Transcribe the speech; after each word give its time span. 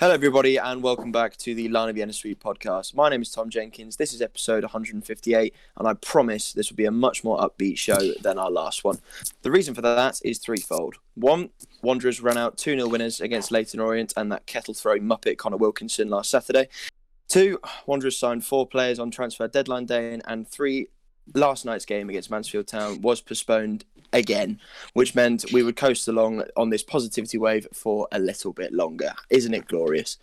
Hello, 0.00 0.14
everybody, 0.14 0.56
and 0.56 0.82
welcome 0.82 1.12
back 1.12 1.36
to 1.36 1.54
the 1.54 1.68
Line 1.68 1.90
of 1.90 1.94
the 1.94 2.12
Street 2.14 2.40
podcast. 2.40 2.94
My 2.94 3.10
name 3.10 3.20
is 3.20 3.30
Tom 3.30 3.50
Jenkins. 3.50 3.96
This 3.96 4.14
is 4.14 4.22
episode 4.22 4.62
158, 4.62 5.54
and 5.76 5.86
I 5.86 5.92
promise 5.92 6.54
this 6.54 6.70
will 6.70 6.76
be 6.78 6.86
a 6.86 6.90
much 6.90 7.22
more 7.22 7.38
upbeat 7.38 7.76
show 7.76 7.98
than 8.22 8.38
our 8.38 8.50
last 8.50 8.82
one. 8.82 8.98
The 9.42 9.50
reason 9.50 9.74
for 9.74 9.82
that 9.82 10.18
is 10.24 10.38
threefold. 10.38 10.94
One, 11.16 11.50
Wanderers 11.82 12.22
ran 12.22 12.38
out 12.38 12.56
2 12.56 12.76
0 12.76 12.88
winners 12.88 13.20
against 13.20 13.50
Leyton 13.50 13.78
Orient 13.78 14.14
and 14.16 14.32
that 14.32 14.46
kettle 14.46 14.72
throwing 14.72 15.02
muppet 15.02 15.36
Conor 15.36 15.58
Wilkinson 15.58 16.08
last 16.08 16.30
Saturday. 16.30 16.70
Two, 17.28 17.60
Wanderers 17.84 18.16
signed 18.16 18.42
four 18.42 18.66
players 18.66 18.98
on 18.98 19.10
transfer 19.10 19.48
deadline 19.48 19.84
day, 19.84 20.18
and 20.26 20.48
three, 20.48 20.88
last 21.34 21.66
night's 21.66 21.84
game 21.84 22.08
against 22.08 22.30
Mansfield 22.30 22.68
Town 22.68 23.02
was 23.02 23.20
postponed 23.20 23.84
again, 24.12 24.60
which 24.94 25.14
meant 25.14 25.52
we 25.52 25.62
would 25.62 25.76
coast 25.76 26.08
along 26.08 26.44
on 26.56 26.70
this 26.70 26.82
positivity 26.82 27.38
wave 27.38 27.66
for 27.72 28.08
a 28.12 28.18
little 28.18 28.52
bit 28.52 28.72
longer. 28.72 29.12
Isn't 29.30 29.54
it 29.54 29.66
glorious? 29.68 30.18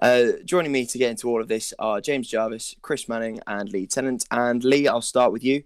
Uh, 0.00 0.32
joining 0.44 0.72
me 0.72 0.86
to 0.86 0.98
get 0.98 1.10
into 1.10 1.28
all 1.28 1.40
of 1.40 1.48
this 1.48 1.74
are 1.78 2.00
James 2.00 2.28
Jarvis, 2.28 2.74
Chris 2.80 3.08
Manning, 3.08 3.40
and 3.46 3.70
Lee 3.70 3.86
Tennant. 3.86 4.24
And 4.30 4.64
Lee, 4.64 4.88
I'll 4.88 5.02
start 5.02 5.32
with 5.32 5.44
you. 5.44 5.62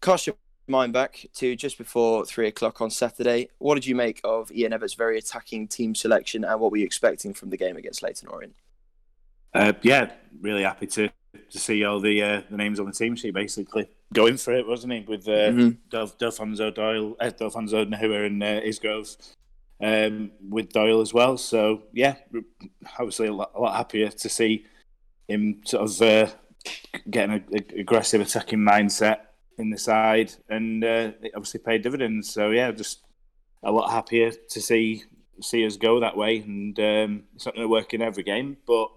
Cast 0.00 0.26
your 0.26 0.36
mind 0.66 0.92
back 0.92 1.26
to 1.34 1.56
just 1.56 1.78
before 1.78 2.24
three 2.24 2.48
o'clock 2.48 2.80
on 2.80 2.90
Saturday. 2.90 3.48
What 3.58 3.76
did 3.76 3.86
you 3.86 3.94
make 3.94 4.20
of 4.24 4.50
Ian 4.52 4.72
Evatt's 4.72 4.94
very 4.94 5.18
attacking 5.18 5.68
team 5.68 5.94
selection, 5.94 6.44
and 6.44 6.60
what 6.60 6.70
were 6.70 6.76
you 6.76 6.84
expecting 6.84 7.32
from 7.34 7.50
the 7.50 7.56
game 7.56 7.76
against 7.76 8.02
Leyton 8.02 8.28
Orient? 8.28 8.54
Uh, 9.54 9.72
yeah, 9.82 10.10
really 10.40 10.62
happy 10.62 10.86
to 10.88 11.08
to 11.50 11.58
see 11.58 11.84
all 11.84 12.00
the 12.00 12.22
uh, 12.22 12.42
the 12.50 12.56
names 12.56 12.80
on 12.80 12.86
the 12.86 12.92
team 12.92 13.16
sheet. 13.16 13.32
Basically, 13.32 13.88
going 14.12 14.36
for 14.36 14.54
it, 14.54 14.66
wasn't 14.66 14.92
he? 14.92 15.00
With 15.00 15.28
uh, 15.28 15.50
mm-hmm. 15.50 15.68
Del- 15.90 16.08
Delfouneso 16.08 16.74
Doyle, 16.74 17.16
uh, 17.20 17.30
Delfouneso 17.30 17.88
Gnahoua, 17.88 18.26
and 18.26 18.42
uh, 18.42 18.60
Isgrove 18.60 19.16
um, 19.82 20.30
with 20.48 20.72
Doyle 20.72 21.00
as 21.00 21.12
well. 21.12 21.36
So 21.36 21.82
yeah, 21.92 22.16
obviously 22.98 23.28
a 23.28 23.32
lot, 23.32 23.52
a 23.54 23.60
lot 23.60 23.76
happier 23.76 24.08
to 24.08 24.28
see 24.28 24.64
him 25.26 25.60
sort 25.64 25.90
of 25.90 26.02
uh, 26.02 26.30
getting 27.10 27.36
an 27.36 27.64
aggressive 27.76 28.20
attacking 28.20 28.60
mindset 28.60 29.18
in 29.58 29.70
the 29.70 29.78
side, 29.78 30.32
and 30.48 30.84
uh, 30.84 31.12
it 31.20 31.32
obviously 31.34 31.60
paid 31.60 31.82
dividends. 31.82 32.32
So 32.32 32.50
yeah, 32.50 32.70
just 32.72 33.00
a 33.62 33.72
lot 33.72 33.90
happier 33.90 34.30
to 34.30 34.60
see 34.60 35.04
see 35.40 35.64
us 35.66 35.76
go 35.76 36.00
that 36.00 36.16
way. 36.16 36.38
And 36.38 36.78
um, 36.78 37.24
it's 37.34 37.46
not 37.46 37.54
going 37.54 37.64
to 37.64 37.70
work 37.70 37.94
in 37.94 38.02
every 38.02 38.22
game, 38.22 38.56
but 38.66 38.88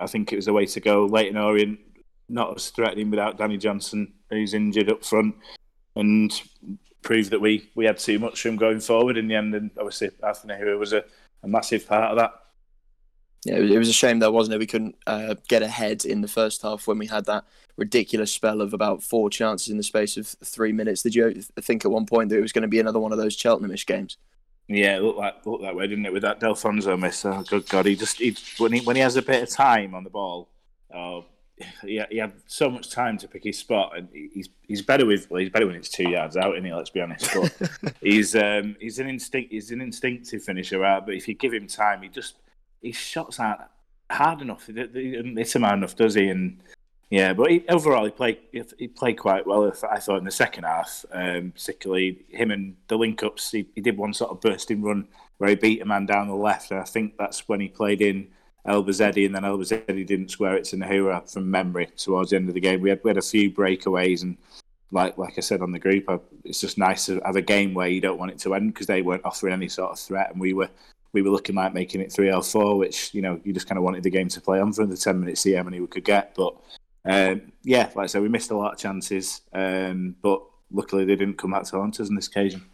I 0.00 0.06
think 0.06 0.32
it 0.32 0.36
was 0.36 0.46
the 0.46 0.52
way 0.52 0.66
to 0.66 0.80
go. 0.80 1.06
Leyton 1.06 1.36
Orient 1.36 1.80
not 2.28 2.56
as 2.56 2.70
threatening 2.70 3.10
without 3.10 3.38
Danny 3.38 3.56
Johnson, 3.56 4.12
who's 4.30 4.54
injured 4.54 4.90
up 4.90 5.04
front, 5.04 5.34
and 5.94 6.42
proved 7.02 7.30
that 7.30 7.40
we, 7.40 7.70
we 7.74 7.84
had 7.84 7.98
too 7.98 8.18
much 8.18 8.42
from 8.42 8.56
going 8.56 8.80
forward 8.80 9.16
in 9.16 9.28
the 9.28 9.34
end. 9.34 9.54
And 9.54 9.70
obviously, 9.78 10.10
Anthony 10.26 10.58
who 10.58 10.78
was 10.78 10.92
a, 10.92 11.04
a 11.42 11.48
massive 11.48 11.86
part 11.86 12.10
of 12.10 12.16
that. 12.18 12.32
Yeah, 13.44 13.58
it 13.58 13.78
was 13.78 13.88
a 13.88 13.92
shame 13.92 14.18
though, 14.18 14.32
wasn't 14.32 14.56
it? 14.56 14.58
We 14.58 14.66
couldn't 14.66 14.96
uh, 15.06 15.36
get 15.46 15.62
ahead 15.62 16.04
in 16.04 16.20
the 16.20 16.28
first 16.28 16.62
half 16.62 16.88
when 16.88 16.98
we 16.98 17.06
had 17.06 17.26
that 17.26 17.44
ridiculous 17.76 18.32
spell 18.32 18.60
of 18.60 18.74
about 18.74 19.04
four 19.04 19.30
chances 19.30 19.68
in 19.68 19.76
the 19.76 19.84
space 19.84 20.16
of 20.16 20.26
three 20.26 20.72
minutes. 20.72 21.02
Did 21.02 21.14
you 21.14 21.32
think 21.60 21.84
at 21.84 21.90
one 21.92 22.06
point 22.06 22.30
that 22.30 22.38
it 22.38 22.42
was 22.42 22.52
going 22.52 22.62
to 22.62 22.68
be 22.68 22.80
another 22.80 22.98
one 22.98 23.12
of 23.12 23.18
those 23.18 23.36
Cheltenhamish 23.36 23.86
games? 23.86 24.16
Yeah, 24.66 24.96
it 24.96 25.02
looked 25.02 25.18
like 25.18 25.46
looked 25.46 25.62
that 25.62 25.76
way, 25.76 25.86
didn't 25.86 26.06
it? 26.06 26.12
With 26.12 26.22
that 26.22 26.40
Delfouneso 26.40 26.98
miss, 26.98 27.24
oh 27.24 27.44
good 27.46 27.68
God, 27.68 27.86
he 27.86 27.94
just 27.94 28.18
he, 28.18 28.36
when 28.58 28.72
he 28.72 28.80
when 28.80 28.96
he 28.96 29.02
has 29.02 29.14
a 29.14 29.22
bit 29.22 29.44
of 29.44 29.48
time 29.48 29.94
on 29.94 30.02
the 30.02 30.10
ball, 30.10 30.48
oh, 30.92 31.26
he, 31.82 32.02
he 32.10 32.18
had 32.18 32.32
so 32.46 32.68
much 32.68 32.90
time 32.90 33.16
to 33.18 33.28
pick 33.28 33.44
his 33.44 33.58
spot, 33.58 33.96
and 33.96 34.08
he's 34.12 34.48
he's 34.62 34.82
better 34.82 35.06
with 35.06 35.30
well, 35.30 35.40
he's 35.40 35.50
better 35.50 35.66
when 35.66 35.76
it's 35.76 35.88
two 35.88 36.08
yards 36.08 36.36
out, 36.36 36.54
isn't 36.54 36.64
he? 36.64 36.72
Let's 36.72 36.90
be 36.90 37.00
honest. 37.00 37.30
But 37.34 37.94
he's 38.00 38.36
um, 38.36 38.76
he's 38.80 38.98
an 38.98 39.08
instinct 39.08 39.52
he's 39.52 39.70
an 39.70 39.80
instinctive 39.80 40.42
finisher, 40.42 40.78
right? 40.78 41.04
But 41.04 41.14
if 41.14 41.26
you 41.28 41.34
give 41.34 41.52
him 41.52 41.66
time, 41.66 42.02
he 42.02 42.08
just 42.08 42.36
his 42.82 42.96
shots 42.96 43.40
aren't 43.40 43.60
hard 44.10 44.42
enough. 44.42 44.66
He 44.66 44.72
doesn't 44.72 45.36
hit 45.36 45.56
him 45.56 45.62
hard 45.62 45.78
enough, 45.78 45.96
does 45.96 46.14
he? 46.14 46.28
And 46.28 46.60
yeah, 47.10 47.32
but 47.32 47.50
he, 47.50 47.64
overall 47.68 48.04
he 48.04 48.10
played 48.10 48.38
he 48.78 48.88
played 48.88 49.18
quite 49.18 49.46
well. 49.46 49.72
I 49.90 49.98
thought 49.98 50.18
in 50.18 50.24
the 50.24 50.30
second 50.30 50.64
half, 50.64 51.06
um, 51.10 51.52
particularly 51.52 52.26
him 52.28 52.50
and 52.50 52.76
the 52.88 52.98
link 52.98 53.22
ups. 53.22 53.50
He, 53.50 53.66
he, 53.74 53.80
did 53.80 53.96
one 53.96 54.12
sort 54.12 54.30
of 54.30 54.40
bursting 54.40 54.82
run 54.82 55.08
where 55.38 55.50
he 55.50 55.56
beat 55.56 55.80
a 55.80 55.86
man 55.86 56.04
down 56.04 56.28
the 56.28 56.34
left, 56.34 56.70
and 56.70 56.80
I 56.80 56.84
think 56.84 57.14
that's 57.16 57.48
when 57.48 57.60
he 57.60 57.68
played 57.68 58.02
in 58.02 58.28
Elbouzedi, 58.66 59.26
and 59.26 59.34
then 59.34 59.42
Elbouzedi 59.42 60.06
didn't 60.06 60.30
square 60.30 60.56
it 60.56 60.64
to 60.64 60.76
Gnahoua 60.76 61.30
from 61.30 61.50
memory 61.50 61.86
towards 61.96 62.30
the 62.30 62.36
end 62.36 62.48
of 62.48 62.54
the 62.54 62.60
game. 62.60 62.80
We 62.80 62.90
had 62.90 63.00
we 63.04 63.10
had 63.10 63.18
a 63.18 63.22
few 63.22 63.50
breakaways, 63.50 64.22
and 64.22 64.36
like 64.90 65.16
like 65.18 65.34
I 65.36 65.40
said 65.40 65.62
on 65.62 65.72
the 65.72 65.78
group, 65.78 66.04
I, 66.08 66.18
it's 66.44 66.60
just 66.60 66.78
nice 66.78 67.06
to 67.06 67.20
have 67.24 67.36
a 67.36 67.42
game 67.42 67.74
where 67.74 67.88
you 67.88 68.00
don't 68.00 68.18
want 68.18 68.32
it 68.32 68.38
to 68.40 68.54
end 68.54 68.72
because 68.72 68.86
they 68.86 69.02
weren't 69.02 69.24
offering 69.24 69.52
any 69.52 69.68
sort 69.68 69.92
of 69.92 69.98
threat, 69.98 70.30
and 70.32 70.40
we 70.40 70.52
were 70.52 70.70
we 71.12 71.22
were 71.22 71.30
looking 71.30 71.54
like 71.54 71.74
making 71.74 72.00
it 72.00 72.12
three 72.12 72.32
or 72.32 72.42
four, 72.42 72.76
which 72.76 73.14
you 73.14 73.22
know 73.22 73.40
you 73.44 73.52
just 73.52 73.68
kind 73.68 73.78
of 73.78 73.84
wanted 73.84 74.02
the 74.02 74.10
game 74.10 74.28
to 74.28 74.40
play 74.40 74.60
on 74.60 74.72
for 74.72 74.86
the 74.86 74.96
ten 74.96 75.20
minutes, 75.20 75.40
see 75.40 75.52
how 75.52 75.62
many 75.62 75.80
we 75.80 75.86
could 75.86 76.04
get, 76.04 76.34
but 76.34 76.54
um, 77.04 77.52
yeah, 77.62 77.90
like 77.94 78.04
I 78.04 78.06
said, 78.06 78.22
we 78.22 78.28
missed 78.28 78.50
a 78.50 78.56
lot 78.56 78.72
of 78.72 78.78
chances, 78.78 79.42
um, 79.52 80.16
but 80.22 80.42
luckily 80.72 81.04
they 81.04 81.14
didn't 81.14 81.38
come 81.38 81.52
back 81.52 81.64
to 81.64 81.76
haunt 81.76 82.00
us 82.00 82.08
on 82.08 82.16
this 82.16 82.26
occasion. 82.26 82.64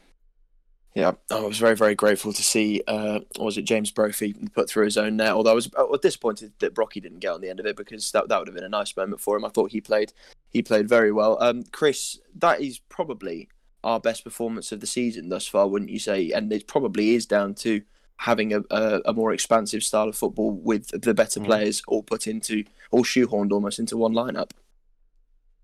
Yeah, 0.95 1.13
I 1.31 1.41
was 1.41 1.59
very, 1.59 1.75
very 1.75 1.95
grateful 1.95 2.35
to 2.35 2.43
see, 2.43 2.83
uh, 2.87 3.21
was 3.39 3.57
it 3.57 3.63
James 3.63 3.91
Brophy 3.91 4.35
put 4.55 4.69
through 4.69 4.85
his 4.85 4.99
own 4.99 5.17
net? 5.17 5.33
Although 5.33 5.53
I 5.53 5.55
was, 5.55 5.71
I 5.77 5.83
was 5.85 6.01
disappointed 6.01 6.53
that 6.59 6.75
Brocky 6.75 7.01
didn't 7.01 7.21
get 7.21 7.33
on 7.33 7.41
the 7.41 7.49
end 7.49 7.61
of 7.61 7.67
it 7.67 7.77
because 7.77 8.13
that, 8.13 8.29
that 8.29 8.39
would 8.39 8.49
have 8.49 8.55
been 8.55 8.65
a 8.65 8.69
nice 8.69 8.95
moment 8.95 9.21
for 9.21 9.37
him. 9.37 9.45
I 9.45 9.49
thought 9.49 9.71
he 9.71 9.81
played 9.81 10.13
he 10.51 10.63
played 10.63 10.89
very 10.89 11.11
well. 11.11 11.39
Um, 11.41 11.65
Chris, 11.73 12.21
that 12.37 12.61
is 12.61 12.79
probably 12.91 13.49
our 13.83 13.99
best 13.99 14.23
performance 14.23 14.71
of 14.71 14.81
the 14.81 14.87
season 14.87 15.31
thus 15.31 15.47
far, 15.47 15.67
wouldn't 15.67 15.91
you 15.91 15.99
say? 15.99 16.31
And 16.31 16.53
it 16.53 16.67
probably 16.67 17.15
is 17.15 17.25
down 17.25 17.55
to 17.57 17.81
having 18.19 18.53
a, 18.53 18.61
a, 18.71 19.01
a, 19.07 19.13
more 19.13 19.33
expansive 19.33 19.83
style 19.83 20.09
of 20.09 20.17
football 20.17 20.53
with 20.53 20.89
the 20.89 21.15
better 21.15 21.41
mm. 21.41 21.47
players 21.47 21.83
all 21.89 22.03
put 22.03 22.27
into 22.29 22.65
all 22.93 23.03
shoehorned 23.03 23.51
almost 23.51 23.79
into 23.79 23.97
one 23.97 24.13
lineup. 24.13 24.51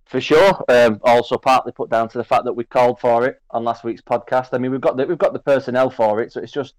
For 0.09 0.23
sure. 0.23 0.65
Um, 0.71 1.01
also 1.05 1.37
partly 1.37 1.73
put 1.73 1.91
down 1.91 2.09
to 2.09 2.19
the 2.19 2.25
fact 2.25 2.45
that 2.45 2.55
we 2.55 2.65
called 2.65 2.99
for 2.99 3.27
it 3.27 3.43
on 3.51 3.63
last 3.63 3.85
week's 3.85 4.01
podcast. 4.01 4.49
I 4.53 4.59
mean, 4.59 4.71
we've 4.71 4.81
got 4.81 4.97
the, 4.97 5.07
we've 5.07 5.19
got 5.19 5.35
the 5.35 5.39
personnel 5.39 5.91
for 5.91 6.23
it, 6.23 6.33
so 6.33 6.41
it's 6.41 6.53
just 6.53 6.75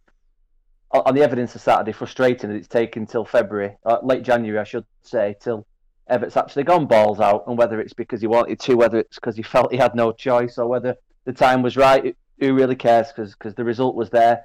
on 0.91 1.13
the 1.13 1.21
evidence 1.21 1.53
of 1.53 1.61
Saturday 1.61 1.91
frustrating 1.91 2.49
that 2.49 2.55
it's 2.55 2.67
taken 2.67 3.05
till 3.05 3.23
February, 3.23 3.77
uh, 3.85 3.99
late 4.01 4.23
January, 4.23 4.57
I 4.57 4.63
should 4.63 4.85
say, 5.03 5.35
till 5.39 5.67
Evatt's 6.09 6.37
actually 6.37 6.63
gone 6.63 6.87
balls 6.87 7.19
out, 7.19 7.43
and 7.45 7.55
whether 7.55 7.79
it's 7.79 7.93
because 7.93 8.19
he 8.19 8.25
wanted 8.25 8.59
to, 8.61 8.73
whether 8.73 8.97
it's 8.97 9.15
because 9.15 9.35
he 9.35 9.43
felt 9.43 9.71
he 9.71 9.77
had 9.77 9.93
no 9.93 10.11
choice, 10.11 10.57
or 10.57 10.67
whether 10.67 10.95
the 11.25 11.33
time 11.33 11.61
was 11.61 11.77
right. 11.77 12.17
Who 12.39 12.55
really 12.55 12.75
cares? 12.75 13.09
Because 13.09 13.53
the 13.53 13.63
result 13.63 13.95
was 13.95 14.09
there 14.09 14.43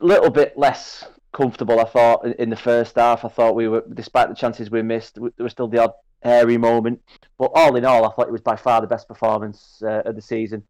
A 0.00 0.06
little 0.06 0.30
bit 0.30 0.56
less 0.56 1.06
comfortable, 1.34 1.80
I 1.80 1.84
thought, 1.84 2.24
in 2.24 2.48
the 2.48 2.56
first 2.56 2.96
half. 2.96 3.26
I 3.26 3.28
thought 3.28 3.54
we 3.54 3.68
were, 3.68 3.84
despite 3.92 4.30
the 4.30 4.34
chances 4.34 4.70
we 4.70 4.80
missed, 4.80 5.16
there 5.16 5.32
was 5.38 5.52
still 5.52 5.68
the 5.68 5.82
odd 5.82 5.92
hairy 6.24 6.56
moment. 6.56 7.00
But 7.38 7.52
all 7.54 7.76
in 7.76 7.84
all, 7.84 8.04
I 8.04 8.12
thought 8.12 8.28
it 8.28 8.32
was 8.32 8.40
by 8.40 8.56
far 8.56 8.80
the 8.80 8.86
best 8.86 9.08
performance 9.08 9.82
uh, 9.82 10.02
of 10.04 10.16
the 10.16 10.22
season 10.22 10.62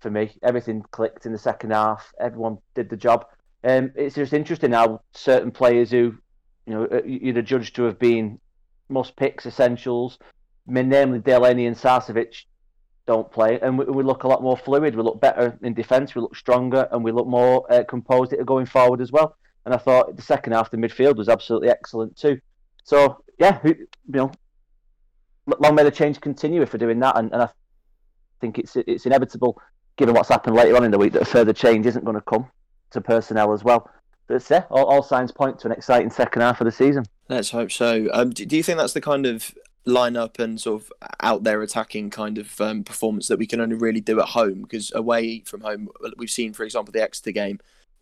for 0.00 0.10
me. 0.10 0.32
Everything 0.42 0.82
clicked 0.90 1.26
in 1.26 1.32
the 1.32 1.38
second 1.38 1.70
half. 1.70 2.12
Everyone 2.20 2.58
did 2.74 2.90
the 2.90 2.96
job. 2.96 3.26
Um, 3.64 3.92
it's 3.94 4.14
just 4.14 4.32
interesting 4.32 4.72
how 4.72 5.00
certain 5.12 5.50
players 5.50 5.90
who, 5.90 6.14
you 6.66 6.74
know, 6.74 6.84
uh, 6.84 7.02
you'd 7.04 7.36
have 7.36 7.44
judged 7.44 7.76
to 7.76 7.84
have 7.84 7.98
been 7.98 8.38
must 8.88 9.16
picks, 9.16 9.46
essentials, 9.46 10.18
namely 10.66 11.18
Delaney 11.18 11.66
and 11.66 11.76
Sarcevic, 11.76 12.44
don't 13.06 13.30
play, 13.30 13.58
and 13.60 13.78
we, 13.78 13.84
we, 13.84 14.02
look 14.02 14.24
a 14.24 14.28
lot 14.28 14.42
more 14.42 14.56
fluid. 14.56 14.96
We 14.96 15.02
look 15.02 15.20
better 15.20 15.56
in 15.62 15.74
defence. 15.74 16.14
We 16.14 16.22
look 16.22 16.34
stronger, 16.34 16.88
and 16.90 17.04
we 17.04 17.12
look 17.12 17.28
more 17.28 17.72
uh, 17.72 17.84
composed 17.84 18.34
going 18.44 18.66
forward 18.66 19.00
as 19.00 19.12
well. 19.12 19.36
And 19.64 19.72
I 19.72 19.78
thought 19.78 20.16
the 20.16 20.22
second 20.22 20.52
half, 20.54 20.70
the 20.70 20.76
midfield 20.76 21.16
was 21.16 21.28
absolutely 21.28 21.70
excellent 21.70 22.16
too. 22.16 22.40
So 22.84 23.22
yeah, 23.38 23.60
you 23.64 23.86
know, 24.08 24.32
long 25.46 25.74
may 25.74 25.84
the 25.84 25.90
change 25.90 26.20
continue 26.20 26.62
if 26.62 26.72
we're 26.72 26.78
doing 26.78 27.00
that, 27.00 27.16
and, 27.16 27.32
and 27.32 27.42
I 27.42 27.48
think 28.40 28.58
it's 28.58 28.76
it's 28.76 29.06
inevitable, 29.06 29.60
given 29.96 30.14
what's 30.14 30.28
happened 30.28 30.56
later 30.56 30.76
on 30.76 30.84
in 30.84 30.90
the 30.90 30.98
week, 30.98 31.12
that 31.12 31.22
a 31.22 31.26
further 31.26 31.52
change 31.52 31.86
isn't 31.86 32.04
going 32.04 32.16
to 32.16 32.22
come 32.22 32.48
to 32.90 33.00
personnel 33.00 33.52
as 33.52 33.64
well. 33.64 33.90
But 34.26 34.48
yeah, 34.50 34.64
all, 34.70 34.86
all 34.86 35.02
signs 35.02 35.32
point 35.32 35.58
to 35.60 35.68
an 35.68 35.72
exciting 35.72 36.10
second 36.10 36.42
half 36.42 36.60
of 36.60 36.64
the 36.64 36.72
season. 36.72 37.04
Let's 37.28 37.50
hope 37.50 37.70
so. 37.70 38.08
Um, 38.12 38.30
do, 38.30 38.44
do 38.44 38.56
you 38.56 38.62
think 38.62 38.78
that's 38.78 38.92
the 38.92 39.00
kind 39.00 39.26
of 39.26 39.54
lineup 39.86 40.38
and 40.40 40.60
sort 40.60 40.82
of 40.82 40.92
out 41.20 41.44
there 41.44 41.62
attacking 41.62 42.10
kind 42.10 42.38
of 42.38 42.60
um, 42.60 42.82
performance 42.82 43.28
that 43.28 43.38
we 43.38 43.46
can 43.46 43.60
only 43.60 43.76
really 43.76 44.00
do 44.00 44.20
at 44.20 44.26
home 44.26 44.62
because 44.62 44.92
away 44.94 45.40
from 45.46 45.60
home 45.60 45.88
we've 46.16 46.28
seen 46.28 46.52
for 46.52 46.64
example 46.64 46.90
the 46.90 47.00
Exeter 47.00 47.30
game 47.30 47.60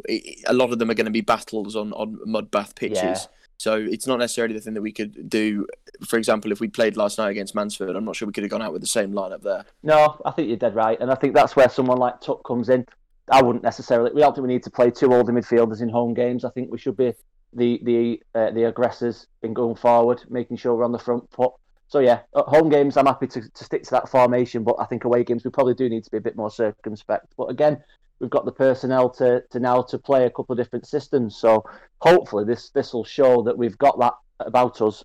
a 0.08 0.55
lot 0.55 0.73
of 0.73 0.79
them 0.79 0.91
are 0.91 0.94
going 0.94 1.05
to 1.05 1.11
be 1.11 1.20
battles 1.20 1.76
on 1.76 1.93
on 1.93 2.19
mud 2.25 2.50
bath 2.50 2.75
pitches 2.75 2.96
yeah. 3.02 3.26
So 3.59 3.77
it's 3.77 4.06
not 4.06 4.19
necessarily 4.19 4.55
the 4.55 4.61
thing 4.61 4.75
that 4.75 4.83
we 4.83 4.93
could 4.93 5.29
do. 5.29 5.67
For 6.06 6.19
example 6.19 6.53
if 6.53 6.61
we 6.61 6.69
played 6.69 6.97
last 6.97 7.19
night 7.19 7.31
against 7.31 7.55
Mansfield 7.55 7.97
I'm 7.97 8.05
not 8.05 8.17
sure 8.17 8.27
we 8.27 8.33
could 8.33 8.45
have 8.45 8.51
gone 8.51 8.62
out 8.62 8.73
with 8.73 8.83
the 8.83 8.89
same 8.89 9.12
lineup 9.12 9.43
there. 9.43 9.65
No 9.83 10.21
I 10.25 10.31
think 10.31 10.49
you're 10.49 10.56
dead 10.56 10.75
right 10.75 11.01
and 11.01 11.11
I 11.11 11.15
think 11.15 11.35
that's 11.35 11.56
where 11.56 11.69
someone 11.69 11.99
like 11.99 12.21
Tuck 12.21 12.45
comes 12.45 12.69
in. 12.69 12.87
I 13.31 13.43
wouldn't 13.43 13.65
necessarily 13.65 14.12
we 14.12 14.21
don't 14.21 14.35
think 14.35 14.47
we 14.47 14.53
need 14.53 14.65
to 14.65 14.71
play 14.71 14.91
two 14.91 15.12
older 15.12 15.33
midfielders 15.33 15.81
in 15.81 15.89
home 15.89 16.15
games. 16.15 16.45
I 16.45 16.51
think 16.51 16.71
we 16.71 16.79
should 16.79 16.97
be 16.97 17.15
the 17.55 17.81
the 17.83 18.23
uh, 18.35 18.51
the 18.51 18.65
aggressors 18.65 19.27
in 19.43 19.55
going 19.55 19.77
forward 19.77 20.23
making 20.29 20.56
sure 20.56 20.75
we're 20.75 20.85
on 20.85 20.93
the 20.93 20.99
front 20.99 21.31
foot. 21.31 21.53
So 21.87 22.01
yeah, 22.01 22.21
at 22.37 22.45
home 22.47 22.69
games 22.69 22.97
I'm 22.97 23.06
happy 23.06 23.27
to, 23.29 23.41
to 23.41 23.65
stick 23.65 23.85
to 23.85 23.91
that 23.93 24.09
formation, 24.09 24.65
but 24.65 24.77
I 24.79 24.87
think 24.87 25.05
away 25.05 25.23
games 25.23 25.45
we 25.45 25.51
probably 25.51 25.75
do 25.75 25.89
need 25.89 26.05
to 26.05 26.11
be 26.11 26.17
a 26.17 26.21
bit 26.21 26.37
more 26.37 26.51
circumspect. 26.51 27.35
But 27.37 27.51
again, 27.51 27.83
we've 28.20 28.31
got 28.31 28.44
the 28.44 28.52
personnel 28.52 29.11
to, 29.11 29.43
to 29.50 29.61
now 29.61 29.82
to 29.82 29.99
play 29.99 30.25
a 30.25 30.31
couple 30.31 30.52
of 30.52 30.58
different 30.58 30.87
systems. 30.87 31.37
So 31.37 31.64
hopefully 32.00 32.44
this 32.44 32.70
this 32.70 32.93
will 32.93 33.05
show 33.05 33.43
that 33.43 33.58
we've 33.58 33.78
got 33.78 33.99
that 33.99 34.14
about 34.40 34.81
us, 34.81 35.05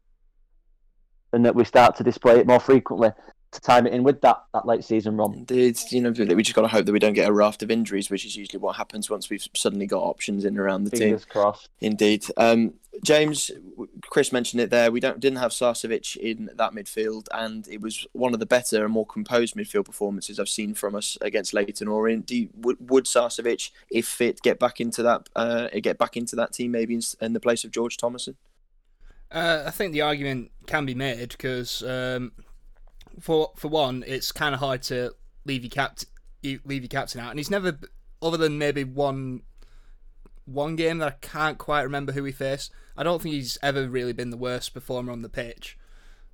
and 1.33 1.45
that 1.45 1.55
we 1.55 1.63
start 1.63 1.95
to 1.97 2.03
display 2.03 2.39
it 2.39 2.47
more 2.47 2.59
frequently 2.59 3.11
to 3.51 3.61
time 3.61 3.87
it 3.87 3.93
in 3.93 4.03
with 4.03 4.21
that 4.21 4.43
that 4.53 4.65
late 4.65 4.83
season 4.83 5.17
run. 5.17 5.33
Indeed, 5.33 5.77
you 5.91 6.01
know, 6.01 6.11
we 6.11 6.43
just 6.43 6.55
got 6.55 6.61
to 6.61 6.67
hope 6.67 6.85
that 6.85 6.91
we 6.91 6.99
don't 6.99 7.13
get 7.13 7.27
a 7.27 7.33
raft 7.33 7.63
of 7.63 7.71
injuries, 7.71 8.09
which 8.09 8.25
is 8.25 8.35
usually 8.35 8.59
what 8.59 8.75
happens 8.75 9.09
once 9.09 9.29
we've 9.29 9.45
suddenly 9.55 9.87
got 9.87 10.03
options 10.03 10.45
in 10.45 10.57
around 10.57 10.83
the 10.83 10.91
Fingers 10.91 11.25
team. 11.25 11.31
crossed. 11.31 11.69
Indeed, 11.81 12.25
um, 12.37 12.73
James, 13.03 13.49
Chris 14.09 14.31
mentioned 14.31 14.61
it 14.61 14.69
there. 14.69 14.91
We 14.91 14.99
don't 14.99 15.19
didn't 15.19 15.39
have 15.39 15.51
Sarcevic 15.51 16.15
in 16.17 16.49
that 16.55 16.73
midfield, 16.73 17.27
and 17.31 17.67
it 17.67 17.81
was 17.81 18.05
one 18.13 18.33
of 18.33 18.39
the 18.39 18.45
better 18.45 18.83
and 18.83 18.93
more 18.93 19.05
composed 19.05 19.55
midfield 19.55 19.85
performances 19.85 20.39
I've 20.39 20.49
seen 20.49 20.73
from 20.73 20.95
us 20.95 21.17
against 21.21 21.53
Leyton 21.53 21.87
Orient. 21.87 22.25
Do 22.25 22.37
you, 22.37 22.49
would, 22.55 22.89
would 22.89 23.05
Sarcevic, 23.05 23.71
if 23.89 24.07
fit, 24.07 24.41
get 24.41 24.59
back 24.59 24.79
into 24.79 25.01
that 25.03 25.29
uh, 25.35 25.69
get 25.81 25.97
back 25.97 26.17
into 26.17 26.35
that 26.35 26.53
team 26.53 26.71
maybe 26.71 26.93
in, 26.93 27.01
in 27.21 27.33
the 27.33 27.39
place 27.39 27.63
of 27.63 27.71
George 27.71 27.97
Thomason? 27.97 28.35
Uh, 29.31 29.63
I 29.65 29.71
think 29.71 29.93
the 29.93 30.01
argument 30.01 30.51
can 30.65 30.85
be 30.85 30.95
made 30.95 31.29
because 31.29 31.83
um, 31.83 32.31
for 33.19 33.51
for 33.55 33.67
one, 33.67 34.03
it's 34.07 34.31
kind 34.31 34.53
of 34.53 34.59
hard 34.59 34.81
to 34.83 35.13
leave 35.45 35.63
your 35.63 35.71
cap 35.71 35.99
leave 36.43 36.81
your 36.81 36.87
captain 36.87 37.21
out, 37.21 37.31
and 37.31 37.39
he's 37.39 37.51
never, 37.51 37.77
other 38.21 38.37
than 38.37 38.57
maybe 38.57 38.83
one 38.83 39.41
one 40.45 40.75
game 40.75 40.97
that 40.97 41.07
I 41.07 41.15
can't 41.21 41.57
quite 41.57 41.83
remember 41.83 42.11
who 42.11 42.23
he 42.23 42.31
faced. 42.31 42.71
I 42.97 43.03
don't 43.03 43.21
think 43.21 43.35
he's 43.35 43.57
ever 43.61 43.87
really 43.87 44.13
been 44.13 44.31
the 44.31 44.37
worst 44.37 44.73
performer 44.73 45.11
on 45.11 45.21
the 45.21 45.29
pitch. 45.29 45.77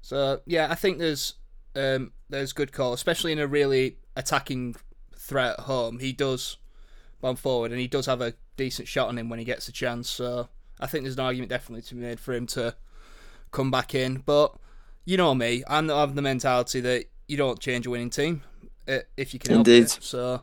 So 0.02 0.42
yeah, 0.46 0.68
I 0.70 0.76
think 0.76 1.00
there's 1.00 1.36
um, 1.76 2.14
there's 2.30 2.54
good 2.54 2.72
call, 2.72 2.94
especially 2.94 3.32
in 3.32 3.40
a 3.40 3.48
really 3.48 3.98
attacking 4.16 4.76
threat 5.16 5.60
at 5.60 5.66
home. 5.66 6.00
He 6.00 6.14
does 6.14 6.58
bomb 7.22 7.36
forward, 7.36 7.72
and 7.72 7.80
he 7.80 7.88
does 7.88 8.06
have 8.06 8.22
a 8.22 8.34
decent 8.58 8.88
shot 8.88 9.10
on 9.10 9.18
him 9.18 9.30
when 9.30 9.40
he 9.40 9.46
gets 9.46 9.68
a 9.68 9.72
chance. 9.72 10.10
So 10.10 10.50
I 10.80 10.88
think 10.88 11.04
there's 11.04 11.16
an 11.16 11.26
argument 11.26 11.50
definitely 11.50 11.82
to 11.84 11.96
be 11.96 12.02
made 12.02 12.20
for 12.20 12.34
him 12.34 12.48
to 12.48 12.76
come 13.52 13.72
back 13.72 13.94
in. 13.94 14.24
But 14.26 14.56
you 15.06 15.18
know 15.18 15.34
me, 15.34 15.64
I'm 15.68 15.90
of 15.90 16.16
the 16.16 16.22
mentality 16.22 16.82
that 16.82 17.06
you 17.28 17.38
don't 17.38 17.60
change 17.60 17.86
a 17.86 17.90
winning 17.90 18.10
team 18.10 18.42
uh, 18.88 19.00
if 19.18 19.34
you 19.34 19.40
can 19.40 19.52
help 19.52 19.68
Indeed. 19.68 19.86
it. 19.86 19.98
So 20.02 20.42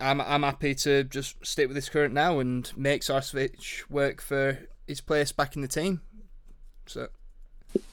I'm 0.00 0.20
I'm 0.20 0.42
happy 0.42 0.74
to 0.76 1.04
just 1.04 1.44
stick 1.46 1.68
with 1.68 1.74
this 1.74 1.88
current 1.88 2.14
now 2.14 2.38
and 2.38 2.70
make 2.76 3.02
Sarcevic 3.02 3.88
work 3.88 4.20
for 4.20 4.58
his 4.86 5.00
place 5.00 5.32
back 5.32 5.56
in 5.56 5.62
the 5.62 5.68
team. 5.68 6.00
So 6.86 7.08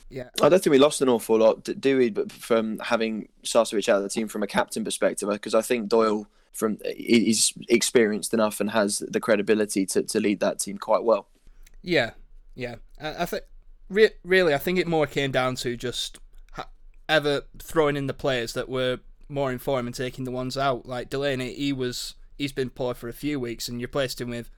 yeah, 0.09 0.29
I 0.41 0.49
don't 0.49 0.63
think 0.63 0.71
we 0.71 0.79
lost 0.79 1.01
an 1.01 1.09
awful 1.09 1.37
lot, 1.37 1.63
do 1.63 1.97
we? 1.97 2.09
But 2.09 2.31
from 2.31 2.79
having 2.79 3.29
Sarcevic 3.43 3.89
out 3.89 3.97
of 3.97 4.03
the 4.03 4.09
team 4.09 4.27
from 4.27 4.43
a 4.43 4.47
captain 4.47 4.83
perspective, 4.83 5.29
because 5.29 5.55
I 5.55 5.61
think 5.61 5.89
Doyle 5.89 6.27
from 6.51 6.77
he's 6.95 7.51
experienced 7.67 8.33
enough 8.33 8.59
and 8.59 8.71
has 8.71 9.03
the 9.07 9.19
credibility 9.19 9.85
to, 9.87 10.03
to 10.03 10.19
lead 10.19 10.39
that 10.39 10.59
team 10.59 10.77
quite 10.77 11.03
well. 11.03 11.27
yeah, 11.81 12.11
yeah. 12.55 12.75
I, 13.01 13.23
I 13.23 13.25
think 13.25 13.43
re- 13.89 14.11
really, 14.23 14.53
I 14.53 14.57
think 14.57 14.79
it 14.79 14.87
more 14.87 15.07
came 15.07 15.31
down 15.31 15.55
to 15.57 15.75
just 15.77 16.19
ha- 16.53 16.69
ever 17.07 17.43
throwing 17.59 17.95
in 17.95 18.07
the 18.07 18.13
players 18.13 18.53
that 18.53 18.69
were 18.69 18.99
more 19.29 19.51
informed 19.51 19.87
and 19.87 19.95
taking 19.95 20.25
the 20.25 20.31
ones 20.31 20.57
out. 20.57 20.85
Like 20.85 21.09
Delaney, 21.09 21.53
he 21.53 21.73
was 21.73 22.15
he's 22.37 22.51
been 22.51 22.69
poor 22.69 22.93
for 22.93 23.07
a 23.07 23.13
few 23.13 23.39
weeks, 23.39 23.67
and 23.67 23.79
you 23.79 23.87
replaced 23.87 24.21
him 24.21 24.29
with 24.29 24.49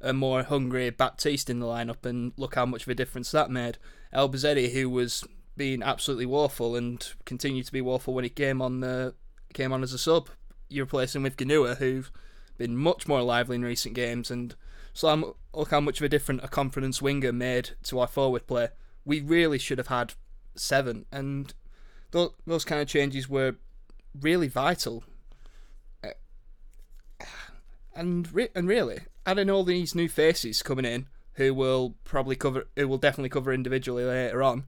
a 0.00 0.12
more 0.12 0.42
hungry 0.42 0.90
Baptiste 0.90 1.50
in 1.50 1.60
the 1.60 1.66
lineup, 1.66 2.04
and 2.04 2.32
look 2.36 2.54
how 2.54 2.66
much 2.66 2.82
of 2.82 2.88
a 2.88 2.94
difference 2.94 3.30
that 3.30 3.50
made. 3.50 3.78
Elbouzedi, 4.12 4.72
who 4.72 4.88
was 4.88 5.24
being 5.56 5.82
absolutely 5.82 6.26
woeful 6.26 6.74
and 6.76 7.12
continued 7.24 7.66
to 7.66 7.72
be 7.72 7.80
woeful 7.80 8.14
when 8.14 8.24
he 8.24 8.30
came 8.30 8.60
on 8.60 8.80
the 8.80 9.14
came 9.52 9.72
on 9.72 9.82
as 9.82 9.92
a 9.92 9.98
sub, 9.98 10.28
you 10.68 10.82
replace 10.82 11.14
him 11.14 11.22
with 11.22 11.36
Gnahoua, 11.36 11.76
who's 11.76 12.10
been 12.58 12.76
much 12.76 13.06
more 13.06 13.22
lively 13.22 13.56
in 13.56 13.62
recent 13.64 13.94
games, 13.94 14.30
and 14.30 14.54
so 14.94 15.08
I'm, 15.08 15.24
look 15.52 15.70
how 15.70 15.80
much 15.80 16.00
of 16.00 16.04
a 16.04 16.08
difference 16.08 16.42
a 16.42 16.48
confidence 16.48 17.02
winger 17.02 17.32
made 17.32 17.70
to 17.82 18.00
our 18.00 18.06
forward 18.06 18.46
play. 18.46 18.68
We 19.04 19.20
really 19.20 19.58
should 19.58 19.76
have 19.76 19.88
had 19.88 20.14
seven, 20.54 21.04
and 21.12 21.52
those, 22.12 22.30
those 22.46 22.64
kind 22.64 22.80
of 22.80 22.88
changes 22.88 23.28
were 23.28 23.56
really 24.18 24.48
vital. 24.48 25.04
Uh, 26.02 26.08
And 27.96 28.32
re- 28.32 28.48
and 28.56 28.66
really, 28.66 29.02
adding 29.24 29.48
all 29.48 29.62
these 29.62 29.94
new 29.94 30.08
faces 30.08 30.62
coming 30.62 30.84
in, 30.84 31.06
who 31.34 31.54
will 31.54 31.94
probably 32.02 32.34
cover, 32.34 32.66
who 32.76 32.88
will 32.88 32.98
definitely 32.98 33.28
cover 33.28 33.52
individually 33.52 34.04
later 34.04 34.42
on. 34.42 34.64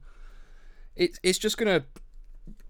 It, 0.95 1.19
it's 1.23 1.37
just 1.37 1.57
gonna, 1.57 1.83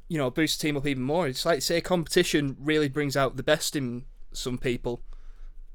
you 0.07 0.17
know, 0.17 0.31
boost 0.31 0.59
the 0.59 0.67
team 0.67 0.77
up 0.77 0.87
even 0.87 1.03
more. 1.03 1.27
It's 1.27 1.45
like 1.45 1.61
say 1.61 1.79
competition 1.81 2.57
really 2.59 2.89
brings 2.89 3.15
out 3.15 3.37
the 3.37 3.43
best 3.43 3.75
in 3.75 4.05
some 4.33 4.57
people, 4.57 5.01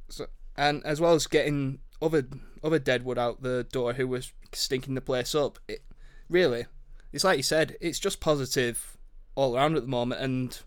so, 0.08 0.26
and 0.62 0.86
as 0.86 1.00
well 1.00 1.14
as 1.14 1.26
getting 1.26 1.80
other 2.00 2.24
other 2.62 2.78
Deadwood 2.78 3.18
out 3.18 3.42
the 3.42 3.66
door 3.72 3.94
who 3.94 4.06
was 4.06 4.32
stinking 4.52 4.94
the 4.94 5.00
place 5.00 5.34
up. 5.34 5.58
It 5.66 5.82
really, 6.28 6.66
it's 7.12 7.24
like 7.24 7.36
you 7.36 7.42
said, 7.42 7.76
it's 7.80 7.98
just 7.98 8.20
positive 8.20 8.96
all 9.34 9.56
around 9.56 9.76
at 9.76 9.82
the 9.82 9.88
moment, 9.88 10.20
and 10.20 10.60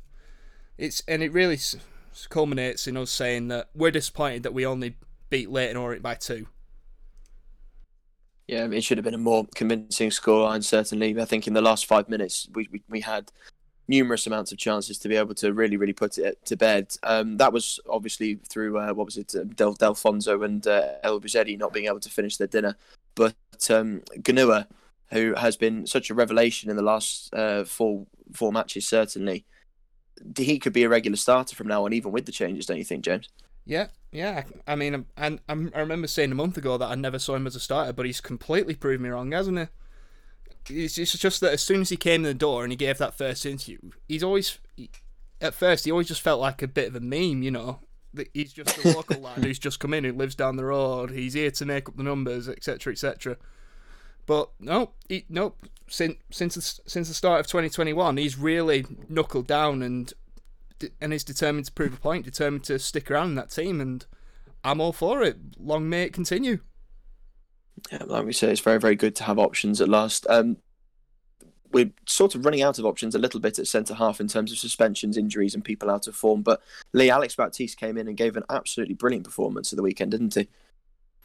it's 0.78 1.02
and 1.08 1.24
it 1.24 1.32
really 1.32 1.58
culminates 2.30 2.88
in 2.88 2.98
us 2.98 3.10
saying 3.10 3.48
that 3.48 3.70
we're 3.74 3.92
disappointed 3.92 4.44
that 4.44 4.54
we 4.54 4.66
only 4.66 4.98
beat 5.30 5.50
Leyton 5.50 5.78
Orient 5.78 6.04
by 6.04 6.16
two. 6.16 6.48
Yeah, 8.48 8.68
it 8.68 8.84
should 8.84 8.98
have 8.98 9.06
been 9.06 9.14
a 9.14 9.18
more 9.18 9.48
convincing 9.56 10.10
scoreline. 10.10 10.64
Certainly, 10.64 11.20
I 11.22 11.26
think 11.26 11.48
in 11.48 11.54
the 11.54 11.62
last 11.62 11.86
five 11.86 12.10
minutes 12.10 12.50
we 12.54 12.68
we, 12.70 12.84
we 12.90 13.00
had 13.00 13.32
numerous 13.88 14.26
amounts 14.28 14.52
of 14.52 14.58
chances 14.58 14.98
to 14.98 15.08
be 15.08 15.16
able 15.16 15.36
to 15.36 15.54
really 15.54 15.78
really 15.78 15.94
put 15.94 16.18
it 16.18 16.44
to 16.46 16.56
bed. 16.56 16.96
Um, 17.04 17.38
that 17.38 17.54
was 17.54 17.80
obviously 17.90 18.36
through 18.50 18.78
uh, 18.78 18.94
what 18.94 19.06
was 19.06 19.18
it, 19.18 19.34
uh, 19.36 19.44
Del 19.44 19.76
Delfouneso 19.76 20.44
and 20.44 20.66
uh, 20.68 20.94
Elbouzedi 21.04 21.58
not 21.58 21.74
being 21.74 21.88
able 21.88 22.00
to 22.00 22.10
finish 22.10 22.38
their 22.38 22.48
dinner, 22.48 22.76
but 23.16 23.36
um, 23.70 24.02
Gnahoua, 24.18 24.68
who 25.12 25.34
has 25.36 25.56
been 25.56 25.86
such 25.88 26.10
a 26.10 26.14
revelation 26.14 26.70
in 26.70 26.76
the 26.76 26.84
last 26.84 27.34
uh, 27.34 27.64
four 27.64 28.06
four 28.34 28.52
matches, 28.52 28.88
certainly 28.88 29.46
he 30.38 30.60
could 30.60 30.74
be 30.74 30.84
a 30.84 30.90
regular 30.90 31.18
starter 31.18 31.56
from 31.56 31.68
now 31.68 31.86
on, 31.86 31.94
even 31.94 32.12
with 32.12 32.26
the 32.26 32.32
changes. 32.32 32.66
Don't 32.66 32.78
you 32.78 32.84
think, 32.84 33.04
James? 33.04 33.30
Yeah, 33.66 33.88
yeah. 34.12 34.44
I 34.68 34.76
mean, 34.76 35.06
and 35.18 35.40
I 35.50 35.54
remember 35.54 36.08
saying 36.08 36.32
a 36.32 36.36
month 36.36 36.58
ago 36.58 36.78
that 36.78 36.90
I 36.90 36.96
never 36.96 37.20
saw 37.20 37.36
him 37.36 37.48
as 37.48 37.56
a 37.56 37.60
starter, 37.60 37.94
but 37.94 38.06
he's 38.06 38.22
completely 38.22 38.76
proved 38.76 39.02
me 39.02 39.10
wrong, 39.10 39.32
hasn't 39.32 39.58
he? 39.58 39.66
It's 40.70 40.96
just, 40.96 41.42
that 41.42 41.54
as 41.54 41.62
soon 41.62 41.82
as 41.82 41.90
he 41.90 41.98
came 41.98 42.22
in 42.22 42.30
the 42.30 42.34
door 42.34 42.64
and 42.64 42.72
he 42.72 42.78
gave 42.78 42.98
that 42.98 43.18
first 43.18 43.46
interview, 43.46 43.78
he's 44.08 44.24
always, 44.24 44.60
at 45.42 45.54
first, 45.54 45.86
he 45.86 45.92
always 45.92 46.08
just 46.08 46.22
felt 46.22 46.42
like 46.42 46.62
a 46.62 46.68
bit 46.68 46.88
of 46.88 46.96
a 46.96 47.00
meme, 47.00 47.44
you 47.44 47.52
know. 47.52 47.80
That 48.14 48.30
He's 48.34 48.54
just 48.54 48.84
a 48.84 48.94
local 48.96 49.20
lad 49.22 49.44
who's 49.44 49.60
just 49.60 49.80
come 49.80 49.94
in, 49.94 50.06
who 50.06 50.14
lives 50.14 50.36
down 50.36 50.56
the 50.56 50.66
road. 50.66 51.12
He's 51.12 51.34
here 51.34 51.52
to 51.52 51.66
make 51.66 51.90
up 51.90 51.98
the 51.98 52.04
numbers, 52.04 52.48
etc., 52.48 52.94
etc. 52.94 53.38
But 54.26 54.50
no, 54.60 54.92
he, 55.10 55.26
no. 55.30 55.56
Since 55.88 56.16
since 56.32 56.56
the, 56.56 56.62
since 56.62 57.10
the 57.10 57.14
start 57.14 57.42
of 57.42 57.48
2021, 57.48 58.18
he's 58.18 58.38
really 58.38 58.86
knuckled 59.10 59.48
down 59.48 59.84
and 59.84 60.14
and 61.00 61.14
is 61.14 61.24
determined 61.24 61.66
to 61.66 61.72
prove 61.72 61.94
a 61.94 61.98
point, 61.98 62.26
determined 62.26 62.64
to 62.66 62.80
stick 62.80 63.12
around 63.12 63.30
in 63.30 63.36
that 63.36 63.50
team, 63.50 63.80
and 63.80 64.06
I'm 64.64 64.82
all 64.82 64.94
for 64.94 65.22
it. 65.22 65.38
Long 65.60 65.88
may 65.88 66.04
it 66.04 66.14
continue. 66.14 66.60
Yeah, 67.92 68.04
like 68.06 68.26
we 68.26 68.34
say, 68.34 68.52
it's 68.52 68.62
very, 68.62 68.80
very 68.80 68.96
good 68.96 69.16
to 69.18 69.24
have 69.24 69.38
options 69.38 69.82
at 69.82 69.90
last. 69.90 70.26
Um, 70.30 70.58
we're 71.72 71.92
sort 72.06 72.36
of 72.36 72.46
running 72.46 72.62
out 72.62 72.80
of 72.80 72.86
options 72.86 73.16
a 73.16 73.20
little 73.20 73.40
bit 73.40 73.60
at 73.60 73.68
centre 73.68 73.96
half 73.96 74.22
in 74.22 74.28
terms 74.28 74.52
of 74.52 74.58
suspensions, 74.58 75.18
injuries, 75.18 75.54
and 75.54 75.64
people 75.64 75.90
out 75.90 76.08
of 76.08 76.16
form. 76.16 76.42
But 76.42 76.62
Lee 76.94 77.10
Alex 77.10 77.36
Baptiste 77.36 77.78
came 77.78 77.98
in 77.98 78.08
and 78.08 78.16
gave 78.16 78.38
an 78.38 78.44
absolutely 78.50 78.96
brilliant 78.96 79.26
performance 79.26 79.74
at 79.74 79.78
the 79.78 79.84
weekend, 79.84 80.12
didn't 80.12 80.36
he? 80.36 80.48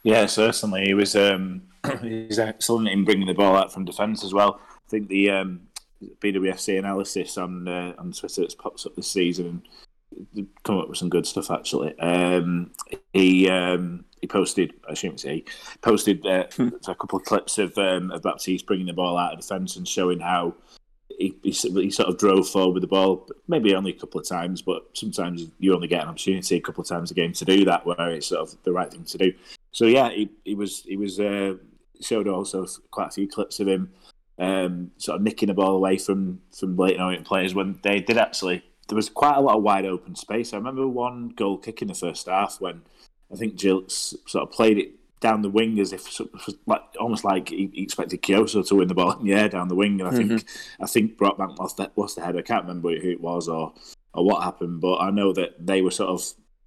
Yeah, 0.03 0.25
certainly. 0.25 0.83
He 0.83 0.93
was 0.93 1.15
um, 1.15 1.63
he's 2.01 2.39
excellent 2.39 2.89
in 2.89 3.05
bringing 3.05 3.27
the 3.27 3.33
ball 3.33 3.55
out 3.55 3.71
from 3.71 3.85
defence 3.85 4.23
as 4.23 4.33
well. 4.33 4.59
I 4.69 4.89
think 4.89 5.07
the 5.07 5.29
um, 5.29 5.61
BWFC 6.19 6.77
analysis 6.77 7.37
on 7.37 7.67
uh, 7.67 7.93
on 7.97 8.11
Twitter 8.11 8.41
that's 8.41 8.55
pops 8.55 8.85
up 8.85 8.95
this 8.95 9.07
season 9.07 9.63
come 10.63 10.77
up 10.77 10.89
with 10.89 10.97
some 10.97 11.09
good 11.09 11.25
stuff 11.25 11.51
actually. 11.51 11.97
Um, 11.99 12.71
he 13.13 13.49
um, 13.49 14.05
he 14.19 14.27
posted, 14.27 14.73
I 14.89 14.93
shouldn't 14.93 15.19
say, 15.19 15.35
he 15.35 15.45
posted 15.81 16.25
uh, 16.25 16.45
a 16.59 16.95
couple 16.95 17.19
of 17.19 17.25
clips 17.25 17.57
of 17.57 17.77
um, 17.77 18.11
of 18.11 18.21
Baptiste 18.21 18.65
bringing 18.65 18.87
the 18.87 18.93
ball 18.93 19.17
out 19.17 19.33
of 19.33 19.39
defence 19.39 19.75
and 19.75 19.87
showing 19.87 20.19
how 20.19 20.55
he, 21.09 21.35
he, 21.43 21.51
he 21.51 21.91
sort 21.91 22.09
of 22.09 22.17
drove 22.17 22.49
forward 22.49 22.73
with 22.73 22.81
the 22.81 22.87
ball, 22.87 23.27
maybe 23.47 23.75
only 23.75 23.91
a 23.91 23.99
couple 23.99 24.19
of 24.19 24.27
times, 24.27 24.61
but 24.61 24.85
sometimes 24.93 25.45
you 25.59 25.73
only 25.73 25.87
get 25.87 26.01
an 26.01 26.09
opportunity 26.09 26.55
a 26.55 26.61
couple 26.61 26.81
of 26.81 26.87
times 26.87 27.11
a 27.11 27.13
game 27.13 27.33
to 27.33 27.45
do 27.45 27.65
that, 27.65 27.85
where 27.85 28.09
it's 28.09 28.27
sort 28.27 28.41
of 28.41 28.55
the 28.63 28.71
right 28.71 28.91
thing 28.91 29.03
to 29.03 29.17
do. 29.17 29.33
So 29.71 29.85
yeah, 29.85 30.09
he, 30.09 30.29
he 30.45 30.55
was 30.55 30.81
he 30.83 30.97
was 30.97 31.19
uh, 31.19 31.55
showed 32.01 32.27
also 32.27 32.65
quite 32.89 33.07
a 33.07 33.11
few 33.11 33.27
clips 33.27 33.59
of 33.59 33.67
him 33.67 33.91
um, 34.41 34.91
sort 34.97 35.17
of 35.17 35.21
nicking 35.21 35.47
the 35.47 35.53
ball 35.53 35.75
away 35.75 35.97
from 35.97 36.41
from 36.57 36.75
late 36.75 36.99
Orient 36.99 37.25
players 37.25 37.53
when 37.53 37.79
they 37.83 37.99
did 38.01 38.17
actually. 38.17 38.63
There 38.91 38.97
was 38.97 39.09
quite 39.09 39.37
a 39.37 39.41
lot 39.41 39.55
of 39.55 39.63
wide 39.63 39.85
open 39.85 40.15
space. 40.15 40.53
I 40.53 40.57
remember 40.57 40.85
one 40.85 41.29
goal 41.29 41.57
kick 41.57 41.81
in 41.81 41.87
the 41.87 41.93
first 41.93 42.27
half 42.27 42.59
when 42.59 42.81
I 43.31 43.37
think 43.37 43.55
Gilks 43.55 44.13
sort 44.27 44.43
of 44.43 44.51
played 44.51 44.77
it 44.77 44.91
down 45.21 45.43
the 45.43 45.49
wing 45.49 45.79
as 45.79 45.93
if 45.93 46.19
like 46.65 46.81
almost 46.99 47.23
like 47.23 47.47
he, 47.47 47.71
expected 47.75 48.21
Kioso 48.21 48.67
to 48.67 48.75
win 48.75 48.89
the 48.89 48.93
ball 48.93 49.11
in 49.19 49.25
the 49.25 49.33
air 49.33 49.47
down 49.47 49.69
the 49.69 49.75
wing. 49.75 50.01
And 50.01 50.09
I 50.09 50.11
think 50.11 50.31
mm-hmm. 50.31 50.83
I 50.83 50.87
think 50.87 51.17
Brockbank 51.17 51.57
lost 51.57 51.77
the, 51.77 51.89
lost 51.95 52.17
the 52.17 52.25
head. 52.25 52.35
I 52.35 52.41
can't 52.41 52.63
remember 52.65 52.89
who 52.89 53.09
it 53.09 53.21
was 53.21 53.47
or 53.47 53.73
or 54.13 54.25
what 54.25 54.43
happened, 54.43 54.81
but 54.81 54.97
I 54.97 55.09
know 55.09 55.31
that 55.31 55.65
they 55.65 55.81
were 55.81 55.91
sort 55.91 56.09
of 56.09 56.21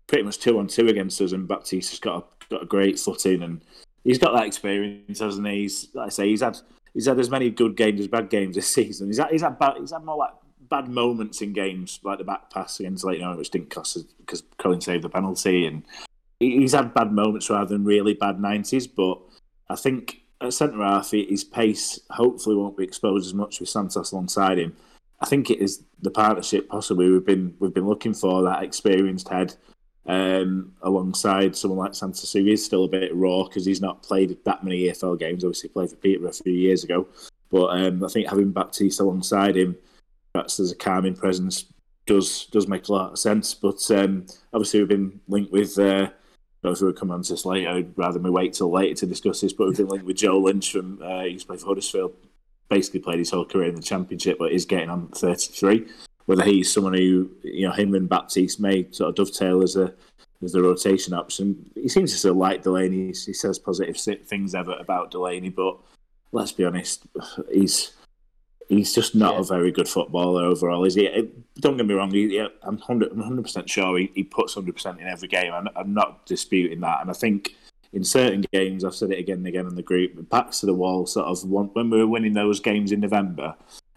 pretty 0.06 0.24
much 0.24 0.38
two 0.38 0.58
on 0.58 0.66
two 0.66 0.88
against 0.88 1.20
us, 1.20 1.32
and 1.32 1.46
Baptiste's 1.46 1.98
got 1.98 2.22
a, 2.22 2.54
got 2.54 2.62
a 2.62 2.66
great 2.66 2.98
footing 2.98 3.42
and 3.42 3.62
he's 4.04 4.18
got 4.18 4.32
that 4.34 4.46
experience, 4.46 5.18
hasn't 5.18 5.46
he? 5.46 5.62
He's, 5.62 5.88
like 5.94 6.06
I 6.06 6.10
say, 6.10 6.28
he's 6.28 6.42
had 6.42 6.58
he's 6.94 7.06
had 7.06 7.18
as 7.18 7.30
many 7.30 7.50
good 7.50 7.76
games 7.76 8.00
as 8.00 8.08
bad 8.08 8.30
games 8.30 8.54
this 8.54 8.68
season. 8.74 9.08
He's 9.08 9.18
had 9.18 9.30
he's 9.30 9.42
had 9.42 9.58
bad, 9.58 9.74
he's 9.78 9.92
had 9.92 10.04
more 10.04 10.16
like 10.16 10.32
bad 10.68 10.88
moments 10.88 11.40
in 11.42 11.52
games 11.52 12.00
like 12.02 12.18
the 12.18 12.24
back 12.24 12.50
pass 12.50 12.80
against 12.80 13.04
Leyton, 13.04 13.36
which 13.36 13.50
didn't 13.50 13.70
cost 13.70 13.96
us 13.96 14.02
because 14.18 14.42
Colin 14.58 14.80
saved 14.80 15.04
the 15.04 15.08
penalty, 15.08 15.66
and 15.66 15.82
he's 16.40 16.72
had 16.72 16.94
bad 16.94 17.12
moments 17.12 17.50
rather 17.50 17.72
than 17.72 17.84
really 17.84 18.14
bad 18.14 18.40
nineties. 18.40 18.86
But 18.86 19.18
I 19.68 19.76
think 19.76 20.22
at 20.40 20.52
centre 20.52 20.82
half, 20.82 21.10
his 21.10 21.44
pace 21.44 22.00
hopefully 22.10 22.56
won't 22.56 22.76
be 22.76 22.84
exposed 22.84 23.26
as 23.26 23.34
much 23.34 23.60
with 23.60 23.68
Santos 23.68 24.12
alongside 24.12 24.58
him. 24.58 24.76
I 25.20 25.26
think 25.26 25.50
it 25.50 25.60
is 25.60 25.82
the 26.02 26.10
partnership 26.10 26.68
possibly 26.68 27.08
we've 27.08 27.24
been 27.24 27.54
we've 27.58 27.72
been 27.72 27.86
looking 27.88 28.14
for 28.14 28.42
that 28.42 28.62
experienced 28.62 29.28
head 29.28 29.54
um, 30.06 30.72
alongside 30.82 31.56
someone 31.56 31.78
like 31.78 31.94
Santos, 31.94 32.32
who 32.32 32.46
is 32.46 32.64
still 32.64 32.84
a 32.84 32.88
bit 32.88 33.14
raw 33.14 33.44
because 33.44 33.64
he's 33.64 33.80
not 33.80 34.02
played 34.02 34.36
that 34.44 34.64
many 34.64 34.84
EFL 34.84 35.18
games. 35.18 35.44
Obviously, 35.44 35.70
played 35.70 35.90
for 35.90 35.96
Peterborough 35.96 36.30
a 36.30 36.32
few 36.32 36.52
years 36.52 36.84
ago, 36.84 37.06
but 37.50 37.66
um, 37.68 38.04
I 38.04 38.08
think 38.08 38.28
having 38.28 38.52
Baptiste 38.52 39.00
alongside 39.00 39.56
him, 39.56 39.76
perhaps 40.34 40.60
as 40.60 40.70
a 40.70 40.76
calming 40.76 41.14
presence, 41.14 41.64
does 42.06 42.46
does 42.46 42.68
make 42.68 42.88
a 42.88 42.92
lot 42.92 43.12
of 43.12 43.18
sense. 43.18 43.54
But 43.54 43.90
um, 43.90 44.26
obviously, 44.52 44.80
we've 44.80 44.88
been 44.88 45.20
linked 45.28 45.52
with. 45.52 45.78
Uh, 45.78 46.10
those 46.60 46.80
who 46.80 46.86
will 46.86 46.94
come 46.94 47.10
on 47.10 47.20
to 47.20 47.32
this 47.34 47.44
later, 47.44 47.68
I'd 47.68 47.92
rather 47.94 48.18
we 48.18 48.30
wait 48.30 48.54
till 48.54 48.72
later 48.72 48.94
to 48.94 49.06
discuss 49.06 49.42
this. 49.42 49.52
But 49.52 49.66
we've 49.66 49.76
been 49.76 49.88
linked 49.88 50.06
with 50.06 50.16
Joe 50.16 50.38
Lynch 50.38 50.72
from 50.72 50.98
uh, 51.02 51.24
he 51.24 51.38
for 51.38 51.56
Huddersfield. 51.58 52.14
Basically, 52.70 53.00
played 53.00 53.18
his 53.18 53.30
whole 53.30 53.44
career 53.44 53.68
in 53.68 53.74
the 53.74 53.82
Championship, 53.82 54.38
but 54.38 54.50
is 54.50 54.64
getting 54.64 54.88
on 54.88 55.08
33 55.08 55.86
whether 56.26 56.44
he's 56.44 56.72
someone 56.72 56.94
who 56.94 57.30
you 57.42 57.66
know 57.66 57.72
him 57.72 57.94
and 57.94 58.08
Baptiste 58.08 58.60
may 58.60 58.86
sort 58.90 59.10
of 59.10 59.14
dovetail 59.14 59.62
as 59.62 59.76
a 59.76 59.92
as 60.42 60.52
the 60.52 60.62
rotation 60.62 61.14
option. 61.14 61.70
He 61.74 61.88
seems 61.88 62.12
to 62.12 62.18
still 62.18 62.34
like 62.34 62.62
Delaney. 62.62 63.06
He 63.08 63.32
says 63.32 63.58
positive 63.58 63.96
things 64.26 64.54
ever 64.54 64.76
about 64.78 65.10
Delaney, 65.10 65.48
but 65.48 65.78
let's 66.32 66.52
be 66.52 66.64
honest, 66.64 67.06
he's 67.52 67.93
he's 68.68 68.94
just 68.94 69.14
not 69.14 69.34
yeah. 69.34 69.40
a 69.40 69.44
very 69.44 69.70
good 69.70 69.88
footballer 69.88 70.44
overall. 70.44 70.84
Is 70.84 70.94
he? 70.94 71.30
Don't 71.60 71.76
get 71.76 71.86
me 71.86 71.94
wrong. 71.94 72.10
He, 72.10 72.38
I'm 72.62 72.78
hundred 72.78 73.42
percent 73.42 73.68
sure 73.68 73.98
he, 73.98 74.10
he 74.14 74.22
puts 74.22 74.54
hundred 74.54 74.74
percent 74.74 75.00
in 75.00 75.06
every 75.06 75.28
game. 75.28 75.52
I'm, 75.52 75.68
I'm 75.76 75.94
not 75.94 76.26
disputing 76.26 76.80
that, 76.80 77.00
and 77.00 77.10
I 77.10 77.14
think 77.14 77.54
in 77.92 78.04
certain 78.04 78.44
games, 78.52 78.84
I've 78.84 78.94
said 78.94 79.12
it 79.12 79.20
again 79.20 79.38
and 79.38 79.46
again 79.46 79.66
in 79.66 79.76
the 79.76 79.82
group, 79.82 80.28
backs 80.28 80.60
to 80.60 80.66
the 80.66 80.74
wall. 80.74 81.06
Sort 81.06 81.26
of 81.26 81.44
when 81.44 81.90
we 81.90 81.98
were 81.98 82.06
winning 82.06 82.34
those 82.34 82.60
games 82.60 82.90
in 82.90 83.00
November, 83.00 83.54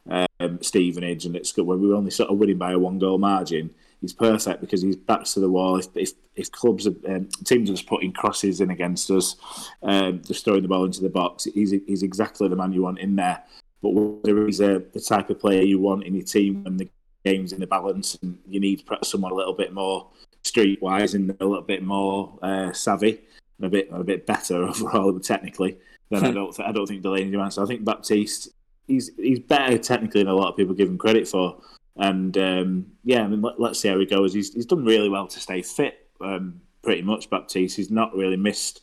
um, 0.09 0.61
Stevenage, 0.61 1.25
and 1.25 1.35
it's 1.35 1.51
good 1.51 1.65
when 1.65 1.81
we 1.81 1.89
were 1.89 1.95
only 1.95 2.11
sort 2.11 2.29
of 2.29 2.37
winning 2.37 2.57
by 2.57 2.73
a 2.73 2.79
one 2.79 2.99
goal 2.99 3.17
margin. 3.17 3.73
He's 3.99 4.13
perfect 4.13 4.61
because 4.61 4.83
he's 4.83 4.95
backs 4.95 5.33
to 5.33 5.39
the 5.39 5.49
wall. 5.49 5.77
If 5.77 5.87
if, 5.95 6.11
if 6.35 6.51
clubs 6.51 6.85
are, 6.85 6.93
um, 7.07 7.29
teams 7.43 7.69
are 7.69 7.73
just 7.73 7.87
putting 7.87 8.11
crosses 8.11 8.61
in 8.61 8.69
against 8.69 9.09
us, 9.09 9.35
um, 9.81 10.21
just 10.23 10.45
throwing 10.45 10.61
the 10.61 10.67
ball 10.67 10.85
into 10.85 11.01
the 11.01 11.09
box, 11.09 11.45
he's 11.45 11.71
he's 11.71 12.03
exactly 12.03 12.47
the 12.47 12.55
man 12.55 12.73
you 12.73 12.83
want 12.83 12.99
in 12.99 13.15
there. 13.15 13.43
But 13.81 13.89
whether 13.89 14.45
he's 14.45 14.59
a, 14.59 14.83
the 14.91 14.99
type 14.99 15.29
of 15.29 15.39
player 15.39 15.61
you 15.61 15.79
want 15.79 16.03
in 16.03 16.15
your 16.15 16.25
team 16.25 16.63
when 16.63 16.77
the 16.77 16.89
game's 17.23 17.53
in 17.53 17.59
the 17.59 17.67
balance 17.67 18.17
and 18.21 18.37
you 18.47 18.59
need 18.59 18.85
perhaps 18.85 19.09
someone 19.09 19.31
a 19.31 19.35
little 19.35 19.53
bit 19.53 19.73
more 19.73 20.09
streetwise 20.43 21.13
and 21.13 21.29
a 21.39 21.45
little 21.45 21.63
bit 21.63 21.83
more 21.83 22.37
uh, 22.41 22.71
savvy 22.71 23.19
and 23.57 23.67
a 23.67 23.69
bit 23.69 23.89
a 23.91 24.03
bit 24.03 24.25
better 24.25 24.63
overall 24.67 25.19
technically, 25.19 25.77
then 26.09 26.25
I 26.25 26.31
don't 26.31 26.55
th- 26.55 26.67
I 26.67 26.71
don't 26.71 26.87
think 26.87 27.01
Delaney 27.01 27.31
demands. 27.31 27.55
So 27.55 27.63
I 27.63 27.65
think 27.65 27.83
Baptiste 27.83 28.49
he's 28.87 29.11
he's 29.17 29.39
better 29.39 29.77
technically 29.77 30.23
than 30.23 30.31
a 30.31 30.35
lot 30.35 30.49
of 30.49 30.57
people 30.57 30.73
give 30.73 30.89
him 30.89 30.97
credit 30.97 31.27
for. 31.27 31.61
And 31.97 32.37
um, 32.37 32.85
yeah, 33.03 33.23
I 33.23 33.27
mean, 33.27 33.41
let, 33.41 33.59
us 33.59 33.79
see 33.79 33.89
how 33.89 33.99
he 33.99 34.05
goes. 34.05 34.33
He's 34.33 34.53
he's 34.53 34.65
done 34.65 34.85
really 34.85 35.09
well 35.09 35.27
to 35.27 35.39
stay 35.39 35.61
fit, 35.61 36.07
um, 36.21 36.61
pretty 36.83 37.01
much. 37.01 37.29
Baptiste, 37.29 37.75
he's 37.75 37.91
not 37.91 38.15
really 38.15 38.37
missed. 38.37 38.81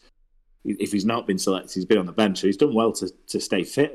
If 0.64 0.92
he's 0.92 1.04
not 1.04 1.26
been 1.26 1.38
selected, 1.38 1.74
he's 1.74 1.84
been 1.84 1.98
on 1.98 2.06
the 2.06 2.12
bench. 2.12 2.40
So 2.40 2.46
he's 2.46 2.56
done 2.56 2.74
well 2.74 2.92
to, 2.92 3.10
to 3.28 3.40
stay 3.40 3.64
fit 3.64 3.92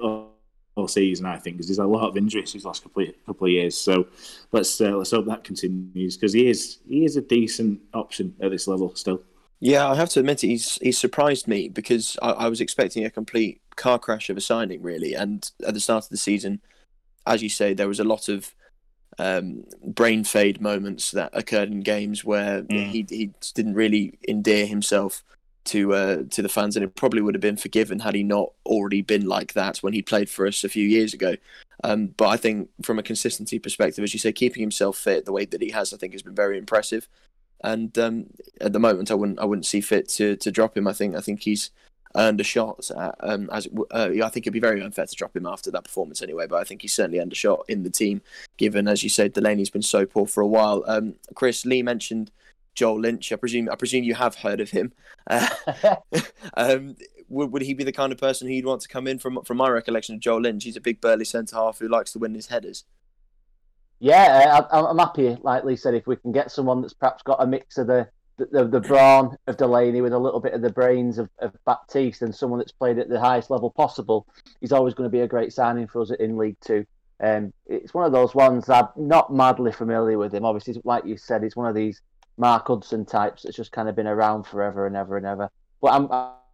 all, 0.80 0.88
season, 0.88 1.26
I 1.26 1.38
think, 1.38 1.58
because 1.58 1.68
there's 1.68 1.80
a 1.80 1.86
lot 1.86 2.08
of 2.08 2.18
injuries 2.18 2.54
these 2.54 2.66
last 2.66 2.84
couple 2.84 3.04
of, 3.04 3.10
couple 3.26 3.48
of 3.48 3.52
years. 3.52 3.78
So 3.78 4.08
let's 4.52 4.80
uh, 4.82 4.96
let's 4.98 5.12
hope 5.12 5.26
that 5.28 5.44
continues 5.44 6.18
because 6.18 6.34
he 6.34 6.50
is 6.50 6.80
he 6.88 7.06
is 7.06 7.18
a 7.18 7.22
decent 7.22 7.82
option 7.94 8.36
at 8.42 8.52
this 8.52 8.68
level 8.68 8.96
still. 8.96 9.22
Yeah, 9.60 9.90
I 9.90 9.96
have 9.96 10.10
to 10.10 10.20
admit 10.22 10.42
he's 10.42 10.76
he's 10.82 10.98
surprised 10.98 11.48
me 11.48 11.70
because 11.70 12.18
I, 12.22 12.32
I 12.32 12.48
was 12.48 12.62
expecting 12.62 13.06
a 13.06 13.10
complete 13.10 13.62
car 13.76 14.00
crash 14.00 14.30
of 14.30 14.38
a 14.38 14.42
signing, 14.42 14.82
really. 14.82 15.14
And 15.14 15.50
at 15.68 15.74
the 15.74 15.80
start 15.80 16.06
of 16.06 16.10
the 16.10 16.18
season, 16.18 16.62
as 17.28 17.44
you 17.44 17.50
say, 17.50 17.74
there 17.74 17.88
was 17.88 18.00
a 18.00 18.06
lot 18.06 18.30
of 18.30 18.54
um, 19.18 19.66
brain 19.86 20.24
fade 20.24 20.62
moments 20.62 21.12
that 21.12 21.32
occurred 21.34 21.70
in 21.70 21.82
games 21.82 22.24
where 22.24 22.64
mm. 22.64 22.88
he 22.88 23.06
he 23.10 23.32
didn't 23.54 23.76
really 23.76 24.18
endear 24.28 24.66
himself 24.66 25.24
to 25.70 25.94
uh, 25.94 26.24
to 26.30 26.42
the 26.42 26.50
fans, 26.50 26.76
and 26.76 26.84
it 26.84 26.96
probably 26.96 27.22
would 27.22 27.36
have 27.36 27.42
been 27.42 27.58
forgiven 27.58 28.00
had 28.00 28.16
he 28.16 28.24
not 28.24 28.52
already 28.66 29.02
been 29.02 29.26
like 29.26 29.54
that 29.54 29.78
when 29.78 29.94
he 29.94 30.02
played 30.02 30.30
for 30.30 30.48
us 30.48 30.64
a 30.64 30.70
few 30.70 30.88
years 30.88 31.14
ago. 31.14 31.36
Um, 31.84 32.08
but 32.18 32.28
I 32.28 32.38
think 32.38 32.70
from 32.84 33.00
a 33.00 33.04
consistency 33.04 33.60
perspective, 33.60 34.04
as 34.04 34.14
you 34.14 34.20
say, 34.20 34.34
keeping 34.34 34.62
himself 34.62 34.98
fit 34.98 35.26
the 35.26 35.32
way 35.32 35.46
that 35.46 35.62
he 35.62 35.72
has, 35.72 35.94
I 35.94 35.98
think 35.98 36.14
has 36.14 36.22
been 36.22 36.36
very 36.36 36.58
impressive. 36.58 37.08
And 37.64 37.98
um, 37.98 38.28
at 38.60 38.74
the 38.74 38.80
moment, 38.80 39.12
I 39.12 39.16
wouldn't 39.16 39.40
I 39.40 39.46
wouldn't 39.46 39.66
see 39.66 39.82
fit 39.82 40.10
to 40.10 40.36
to 40.38 40.52
drop 40.52 40.76
him. 40.76 40.88
I 40.88 40.94
think 40.94 41.16
I 41.16 41.22
think 41.22 41.42
he's 41.42 41.72
earned 42.16 42.42
a 42.42 42.44
shot. 42.44 42.90
At, 42.98 43.16
um, 43.20 43.50
as 43.52 43.68
uh, 43.92 44.10
I 44.24 44.30
think 44.30 44.46
it'd 44.46 44.54
be 44.54 44.60
very 44.60 44.82
unfair 44.82 45.06
to 45.06 45.16
drop 45.16 45.36
him 45.36 45.46
after 45.46 45.72
that 45.72 45.84
performance 45.84 46.22
anyway. 46.22 46.48
But 46.48 46.62
I 46.62 46.64
think 46.64 46.82
he's 46.82 46.94
certainly 46.94 47.20
earned 47.20 47.34
a 47.34 47.36
shot 47.36 47.66
in 47.68 47.84
the 47.84 47.90
team, 47.90 48.22
given 48.58 48.88
as 48.88 49.04
you 49.04 49.10
said, 49.10 49.34
Delaney's 49.34 49.70
been 49.70 49.82
so 49.82 50.06
poor 50.06 50.26
for 50.26 50.42
a 50.42 50.48
while. 50.48 50.84
Um, 50.88 51.16
Chris 51.36 51.66
Lee 51.66 51.84
mentioned 51.84 52.32
Joel 52.76 53.02
Lynch. 53.02 53.32
I 53.32 53.36
presume 53.36 53.70
I 53.70 53.76
presume 53.76 54.04
you 54.04 54.16
have 54.16 54.36
heard 54.36 54.60
of 54.60 54.72
him. 54.72 54.94
Uh, 55.28 55.48
um, 56.56 56.96
would, 57.30 57.52
would 57.52 57.62
he 57.62 57.74
be 57.74 57.84
the 57.84 57.92
kind 57.92 58.12
of 58.12 58.18
person 58.18 58.48
who 58.48 58.54
you'd 58.54 58.66
want 58.66 58.82
to 58.82 58.88
come 58.88 59.08
in 59.08 59.20
from 59.20 59.44
from 59.44 59.58
my 59.58 59.70
recollection 59.70 60.16
of 60.16 60.22
Joel 60.22 60.42
Lynch? 60.42 60.64
He's 60.64 60.78
a 60.78 60.82
big 60.82 61.02
burly 61.02 61.26
centre 61.26 61.56
half 61.56 61.80
who 61.80 61.88
likes 61.88 62.12
to 62.14 62.20
win 62.20 62.34
his 62.34 62.48
headers. 62.48 62.86
Yeah, 64.00 64.66
I, 64.72 64.80
I'm 64.80 64.98
happy. 64.98 65.38
Like 65.42 65.66
Lee 65.66 65.76
said, 65.76 65.94
if 65.94 66.08
we 66.08 66.16
can 66.16 66.32
get 66.32 66.52
someone 66.52 66.82
that's 66.82 66.94
perhaps 66.94 67.22
got 67.24 67.44
a 67.44 67.48
mix 67.48 67.78
of 67.78 67.88
the 67.88 68.08
the, 68.52 68.66
the, 68.66 68.80
brawn 68.80 69.36
of 69.48 69.58
Delaney 69.58 70.00
with 70.00 70.14
a 70.14 70.18
little 70.18 70.40
bit 70.40 70.54
of 70.54 70.62
the 70.62 70.70
brains 70.70 71.18
of, 71.18 71.30
of 71.40 71.54
Baptiste 71.66 72.22
and 72.22 72.34
someone 72.34 72.60
that's 72.60 72.72
played 72.72 72.98
at 72.98 73.10
the 73.10 73.20
highest 73.20 73.50
level 73.50 73.70
possible, 73.70 74.28
he's 74.62 74.72
always 74.72 74.94
going 74.94 75.08
to 75.08 75.12
be 75.12 75.20
a 75.20 75.28
great 75.28 75.52
signing 75.52 75.88
for 75.88 76.02
us 76.02 76.12
in 76.20 76.38
League 76.38 76.56
Two. 76.62 76.86
Um, 77.22 77.52
it's 77.66 77.94
one 77.94 78.06
of 78.06 78.14
those 78.14 78.34
ones 78.34 78.70
I'm 78.70 78.88
not 78.96 79.34
madly 79.34 79.74
familiar 79.74 80.18
with 80.18 80.34
him. 80.34 80.46
Obviously, 80.46 80.82
like 80.86 81.06
you 81.06 81.18
said, 81.18 81.44
he's 81.44 81.56
one 81.56 81.68
of 81.68 81.76
these 81.76 82.02
Mark 82.40 82.68
Hudson 82.68 83.06
types 83.06 83.44
that's 83.44 83.58
just 83.58 83.74
kind 83.74 83.90
of 83.90 83.96
been 83.96 84.08
around 84.08 84.44
forever 84.44 84.88
and 84.88 84.96
ever 84.96 85.18
and 85.18 85.26
ever. 85.26 85.52
But 85.82 85.92
I'm 85.94 86.10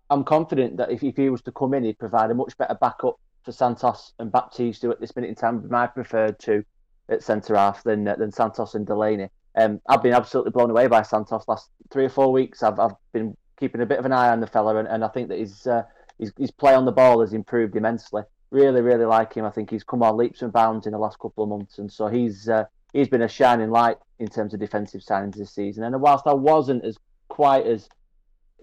I'm 0.10 0.24
confident 0.24 0.78
that 0.78 0.92
if, 0.92 1.04
if 1.04 1.16
he 1.16 1.30
was 1.30 1.42
to 1.44 1.52
come 1.52 1.74
in, 1.74 1.84
he'd 1.84 2.00
provide 2.00 2.32
a 2.32 2.36
much 2.36 2.58
better 2.58 2.76
backup 2.76 3.20
for 3.44 3.52
Santos 3.52 4.14
and 4.20 4.32
Baptiste, 4.32 4.84
at 4.84 5.00
this 5.00 5.16
minute 5.16 5.30
in 5.30 5.36
time 5.36 5.66
my 5.70 5.88
preferred 5.88 6.40
two 6.40 6.64
at 7.08 7.24
centre 7.24 7.56
half 7.56 7.84
than 7.84 8.04
than 8.04 8.32
Santos 8.32 8.74
and 8.74 8.86
Delaney. 8.86 9.30
Um, 9.56 9.80
I've 9.88 10.04
been 10.04 10.14
absolutely 10.14 10.52
blown 10.52 10.72
away 10.72 10.88
by 10.88 11.04
Santos 11.04 11.48
last 11.48 11.70
three 11.92 12.06
or 12.06 12.10
four 12.10 12.32
weeks. 12.32 12.64
I've 12.64 12.80
I've 12.80 12.96
been 13.14 13.38
keeping 13.60 13.82
a 13.82 13.86
bit 13.86 14.00
of 14.00 14.06
an 14.06 14.12
eye 14.12 14.30
on 14.30 14.42
the 14.42 14.48
fella, 14.48 14.76
and, 14.78 14.88
and 14.88 15.06
I 15.06 15.08
think 15.08 15.30
that 15.30 15.40
his, 15.40 15.68
uh, 15.68 15.84
his 16.20 16.34
his 16.38 16.52
play 16.52 16.74
on 16.74 16.86
the 16.86 16.92
ball 16.92 17.22
has 17.22 17.34
improved 17.34 17.76
immensely. 17.76 18.24
Really, 18.50 18.82
really 18.82 19.06
like 19.06 19.34
him. 19.34 19.46
I 19.46 19.52
think 19.52 19.70
he's 19.70 19.84
come 19.84 20.02
on 20.02 20.18
leaps 20.18 20.42
and 20.42 20.52
bounds 20.52 20.88
in 20.88 20.94
the 20.94 21.00
last 21.00 21.20
couple 21.20 21.44
of 21.44 21.50
months, 21.50 21.78
and 21.78 21.92
so 21.92 22.08
he's 22.08 22.50
uh, 22.50 22.66
he's 22.96 23.10
been 23.10 23.22
a 23.22 23.28
shining 23.28 23.70
light 23.70 23.98
in 24.20 24.28
terms 24.28 24.54
of 24.54 24.60
defensive 24.62 25.02
signings 25.02 25.36
this 25.36 25.52
season. 25.52 25.84
And 25.84 26.02
whilst 26.02 26.26
I 26.26 26.34
wasn't 26.34 26.86
as 26.86 26.98
quite 27.28 27.68
as 27.68 27.90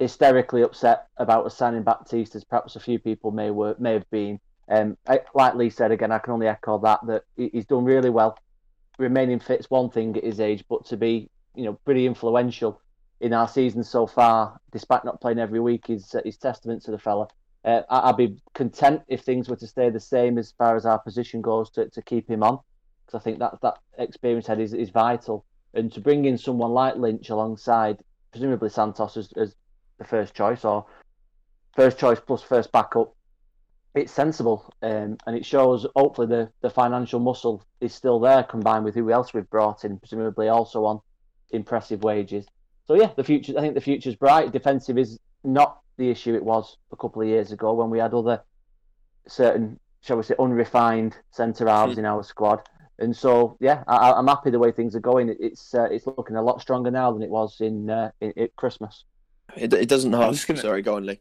hysterically 0.00 0.62
upset 0.62 1.08
about 1.18 1.44
us 1.44 1.56
signing 1.56 1.82
Baptiste 1.82 2.34
as 2.34 2.42
perhaps 2.42 2.74
a 2.74 2.80
few 2.80 2.98
people 2.98 3.30
may 3.30 3.50
were 3.50 3.76
may 3.78 3.92
have 3.92 4.08
been, 4.10 4.40
um, 4.68 4.96
I, 5.06 5.20
like 5.34 5.54
Lee 5.54 5.68
said 5.68 5.92
again, 5.92 6.10
I 6.10 6.18
can 6.18 6.32
only 6.32 6.48
echo 6.48 6.78
that 6.78 7.00
that 7.06 7.24
he's 7.36 7.66
done 7.66 7.84
really 7.84 8.08
well 8.08 8.38
remaining 8.98 9.38
fit's 9.38 9.68
one 9.68 9.90
thing 9.90 10.16
at 10.16 10.24
his 10.24 10.40
age, 10.40 10.64
but 10.68 10.86
to 10.86 10.96
be 10.96 11.28
you 11.54 11.64
know 11.64 11.74
pretty 11.84 12.06
influential 12.06 12.80
in 13.20 13.34
our 13.34 13.46
season 13.46 13.84
so 13.84 14.06
far, 14.06 14.58
despite 14.72 15.04
not 15.04 15.20
playing 15.20 15.40
every 15.40 15.60
week, 15.60 15.90
is 15.90 16.16
is 16.24 16.38
testament 16.38 16.82
to 16.84 16.90
the 16.90 16.98
fella. 16.98 17.28
Uh, 17.66 17.82
I'd 17.90 18.16
be 18.16 18.38
content 18.54 19.02
if 19.08 19.20
things 19.20 19.48
were 19.48 19.56
to 19.56 19.66
stay 19.66 19.90
the 19.90 20.00
same 20.00 20.38
as 20.38 20.52
far 20.52 20.74
as 20.74 20.86
our 20.86 20.98
position 20.98 21.42
goes 21.42 21.70
to, 21.72 21.88
to 21.90 22.02
keep 22.02 22.28
him 22.28 22.42
on, 22.42 22.58
because 23.04 23.20
I 23.20 23.22
think 23.22 23.38
that 23.38 23.60
that 23.62 23.78
experience 23.98 24.46
head 24.46 24.60
is, 24.60 24.72
is 24.72 24.90
vital. 24.90 25.44
And 25.74 25.92
to 25.92 26.00
bring 26.00 26.24
in 26.24 26.38
someone 26.38 26.72
like 26.72 26.96
Lynch 26.96 27.30
alongside, 27.30 27.98
presumably 28.30 28.68
Santos 28.68 29.16
as, 29.16 29.32
as 29.36 29.54
the 29.98 30.04
first 30.04 30.34
choice 30.34 30.64
or 30.64 30.86
first 31.74 31.98
choice 31.98 32.20
plus 32.20 32.42
first 32.42 32.72
backup, 32.72 33.14
it's 33.94 34.12
sensible 34.12 34.72
um, 34.82 35.18
and 35.26 35.36
it 35.36 35.44
shows 35.44 35.86
hopefully 35.94 36.26
the, 36.26 36.50
the 36.62 36.70
financial 36.70 37.20
muscle 37.20 37.62
is 37.82 37.94
still 37.94 38.18
there 38.18 38.42
combined 38.42 38.84
with 38.84 38.94
who 38.94 39.10
else 39.10 39.34
we've 39.34 39.50
brought 39.50 39.84
in 39.84 39.98
presumably 39.98 40.48
also 40.48 40.86
on 40.86 40.98
impressive 41.50 42.02
wages 42.02 42.46
so 42.86 42.94
yeah 42.94 43.10
the 43.16 43.22
future 43.22 43.52
i 43.58 43.60
think 43.60 43.74
the 43.74 43.82
future's 43.82 44.14
bright 44.14 44.50
defensive 44.50 44.96
is 44.96 45.18
not 45.44 45.80
the 45.98 46.08
issue 46.08 46.34
it 46.34 46.42
was 46.42 46.78
a 46.90 46.96
couple 46.96 47.20
of 47.20 47.28
years 47.28 47.52
ago 47.52 47.74
when 47.74 47.90
we 47.90 47.98
had 47.98 48.14
other 48.14 48.42
certain, 49.26 49.78
shall 50.00 50.16
we 50.16 50.22
say, 50.22 50.34
unrefined 50.38 51.16
centre 51.30 51.68
halves 51.68 51.98
in 51.98 52.04
our 52.04 52.22
squad. 52.22 52.60
And 53.02 53.14
so, 53.16 53.56
yeah, 53.60 53.82
I, 53.88 54.12
I'm 54.12 54.28
happy 54.28 54.50
the 54.50 54.58
way 54.60 54.70
things 54.72 54.94
are 54.96 55.00
going. 55.00 55.34
It's 55.40 55.74
uh, 55.74 55.84
it's 55.90 56.06
looking 56.06 56.36
a 56.36 56.42
lot 56.42 56.60
stronger 56.60 56.90
now 56.90 57.12
than 57.12 57.22
it 57.22 57.30
was 57.30 57.60
in 57.60 57.90
uh, 57.90 58.10
in, 58.20 58.30
in 58.36 58.48
Christmas. 58.56 59.04
It, 59.56 59.72
it 59.74 59.88
doesn't 59.88 60.14
I'm 60.14 60.32
have. 60.34 60.46
gonna- 60.46 60.60
Sorry, 60.60 60.82
go 60.82 60.96
on, 60.96 61.06
Lee. 61.06 61.20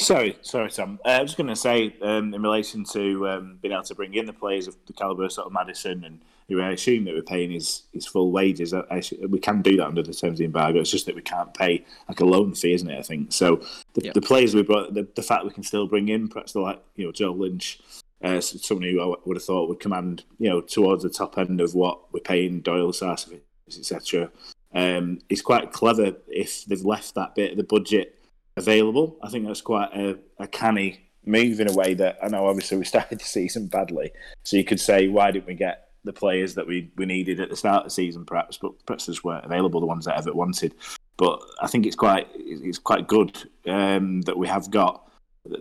Sorry, 0.00 0.38
sorry, 0.42 0.70
Tom. 0.70 1.00
Uh, 1.04 1.08
I 1.08 1.22
was 1.22 1.34
going 1.34 1.48
to 1.48 1.56
say, 1.56 1.92
um, 2.02 2.32
in 2.32 2.40
relation 2.40 2.84
to 2.92 3.28
um, 3.28 3.58
being 3.60 3.72
able 3.74 3.82
to 3.82 3.94
bring 3.96 4.14
in 4.14 4.26
the 4.26 4.32
players 4.32 4.68
of 4.68 4.76
the 4.86 4.92
calibre 4.92 5.24
of 5.24 5.32
sort 5.32 5.48
of 5.48 5.52
Maddison 5.52 6.04
and 6.04 6.20
who 6.48 6.60
I 6.62 6.70
assume 6.70 7.04
that 7.06 7.14
we're 7.14 7.22
paying 7.22 7.50
his, 7.50 7.82
his 7.92 8.06
full 8.06 8.30
wages, 8.30 8.72
I, 8.72 8.82
I, 8.92 9.02
we 9.28 9.40
can 9.40 9.60
do 9.60 9.76
that 9.78 9.86
under 9.88 10.02
the 10.04 10.14
terms 10.14 10.34
of 10.34 10.38
the 10.38 10.44
embargo. 10.44 10.78
It's 10.80 10.90
just 10.92 11.06
that 11.06 11.16
we 11.16 11.22
can't 11.22 11.52
pay 11.52 11.84
like 12.08 12.20
a 12.20 12.24
loan 12.24 12.54
fee, 12.54 12.74
isn't 12.74 12.88
it? 12.88 12.96
I 12.98 13.02
think 13.02 13.32
so. 13.32 13.56
The, 13.94 14.04
Yeah. 14.04 14.12
the 14.14 14.20
players 14.20 14.54
we 14.54 14.62
brought, 14.62 14.94
the, 14.94 15.06
the 15.16 15.22
fact 15.22 15.44
we 15.44 15.50
can 15.50 15.64
still 15.64 15.88
bring 15.88 16.08
in, 16.08 16.28
perhaps 16.28 16.52
the 16.52 16.60
like 16.60 16.80
you 16.94 17.04
know 17.06 17.12
Joe 17.12 17.32
Lynch, 17.32 17.80
uh, 18.22 18.40
someone 18.40 18.88
who 18.88 19.00
I 19.00 19.16
would 19.24 19.36
have 19.36 19.44
thought 19.44 19.68
would 19.68 19.80
command 19.80 20.24
you 20.38 20.48
know 20.48 20.60
towards 20.60 21.02
the 21.02 21.10
top 21.10 21.38
end 21.38 21.60
of 21.60 21.74
what 21.74 22.12
we're 22.12 22.20
paying 22.20 22.60
Doyle, 22.60 22.92
Sarcevic, 22.92 23.40
etc. 23.66 24.30
Um, 24.74 25.20
it's 25.28 25.42
quite 25.42 25.72
clever 25.72 26.14
if 26.28 26.64
they've 26.64 26.84
left 26.84 27.14
that 27.14 27.34
bit 27.34 27.52
of 27.52 27.56
the 27.56 27.64
budget 27.64 28.18
available. 28.56 29.16
I 29.22 29.30
think 29.30 29.46
that's 29.46 29.60
quite 29.60 29.90
a, 29.94 30.18
a 30.38 30.46
canny 30.46 31.08
move 31.24 31.60
in 31.60 31.70
a 31.70 31.74
way 31.74 31.94
that 31.94 32.18
I 32.22 32.28
know 32.28 32.46
obviously 32.46 32.78
we 32.78 32.84
started 32.86 33.20
the 33.20 33.24
season 33.24 33.66
badly. 33.66 34.12
So 34.44 34.56
you 34.56 34.64
could 34.64 34.80
say, 34.80 35.08
why 35.08 35.30
didn't 35.30 35.46
we 35.46 35.54
get 35.54 35.88
the 36.04 36.12
players 36.12 36.54
that 36.54 36.66
we, 36.66 36.90
we 36.96 37.06
needed 37.06 37.40
at 37.40 37.50
the 37.50 37.56
start 37.56 37.78
of 37.78 37.84
the 37.84 37.90
season 37.90 38.24
perhaps, 38.24 38.56
but 38.56 38.72
perhaps 38.86 39.06
just 39.06 39.24
weren't 39.24 39.44
available, 39.44 39.80
the 39.80 39.86
ones 39.86 40.04
that 40.04 40.16
Evatt 40.16 40.34
wanted. 40.34 40.74
But 41.16 41.40
I 41.60 41.66
think 41.66 41.86
it's 41.86 41.96
quite 41.96 42.28
it's 42.34 42.78
quite 42.78 43.08
good 43.08 43.50
um, 43.66 44.22
that 44.22 44.38
we 44.38 44.46
have 44.46 44.70
got 44.70 45.07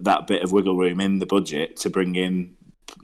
that 0.01 0.27
bit 0.27 0.44
of 0.44 0.51
wiggle 0.51 0.75
room 0.75 1.00
in 1.00 1.20
the 1.20 1.25
budget 1.25 1.77
to 1.77 1.89
bring 1.89 2.15
in 2.15 2.56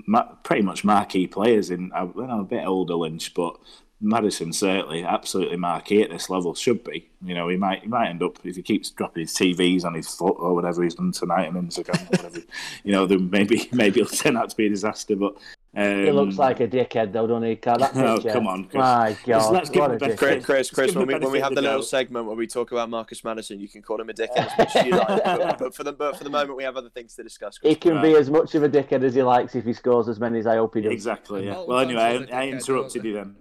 ma- 0.08 0.34
pretty 0.44 0.62
much 0.62 0.84
marquee 0.84 1.28
players 1.28 1.70
in. 1.70 1.92
I, 1.94 2.02
am 2.02 2.18
a 2.18 2.44
bit 2.44 2.66
older 2.66 2.96
Lynch, 2.96 3.34
but 3.34 3.58
Maddison 4.02 4.54
certainly 4.54 5.04
absolutely 5.04 5.58
marquee 5.58 6.04
at 6.04 6.10
this 6.10 6.30
level 6.30 6.54
should 6.54 6.84
be. 6.84 7.10
You 7.24 7.34
know, 7.34 7.48
he 7.48 7.58
might 7.58 7.84
he 7.84 7.88
might 7.88 8.10
end 8.10 8.22
up 8.22 8.38
if 8.44 8.56
he 8.56 8.62
keeps 8.62 8.92
dropping 8.92 9.22
his 9.22 9.34
TVs 9.34 9.86
on 9.86 9.94
his 9.94 10.14
foot 10.14 10.36
or 10.38 10.54
whatever 10.54 10.84
he's 10.84 10.96
done 10.96 11.12
tonight 11.12 11.48
on 11.48 11.54
Instagram, 11.54 12.02
or 12.04 12.24
whatever. 12.24 12.40
You 12.84 12.92
know, 12.92 13.06
then 13.06 13.30
maybe 13.30 13.70
maybe 13.72 14.02
it'll 14.02 14.16
turn 14.16 14.38
out 14.38 14.50
to 14.50 14.58
be 14.58 14.68
a 14.68 14.70
disaster. 14.70 15.16
But 15.16 15.38
um, 15.76 16.06
He 16.06 16.12
looks 16.12 16.38
like 16.38 16.60
a 16.60 16.68
dickhead, 16.68 17.12
though, 17.12 17.26
doesn't 17.26 17.44
he? 17.44 17.56
Carl? 17.56 17.80
That 17.80 17.96
Oh, 17.98 18.20
come 18.22 18.48
on, 18.48 18.66
Chris. 18.66 18.76
My 18.76 19.18
God, 19.26 19.54
let's 19.54 19.70
give 19.70 19.82
what 19.82 19.92
him 19.92 19.98
a 19.98 20.00
dickhead. 20.00 20.18
Chris, 20.18 20.46
Chris, 20.46 20.70
Chris 20.72 20.96
when, 20.96 21.08
we, 21.08 21.16
when 21.16 21.32
we 21.32 21.40
have 21.40 21.50
the 21.50 21.56
the 21.56 21.62
little 21.62 21.80
doubt. 21.80 21.88
segment 21.88 22.28
where 22.28 22.36
we 22.36 22.46
talk 22.48 22.72
about 22.72 22.90
Marcus 22.90 23.24
Maddison, 23.24 23.60
you 23.60 23.68
can 23.68 23.82
call 23.82 24.00
him 24.00 24.10
a 24.10 24.14
dickhead 24.14 24.52
as 24.52 24.58
much 24.58 24.76
as 24.76 24.86
you 24.86 24.92
like. 24.92 25.24
But, 25.24 25.58
but 25.60 25.76
for 25.76 25.84
the 25.84 25.94
but 25.94 26.18
for 26.18 26.24
the 26.24 26.30
moment, 26.30 26.58
we 26.58 26.64
have 26.64 26.78
other 26.78 26.90
things 26.90 27.16
to 27.16 27.24
discuss. 27.24 27.58
He 27.62 27.76
Chris. 27.76 27.94
can 27.94 28.02
be 28.02 28.16
as 28.16 28.30
much 28.30 28.54
of 28.56 28.64
a 28.64 28.70
dickhead 28.70 29.04
as 29.04 29.16
he 29.16 29.24
likes 29.24 29.56
if 29.56 29.66
he 29.66 29.74
scores 29.74 30.08
as 30.08 30.20
many 30.20 30.40
as 30.40 30.48
I 30.48 30.58
hope 30.58 30.76
he 30.76 30.82
does. 30.82 30.92
Exactly. 30.94 31.46
Yeah. 31.46 31.64
Well, 31.68 31.80
anyway, 31.80 32.02
I, 32.02 32.14
love 32.18 32.30
a 32.30 32.36
I, 32.36 32.42
I 32.42 32.46
dickhead, 32.48 32.52
interrupted 32.52 33.04
you 33.06 33.14
then. 33.14 33.36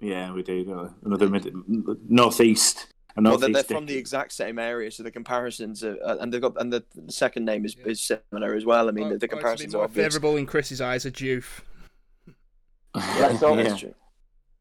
Yeah, 0.00 0.32
we 0.32 0.42
do. 0.42 0.90
Another 1.04 1.28
mid, 1.28 1.52
northeast. 2.08 2.88
A 3.18 3.22
Well, 3.22 3.38
they're, 3.38 3.50
they're 3.50 3.62
from 3.62 3.86
the 3.86 3.96
exact 3.96 4.32
same 4.32 4.58
area, 4.58 4.90
so 4.90 5.02
the 5.02 5.10
comparisons 5.10 5.82
are, 5.82 5.96
uh, 6.04 6.16
and 6.20 6.30
they've 6.32 6.40
got 6.40 6.60
and 6.60 6.70
the, 6.72 6.84
the 6.94 7.10
second 7.10 7.44
name 7.46 7.64
is, 7.64 7.74
Yeah. 7.74 7.86
is 7.92 8.02
similar 8.02 8.54
as 8.54 8.64
well. 8.66 8.88
I 8.88 8.92
mean, 8.92 9.06
Or- 9.06 9.08
the, 9.10 9.14
or 9.14 9.18
the 9.18 9.26
to 9.28 9.36
be 9.36 9.40
comparisons 9.40 9.74
are 9.74 9.78
more 9.78 9.84
obvious. 9.84 10.06
favourable 10.14 10.36
in 10.36 10.44
Chris's 10.46 10.80
eyes, 10.82 11.04
a 11.06 11.10
Juve. 11.10 11.64
Let's 12.94 13.40
hope- 13.40 13.58
Yeah. 13.58 13.76
True. 13.76 13.94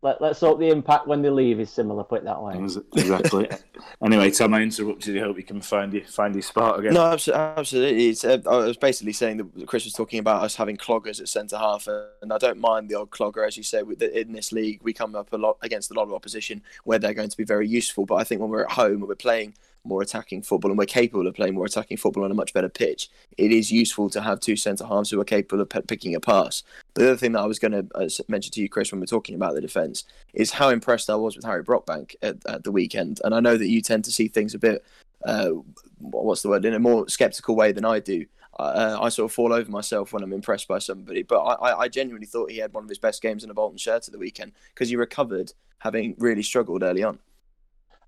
Let, 0.05 0.21
let's 0.21 0.39
hope 0.39 0.59
the 0.59 0.69
impact 0.69 1.07
when 1.07 1.23
they 1.23 1.31
leave 1.31 1.59
is 1.59 1.71
similar. 1.71 2.03
Put 2.03 2.21
it 2.21 2.25
that 2.25 2.39
way. 2.39 2.55
Exactly. 2.59 3.49
anyway, 4.05 4.29
Tom, 4.29 4.53
I 4.53 4.61
interrupted 4.61 5.15
you. 5.15 5.23
Hope 5.23 5.35
you 5.35 5.43
can 5.43 5.61
find 5.61 5.91
you 5.91 6.05
find 6.05 6.35
your 6.35 6.43
spot 6.43 6.77
again. 6.77 6.93
No, 6.93 7.05
absolutely. 7.05 8.09
It's, 8.09 8.23
uh, 8.23 8.37
I 8.45 8.57
was 8.57 8.77
basically 8.77 9.13
saying 9.13 9.37
that 9.37 9.65
Chris 9.65 9.83
was 9.83 9.93
talking 9.93 10.19
about 10.19 10.43
us 10.43 10.55
having 10.55 10.77
cloggers 10.77 11.19
at 11.19 11.27
centre 11.27 11.57
half, 11.57 11.87
and 12.21 12.31
I 12.31 12.37
don't 12.37 12.59
mind 12.59 12.87
the 12.87 12.93
odd 12.93 13.09
clogger, 13.09 13.47
as 13.47 13.57
you 13.57 13.63
say. 13.63 13.81
In 14.13 14.31
this 14.31 14.51
league, 14.51 14.79
we 14.83 14.93
come 14.93 15.15
up 15.15 15.33
a 15.33 15.37
lot 15.37 15.57
against 15.63 15.89
a 15.89 15.95
lot 15.95 16.03
of 16.03 16.13
opposition 16.13 16.61
where 16.83 16.99
they're 16.99 17.15
going 17.15 17.29
to 17.29 17.37
be 17.37 17.43
very 17.43 17.67
useful. 17.67 18.05
But 18.05 18.15
I 18.17 18.25
think 18.25 18.41
when 18.41 18.51
we're 18.51 18.65
at 18.65 18.73
home 18.73 18.97
and 18.97 19.07
we're 19.07 19.15
playing 19.15 19.55
more 19.85 20.01
attacking 20.01 20.41
football 20.41 20.71
and 20.71 20.77
we're 20.77 20.85
capable 20.85 21.27
of 21.27 21.35
playing 21.35 21.53
more 21.55 21.65
attacking 21.65 21.97
football 21.97 22.23
on 22.23 22.31
a 22.31 22.35
much 22.35 22.53
better 22.53 22.69
pitch, 22.69 23.09
it 23.37 23.51
is 23.51 23.71
useful 23.71 24.09
to 24.09 24.21
have 24.21 24.39
two 24.39 24.55
centre 24.55 24.85
halves 24.85 25.09
who 25.09 25.19
are 25.19 25.25
capable 25.25 25.61
of 25.61 25.69
p- 25.69 25.81
picking 25.81 26.15
a 26.15 26.19
pass. 26.19 26.63
The 26.95 27.09
other 27.09 27.17
thing 27.17 27.33
that 27.33 27.41
I 27.41 27.45
was 27.45 27.59
going 27.59 27.71
to 27.71 27.87
uh, 27.95 28.09
mention 28.27 28.51
to 28.53 28.61
you, 28.61 28.69
Chris, 28.69 28.91
when 28.91 28.99
we're 28.99 29.05
talking 29.05 29.35
about 29.35 29.53
the 29.55 29.61
defence, 29.61 30.03
is 30.33 30.51
how 30.51 30.69
impressed 30.69 31.09
I 31.09 31.15
was 31.15 31.35
with 31.35 31.45
Harry 31.45 31.63
Brockbank 31.63 32.15
at, 32.21 32.37
at 32.45 32.63
the 32.63 32.71
weekend. 32.71 33.21
And 33.23 33.33
I 33.33 33.39
know 33.39 33.57
that 33.57 33.67
you 33.67 33.81
tend 33.81 34.05
to 34.05 34.11
see 34.11 34.27
things 34.27 34.53
a 34.53 34.59
bit 34.59 34.83
uh, 35.25 35.51
what's 35.99 36.41
the 36.41 36.49
word 36.49 36.65
in 36.65 36.73
a 36.73 36.79
more 36.79 37.07
skeptical 37.09 37.55
way 37.55 37.71
than 37.71 37.85
I 37.85 37.99
do. 37.99 38.25
Uh, 38.57 38.97
I 39.01 39.09
sort 39.09 39.29
of 39.29 39.35
fall 39.35 39.51
over 39.51 39.69
myself 39.69 40.13
when 40.13 40.23
I'm 40.23 40.31
impressed 40.31 40.67
by 40.67 40.79
somebody, 40.79 41.23
but 41.23 41.39
I- 41.39 41.79
I 41.81 41.87
genuinely 41.89 42.27
thought 42.27 42.51
he 42.51 42.59
had 42.59 42.73
one 42.73 42.83
of 42.83 42.89
his 42.89 42.99
best 42.99 43.21
games 43.21 43.43
in 43.43 43.49
a 43.49 43.53
Bolton 43.53 43.77
shirt 43.77 44.07
at 44.07 44.13
the 44.13 44.19
weekend 44.19 44.53
because 44.73 44.89
he 44.89 44.95
recovered, 44.95 45.51
having 45.79 46.15
really 46.17 46.43
struggled 46.43 46.81
early 46.81 47.03
on. 47.03 47.19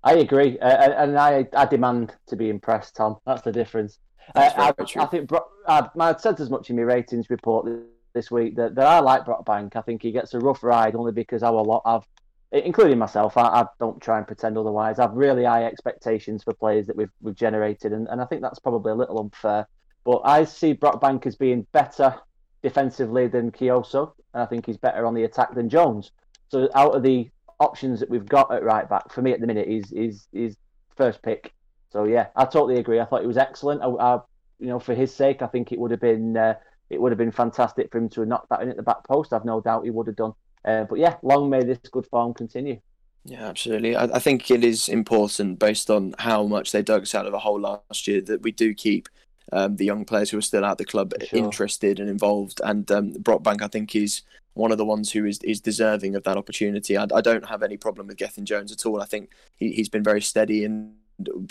I 0.08 0.14
agree, 0.14 0.58
uh, 0.58 0.68
and 0.68 0.92
and 0.94 1.18
I, 1.18 1.46
I 1.54 1.66
demand 1.66 2.14
to 2.28 2.36
be 2.36 2.48
impressed, 2.48 2.96
Tom. 2.96 3.16
That's 3.26 3.42
the 3.42 3.52
difference. 3.52 3.98
That's 4.34 4.54
Uh, 4.56 4.72
I. 4.78 5.02
I 5.02 5.06
think 5.06 5.28
Bro- 5.28 5.48
I, 5.66 5.86
I 6.00 6.16
said 6.16 6.40
as 6.40 6.48
much 6.48 6.70
in 6.70 6.76
my 6.76 6.82
ratings 6.82 7.28
report 7.28 7.68
this 8.14 8.30
week 8.30 8.56
that, 8.56 8.74
that 8.74 8.86
I 8.86 9.00
like 9.00 9.26
Brockbank. 9.26 9.76
I 9.76 9.82
think 9.82 10.02
he 10.02 10.10
gets 10.10 10.32
a 10.32 10.38
rough 10.38 10.62
ride 10.62 10.94
only 10.94 11.12
because 11.12 11.42
our 11.42 11.62
lot 11.62 11.82
have, 11.84 12.06
including 12.52 12.98
myself, 12.98 13.36
I, 13.36 13.42
I 13.42 13.66
don't 13.78 14.00
try 14.00 14.16
and 14.16 14.26
pretend 14.26 14.56
otherwise. 14.56 14.98
I've 14.98 15.12
really 15.12 15.44
high 15.44 15.64
expectations 15.64 16.42
for 16.42 16.54
players 16.54 16.86
that 16.86 16.96
we've 16.96 17.12
we've 17.20 17.34
generated, 17.34 17.92
and, 17.92 18.08
and 18.08 18.20
I 18.22 18.24
think 18.24 18.40
that's 18.40 18.58
probably 18.60 18.92
a 18.92 18.96
little 19.02 19.20
unfair. 19.20 19.66
But 20.04 20.22
I 20.24 20.44
see 20.44 20.72
Brockbank 20.72 21.26
as 21.26 21.36
being 21.36 21.66
better 21.72 22.14
defensively 22.62 23.28
than 23.28 23.52
Kioso, 23.52 24.12
and 24.32 24.42
I 24.42 24.46
think 24.46 24.64
he's 24.64 24.78
better 24.78 25.04
on 25.04 25.12
the 25.12 25.24
attack 25.24 25.54
than 25.54 25.68
Jones. 25.68 26.12
So 26.48 26.70
out 26.74 26.94
of 26.94 27.02
the 27.02 27.28
options 27.60 28.00
that 28.00 28.10
we've 28.10 28.26
got 28.26 28.52
at 28.52 28.62
right 28.62 28.88
back, 28.88 29.12
for 29.12 29.22
me 29.22 29.32
at 29.32 29.40
the 29.40 29.46
minute, 29.46 29.68
is 29.68 29.92
is 29.92 30.26
is 30.32 30.56
first 30.96 31.22
pick. 31.22 31.52
So 31.90 32.04
yeah, 32.04 32.26
I 32.36 32.44
totally 32.44 32.78
agree. 32.78 33.00
I 33.00 33.04
thought 33.04 33.22
he 33.22 33.26
was 33.26 33.38
excellent. 33.38 33.82
I, 33.82 33.86
I 33.86 34.20
you 34.58 34.66
know, 34.66 34.78
for 34.78 34.94
his 34.94 35.14
sake, 35.14 35.42
I 35.42 35.46
think 35.46 35.72
it 35.72 35.78
would 35.78 35.90
have 35.90 36.00
been 36.00 36.36
uh, 36.36 36.54
it 36.90 37.00
would 37.00 37.12
have 37.12 37.18
been 37.18 37.32
fantastic 37.32 37.90
for 37.90 37.98
him 37.98 38.08
to 38.10 38.20
have 38.20 38.28
knocked 38.28 38.48
that 38.50 38.62
in 38.62 38.68
at 38.68 38.76
the 38.76 38.82
back 38.82 39.04
post. 39.04 39.32
I've 39.32 39.44
no 39.44 39.60
doubt 39.60 39.84
he 39.84 39.90
would 39.90 40.06
have 40.06 40.16
done. 40.16 40.32
Uh, 40.64 40.84
but 40.84 40.98
yeah, 40.98 41.16
long 41.22 41.48
may 41.48 41.62
this 41.62 41.78
good 41.90 42.06
form 42.06 42.34
continue. 42.34 42.80
Yeah, 43.24 43.46
absolutely. 43.46 43.94
I, 43.94 44.04
I 44.04 44.18
think 44.18 44.50
it 44.50 44.64
is 44.64 44.88
important, 44.88 45.58
based 45.58 45.90
on 45.90 46.14
how 46.18 46.44
much 46.44 46.72
they 46.72 46.82
dug 46.82 47.02
us 47.02 47.14
out 47.14 47.26
of 47.26 47.34
a 47.34 47.38
hole 47.38 47.60
last 47.60 48.06
year, 48.06 48.20
that 48.22 48.42
we 48.42 48.52
do 48.52 48.74
keep 48.74 49.08
um, 49.52 49.76
the 49.76 49.84
young 49.84 50.04
players 50.04 50.30
who 50.30 50.38
are 50.38 50.42
still 50.42 50.64
at 50.64 50.78
the 50.78 50.84
club 50.84 51.12
sure. 51.26 51.38
interested 51.38 52.00
and 52.00 52.08
involved. 52.08 52.60
And 52.64 52.90
um, 52.90 53.12
Brockbank, 53.14 53.62
I 53.62 53.68
think, 53.68 53.94
is 53.94 54.22
one 54.58 54.72
of 54.72 54.78
the 54.78 54.84
ones 54.84 55.12
who 55.12 55.24
is, 55.24 55.38
is 55.44 55.60
deserving 55.60 56.16
of 56.16 56.24
that 56.24 56.36
opportunity. 56.36 56.96
I, 56.96 57.06
I 57.14 57.20
don't 57.20 57.46
have 57.46 57.62
any 57.62 57.76
problem 57.76 58.08
with 58.08 58.16
Gethin 58.16 58.44
Jones 58.44 58.72
at 58.72 58.84
all. 58.84 59.00
I 59.00 59.06
think 59.06 59.30
he, 59.56 59.70
he's 59.70 59.88
been 59.88 60.02
very 60.02 60.20
steady 60.20 60.64
and 60.64 60.94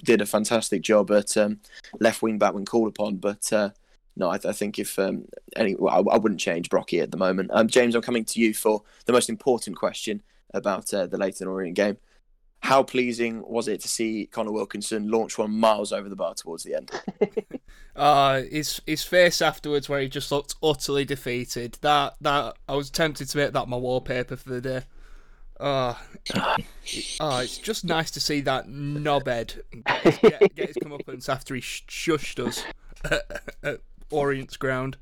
did 0.03 0.21
a 0.21 0.25
fantastic 0.25 0.81
job 0.81 1.09
at 1.11 1.35
um, 1.37 1.59
left 1.99 2.21
wing 2.21 2.37
back 2.37 2.53
when 2.53 2.65
called 2.65 2.89
upon. 2.89 3.15
But 3.15 3.51
uh, 3.53 3.69
no, 4.17 4.29
I, 4.29 4.35
I 4.35 4.51
think 4.51 4.77
if 4.77 4.99
um, 4.99 5.25
any, 5.55 5.75
well, 5.75 5.93
I, 5.93 6.15
I 6.15 6.17
wouldn't 6.17 6.41
change 6.41 6.69
Brocky 6.69 6.99
at 6.99 7.11
the 7.11 7.17
moment. 7.17 7.49
Um, 7.53 7.69
James, 7.69 7.95
I'm 7.95 8.01
coming 8.01 8.25
to 8.25 8.41
you 8.41 8.53
for 8.53 8.83
the 9.05 9.13
most 9.13 9.29
important 9.29 9.77
question 9.77 10.21
about 10.53 10.93
uh, 10.93 11.07
the 11.07 11.17
Leyton 11.17 11.47
Orient 11.47 11.75
game. 11.75 11.97
How 12.61 12.83
pleasing 12.83 13.43
was 13.47 13.67
it 13.67 13.81
to 13.81 13.87
see 13.87 14.27
Conor 14.31 14.51
Wilkinson 14.51 15.09
launch 15.09 15.37
one 15.37 15.51
miles 15.51 15.93
over 15.93 16.09
the 16.09 16.15
bar 16.15 16.33
towards 16.33 16.63
the 16.63 16.75
end? 16.75 16.91
Uh, 17.97 18.43
his 18.43 18.79
his 18.85 19.03
face 19.03 19.41
afterwards, 19.41 19.89
where 19.89 19.99
he 19.99 20.07
just 20.07 20.31
looked 20.31 20.53
utterly 20.61 21.03
defeated. 21.03 21.79
That 21.81 22.13
that 22.21 22.55
I 22.69 22.75
was 22.75 22.91
tempted 22.91 23.27
to 23.29 23.37
make 23.37 23.53
that 23.53 23.67
my 23.67 23.75
wallpaper 23.75 24.35
for 24.35 24.49
the 24.49 24.61
day. 24.61 24.81
Oh, 25.59 25.99
oh 26.35 26.57
it's 27.39 27.57
just 27.57 27.83
nice 27.83 28.11
to 28.11 28.19
see 28.19 28.41
that 28.41 28.67
knobhead 28.67 29.61
get, 30.03 30.21
get, 30.21 30.55
get 30.55 30.67
his 30.67 30.77
comeuppance 30.77 31.27
after 31.27 31.55
he 31.55 31.61
shushed 31.61 32.45
us 32.45 32.63
at, 33.03 33.41
at 33.63 33.79
Orient's 34.11 34.57
ground. 34.57 34.97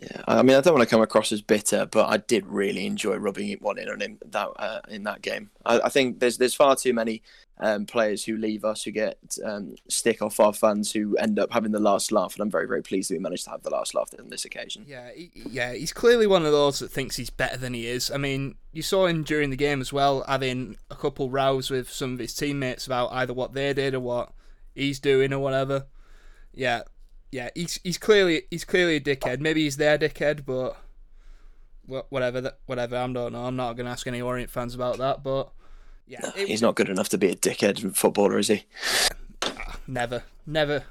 Yeah, 0.00 0.22
I 0.28 0.42
mean, 0.42 0.56
I 0.56 0.60
don't 0.60 0.74
want 0.74 0.88
to 0.88 0.94
come 0.94 1.02
across 1.02 1.32
as 1.32 1.42
bitter, 1.42 1.84
but 1.84 2.06
I 2.08 2.18
did 2.18 2.46
really 2.46 2.86
enjoy 2.86 3.16
rubbing 3.16 3.48
it 3.48 3.60
one 3.60 3.78
in 3.78 3.88
on 3.88 4.00
him 4.00 4.18
that 4.26 4.48
uh, 4.56 4.80
in 4.88 5.02
that 5.04 5.22
game. 5.22 5.50
I, 5.66 5.80
I 5.80 5.88
think 5.88 6.20
there's 6.20 6.38
there's 6.38 6.54
far 6.54 6.76
too 6.76 6.92
many 6.92 7.22
um, 7.58 7.84
players 7.84 8.24
who 8.24 8.36
leave 8.36 8.64
us 8.64 8.84
who 8.84 8.92
get 8.92 9.18
um, 9.44 9.74
stick 9.88 10.22
off 10.22 10.38
our 10.38 10.52
fans 10.52 10.92
who 10.92 11.16
end 11.16 11.40
up 11.40 11.52
having 11.52 11.72
the 11.72 11.80
last 11.80 12.12
laugh, 12.12 12.34
and 12.34 12.42
I'm 12.42 12.50
very 12.50 12.68
very 12.68 12.82
pleased 12.82 13.10
that 13.10 13.14
we 13.14 13.18
managed 13.18 13.44
to 13.44 13.50
have 13.50 13.64
the 13.64 13.70
last 13.70 13.92
laugh 13.92 14.14
on 14.16 14.28
this 14.28 14.44
occasion. 14.44 14.84
Yeah, 14.86 15.10
he, 15.12 15.32
yeah, 15.34 15.72
he's 15.72 15.92
clearly 15.92 16.28
one 16.28 16.46
of 16.46 16.52
those 16.52 16.78
that 16.78 16.92
thinks 16.92 17.16
he's 17.16 17.30
better 17.30 17.56
than 17.56 17.74
he 17.74 17.88
is. 17.88 18.08
I 18.08 18.18
mean, 18.18 18.54
you 18.72 18.82
saw 18.82 19.06
him 19.06 19.24
during 19.24 19.50
the 19.50 19.56
game 19.56 19.80
as 19.80 19.92
well, 19.92 20.24
having 20.28 20.76
a 20.92 20.96
couple 20.96 21.28
rows 21.28 21.70
with 21.70 21.90
some 21.90 22.12
of 22.12 22.20
his 22.20 22.34
teammates 22.34 22.86
about 22.86 23.10
either 23.12 23.34
what 23.34 23.52
they 23.52 23.72
did 23.72 23.94
or 23.94 24.00
what 24.00 24.32
he's 24.76 25.00
doing 25.00 25.32
or 25.32 25.40
whatever. 25.40 25.86
Yeah, 26.54 26.82
yeah, 27.32 27.50
he's 27.54 27.80
he's 27.84 27.98
clearly 27.98 28.42
he's 28.50 28.64
clearly 28.64 28.96
a 28.96 29.00
dickhead. 29.00 29.40
Maybe 29.40 29.62
he's 29.64 29.76
their 29.76 29.98
dickhead, 29.98 30.44
but 30.46 30.76
whatever, 32.10 32.52
whatever. 32.66 32.96
I 32.96 33.06
don't 33.12 33.32
know. 33.32 33.44
I'm 33.44 33.56
not 33.56 33.74
gonna 33.76 33.90
ask 33.90 34.06
any 34.06 34.20
Orient 34.20 34.50
fans 34.50 34.74
about 34.74 34.98
that, 34.98 35.22
but 35.22 35.50
yeah, 36.06 36.30
it- 36.36 36.48
He's 36.48 36.62
not 36.62 36.74
good 36.74 36.88
enough 36.88 37.08
to 37.10 37.18
be 37.18 37.28
a 37.30 37.36
dickhead 37.36 37.96
footballer, 37.96 38.38
is 38.38 38.48
he? 38.48 38.64
Ah, 39.42 39.78
never, 39.86 40.22
never. 40.46 40.84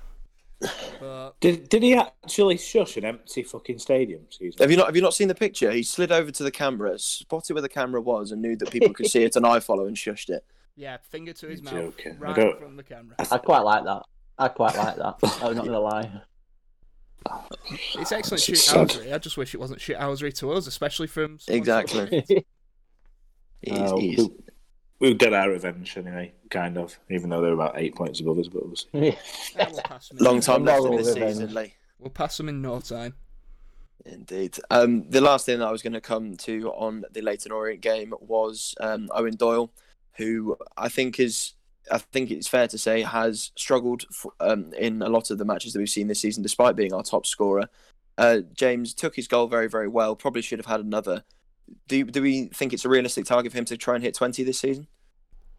But 1.00 1.40
Did, 1.40 1.70
did 1.70 1.84
he 1.84 1.94
actually 1.94 2.58
shush 2.58 2.98
an 2.98 3.06
empty 3.06 3.44
fucking 3.44 3.78
stadium? 3.78 4.24
Excuse 4.26 4.58
me. 4.58 4.64
Have 4.64 4.72
you 4.72 4.78
not 4.78 4.88
have 4.88 4.96
you 4.96 5.04
not 5.04 5.14
seen 5.14 5.28
the 5.28 5.36
picture? 5.36 5.72
He 5.72 5.84
slid 5.84 6.12
over 6.12 6.32
to 6.32 6.44
the 6.44 6.50
camera, 6.50 6.98
spotted 6.98 7.54
where 7.54 7.62
the 7.62 7.70
camera 7.70 8.02
was, 8.02 8.32
and 8.32 8.42
knew 8.42 8.56
that 8.56 8.72
people 8.72 8.92
could 8.94 9.06
see 9.06 9.24
it 9.24 9.36
and 9.36 9.46
eye 9.46 9.60
follow 9.60 9.86
and 9.86 9.96
shushed 9.96 10.30
it. 10.30 10.44
yeah, 10.76 10.98
finger 11.12 11.34
to 11.34 11.48
his 11.48 11.62
You're 11.62 11.74
mouth, 11.74 11.98
joking. 11.98 12.18
Right 12.20 12.60
from 12.60 12.76
the 12.76 12.82
camera. 12.84 13.16
I 13.20 13.38
quite 13.38 13.60
like 13.60 13.84
that. 13.86 14.04
I 14.38 14.48
quite 14.50 14.76
like 14.76 14.96
that. 14.98 15.16
I'm 15.42 15.56
not 15.56 15.66
gonna 15.66 15.80
lie. 15.80 16.22
It's 17.96 18.12
excellent 18.12 18.48
It's 18.48 18.70
shithousery. 18.72 19.14
I 19.14 19.18
just 19.18 19.38
wish 19.38 19.54
it 19.54 19.60
wasn't 19.60 19.80
shithousery 19.80 20.34
to 20.40 20.52
us, 20.54 20.68
especially 20.68 21.08
from 21.08 21.40
someone 21.40 21.58
Exactly. 21.58 22.26
He's, 23.62 23.80
Uh, 23.80 23.98
he's, 23.98 24.18
we'll, 24.18 24.36
we'll 25.00 25.14
get 25.16 25.34
our 25.34 25.50
revenge 25.50 25.98
anyway, 25.98 26.32
kind 26.52 26.78
of. 26.78 26.98
Even 27.10 27.30
though 27.30 27.42
they're 27.42 27.54
about 27.54 27.74
eight 27.78 27.96
points 27.96 28.20
above 28.20 28.38
us, 28.40 28.48
but 28.48 28.66
we'll 28.66 28.76
see. 28.76 28.88
Yeah, 28.94 29.16
we'll 29.72 29.82
pass 29.82 30.10
them 30.10 30.20
in. 30.20 30.24
long 30.24 30.40
time 30.40 30.64
left 30.64 30.86
in 30.86 30.92
the 30.92 30.98
revenge. 30.98 31.16
season, 31.36 31.54
Lee. 31.54 31.74
We'll 32.00 32.12
pass 32.12 32.38
them 32.38 32.50
in 32.50 32.62
no 32.62 32.80
time. 32.80 33.16
Indeed. 34.06 34.58
Um, 34.70 35.10
the 35.10 35.20
last 35.20 35.46
thing 35.48 35.60
that 35.60 35.68
I 35.68 35.72
was 35.72 35.82
going 35.82 35.94
to 35.94 36.02
come 36.02 36.38
to 36.38 36.70
on 36.70 37.04
the 37.12 37.22
Leyton 37.22 37.52
Orient 37.52 37.82
game 37.82 38.14
was 38.22 38.76
um, 38.80 39.10
Eoin 39.10 39.38
Doyle, 39.38 39.72
who 40.18 40.56
I 40.78 40.88
think 40.88 41.20
is, 41.20 41.54
I 41.92 41.98
think 42.00 42.32
it's 42.32 42.48
fair 42.48 42.68
to 42.68 42.78
say, 42.78 43.02
has 43.04 43.52
struggled 43.56 44.06
f 44.12 44.26
um, 44.40 44.74
in 44.74 45.02
a 45.02 45.10
lot 45.10 45.32
of 45.32 45.38
the 45.38 45.46
matches 45.46 45.74
that 45.74 45.80
we've 45.80 45.90
seen 45.90 46.08
this 46.08 46.20
season, 46.20 46.44
despite 46.44 46.76
being 46.76 46.94
our 46.94 47.04
top 47.04 47.26
scorer. 47.26 47.70
Uh, 48.18 48.40
James 48.54 48.94
took 48.94 49.16
his 49.16 49.28
goal 49.28 49.48
very, 49.48 49.68
very 49.68 49.88
well. 49.88 50.16
Probably 50.16 50.42
should 50.42 50.60
have 50.60 50.66
had 50.66 50.80
another. 50.80 51.24
Do 51.88 52.04
do 52.06 52.22
we 52.22 52.46
think 52.46 52.74
it's 52.74 52.86
a 52.86 52.90
realistic 52.90 53.26
target 53.26 53.52
for 53.52 53.58
him 53.58 53.66
to 53.66 53.78
try 53.78 53.96
and 53.96 54.04
hit 54.04 54.16
twenty 54.16 54.44
this 54.44 54.60
season? 54.60 54.88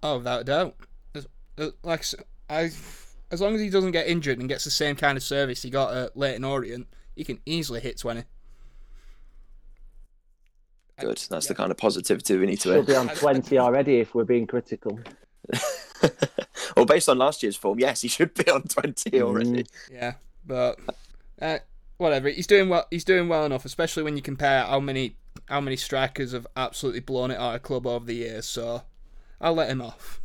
Oh, 0.02 0.18
without 0.18 0.40
a 0.40 0.44
doubt. 0.44 0.76
As, 1.14 1.26
uh, 1.58 1.70
like 1.82 2.00
I 2.00 2.02
s- 2.02 2.14
I, 2.50 2.70
as 3.30 3.40
long 3.40 3.54
as 3.54 3.60
he 3.60 3.68
doesn't 3.70 3.90
get 3.92 4.06
injured 4.06 4.38
and 4.38 4.48
gets 4.48 4.64
the 4.64 4.70
same 4.70 4.96
kind 4.96 5.16
of 5.16 5.22
service 5.22 5.62
he 5.62 5.70
got 5.70 5.94
at 5.94 6.16
Leyton 6.16 6.44
Orient, 6.44 6.86
he 7.14 7.24
can 7.24 7.40
easily 7.46 7.80
hit 7.80 7.98
twenty. 7.98 8.24
Good. 10.98 11.18
That's 11.30 11.46
the 11.46 11.54
kind 11.54 11.70
of 11.70 11.76
positivity 11.76 12.36
we 12.36 12.46
need 12.46 12.60
to 12.60 12.72
She'll 12.72 12.82
be 12.82 12.96
on 12.96 13.08
20 13.08 13.56
already 13.58 14.00
if 14.00 14.16
we're 14.16 14.24
being 14.24 14.48
critical. 14.48 14.98
well, 16.76 16.84
based 16.84 17.08
on 17.08 17.18
last 17.18 17.42
year's 17.42 17.56
form, 17.56 17.78
yes, 17.78 18.02
he 18.02 18.08
should 18.08 18.34
be 18.34 18.50
on 18.50 18.62
twenty 18.62 19.20
already. 19.22 19.66
Yeah, 19.90 20.14
but 20.46 20.78
uh, 21.40 21.58
whatever. 21.98 22.28
He's 22.28 22.46
doing 22.46 22.68
well. 22.68 22.86
He's 22.90 23.04
doing 23.04 23.28
well 23.28 23.44
enough, 23.44 23.64
especially 23.64 24.02
when 24.02 24.16
you 24.16 24.22
compare 24.22 24.64
how 24.64 24.80
many 24.80 25.16
how 25.46 25.60
many 25.60 25.76
strikers 25.76 26.32
have 26.32 26.46
absolutely 26.56 27.00
blown 27.00 27.30
it 27.30 27.38
out 27.38 27.54
of 27.54 27.62
club 27.62 27.86
over 27.86 28.04
the 28.04 28.14
years. 28.14 28.46
So 28.46 28.82
I'll 29.40 29.54
let 29.54 29.70
him 29.70 29.82
off. 29.82 30.20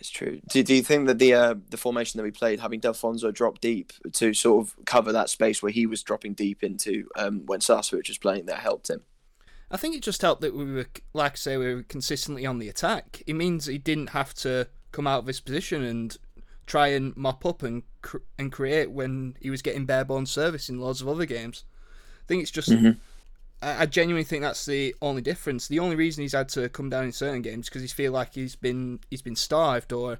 It's 0.00 0.08
true. 0.08 0.40
Do, 0.48 0.62
do 0.62 0.74
you 0.74 0.82
think 0.82 1.06
that 1.08 1.18
the 1.18 1.34
uh, 1.34 1.54
the 1.68 1.76
formation 1.76 2.18
that 2.18 2.24
we 2.24 2.30
played, 2.30 2.60
having 2.60 2.80
Delfouneso 2.80 3.32
drop 3.32 3.60
deep 3.60 3.92
to 4.14 4.32
sort 4.32 4.66
of 4.66 4.86
cover 4.86 5.12
that 5.12 5.28
space 5.28 5.62
where 5.62 5.72
he 5.72 5.86
was 5.86 6.02
dropping 6.02 6.32
deep 6.32 6.62
into 6.62 7.08
um, 7.16 7.44
when 7.44 7.60
Sarcevic 7.60 8.08
was 8.08 8.16
playing, 8.16 8.46
that 8.46 8.60
helped 8.60 8.88
him? 8.88 9.02
I 9.70 9.76
think 9.76 9.94
it 9.94 10.02
just 10.02 10.22
helped 10.22 10.40
that 10.40 10.54
we 10.54 10.64
were, 10.64 10.86
like 11.12 11.32
I 11.32 11.36
say, 11.36 11.56
we 11.56 11.74
were 11.74 11.82
consistently 11.84 12.44
on 12.44 12.58
the 12.58 12.68
attack. 12.68 13.22
It 13.26 13.34
means 13.34 13.66
he 13.66 13.78
didn't 13.78 14.08
have 14.10 14.34
to 14.34 14.68
come 14.92 15.06
out 15.06 15.20
of 15.20 15.26
his 15.26 15.40
position 15.40 15.84
and 15.84 16.16
try 16.66 16.88
and 16.88 17.16
mop 17.16 17.46
up 17.46 17.62
and 17.62 17.82
cr- 18.02 18.18
and 18.38 18.50
create 18.50 18.90
when 18.90 19.36
he 19.40 19.50
was 19.50 19.62
getting 19.62 19.86
bare 19.86 20.04
bones 20.04 20.30
service 20.30 20.68
in 20.68 20.80
loads 20.80 21.00
of 21.00 21.08
other 21.08 21.26
games. 21.26 21.64
I 22.22 22.24
think 22.26 22.42
it's 22.42 22.50
just. 22.50 22.70
Mhm. 22.70 22.98
I, 23.62 23.82
I 23.82 23.86
genuinely 23.86 24.24
think 24.24 24.42
that's 24.42 24.66
the 24.66 24.94
only 25.00 25.22
difference. 25.22 25.68
The 25.68 25.78
only 25.78 25.96
reason 25.96 26.22
he's 26.22 26.32
had 26.32 26.48
to 26.50 26.68
come 26.68 26.90
down 26.90 27.04
in 27.04 27.12
certain 27.12 27.42
games 27.42 27.68
because 27.68 27.82
he 27.82 27.88
feel 27.88 28.12
like 28.12 28.34
he's 28.34 28.56
been 28.56 29.00
he's 29.10 29.22
been 29.22 29.36
starved 29.36 29.92
or 29.92 30.18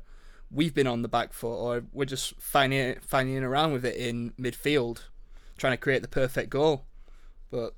we've 0.53 0.75
been 0.75 0.87
on 0.87 1.03
the 1.03 1.09
back 1.09 1.33
foot 1.33 1.57
or 1.57 1.83
we're 1.93 2.05
just 2.05 2.41
finding 2.41 2.97
finding 3.01 3.43
around 3.43 3.73
with 3.73 3.85
it 3.85 3.97
in 3.97 4.31
midfield, 4.33 5.03
trying 5.57 5.73
to 5.73 5.77
create 5.77 6.03
the 6.03 6.09
perfect 6.09 6.51
goal. 6.51 6.85
But 7.51 7.75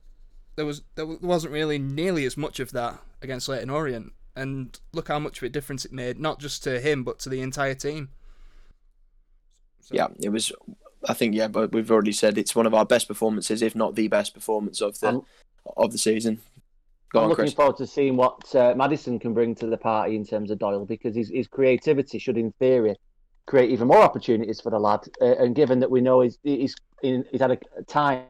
there 0.57 0.67
was 0.67 0.83
there 0.95 1.07
wasn't 1.07 1.53
really 1.53 1.79
nearly 1.79 2.25
as 2.25 2.37
much 2.37 2.61
of 2.61 2.73
that 2.73 2.99
against 3.23 3.49
Leyton 3.49 3.71
Orient, 3.71 4.13
and 4.37 4.79
look 4.93 5.09
how 5.09 5.19
much 5.19 5.39
of 5.39 5.45
a 5.45 5.49
difference 5.49 5.85
it 5.85 5.93
made, 5.93 6.19
not 6.19 6.39
just 6.41 6.63
to 6.65 6.81
him 6.81 7.05
but 7.05 7.19
to 7.21 7.29
the 7.29 7.41
entire 7.41 7.75
team. 7.75 8.11
So- 9.81 9.95
Yeah, 9.95 10.09
it 10.21 10.29
was. 10.31 10.53
I 11.09 11.15
think 11.15 11.35
yeah, 11.35 11.49
but 11.49 11.73
we've 11.73 11.91
already 11.91 12.13
said 12.13 12.39
it's 12.39 12.55
one 12.55 12.67
of 12.67 12.75
our 12.75 12.85
best 12.85 13.09
performances, 13.09 13.61
if 13.61 13.75
not 13.75 13.97
the 13.97 14.07
best 14.09 14.35
performance 14.35 14.81
of 14.81 15.01
the 15.01 15.09
Um, 15.09 15.27
of 15.77 15.91
the 15.93 15.99
season. 15.99 16.39
Go 17.13 17.19
I'm 17.19 17.25
on, 17.25 17.29
looking 17.31 17.43
Chris. 17.45 17.55
forward 17.55 17.77
to 17.79 17.87
seeing 17.87 18.17
what 18.17 18.55
uh, 18.55 18.75
Maddison 18.77 19.19
can 19.19 19.35
bring 19.35 19.55
to 19.57 19.67
the 19.67 19.77
party 19.77 20.15
in 20.17 20.25
terms 20.25 20.51
of 20.51 20.59
Doyle 20.59 20.85
because 20.87 21.15
his, 21.15 21.29
his 21.29 21.47
creativity 21.47 22.19
should, 22.19 22.39
in 22.39 22.53
theory, 22.53 22.95
create 23.47 23.71
even 23.71 23.89
more 23.89 23.99
opportunities 24.03 24.61
for 24.61 24.71
the 24.71 24.79
lad. 24.79 25.01
Uh, 25.21 25.35
and 25.39 25.55
given 25.57 25.81
that 25.81 25.91
we 25.91 26.01
know 26.01 26.21
he's 26.21 26.39
he's, 26.45 26.75
in, 27.03 27.25
he's 27.31 27.41
had 27.41 27.51
a, 27.51 27.59
a 27.77 27.83
time 27.83 28.23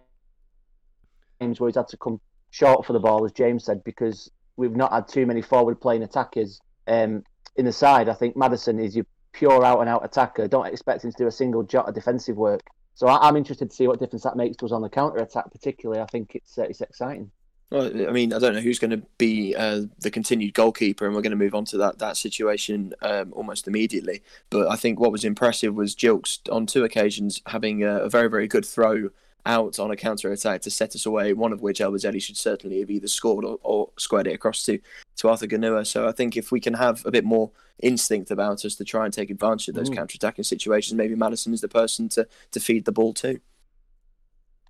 times 1.42 1.60
where 1.60 1.68
he's 1.68 1.76
had 1.76 1.88
to 1.88 1.96
come 1.96 2.20
short 2.50 2.86
for 2.86 2.92
the 2.92 3.00
ball, 3.00 3.24
as 3.24 3.32
James 3.32 3.64
said, 3.64 3.82
because 3.84 4.30
we've 4.56 4.76
not 4.76 4.92
had 4.92 5.08
too 5.08 5.26
many 5.26 5.42
forward 5.42 5.80
playing 5.80 6.02
attackers 6.02 6.60
um, 6.86 7.24
in 7.56 7.64
the 7.64 7.72
side. 7.72 8.08
I 8.08 8.14
think 8.14 8.36
Maddison 8.36 8.78
is 8.78 8.94
your 8.94 9.06
pure 9.32 9.64
out 9.64 9.80
and 9.80 9.88
out 9.88 10.04
attacker. 10.04 10.46
Don't 10.48 10.66
expect 10.66 11.04
him 11.04 11.10
to 11.10 11.16
do 11.16 11.26
a 11.26 11.32
single 11.32 11.62
jot 11.62 11.88
of 11.88 11.94
defensive 11.94 12.36
work. 12.36 12.60
So 12.94 13.06
I, 13.06 13.28
I'm 13.28 13.36
interested 13.36 13.70
to 13.70 13.76
see 13.76 13.88
what 13.88 13.98
difference 13.98 14.24
that 14.24 14.36
makes 14.36 14.56
to 14.58 14.66
us 14.66 14.72
on 14.72 14.82
the 14.82 14.90
counter 14.90 15.18
attack, 15.18 15.50
particularly. 15.50 16.00
I 16.02 16.06
think 16.06 16.34
it's 16.34 16.58
uh, 16.58 16.62
it's 16.64 16.80
exciting. 16.80 17.30
Well, 17.70 17.86
I 17.86 18.12
mean, 18.12 18.34
I 18.34 18.38
don't 18.38 18.52
know 18.52 18.60
who's 18.60 18.78
going 18.78 18.90
to 18.90 19.02
be 19.16 19.56
uh, 19.56 19.84
the 19.98 20.10
continued 20.10 20.52
goalkeeper, 20.52 21.06
and 21.06 21.14
we're 21.14 21.22
going 21.22 21.30
to 21.30 21.36
move 21.36 21.54
on 21.54 21.64
to 21.66 21.78
that 21.78 21.98
that 22.00 22.18
situation 22.18 22.92
um, 23.00 23.32
almost 23.32 23.66
immediately. 23.66 24.22
But 24.50 24.70
I 24.70 24.76
think 24.76 25.00
what 25.00 25.10
was 25.10 25.24
impressive 25.24 25.74
was 25.74 25.96
Gilks 25.96 26.38
on 26.52 26.66
two 26.66 26.84
occasions 26.84 27.40
having 27.46 27.82
a, 27.82 28.00
a 28.00 28.10
very 28.10 28.28
very 28.28 28.46
good 28.46 28.66
throw 28.66 29.08
out 29.44 29.78
on 29.78 29.90
a 29.90 29.96
counter 29.96 30.30
attack 30.30 30.62
to 30.62 30.70
set 30.70 30.94
us 30.94 31.06
away. 31.06 31.32
One 31.32 31.52
of 31.52 31.62
which 31.62 31.80
Elbouzedi 31.80 32.22
should 32.22 32.36
certainly 32.36 32.80
have 32.80 32.90
either 32.90 33.08
scored 33.08 33.44
or, 33.44 33.58
or 33.62 33.90
squared 33.98 34.26
it 34.26 34.34
across 34.34 34.62
to 34.64 34.78
to 35.16 35.28
Arthur 35.28 35.46
Gnahoua. 35.46 35.86
So 35.86 36.08
I 36.08 36.12
think 36.12 36.36
if 36.36 36.50
we 36.52 36.60
can 36.60 36.74
have 36.74 37.04
a 37.04 37.10
bit 37.10 37.24
more 37.24 37.50
instinct 37.80 38.30
about 38.30 38.64
us 38.64 38.74
to 38.76 38.84
try 38.84 39.04
and 39.04 39.12
take 39.12 39.30
advantage 39.30 39.68
of 39.68 39.74
those 39.74 39.90
Mm. 39.90 39.96
counter 39.96 40.16
attacking 40.16 40.44
situations, 40.44 40.94
maybe 40.96 41.14
Maddison 41.14 41.52
is 41.52 41.60
the 41.60 41.68
person 41.68 42.08
to 42.10 42.26
to 42.52 42.60
feed 42.60 42.84
the 42.84 42.92
ball 42.92 43.12
to. 43.14 43.40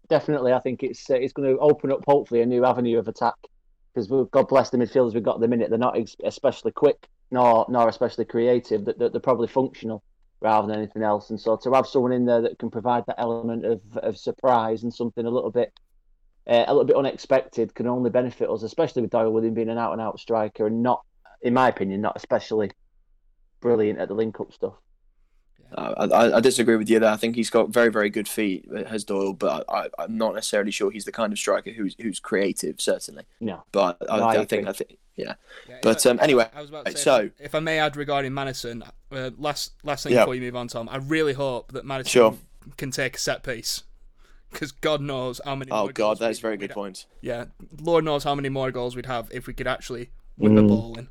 definitely, 0.09 0.53
I 0.53 0.59
think 0.61 0.83
it's 0.83 1.09
uh, 1.11 1.15
it's 1.15 1.33
going 1.33 1.49
to 1.55 1.59
open 1.61 1.91
up 1.93 2.01
hopefully 2.07 2.43
a 2.43 2.47
new 2.47 2.65
avenue 2.65 2.99
of 2.99 3.09
attack 3.09 3.35
because 3.95 4.09
God 4.31 4.49
bless 4.49 4.71
the 4.71 4.79
midfielders 4.79 5.15
we've 5.15 5.23
got 5.23 5.37
at 5.37 5.41
the 5.41 5.49
minute. 5.49 5.71
They're 5.71 5.79
not 5.79 5.97
ex- 5.99 6.17
especially 6.25 6.73
quick 6.73 7.09
nor 7.31 7.67
nor 7.69 7.89
especially 7.89 8.25
creative. 8.25 8.85
That 8.85 8.99
they're, 8.99 9.09
they're 9.11 9.21
probably 9.21 9.49
functional 9.49 10.03
rather 10.43 10.67
than 10.67 10.77
anything 10.77 11.03
else. 11.03 11.31
And 11.31 11.41
so 11.41 11.57
to 11.57 11.73
have 11.73 11.87
someone 11.87 12.13
in 12.13 12.27
there 12.27 12.43
that 12.43 12.59
can 12.59 12.71
provide 12.71 13.05
that 13.07 13.19
element 13.19 13.65
of, 13.65 13.81
of 13.95 14.19
surprise 14.19 14.83
and 14.83 14.93
something 14.93 15.25
a 15.25 15.31
little 15.31 15.51
bit 15.51 15.73
uh, 16.47 16.65
a 16.67 16.73
little 16.73 16.85
bit 16.85 16.97
unexpected 16.97 17.73
can 17.73 17.87
only 17.87 18.11
benefit 18.11 18.51
us, 18.51 18.65
especially 18.65 19.03
with 19.03 19.13
Doyle 19.13 19.33
with 19.33 19.45
him 19.45 19.55
being 19.55 19.69
an 19.69 19.79
out 19.79 19.93
and 19.93 20.01
out 20.01 20.19
striker 20.19 20.67
and 20.67 20.83
not, 20.83 21.03
in 21.41 21.55
my 21.55 21.69
opinion, 21.69 22.01
not 22.01 22.17
especially 22.17 22.73
brilliant 23.61 24.01
at 24.01 24.09
the 24.09 24.15
link 24.15 24.41
up 24.41 24.53
stuff. 24.53 24.75
Uh, 25.73 26.09
I, 26.13 26.37
I 26.37 26.41
disagree 26.41 26.77
with 26.77 26.91
you 26.91 26.99
there. 26.99 27.13
I 27.13 27.17
think 27.17 27.37
he's 27.37 27.49
got 27.49 27.71
very, 27.71 27.91
very 27.91 28.11
good 28.11 28.27
feet, 28.29 28.69
uh, 28.77 28.85
has 28.89 29.05
Doyle, 29.05 29.33
but 29.33 29.65
I, 29.69 29.89
I'm 29.99 30.19
not 30.19 30.35
necessarily 30.35 30.73
sure 30.73 30.91
he's 30.91 31.05
the 31.05 31.13
kind 31.13 31.33
of 31.33 31.39
striker 31.39 31.71
who's 31.71 31.95
who's 32.01 32.19
creative, 32.19 32.81
certainly. 32.81 33.23
No. 33.41 33.63
But 33.71 33.99
I, 34.11 34.19
No, 34.19 34.25
I 34.25 34.41
I, 34.41 34.45
think. 34.45 34.69
I 34.69 34.73
think 34.73 34.99
yeah. 35.17 35.35
Yeah, 35.69 35.79
But 35.83 36.07
I- 36.07 36.11
um, 36.11 36.19
anyway, 36.21 36.49
I 36.55 36.61
was 36.61 36.71
about 36.71 36.87
to 36.87 36.93
say, 36.93 36.99
so- 36.99 37.17
if, 37.17 37.33
I, 37.41 37.45
if 37.45 37.55
I 37.55 37.61
may 37.61 37.79
add 37.79 37.97
regarding 37.97 38.33
Maddison, 38.35 38.83
uh, 39.11 39.31
last 39.39 39.73
last 39.85 40.05
thing 40.05 40.13
Yeah. 40.15 40.21
before 40.21 40.35
you 40.35 40.41
move 40.41 40.57
on, 40.57 40.69
Tom, 40.69 40.89
I 40.89 40.97
really 40.97 41.33
hope 41.35 41.73
that 41.73 41.85
Maddison 41.85 42.11
Sure. 42.11 42.37
can 42.77 42.91
take 42.91 43.17
a 43.17 43.19
set 43.19 43.43
piece 43.43 43.83
because 44.51 44.73
God 44.73 45.01
knows 45.01 45.41
how 45.45 45.55
many. 45.55 45.71
Oh 45.71 45.77
more 45.85 45.87
God, 45.89 45.95
goals 45.95 46.19
that's 46.19 46.39
a 46.39 46.43
very 46.43 46.55
we'd 46.55 46.61
good 46.61 46.71
ha- 46.71 46.75
point. 46.75 47.07
Yeah, 47.21 47.47
Lord 47.81 48.05
knows 48.05 48.25
how 48.25 48.35
many 48.35 48.49
more 48.49 48.71
goals 48.71 48.97
we'd 48.97 49.07
have 49.07 49.29
if 49.33 49.47
we 49.47 49.55
could 49.55 49.67
actually 49.67 50.11
whip 50.37 50.55
the 50.55 50.63
Mm. 50.63 50.69
ball 50.69 50.99
in, 50.99 51.09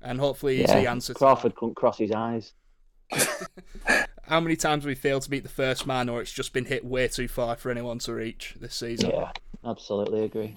and 0.00 0.18
hopefully 0.20 0.58
he's 0.58 0.66
the 0.66 0.82
Yeah, 0.82 0.90
answer. 0.92 1.12
To 1.12 1.18
Crawford 1.18 1.54
couldn't 1.54 1.74
cross 1.76 1.98
his 1.98 2.10
eyes. 2.12 2.52
How 4.26 4.40
many 4.40 4.56
times 4.56 4.84
have 4.84 4.88
we 4.88 4.94
failed 4.94 5.22
to 5.22 5.30
beat 5.30 5.42
the 5.42 5.48
first 5.48 5.86
man, 5.86 6.08
or 6.08 6.22
it's 6.22 6.32
just 6.32 6.52
been 6.54 6.64
hit 6.64 6.84
way 6.84 7.08
too 7.08 7.28
far 7.28 7.56
for 7.56 7.70
anyone 7.70 7.98
to 8.00 8.14
reach 8.14 8.54
this 8.58 8.74
season? 8.74 9.10
Yeah, 9.10 9.32
absolutely 9.64 10.24
agree. 10.24 10.54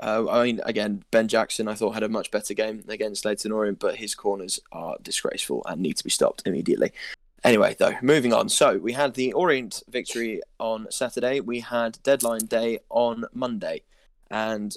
Uh, 0.00 0.28
I 0.28 0.44
mean, 0.44 0.60
again, 0.64 1.04
Ben 1.10 1.28
Jackson, 1.28 1.68
I 1.68 1.74
thought 1.74 1.94
had 1.94 2.02
a 2.02 2.08
much 2.08 2.30
better 2.30 2.54
game 2.54 2.84
against 2.88 3.24
Leyton 3.24 3.52
Orient, 3.52 3.78
but 3.78 3.96
his 3.96 4.14
corners 4.14 4.60
are 4.72 4.96
disgraceful 5.02 5.62
and 5.66 5.80
need 5.80 5.96
to 5.96 6.04
be 6.04 6.10
stopped 6.10 6.42
immediately. 6.46 6.92
Anyway, 7.44 7.76
though, 7.78 7.94
moving 8.02 8.32
on. 8.32 8.48
So 8.48 8.78
we 8.78 8.92
had 8.92 9.14
the 9.14 9.32
Orient 9.32 9.82
victory 9.88 10.40
on 10.58 10.86
Saturday. 10.90 11.40
We 11.40 11.60
had 11.60 11.98
deadline 12.02 12.46
day 12.46 12.80
on 12.88 13.24
Monday, 13.32 13.82
and 14.30 14.76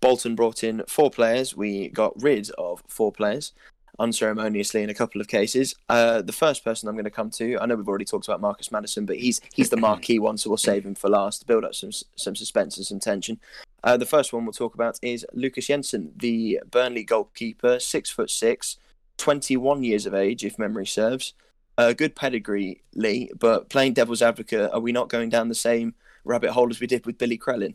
Bolton 0.00 0.34
brought 0.34 0.64
in 0.64 0.82
four 0.88 1.10
players. 1.10 1.56
We 1.56 1.88
got 1.88 2.20
rid 2.20 2.50
of 2.58 2.82
four 2.88 3.12
players 3.12 3.52
unceremoniously 4.00 4.82
in 4.82 4.90
a 4.90 4.94
couple 4.94 5.20
of 5.20 5.28
cases. 5.28 5.74
Uh, 5.88 6.22
the 6.22 6.32
first 6.32 6.64
person 6.64 6.88
I'm 6.88 6.96
going 6.96 7.04
to 7.04 7.10
come 7.10 7.30
to, 7.32 7.58
I 7.60 7.66
know 7.66 7.76
we've 7.76 7.88
already 7.88 8.04
talked 8.04 8.26
about 8.26 8.40
Marcus 8.40 8.72
Maddison, 8.72 9.06
but 9.06 9.16
he's 9.16 9.40
he's 9.54 9.70
the 9.70 9.76
marquee 9.76 10.18
one, 10.18 10.38
so 10.38 10.50
we'll 10.50 10.56
save 10.56 10.84
him 10.84 10.94
for 10.94 11.08
last 11.08 11.40
to 11.40 11.46
build 11.46 11.64
up 11.64 11.74
some 11.74 11.90
some 12.16 12.34
suspense 12.34 12.76
and 12.76 12.86
some 12.86 12.98
tension. 12.98 13.38
Uh, 13.84 13.96
the 13.96 14.06
first 14.06 14.32
one 14.32 14.44
we'll 14.44 14.52
talk 14.52 14.74
about 14.74 14.98
is 15.02 15.24
Lukas 15.32 15.66
Jensen, 15.68 16.12
the 16.16 16.60
Burnley 16.68 17.04
goalkeeper, 17.04 17.78
six 17.78 18.10
foot 18.10 18.30
six, 18.30 18.76
21 19.18 19.84
years 19.84 20.06
of 20.06 20.14
age, 20.14 20.44
if 20.44 20.58
memory 20.58 20.86
serves. 20.86 21.34
a 21.78 21.94
good 21.94 22.16
pedigree, 22.16 22.82
Lee. 22.94 23.30
But 23.38 23.68
playing 23.68 23.94
devil's 23.94 24.22
advocate, 24.22 24.70
are 24.72 24.80
we 24.80 24.92
not 24.92 25.08
going 25.08 25.28
down 25.28 25.48
the 25.48 25.54
same 25.54 25.94
rabbit 26.24 26.52
hole 26.52 26.70
as 26.70 26.80
we 26.80 26.86
did 26.86 27.06
with 27.06 27.18
Billy 27.18 27.38
Crellin? 27.38 27.74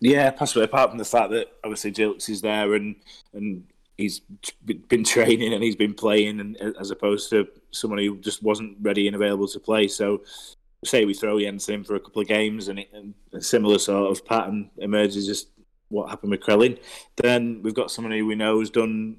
Yeah, 0.00 0.32
possibly. 0.32 0.64
Apart 0.64 0.90
from 0.90 0.98
the 0.98 1.04
fact 1.04 1.30
that 1.30 1.52
obviously 1.62 1.92
Jilks 1.92 2.28
is 2.28 2.40
there 2.40 2.74
and 2.74 2.96
and 3.32 3.64
he's 3.96 4.20
been 4.64 5.04
training 5.04 5.52
and 5.52 5.62
he's 5.62 5.76
been 5.76 5.94
playing, 5.94 6.40
and 6.40 6.56
as 6.78 6.90
opposed 6.90 7.30
to 7.30 7.48
someone 7.70 7.98
who 7.98 8.16
just 8.18 8.42
wasn't 8.42 8.76
ready 8.80 9.06
and 9.06 9.16
available 9.16 9.48
to 9.48 9.60
play. 9.60 9.88
So, 9.88 10.22
say 10.84 11.04
we 11.04 11.14
throw 11.14 11.38
Jensen 11.38 11.74
in 11.76 11.84
for 11.84 11.94
a 11.94 12.00
couple 12.00 12.22
of 12.22 12.28
games, 12.28 12.68
and, 12.68 12.78
it, 12.78 12.90
and 12.92 13.14
a 13.32 13.40
similar 13.40 13.78
sort 13.78 14.10
of 14.10 14.24
pattern 14.24 14.70
emerges 14.78 15.26
just 15.26 15.48
what 15.88 16.08
happened 16.08 16.30
with 16.30 16.40
Crellin, 16.40 16.78
then 17.16 17.60
we've 17.62 17.74
got 17.74 17.90
someone 17.90 18.12
who 18.12 18.26
we 18.26 18.34
know 18.34 18.58
has 18.60 18.70
done, 18.70 19.18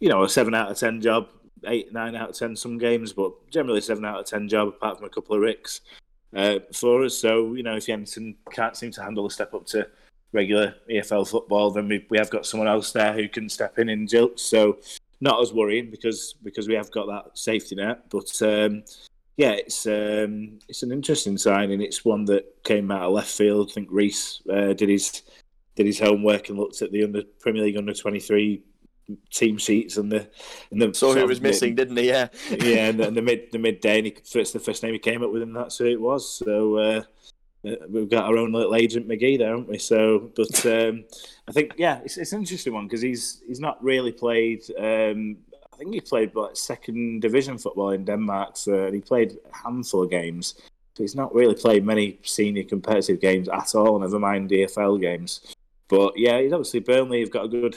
you 0.00 0.08
know, 0.08 0.24
a 0.24 0.28
seven 0.28 0.54
out 0.54 0.70
of 0.70 0.78
ten 0.78 1.00
job, 1.00 1.28
eight, 1.66 1.92
nine 1.92 2.16
out 2.16 2.30
of 2.30 2.36
ten 2.36 2.56
some 2.56 2.78
games, 2.78 3.12
but 3.12 3.32
generally 3.50 3.80
seven 3.80 4.04
out 4.04 4.20
of 4.20 4.26
ten 4.26 4.48
job, 4.48 4.68
apart 4.68 4.96
from 4.96 5.06
a 5.06 5.10
couple 5.10 5.36
of 5.36 5.42
ricks 5.42 5.82
uh, 6.34 6.58
for 6.72 7.04
us. 7.04 7.16
So, 7.16 7.54
you 7.54 7.62
know, 7.62 7.76
if 7.76 7.86
Jensen 7.86 8.34
can't 8.50 8.76
seem 8.76 8.90
to 8.92 9.02
handle 9.02 9.26
a 9.26 9.30
step 9.30 9.54
up 9.54 9.66
to 9.66 9.86
regular 10.36 10.74
EFL 10.88 11.28
football, 11.28 11.72
then 11.72 11.88
we, 11.88 12.06
we 12.10 12.18
have 12.18 12.30
got 12.30 12.46
someone 12.46 12.68
else 12.68 12.92
there 12.92 13.12
who 13.12 13.28
can 13.28 13.48
step 13.48 13.78
in 13.78 13.88
and 13.88 14.08
jilt. 14.08 14.38
So 14.38 14.78
not 15.20 15.40
as 15.42 15.52
worrying 15.52 15.90
because 15.90 16.34
because 16.42 16.68
we 16.68 16.74
have 16.74 16.90
got 16.90 17.06
that 17.06 17.36
safety 17.36 17.74
net. 17.74 18.08
But 18.10 18.30
um, 18.42 18.84
yeah, 19.36 19.52
it's 19.52 19.86
um, 19.86 20.58
it's 20.68 20.82
an 20.82 20.92
interesting 20.92 21.38
signing. 21.38 21.80
It's 21.80 22.04
one 22.04 22.24
that 22.26 22.62
came 22.62 22.90
out 22.90 23.02
of 23.02 23.12
left 23.12 23.30
field. 23.30 23.70
I 23.70 23.74
think 23.74 23.88
Reese 23.90 24.42
uh, 24.50 24.72
did 24.74 24.88
his 24.88 25.22
did 25.74 25.86
his 25.86 25.98
homework 25.98 26.48
and 26.48 26.58
looked 26.58 26.82
at 26.82 26.92
the 26.92 27.04
under 27.04 27.22
Premier 27.40 27.64
League 27.64 27.76
under 27.76 27.94
twenty 27.94 28.20
three 28.20 28.62
team 29.30 29.56
sheets 29.56 29.98
and 29.98 30.10
the 30.10 30.28
and 30.70 30.82
the 30.82 30.92
saw 30.92 31.14
who 31.14 31.26
was 31.26 31.40
mid, 31.40 31.50
missing, 31.50 31.74
didn't 31.74 31.96
he? 31.96 32.08
Yeah, 32.08 32.28
yeah, 32.50 32.88
and 32.88 32.98
the, 32.98 33.08
and 33.08 33.16
the 33.16 33.22
mid 33.22 33.52
the 33.52 33.58
midday, 33.58 33.98
and 33.98 34.06
he, 34.06 34.16
first 34.24 34.52
the 34.52 34.60
first 34.60 34.82
name 34.82 34.92
he 34.92 34.98
came 34.98 35.22
up 35.22 35.32
with, 35.32 35.42
and 35.42 35.54
that's 35.54 35.78
who 35.78 35.86
it 35.86 36.00
was. 36.00 36.38
So 36.38 36.76
uh, 36.76 37.02
we've 37.88 38.10
got 38.10 38.24
our 38.24 38.36
own 38.36 38.52
little 38.52 38.74
agent 38.74 39.08
McGee 39.08 39.38
there, 39.38 39.50
haven't 39.50 39.68
we? 39.68 39.78
So, 39.78 40.30
but 40.34 40.66
um, 40.66 41.04
I 41.48 41.52
think 41.52 41.74
yeah, 41.76 42.00
it's, 42.04 42.16
it's 42.16 42.32
an 42.32 42.40
interesting 42.40 42.74
one 42.74 42.86
because 42.86 43.02
he's 43.02 43.42
he's 43.46 43.60
not 43.60 43.82
really 43.82 44.12
played. 44.12 44.62
Um, 44.78 45.38
I 45.72 45.76
think 45.76 45.92
he 45.92 46.00
played 46.00 46.34
like 46.34 46.56
second 46.56 47.20
division 47.20 47.58
football 47.58 47.90
in 47.90 48.04
Denmark, 48.04 48.56
so 48.56 48.90
he 48.90 49.00
played 49.00 49.36
a 49.52 49.56
handful 49.56 50.04
of 50.04 50.10
games. 50.10 50.54
So 50.96 51.02
he's 51.02 51.14
not 51.14 51.34
really 51.34 51.54
played 51.54 51.84
many 51.84 52.18
senior 52.22 52.64
competitive 52.64 53.20
games 53.20 53.50
at 53.50 53.74
all. 53.74 53.98
Never 53.98 54.18
mind 54.18 54.48
EFL 54.48 54.98
games. 54.98 55.54
But 55.88 56.14
yeah, 56.16 56.40
he's 56.40 56.52
obviously 56.52 56.80
Burnley. 56.80 57.20
Have 57.20 57.30
got 57.30 57.44
a 57.44 57.48
good, 57.48 57.76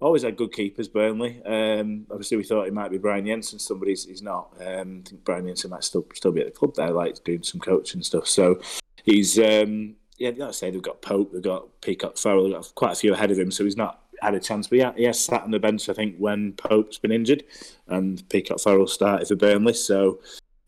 always 0.00 0.24
had 0.24 0.36
good 0.36 0.52
keepers. 0.52 0.88
Burnley. 0.88 1.40
Um, 1.44 2.06
obviously, 2.10 2.36
we 2.36 2.42
thought 2.42 2.66
it 2.66 2.74
might 2.74 2.90
be 2.90 2.98
Brian 2.98 3.24
Jensen. 3.24 3.60
Somebody 3.60 3.92
he's, 3.92 4.06
he's 4.06 4.22
not. 4.22 4.52
Um, 4.60 5.04
I 5.06 5.08
think 5.08 5.24
Brian 5.24 5.46
Jensen 5.46 5.70
might 5.70 5.84
still 5.84 6.04
still 6.14 6.32
be 6.32 6.40
at 6.40 6.46
the 6.46 6.58
club 6.58 6.74
there, 6.74 6.90
like 6.90 7.22
doing 7.22 7.44
some 7.44 7.60
coaching 7.60 8.02
stuff. 8.02 8.26
So 8.26 8.60
he's 9.06 9.38
um, 9.38 9.94
yeah, 10.18 10.30
like 10.36 10.48
I 10.48 10.52
say, 10.52 10.70
they've 10.70 10.82
got 10.82 11.00
Pope, 11.00 11.32
they've 11.32 11.42
got 11.42 11.80
Peacock 11.80 12.18
Farrell, 12.18 12.44
they've 12.44 12.52
got 12.52 12.74
quite 12.74 12.92
a 12.92 12.96
few 12.96 13.14
ahead 13.14 13.30
of 13.30 13.38
him, 13.38 13.50
so 13.50 13.64
he's 13.64 13.76
not 13.76 14.02
had 14.20 14.34
a 14.34 14.40
chance. 14.40 14.66
But 14.66 14.78
yeah, 14.78 14.92
he 14.94 15.04
has 15.04 15.18
sat 15.18 15.42
on 15.42 15.50
the 15.50 15.58
bench, 15.58 15.88
I 15.88 15.94
think, 15.94 16.16
when 16.18 16.52
Pope's 16.52 16.98
been 16.98 17.12
injured, 17.12 17.44
and 17.86 18.26
Peacock 18.28 18.60
Farrell 18.60 18.86
started 18.86 19.28
for 19.28 19.36
Burnley. 19.36 19.74
So 19.74 20.20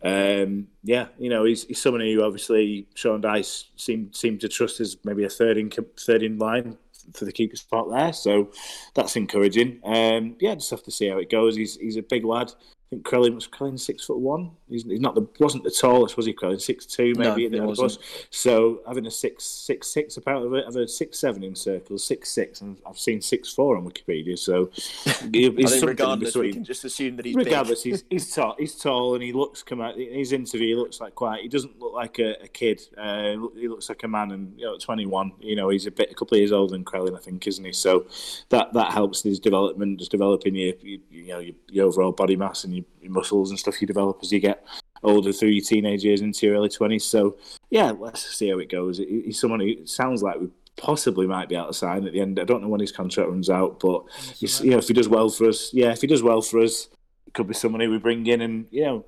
um, 0.02 0.68
yeah, 0.84 1.08
you 1.18 1.28
know, 1.28 1.44
he's, 1.44 1.64
he's 1.64 1.82
someone 1.82 2.02
who 2.02 2.22
obviously 2.22 2.86
Sean 2.94 3.20
Dyche 3.20 3.64
seemed 3.76 4.14
seemed 4.14 4.40
to 4.42 4.48
trust 4.48 4.80
as 4.80 4.96
maybe 5.04 5.24
a 5.24 5.28
third 5.28 5.58
in 5.58 5.70
third 5.70 6.22
in 6.22 6.38
line 6.38 6.78
for 7.14 7.24
the 7.24 7.32
keeper 7.32 7.56
spot 7.56 7.90
there. 7.90 8.12
So 8.12 8.50
that's 8.94 9.16
encouraging. 9.16 9.80
Um, 9.84 10.36
yeah, 10.40 10.54
just 10.54 10.70
have 10.70 10.84
to 10.84 10.90
see 10.90 11.08
how 11.08 11.18
it 11.18 11.30
goes. 11.30 11.56
He's 11.56 11.76
he's 11.76 11.96
a 11.96 12.02
big 12.02 12.24
lad. 12.24 12.52
I 12.88 12.96
think 12.96 13.04
Crellin 13.04 13.34
was 13.34 13.46
Crellin 13.46 13.78
six 13.78 14.06
foot 14.06 14.18
one. 14.18 14.52
He's, 14.66 14.84
he's 14.84 15.00
not 15.00 15.14
the 15.14 15.26
wasn't 15.38 15.64
the 15.64 15.70
tallest, 15.70 16.16
was 16.16 16.24
he? 16.24 16.32
Crellin 16.32 16.58
six 16.58 16.86
two 16.86 17.12
maybe. 17.18 17.46
No, 17.50 17.66
was. 17.66 17.98
So 18.30 18.80
having 18.88 19.06
a 19.06 19.10
six 19.10 19.44
six 19.44 19.88
six 19.88 20.16
apparently 20.16 20.62
I've 20.66 20.72
heard 20.72 20.88
six 20.88 21.18
seven 21.18 21.42
in 21.44 21.54
circles, 21.54 22.02
six 22.02 22.30
six, 22.30 22.62
and 22.62 22.78
I've 22.86 22.98
seen 22.98 23.20
six 23.20 23.52
four 23.52 23.76
on 23.76 23.84
Wikipedia. 23.84 24.38
So 24.38 24.70
he's 25.32 25.82
regardless, 25.82 26.34
we 26.34 26.50
can 26.50 26.64
just 26.64 26.82
assume 26.86 27.16
that 27.16 27.26
he's 27.26 27.34
regardless. 27.34 27.82
Big. 27.82 27.92
he's 27.92 28.04
he's 28.10 28.34
tall. 28.34 28.56
He's 28.58 28.74
tall, 28.74 29.14
and 29.14 29.22
he 29.22 29.34
looks 29.34 29.62
come 29.62 29.82
out 29.82 29.98
in 29.98 30.14
his 30.14 30.32
interview. 30.32 30.68
He 30.68 30.74
looks 30.74 30.98
like 30.98 31.14
quite. 31.14 31.42
He 31.42 31.48
doesn't 31.48 31.78
look 31.78 31.92
like 31.92 32.18
a, 32.18 32.42
a 32.42 32.48
kid. 32.48 32.80
Uh, 32.96 33.36
he 33.54 33.68
looks 33.68 33.90
like 33.90 34.02
a 34.02 34.08
man, 34.08 34.30
and 34.30 34.58
you 34.58 34.64
know, 34.64 34.78
twenty 34.78 35.04
one. 35.04 35.32
You 35.40 35.56
know, 35.56 35.68
he's 35.68 35.86
a 35.86 35.90
bit 35.90 36.10
a 36.10 36.14
couple 36.14 36.36
of 36.36 36.40
years 36.40 36.52
older 36.52 36.72
than 36.72 36.86
Crellin, 36.86 37.14
I 37.14 37.20
think, 37.20 37.46
isn't 37.46 37.64
he? 37.64 37.72
So 37.72 38.06
that 38.48 38.72
that 38.72 38.92
helps 38.92 39.22
his 39.22 39.38
development, 39.38 39.98
just 39.98 40.10
developing 40.10 40.54
your, 40.54 40.74
you, 40.80 41.00
you 41.10 41.26
know 41.26 41.38
your, 41.38 41.54
your 41.68 41.86
overall 41.86 42.12
body 42.12 42.36
mass 42.36 42.64
and 42.64 42.74
your, 42.74 42.77
your 43.00 43.12
muscles 43.12 43.50
and 43.50 43.58
stuff 43.58 43.80
you 43.80 43.86
develop 43.86 44.18
as 44.22 44.32
you 44.32 44.40
get 44.40 44.64
older 45.02 45.32
through 45.32 45.50
your 45.50 45.64
teenage 45.64 46.04
years 46.04 46.20
into 46.20 46.46
your 46.46 46.56
early 46.56 46.68
20s. 46.68 47.02
So, 47.02 47.36
yeah, 47.70 47.92
let's 47.92 48.34
see 48.36 48.50
how 48.50 48.58
it 48.58 48.70
goes. 48.70 48.98
He's 48.98 49.40
someone 49.40 49.60
who 49.60 49.86
sounds 49.86 50.22
like 50.22 50.40
we 50.40 50.48
possibly 50.76 51.26
might 51.26 51.48
be 51.48 51.56
out 51.56 51.68
of 51.68 51.76
sign 51.76 52.06
at 52.06 52.12
the 52.12 52.20
end. 52.20 52.38
I 52.40 52.44
don't 52.44 52.62
know 52.62 52.68
when 52.68 52.80
his 52.80 52.92
contract 52.92 53.28
runs 53.28 53.50
out, 53.50 53.80
but 53.80 54.04
you 54.38 54.70
know, 54.70 54.78
if 54.78 54.88
he 54.88 54.94
does 54.94 55.08
well 55.08 55.28
for 55.28 55.48
us, 55.48 55.72
yeah, 55.74 55.90
if 55.90 56.00
he 56.00 56.06
does 56.06 56.22
well 56.22 56.40
for 56.40 56.60
us, 56.60 56.88
it 57.26 57.34
could 57.34 57.46
be 57.46 57.54
someone 57.54 57.82
who 57.82 57.90
we 57.90 57.98
bring 57.98 58.26
in, 58.26 58.40
and 58.40 58.66
you 58.70 58.84
know, 58.84 59.04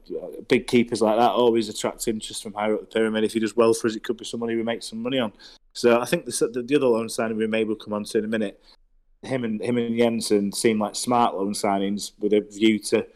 big 0.48 0.66
keepers 0.66 1.00
like 1.00 1.16
that 1.16 1.30
always 1.30 1.70
attract 1.70 2.06
interest 2.06 2.42
from 2.42 2.52
higher 2.52 2.74
up 2.74 2.80
the 2.80 2.86
pyramid. 2.86 3.24
If 3.24 3.32
he 3.32 3.40
does 3.40 3.56
well 3.56 3.72
for 3.72 3.86
us, 3.86 3.96
it 3.96 4.04
could 4.04 4.18
be 4.18 4.26
someone 4.26 4.50
who 4.50 4.56
we 4.56 4.62
make 4.62 4.82
some 4.82 5.02
money 5.02 5.18
on. 5.18 5.32
So 5.72 6.00
I 6.00 6.04
think 6.04 6.26
the, 6.26 6.50
the, 6.52 6.62
the 6.62 6.76
other 6.76 6.86
loan 6.86 7.08
signing 7.08 7.38
we 7.38 7.46
may 7.46 7.64
will 7.64 7.76
come 7.76 7.94
on 7.94 8.04
to 8.04 8.18
in 8.18 8.24
a 8.24 8.28
minute. 8.28 8.62
Him 9.22 9.44
and 9.44 9.62
him 9.62 9.78
and 9.78 9.96
Jensen 9.96 10.52
seem 10.52 10.78
like 10.78 10.96
smart 10.96 11.34
loan 11.34 11.52
signings 11.52 12.12
with 12.18 12.32
a 12.32 12.40
view 12.40 12.78
to 12.78 13.06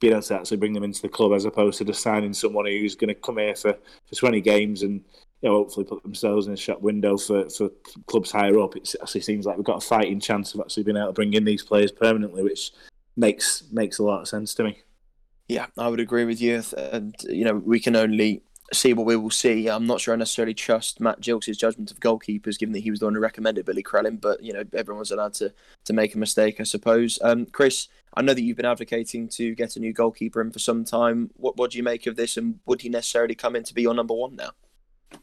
being 0.00 0.12
able 0.12 0.22
to 0.22 0.34
actually 0.34 0.56
bring 0.56 0.72
them 0.72 0.84
into 0.84 1.02
the 1.02 1.08
club 1.08 1.32
as 1.32 1.44
opposed 1.44 1.78
to 1.78 1.84
just 1.84 2.02
signing 2.02 2.34
someone 2.34 2.66
who's 2.66 2.94
going 2.94 3.08
to 3.08 3.14
come 3.14 3.38
here 3.38 3.54
for, 3.54 3.72
for 4.06 4.14
20 4.14 4.40
games 4.40 4.82
and 4.82 5.02
you 5.40 5.50
know, 5.50 5.56
hopefully 5.56 5.84
put 5.84 6.02
themselves 6.02 6.46
in 6.46 6.54
a 6.54 6.56
shop 6.56 6.80
window 6.80 7.16
for, 7.18 7.48
for 7.50 7.70
clubs 8.06 8.32
higher 8.32 8.58
up. 8.60 8.76
It 8.76 8.94
actually 9.00 9.20
seems 9.20 9.44
like 9.44 9.56
we've 9.56 9.66
got 9.66 9.82
a 9.82 9.86
fighting 9.86 10.20
chance 10.20 10.54
of 10.54 10.60
actually 10.60 10.84
being 10.84 10.96
able 10.96 11.08
to 11.08 11.12
bring 11.12 11.34
in 11.34 11.44
these 11.44 11.62
players 11.62 11.92
permanently, 11.92 12.42
which 12.42 12.72
makes 13.16 13.62
makes 13.70 13.98
a 13.98 14.02
lot 14.02 14.22
of 14.22 14.28
sense 14.28 14.54
to 14.54 14.64
me. 14.64 14.78
Yeah, 15.48 15.66
I 15.76 15.88
would 15.88 16.00
agree 16.00 16.24
with 16.24 16.40
you. 16.40 16.62
And, 16.76 17.14
you 17.28 17.44
know, 17.44 17.56
we 17.56 17.78
can 17.78 17.94
only 17.94 18.42
see 18.72 18.94
what 18.94 19.06
we 19.06 19.16
will 19.16 19.30
see. 19.30 19.68
I'm 19.68 19.86
not 19.86 20.00
sure 20.00 20.14
I 20.14 20.16
necessarily 20.16 20.54
trust 20.54 21.00
Matt 21.00 21.20
Gilks' 21.20 21.58
judgment 21.58 21.90
of 21.90 22.00
goalkeepers, 22.00 22.58
given 22.58 22.72
that 22.72 22.80
he 22.80 22.90
was 22.90 23.00
the 23.00 23.06
one 23.06 23.14
who 23.14 23.20
recommended 23.20 23.66
Billy 23.66 23.82
Crellin. 23.82 24.20
But 24.20 24.42
you 24.42 24.52
know, 24.52 24.64
everyone's 24.72 25.10
allowed 25.10 25.34
to 25.34 25.52
to 25.84 25.92
make 25.92 26.14
a 26.14 26.18
mistake, 26.18 26.60
I 26.60 26.64
suppose. 26.64 27.18
Um, 27.22 27.46
Chris, 27.46 27.88
I 28.14 28.22
know 28.22 28.34
that 28.34 28.42
you've 28.42 28.56
been 28.56 28.66
advocating 28.66 29.28
to 29.30 29.54
get 29.54 29.76
a 29.76 29.80
new 29.80 29.92
goalkeeper 29.92 30.40
in 30.40 30.52
for 30.52 30.58
some 30.58 30.84
time. 30.84 31.30
What 31.34 31.56
what 31.56 31.72
do 31.72 31.78
you 31.78 31.82
make 31.82 32.06
of 32.06 32.16
this, 32.16 32.36
and 32.36 32.60
would 32.66 32.82
he 32.82 32.88
necessarily 32.88 33.34
come 33.34 33.56
in 33.56 33.64
to 33.64 33.74
be 33.74 33.82
your 33.82 33.94
number 33.94 34.14
one 34.14 34.36
now? 34.36 34.50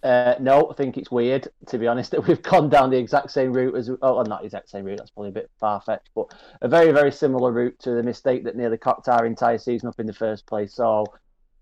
Uh, 0.04 0.36
no, 0.40 0.70
I 0.70 0.74
think 0.74 0.98
it's 0.98 1.12
weird 1.12 1.50
to 1.68 1.78
be 1.78 1.88
honest 1.88 2.12
that 2.12 2.26
we've 2.28 2.42
gone 2.42 2.70
down 2.70 2.90
the 2.90 2.98
exact 2.98 3.32
same 3.32 3.54
route 3.54 3.76
as 3.76 3.90
oh, 4.02 4.22
not 4.24 4.42
the 4.42 4.46
exact 4.46 4.70
same 4.70 4.86
route. 4.86 4.98
That's 4.98 5.12
probably 5.12 5.30
a 5.30 5.34
bit 5.34 5.52
far 5.60 5.82
fetched, 5.82 6.10
but 6.16 6.34
a 6.62 6.68
very 6.68 6.92
very 6.92 7.12
similar 7.12 7.52
route 7.52 7.80
to 7.80 7.92
the 7.92 8.04
mistake 8.04 8.44
that 8.44 8.56
nearly 8.56 8.78
cocked 8.78 9.08
our 9.08 9.26
entire 9.26 9.58
season 9.58 9.90
up 9.90 10.00
in 10.00 10.06
the 10.06 10.14
first 10.14 10.46
place. 10.46 10.74
So 10.74 11.06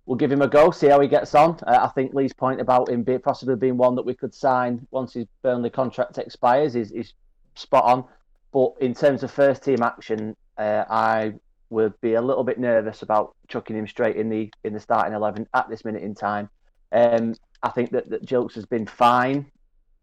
we'll 0.10 0.18
give 0.18 0.32
him 0.32 0.42
a 0.42 0.48
go, 0.48 0.72
see 0.72 0.88
how 0.88 1.00
he 1.00 1.08
gets 1.08 1.36
on. 1.36 1.60
Uh, 1.68 1.80
I 1.82 1.88
think 1.90 2.16
Lee's 2.16 2.34
point 2.34 2.60
about 2.60 2.90
him 2.90 3.04
be, 3.04 3.20
possibly 3.20 3.56
being 3.56 3.78
one 3.78 3.94
that 3.96 4.06
we 4.06 4.16
could 4.16 4.34
sign 4.34 4.88
once 4.90 5.14
his 5.14 5.28
Burnley 5.44 5.70
contract 5.70 6.18
expires 6.18 6.76
is, 6.76 6.92
is 6.92 7.14
spot 7.54 7.84
on. 7.84 8.04
But 8.52 8.74
in 8.82 8.96
terms 8.96 9.22
of 9.22 9.30
first 9.30 9.64
team 9.64 9.84
action, 9.84 10.36
uh, 10.60 10.86
I 10.90 11.34
would 11.72 12.00
be 12.02 12.14
a 12.14 12.22
little 12.22 12.44
bit 12.44 12.60
nervous 12.60 13.02
about 13.02 13.36
chucking 13.48 13.76
him 13.76 13.88
straight 13.88 14.16
in 14.16 14.30
the 14.30 14.52
in 14.64 14.74
the 14.74 14.80
starting 14.80 15.14
eleven 15.14 15.48
at 15.54 15.70
this 15.70 15.86
minute 15.86 16.04
in 16.04 16.14
time. 16.14 16.50
Um, 16.92 17.36
I 17.64 17.70
think 17.70 17.92
that, 17.92 18.10
that 18.10 18.26
Gilks 18.26 18.56
has 18.56 18.66
been 18.66 18.86
fine, 18.86 19.46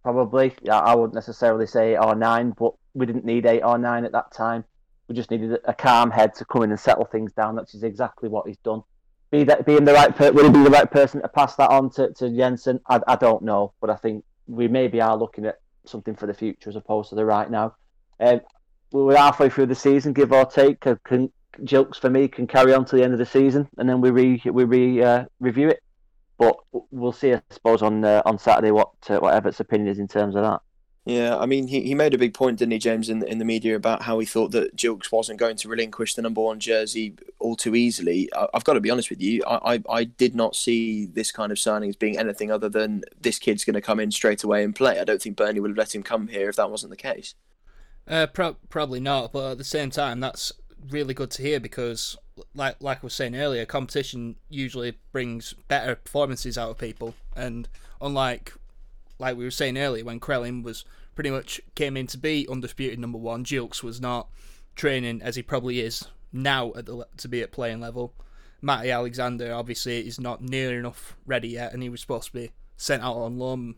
probably. 0.02 0.54
I 0.70 0.94
wouldn't 0.94 1.14
necessarily 1.14 1.66
say 1.66 1.92
eight 1.92 1.98
or 1.98 2.14
nine, 2.14 2.54
but 2.58 2.74
we 2.94 3.06
didn't 3.06 3.24
need 3.24 3.46
eight 3.46 3.62
or 3.62 3.78
nine 3.78 4.04
at 4.04 4.12
that 4.12 4.32
time. 4.32 4.64
We 5.08 5.14
just 5.14 5.30
needed 5.30 5.58
a 5.64 5.74
calm 5.74 6.10
head 6.10 6.34
to 6.34 6.44
come 6.44 6.64
in 6.64 6.70
and 6.70 6.80
settle 6.80 7.04
things 7.04 7.32
down, 7.32 7.58
is 7.58 7.82
exactly 7.82 8.28
what 8.28 8.48
he's 8.48 8.58
done 8.58 8.82
be 9.30 9.44
that 9.44 9.66
being 9.66 9.84
the 9.84 9.92
right 9.92 10.14
per- 10.14 10.32
will 10.32 10.44
he 10.44 10.50
be 10.50 10.62
the 10.62 10.70
right 10.70 10.90
person 10.90 11.20
to 11.22 11.28
pass 11.28 11.56
that 11.56 11.70
on 11.70 11.90
to, 11.90 12.12
to 12.14 12.30
Jensen? 12.30 12.80
I, 12.88 13.00
I 13.06 13.16
don't 13.16 13.42
know, 13.42 13.72
but 13.80 13.90
I 13.90 13.96
think 13.96 14.24
we 14.46 14.68
maybe 14.68 15.00
are 15.00 15.16
looking 15.16 15.46
at 15.46 15.60
something 15.84 16.14
for 16.14 16.26
the 16.26 16.34
future 16.34 16.70
as 16.70 16.76
opposed 16.76 17.10
to 17.10 17.14
the 17.14 17.24
right 17.24 17.50
now. 17.50 17.74
Um, 18.20 18.40
we're 18.92 19.16
halfway 19.16 19.48
through 19.48 19.66
the 19.66 19.74
season, 19.74 20.12
give 20.12 20.32
or 20.32 20.46
take. 20.46 20.80
Can, 20.80 21.30
Gilks 21.64 21.98
for 21.98 22.10
me 22.10 22.28
can 22.28 22.46
carry 22.46 22.74
on 22.74 22.84
to 22.86 22.96
the 22.96 23.02
end 23.02 23.12
of 23.12 23.18
the 23.18 23.26
season, 23.26 23.68
and 23.78 23.88
then 23.88 24.00
we 24.00 24.10
re 24.10 24.42
we 24.44 24.64
re 24.64 25.02
uh, 25.02 25.24
review 25.40 25.68
it. 25.68 25.82
But 26.38 26.56
we'll 26.90 27.12
see, 27.12 27.32
I 27.32 27.40
suppose, 27.50 27.82
on 27.82 28.04
uh, 28.04 28.22
on 28.26 28.38
Saturday 28.38 28.70
what 28.70 28.90
uh, 29.08 29.18
what 29.18 29.34
Evatt's 29.34 29.60
opinion 29.60 29.88
is 29.88 29.98
in 29.98 30.08
terms 30.08 30.34
of 30.34 30.42
that. 30.42 30.60
Yeah, 31.06 31.38
I 31.38 31.46
mean, 31.46 31.68
he, 31.68 31.82
he 31.82 31.94
made 31.94 32.14
a 32.14 32.18
big 32.18 32.34
point, 32.34 32.58
didn't 32.58 32.72
he, 32.72 32.78
James, 32.78 33.08
in 33.08 33.22
in 33.26 33.38
the 33.38 33.44
media 33.44 33.76
about 33.76 34.02
how 34.02 34.18
he 34.18 34.26
thought 34.26 34.50
that 34.50 34.76
Gilks 34.76 35.12
wasn't 35.12 35.38
going 35.38 35.56
to 35.58 35.68
relinquish 35.68 36.14
the 36.14 36.22
number 36.22 36.40
one 36.40 36.58
jersey 36.58 37.14
all 37.38 37.54
too 37.54 37.76
easily. 37.76 38.28
I, 38.34 38.48
have 38.52 38.64
got 38.64 38.74
to 38.74 38.80
be 38.80 38.90
honest 38.90 39.08
with 39.08 39.22
you, 39.22 39.42
I, 39.46 39.74
I, 39.74 39.82
I, 39.88 40.04
did 40.04 40.34
not 40.34 40.56
see 40.56 41.06
this 41.06 41.30
kind 41.30 41.52
of 41.52 41.60
signing 41.60 41.90
as 41.90 41.96
being 41.96 42.18
anything 42.18 42.50
other 42.50 42.68
than 42.68 43.04
this 43.20 43.38
kid's 43.38 43.64
going 43.64 43.74
to 43.74 43.80
come 43.80 44.00
in 44.00 44.10
straight 44.10 44.42
away 44.42 44.64
and 44.64 44.74
play. 44.74 44.98
I 44.98 45.04
don't 45.04 45.22
think 45.22 45.36
Burnley 45.36 45.60
would 45.60 45.70
have 45.70 45.78
let 45.78 45.94
him 45.94 46.02
come 46.02 46.26
here 46.26 46.48
if 46.48 46.56
that 46.56 46.72
wasn't 46.72 46.90
the 46.90 46.96
case. 46.96 47.36
Uh, 48.08 48.26
pro- 48.26 48.56
probably 48.68 49.00
not, 49.00 49.32
but 49.32 49.52
at 49.52 49.58
the 49.58 49.64
same 49.64 49.90
time, 49.90 50.20
that's 50.20 50.52
really 50.90 51.14
good 51.14 51.30
to 51.32 51.42
hear 51.42 51.58
because 51.58 52.16
like 52.54 52.76
like 52.80 52.98
I 52.98 53.06
was 53.06 53.14
saying 53.14 53.36
earlier, 53.36 53.64
competition 53.64 54.36
usually 54.48 54.96
brings 55.12 55.54
better 55.68 55.96
performances 55.96 56.56
out 56.56 56.70
of 56.70 56.78
people, 56.78 57.14
and 57.34 57.68
unlike 58.00 58.52
like 59.18 59.36
we 59.36 59.44
were 59.44 59.50
saying 59.50 59.78
earlier, 59.78 60.04
when 60.04 60.20
Crellin 60.20 60.62
was 60.62 60.84
pretty 61.14 61.30
much 61.30 61.60
came 61.74 61.96
in 61.96 62.06
to 62.08 62.18
be 62.18 62.46
undisputed 62.48 62.98
number 62.98 63.18
one, 63.18 63.44
Gilks 63.44 63.82
was 63.82 64.00
not 64.00 64.28
training 64.74 65.22
as 65.22 65.36
he 65.36 65.42
probably 65.42 65.80
is 65.80 66.04
now 66.32 66.72
at 66.76 66.86
the 66.86 67.06
to 67.16 67.28
be 67.28 67.42
at 67.42 67.52
playing 67.52 67.80
level. 67.80 68.12
Matty 68.62 68.90
Alexander 68.90 69.52
obviously 69.52 70.06
is 70.06 70.20
not 70.20 70.42
near 70.42 70.78
enough 70.78 71.16
ready 71.26 71.48
yet, 71.48 71.72
and 71.72 71.82
he 71.82 71.88
was 71.88 72.00
supposed 72.00 72.26
to 72.26 72.32
be 72.32 72.50
sent 72.76 73.02
out 73.02 73.16
on 73.16 73.38
loan 73.38 73.74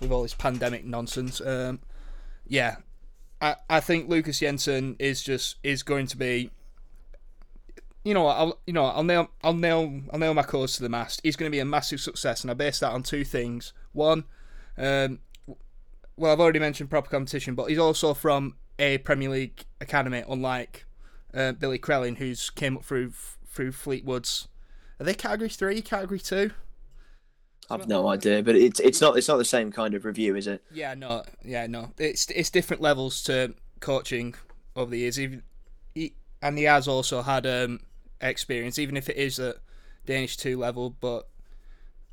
with 0.00 0.12
all 0.12 0.22
this 0.22 0.34
pandemic 0.34 0.84
nonsense. 0.84 1.40
Um, 1.40 1.80
yeah, 2.46 2.76
I 3.40 3.56
I 3.68 3.80
think 3.80 4.08
Lukas 4.08 4.40
Jensen 4.40 4.96
is 4.98 5.22
just 5.22 5.56
is 5.62 5.82
going 5.82 6.06
to 6.08 6.16
be. 6.16 6.50
You 8.04 8.14
know, 8.14 8.26
I'll 8.26 8.58
you 8.66 8.72
know 8.72 8.86
I'll 8.86 9.04
nail 9.04 9.30
I'll 9.42 9.54
nail 9.54 10.00
I'll 10.12 10.18
nail 10.18 10.34
my 10.34 10.42
cause 10.42 10.74
to 10.74 10.82
the 10.82 10.88
mast. 10.88 11.20
He's 11.22 11.36
going 11.36 11.50
to 11.50 11.54
be 11.54 11.60
a 11.60 11.64
massive 11.64 12.00
success, 12.00 12.42
and 12.42 12.50
I 12.50 12.54
base 12.54 12.80
that 12.80 12.92
on 12.92 13.02
two 13.02 13.24
things. 13.24 13.72
One, 13.92 14.24
um, 14.76 15.20
well, 16.16 16.32
I've 16.32 16.40
already 16.40 16.58
mentioned 16.58 16.90
proper 16.90 17.10
competition, 17.10 17.54
but 17.54 17.66
he's 17.66 17.78
also 17.78 18.14
from 18.14 18.56
a 18.78 18.98
Premier 18.98 19.28
League 19.28 19.64
academy, 19.80 20.24
unlike 20.28 20.84
uh, 21.34 21.52
Billy 21.52 21.78
Crellin, 21.78 22.16
who's 22.16 22.50
came 22.50 22.76
up 22.76 22.84
through 22.84 23.12
through 23.46 23.72
Fleetwood's. 23.72 24.48
Are 25.00 25.04
they 25.04 25.14
category 25.14 25.48
three, 25.48 25.82
category 25.82 26.20
two? 26.20 26.52
I've 27.72 27.88
no 27.88 28.08
idea, 28.08 28.42
but 28.42 28.54
it's 28.54 28.80
it's 28.80 29.00
not 29.00 29.16
it's 29.16 29.28
not 29.28 29.38
the 29.38 29.44
same 29.44 29.72
kind 29.72 29.94
of 29.94 30.04
review, 30.04 30.36
is 30.36 30.46
it? 30.46 30.62
Yeah, 30.72 30.94
no, 30.94 31.24
yeah, 31.44 31.66
no. 31.66 31.92
It's 31.98 32.30
it's 32.30 32.50
different 32.50 32.82
levels 32.82 33.22
to 33.24 33.54
coaching 33.80 34.34
over 34.76 34.90
the 34.90 34.98
years. 34.98 35.18
Even 35.18 35.42
he, 35.94 36.14
and 36.40 36.58
he 36.58 36.64
has 36.64 36.86
also 36.88 37.22
had 37.22 37.46
um, 37.46 37.80
experience, 38.20 38.78
even 38.78 38.96
if 38.96 39.08
it 39.08 39.16
is 39.16 39.38
at 39.38 39.56
Danish 40.06 40.36
two 40.36 40.58
level. 40.58 40.90
But 40.90 41.28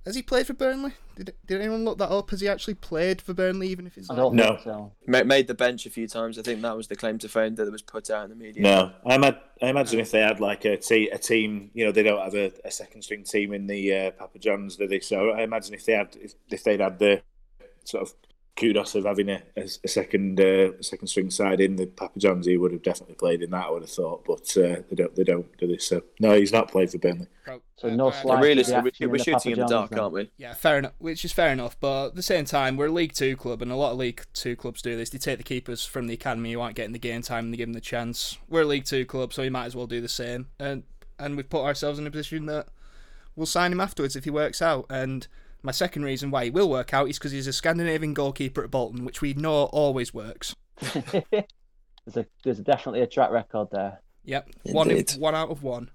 has 0.10 0.16
he 0.16 0.24
played 0.24 0.48
for 0.48 0.54
Burnley? 0.54 0.94
Did, 1.16 1.34
did 1.46 1.62
anyone 1.62 1.86
look 1.86 1.98
that 2.00 2.10
up? 2.10 2.32
Has 2.32 2.42
he 2.42 2.48
actually 2.48 2.74
played 2.74 3.22
for 3.22 3.34
Burnley, 3.34 3.68
even 3.68 3.86
if 3.86 3.96
it's 3.98 4.10
I 4.10 4.16
don't 4.16 4.34
No. 4.36 4.58
so. 4.64 4.92
Ma- 5.06 5.24
Made 5.24 5.48
the 5.48 5.54
bench 5.54 5.86
a 5.86 5.90
few 5.92 6.08
times. 6.08 6.40
I 6.40 6.42
think 6.42 6.62
that 6.64 6.76
was 6.76 6.88
the 6.88 6.96
claim 6.96 7.20
to 7.20 7.30
fame 7.30 7.54
that 7.56 7.72
was 7.72 7.82
put 7.84 8.10
out 8.10 8.24
in 8.24 8.30
the 8.32 8.36
media. 8.36 8.64
No, 8.64 8.92
I, 9.06 9.16
ima- 9.16 9.40
I 9.62 9.68
imagine 9.68 10.00
if 10.00 10.10
they 10.12 10.22
had 10.22 10.40
like 10.40 10.66
a, 10.66 10.78
te- 10.78 11.10
a 11.10 11.18
team, 11.20 11.70
you 11.74 11.86
know, 11.86 11.92
they 11.92 12.04
don't 12.04 12.22
have 12.24 12.34
a, 12.36 12.52
a 12.66 12.72
second 12.72 13.04
string 13.04 13.24
team 13.24 13.54
in 13.54 13.68
the 13.68 13.94
uh, 13.96 14.12
Papa 14.12 14.40
Johns, 14.40 14.78
do 14.78 14.88
they? 14.88 15.00
So 15.02 15.30
I 15.32 15.42
imagine 15.44 15.74
if 15.76 15.86
they 15.86 15.94
had, 15.94 16.16
if, 16.20 16.34
if 16.50 16.64
they'd 16.64 16.80
had 16.80 16.98
the 16.98 17.22
sort 17.84 18.04
of 18.04 18.14
kudos 18.60 18.94
of 18.96 19.06
having 19.06 19.30
a, 19.30 19.42
a, 19.58 19.64
a 19.84 19.88
second 19.88 20.40
uh, 20.40 20.82
second 20.82 21.08
string 21.08 21.30
side 21.32 21.62
in 21.62 21.76
the 21.78 21.86
Papa 21.86 22.20
Johns, 22.20 22.46
he 22.46 22.58
would 22.58 22.72
have 22.74 22.84
definitely 22.84 23.16
played 23.16 23.42
in 23.42 23.52
that. 23.52 23.66
I 23.68 23.70
would 23.72 23.84
have 23.84 23.90
thought, 23.92 24.26
but 24.26 24.42
uh, 24.58 24.82
they 24.90 24.96
don't, 24.96 25.16
they 25.16 25.24
don't 25.24 25.58
do 25.58 25.68
this. 25.68 25.88
So 25.88 26.02
no, 26.20 26.34
he's 26.38 26.52
not 26.52 26.70
played 26.70 26.92
for 26.92 26.98
Burnley. 26.98 27.28
Pro- 27.46 27.62
So 27.78 27.88
uh, 27.88 27.96
no 27.96 28.08
uh, 28.10 28.12
slight- 28.12 28.34
And 28.36 28.44
realistically, 28.44 28.92
we're, 29.02 29.08
we're 29.08 29.16
in 29.16 29.18
the 29.18 29.24
shooting 29.24 29.52
in 29.54 29.60
the 29.60 29.66
dark, 29.66 29.90
John's 29.92 30.02
aren't 30.02 30.14
we? 30.14 30.32
Yeah, 30.38 30.54
fair 30.54 30.78
enough. 30.80 30.94
Which 31.00 31.24
is 31.26 31.32
fair 31.32 31.52
enough, 31.52 31.80
but 31.80 32.08
at 32.08 32.16
the 32.16 32.22
same 32.24 32.46
time, 32.46 32.76
we're 32.78 32.88
a 32.88 32.92
League 32.92 33.14
Two 33.14 33.36
club, 33.38 33.62
and 33.62 33.72
a 33.72 33.76
lot 33.76 33.94
of 33.94 33.98
League 33.98 34.24
Two 34.34 34.56
clubs 34.56 34.82
do 34.82 34.96
this. 34.98 35.10
They 35.10 35.18
take 35.18 35.38
the 35.38 35.44
keepers 35.44 35.86
from 35.86 36.08
the 36.08 36.14
academy 36.14 36.52
who 36.52 36.60
aren't 36.62 36.76
getting 36.76 36.94
the 36.94 37.00
game 37.00 37.22
time, 37.22 37.46
and 37.46 37.54
they 37.54 37.58
give 37.58 37.68
them 37.68 37.74
the 37.74 37.82
chance. 37.82 38.38
We're 38.50 38.62
a 38.64 38.66
League 38.66 38.86
Two 38.86 39.06
club, 39.06 39.34
so 39.34 39.42
we 39.42 39.50
might 39.50 39.66
as 39.66 39.76
well 39.76 39.88
do 39.88 40.02
the 40.02 40.10
same. 40.10 40.48
And 40.60 40.84
and 41.18 41.36
we've 41.38 41.50
put 41.50 41.64
ourselves 41.64 41.98
in 42.00 42.06
a 42.08 42.12
position 42.12 42.46
that 42.48 42.68
we'll 43.36 43.46
sign 43.46 43.72
him 43.72 43.80
afterwards 43.82 44.16
if 44.16 44.24
he 44.26 44.30
works 44.30 44.62
out. 44.62 44.86
And 44.90 45.28
my 45.62 45.72
second 45.72 46.04
reason 46.04 46.32
why 46.32 46.46
he 46.46 46.50
will 46.50 46.70
work 46.70 46.94
out 46.94 47.10
is 47.10 47.18
because 47.18 47.32
he's 47.32 47.48
a 47.48 47.54
Scandinavian 47.54 48.14
goalkeeper 48.14 48.64
at 48.64 48.72
Bolton, 48.72 49.06
which 49.06 49.22
we 49.22 49.34
know 49.34 49.64
always 49.66 50.14
works. 50.14 50.56
there's 50.82 52.16
a 52.16 52.26
there's 52.44 52.60
definitely 52.60 53.02
a 53.02 53.08
track 53.08 53.32
record 53.32 53.68
there. 53.72 54.02
Yep, 54.26 54.50
one 54.72 54.92
in, 54.92 55.06
one 55.18 55.36
out 55.36 55.50
of 55.50 55.64
one. 55.64 55.90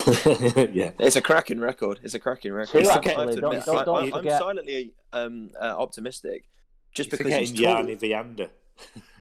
yeah, 0.06 0.92
It's 1.00 1.16
a 1.16 1.20
cracking 1.20 1.58
record. 1.58 1.98
It's 2.02 2.14
a 2.14 2.18
cracking 2.20 2.52
record. 2.52 2.84
Two, 2.84 2.88
I 2.90 2.94
actually. 2.94 3.12
have 3.14 3.30
to 3.34 3.40
Don't- 3.40 3.54
admit, 3.54 3.64
don't- 3.66 3.78
I- 3.78 3.84
don't 3.84 3.96
I- 3.96 4.00
I'm 4.06 4.10
forget- 4.12 4.38
silently 4.38 4.94
um, 5.12 5.50
uh, 5.60 5.64
optimistic, 5.76 6.44
just 6.92 7.10
You're 7.10 7.18
because 7.18 7.34
he's 7.34 7.50
forgetting 7.50 7.86
tall. 7.86 7.88
Jani 7.90 7.96
Viander. 7.96 8.50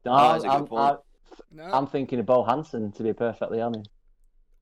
No, 0.05 0.11
Ah, 0.11 0.33
that's 0.33 0.43
a 0.43 0.47
good 0.47 0.53
I'm. 0.53 0.77
I'm, 0.77 0.97
No, 1.51 1.63
I'm 1.63 1.87
thinking 1.87 2.19
of 2.19 2.25
Bo 2.27 2.43
Hansen 2.43 2.91
to 2.91 3.03
be 3.03 3.13
perfectly 3.13 3.61
honest. 3.61 3.89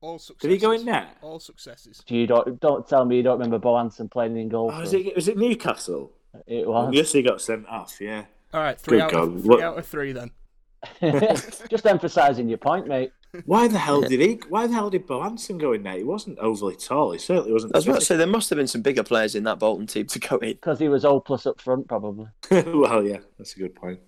All 0.03 0.19
successes. 0.19 0.41
Did 0.41 0.51
he 0.51 0.57
go 0.57 0.71
in 0.71 0.85
net? 0.85 1.17
All 1.21 1.39
successes. 1.39 2.03
You 2.07 2.27
don't 2.27 2.59
don't 2.59 2.87
tell 2.87 3.05
me 3.05 3.17
you 3.17 3.23
don't 3.23 3.37
remember 3.39 3.57
Bo 3.57 3.77
Hansen 3.77 4.09
playing 4.09 4.37
in 4.37 4.49
goal. 4.49 4.69
Oh, 4.73 4.79
was 4.81 4.93
it 4.93 5.15
was 5.15 5.27
it 5.27 5.37
Newcastle? 5.37 6.11
It 6.45 6.67
was. 6.67 6.93
Yes, 6.93 7.11
he 7.13 7.21
got 7.21 7.41
sent 7.41 7.67
off. 7.67 7.97
Yeah. 8.01 8.25
All 8.53 8.61
right, 8.61 8.79
three 8.79 8.97
Good 8.97 9.03
out 9.05 9.11
God, 9.11 9.23
of 9.23 9.41
three 9.41 9.49
what- 9.49 9.61
out 9.61 9.77
of 9.79 9.85
three 9.87 10.11
then. 10.11 10.31
Just 11.69 11.85
emphasising 11.85 12.49
your 12.49 12.57
point, 12.57 12.87
mate. 12.87 13.11
Why 13.45 13.67
the 13.69 13.77
hell 13.77 14.01
did 14.11 14.19
he? 14.19 14.39
Why 14.49 14.67
the 14.67 14.73
hell 14.73 14.89
did 14.89 15.07
Bo 15.07 15.21
Hansen 15.21 15.57
go 15.57 15.71
in 15.71 15.83
there? 15.83 15.97
He 15.97 16.03
wasn't 16.03 16.37
overly 16.39 16.75
tall. 16.75 17.13
He 17.13 17.19
certainly 17.19 17.53
wasn't. 17.53 17.73
I 17.73 17.77
was 17.77 17.87
about 17.87 17.99
to 18.01 18.05
say 18.05 18.17
there 18.17 18.27
must 18.27 18.49
have 18.49 18.57
been 18.57 18.67
some 18.67 18.81
bigger 18.81 19.03
players 19.03 19.33
in 19.35 19.43
that 19.45 19.59
Bolton 19.59 19.87
team 19.87 20.05
to 20.07 20.19
go 20.19 20.37
in. 20.37 20.49
Because 20.53 20.79
he 20.79 20.89
was 20.89 21.05
all 21.05 21.21
plus 21.21 21.45
up 21.45 21.61
front, 21.61 21.87
probably. 21.87 22.27
well, 22.51 23.01
yeah, 23.05 23.19
that's 23.37 23.55
a 23.55 23.59
good 23.59 23.73
point. 23.75 23.99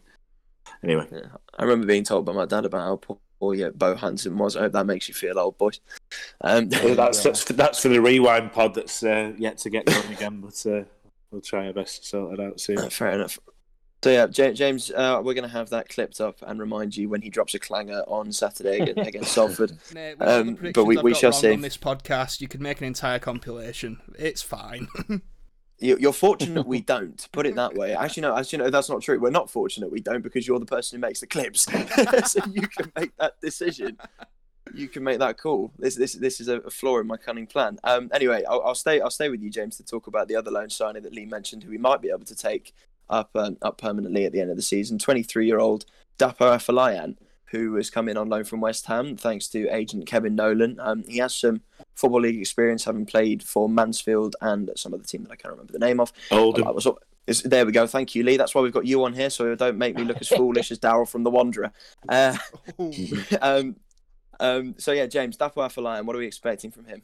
Anyway, 0.84 1.08
Yeah. 1.12 1.27
I 1.58 1.63
remember 1.63 1.88
being 1.88 2.03
told 2.03 2.25
by 2.25 2.34
my 2.34 2.45
dad 2.45 2.65
about 2.65 2.81
how 2.81 2.95
poor, 3.39 3.54
poor 3.54 3.56
yeah, 3.56 3.69
Bo 3.74 3.95
Hansen 3.95 4.38
was. 4.38 4.56
I 4.56 4.62
hope 4.62 4.74
that 4.74 4.86
makes 4.86 5.08
you 5.08 5.13
feel 5.13 5.38
old, 5.39 5.58
boys. 5.58 5.80
Um, 6.41 6.69
well, 6.69 6.95
that's, 6.95 7.17
Yeah. 7.24 7.32
that's 7.32 7.45
that's 7.45 7.82
for 7.82 7.89
the 7.89 8.02
rewind 8.02 8.52
pod 8.54 8.74
that's 8.76 9.04
uh, 9.04 9.34
yet 9.38 9.58
to 9.60 9.69
get 9.69 9.86
going 9.86 10.12
again, 10.12 10.41
but 10.41 10.65
uh, 10.65 10.84
we'll 11.32 11.41
try 11.41 11.67
our 11.67 11.74
best 11.74 12.04
to 12.04 12.08
sort 12.10 12.39
it 12.39 12.43
out 12.45 12.60
soon. 12.60 12.78
Uh, 12.80 12.89
Fair 12.89 13.10
enough. 13.12 13.38
So 14.04 14.12
yeah, 14.12 14.28
Ja- 14.32 14.52
James, 14.54 14.91
uh, 14.91 15.19
we're 15.24 15.34
going 15.34 15.48
to 15.48 15.56
have 15.56 15.69
that 15.71 15.89
clipped 15.89 16.21
up 16.21 16.38
and 16.45 16.60
remind 16.60 16.95
you 16.95 17.10
when 17.10 17.24
he 17.24 17.30
drops 17.32 17.56
a 17.56 17.60
clanger 17.60 18.04
on 18.08 18.32
Saturday 18.32 18.82
ag- 18.82 18.98
against 19.00 19.32
Salford. 19.32 19.71
Mate, 19.95 20.19
with 20.19 20.28
all 20.30 20.43
the 20.43 20.50
Um, 20.52 20.71
but 20.76 20.86
we- 20.86 20.98
we 20.98 21.15
shall 21.15 21.32
see. 21.32 21.52
On 21.54 21.62
this 21.62 21.78
podcast, 21.78 22.39
you 22.39 22.48
could 22.48 22.62
make 22.62 22.80
an 22.82 22.86
entire 22.86 23.17
compilation. 23.17 24.00
It's 24.19 24.43
fine. 24.43 24.88
You- 25.79 25.97
You're 25.99 26.13
fortunate 26.13 26.65
we 26.65 26.81
don't. 26.95 27.27
Put 27.31 27.45
it 27.45 27.55
that 27.55 27.73
way. 27.75 27.93
Actually, 27.93 28.21
no. 28.21 28.38
Actually, 28.38 28.59
no. 28.59 28.69
That's 28.69 28.89
not 28.89 29.01
true. 29.01 29.19
We're 29.19 29.29
not 29.29 29.49
fortunate 29.49 29.91
we 29.91 29.99
don't 29.99 30.21
because 30.21 30.47
you're 30.47 30.59
the 30.59 30.65
person 30.65 30.97
who 30.97 31.01
makes 31.01 31.19
the 31.19 31.27
clips, 31.27 31.61
so 32.31 32.41
you 32.51 32.67
can 32.67 32.91
make 32.97 33.15
that 33.17 33.39
decision. 33.41 33.97
You 34.73 34.88
can 34.88 35.03
make 35.03 35.19
that 35.19 35.38
call. 35.38 35.71
This 35.77 35.95
this 35.95 36.13
this 36.13 36.39
is 36.41 36.47
a 36.47 36.61
flaw 36.71 36.99
in 36.99 37.07
my 37.07 37.17
cunning 37.17 37.45
plan. 37.47 37.77
Um. 37.83 38.09
Anyway, 38.13 38.43
I'll, 38.49 38.61
I'll 38.63 38.75
stay. 38.75 38.99
I'll 39.01 39.09
stay 39.11 39.29
with 39.29 39.41
you, 39.41 39.49
James, 39.49 39.77
to 39.77 39.83
talk 39.83 40.07
about 40.07 40.27
the 40.27 40.35
other 40.35 40.49
loan 40.51 40.69
signing 40.69 41.03
that 41.03 41.13
Lee 41.13 41.25
mentioned, 41.25 41.63
who 41.63 41.69
we 41.69 41.77
might 41.77 42.01
be 42.01 42.09
able 42.09 42.25
to 42.25 42.35
take 42.35 42.73
up 43.09 43.29
um, 43.35 43.57
up 43.61 43.77
permanently 43.77 44.25
at 44.25 44.31
the 44.31 44.39
end 44.41 44.49
of 44.49 44.55
the 44.57 44.63
season. 44.63 44.97
23 44.97 45.45
year 45.45 45.59
old 45.59 45.85
Dapo 46.17 46.55
Afolayan, 46.55 47.15
who 47.51 47.75
has 47.75 47.89
come 47.89 48.10
in 48.10 48.17
on 48.17 48.29
loan 48.29 48.43
from 48.43 48.62
West 48.62 48.86
Ham 48.88 49.15
thanks 49.15 49.47
to 49.49 49.67
agent 49.69 50.05
Kevin 50.08 50.36
Nolan. 50.36 50.79
Um, 50.79 51.03
he 51.08 51.19
has 51.19 51.36
some 51.36 51.62
football 51.95 52.21
league 52.21 52.39
experience, 52.39 52.86
having 52.86 53.05
played 53.05 53.43
for 53.43 53.69
Mansfield 53.69 54.36
and 54.41 54.71
some 54.75 54.93
other 54.93 55.03
team 55.03 55.23
that 55.23 55.31
I 55.31 55.36
can't 55.36 55.53
remember 55.53 55.73
the 55.73 55.79
name 55.79 55.99
of. 55.99 56.12
Oldham. 56.31 56.67
I 56.67 56.71
was, 56.71 56.88
is, 57.27 57.41
there 57.43 57.65
we 57.65 57.71
go. 57.71 57.88
Thank 57.88 58.15
you, 58.15 58.23
Lee. 58.23 58.38
That's 58.38 58.53
why 58.53 58.62
we've 58.62 58.73
got 58.73 58.86
you 58.86 59.03
on 59.03 59.13
here, 59.13 59.29
so 59.29 59.55
don't 59.55 59.77
make 59.77 59.95
me 59.95 60.03
look 60.03 60.21
as 60.21 60.27
foolish 60.36 60.71
as 60.71 60.79
Daryl 60.79 61.08
from 61.08 61.23
The 61.23 61.31
Wanderer. 61.31 61.71
Uh, 62.08 62.38
um, 63.41 63.75
um, 64.39 64.75
so 64.77 64.91
yeah, 64.91 65.05
James, 65.05 65.38
Dapo 65.38 65.55
Afolayan, 65.55 66.05
what 66.05 66.15
are 66.15 66.19
we 66.19 66.27
expecting 66.27 66.71
from 66.71 66.86
him? 66.86 67.01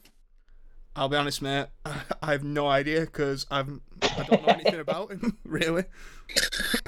I'll 0.94 1.08
be 1.08 1.16
honest, 1.16 1.40
mate. 1.40 1.68
I 1.84 2.32
have 2.32 2.44
no 2.44 2.66
idea 2.66 3.00
because 3.00 3.46
I've 3.50 3.80
I 4.02 4.24
don't 4.24 4.46
know 4.46 4.52
anything 4.52 4.80
about 4.80 5.10
him 5.10 5.38
really. 5.44 5.84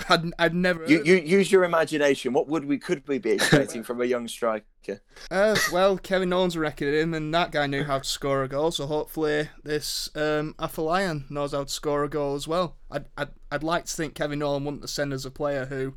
I'd, 0.09 0.33
I'd 0.39 0.55
never. 0.55 0.85
You, 0.87 1.03
you 1.05 1.17
use 1.17 1.51
your 1.51 1.65
imagination. 1.65 2.33
What 2.33 2.49
would 2.49 2.67
we 2.67 2.79
could 2.79 3.07
we 3.09 3.19
be 3.19 3.31
expecting 3.33 3.83
from 3.83 4.01
a 4.01 4.05
young 4.05 4.29
striker? 4.29 5.01
Uh, 5.31 5.57
well, 5.73 5.97
Kevin 5.97 6.29
Nolan's 6.29 6.57
a 6.57 6.61
record 6.61 6.95
him, 6.95 7.15
and 7.15 7.33
that 7.35 7.51
guy 7.51 7.67
knew 7.67 7.85
how 7.85 7.99
to 7.99 8.05
score 8.05 8.43
a 8.43 8.49
goal. 8.49 8.71
So 8.71 8.87
hopefully, 8.87 9.49
this 9.63 10.11
um, 10.15 10.55
Afolayan 10.59 11.31
knows 11.31 11.53
how 11.53 11.65
to 11.65 11.71
score 11.71 12.05
a 12.05 12.09
goal 12.09 12.35
as 12.35 12.47
well. 12.47 12.77
I'd, 12.91 13.07
I'd, 13.17 13.29
I'd 13.51 13.63
like 13.63 13.87
to 13.87 13.93
think 13.93 14.15
Kevin 14.15 14.41
Nolan 14.41 14.65
wouldn't 14.65 14.89
send 14.91 15.13
us 15.13 15.25
a 15.25 15.31
player 15.31 15.67
who 15.67 15.95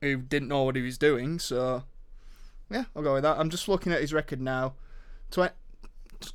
who 0.00 0.18
didn't 0.18 0.48
know 0.48 0.62
what 0.62 0.76
he 0.76 0.82
was 0.82 0.98
doing. 0.98 1.38
So 1.38 1.84
yeah, 2.70 2.84
I'll 2.94 3.02
go 3.02 3.14
with 3.14 3.24
that. 3.24 3.38
I'm 3.38 3.50
just 3.50 3.68
looking 3.68 3.92
at 3.92 4.00
his 4.00 4.12
record 4.12 4.40
now. 4.40 4.74
Tw- 5.30 5.52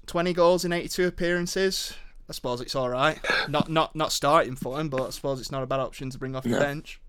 20 0.07 0.33
goals 0.33 0.65
in 0.65 0.73
82 0.73 1.07
appearances. 1.07 1.93
I 2.29 2.33
suppose 2.33 2.61
it's 2.61 2.75
all 2.75 2.89
right. 2.89 3.17
Not 3.47 3.69
not 3.69 3.95
not 3.95 4.11
starting 4.11 4.55
for 4.55 4.79
him, 4.79 4.89
but 4.89 5.01
I 5.07 5.09
suppose 5.09 5.39
it's 5.39 5.51
not 5.51 5.63
a 5.63 5.67
bad 5.67 5.79
option 5.79 6.09
to 6.11 6.17
bring 6.19 6.35
off 6.35 6.43
the 6.43 6.49
No. 6.49 6.59
bench. 6.59 6.99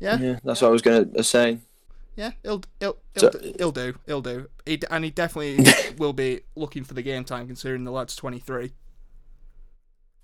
Yeah, 0.00 0.18
Yeah, 0.18 0.38
that's 0.44 0.62
what 0.62 0.68
I 0.68 0.70
was 0.70 0.82
going 0.82 1.10
to 1.12 1.18
uh, 1.18 1.22
say. 1.22 1.58
yeah, 2.16 2.32
he'll 2.42 2.62
he'll 2.80 2.96
he'll, 3.14 3.20
So- 3.32 3.38
do, 3.38 3.54
he'll 3.58 3.72
do 3.72 3.94
he'll 4.06 4.20
do. 4.22 4.48
He, 4.64 4.80
and 4.90 5.04
he 5.04 5.10
definitely 5.10 5.64
will 5.98 6.12
be 6.14 6.40
looking 6.54 6.82
for 6.84 6.94
the 6.94 7.02
game 7.02 7.24
time, 7.24 7.46
considering 7.46 7.84
the 7.84 7.90
lad's 7.92 8.16
twenty 8.16 8.38
three. 8.38 8.72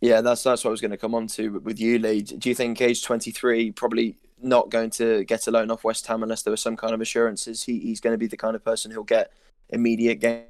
Yeah, 0.00 0.20
that's 0.20 0.42
that's 0.42 0.64
what 0.64 0.70
I 0.70 0.72
was 0.72 0.80
going 0.80 0.90
to 0.90 0.96
come 0.96 1.14
on 1.14 1.26
to 1.28 1.60
with 1.60 1.78
you, 1.78 1.98
Lee. 1.98 2.22
Do 2.22 2.48
you 2.48 2.54
think 2.54 2.80
age 2.80 3.04
23 3.04 3.70
probably 3.72 4.16
not 4.42 4.68
going 4.68 4.90
to 4.90 5.22
get 5.24 5.46
a 5.46 5.50
loan 5.52 5.70
off 5.70 5.84
West 5.84 6.06
Ham 6.08 6.22
unless 6.24 6.42
there 6.42 6.50
was 6.50 6.60
some 6.60 6.76
kind 6.76 6.92
of 6.92 7.00
assurances 7.00 7.62
he, 7.62 7.78
he's 7.78 8.00
going 8.00 8.12
to 8.12 8.18
be 8.18 8.26
the 8.26 8.36
kind 8.36 8.56
of 8.56 8.64
person 8.64 8.90
who'll 8.90 9.04
get 9.04 9.30
immediate 9.68 10.16
game? 10.16 10.42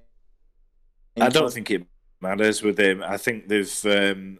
I 1.20 1.28
don't 1.28 1.52
think 1.52 1.70
it 1.70 1.86
matters 2.20 2.62
with 2.62 2.78
him. 2.78 3.02
I 3.02 3.16
think 3.16 3.48
they've 3.48 3.86
um, 3.86 4.38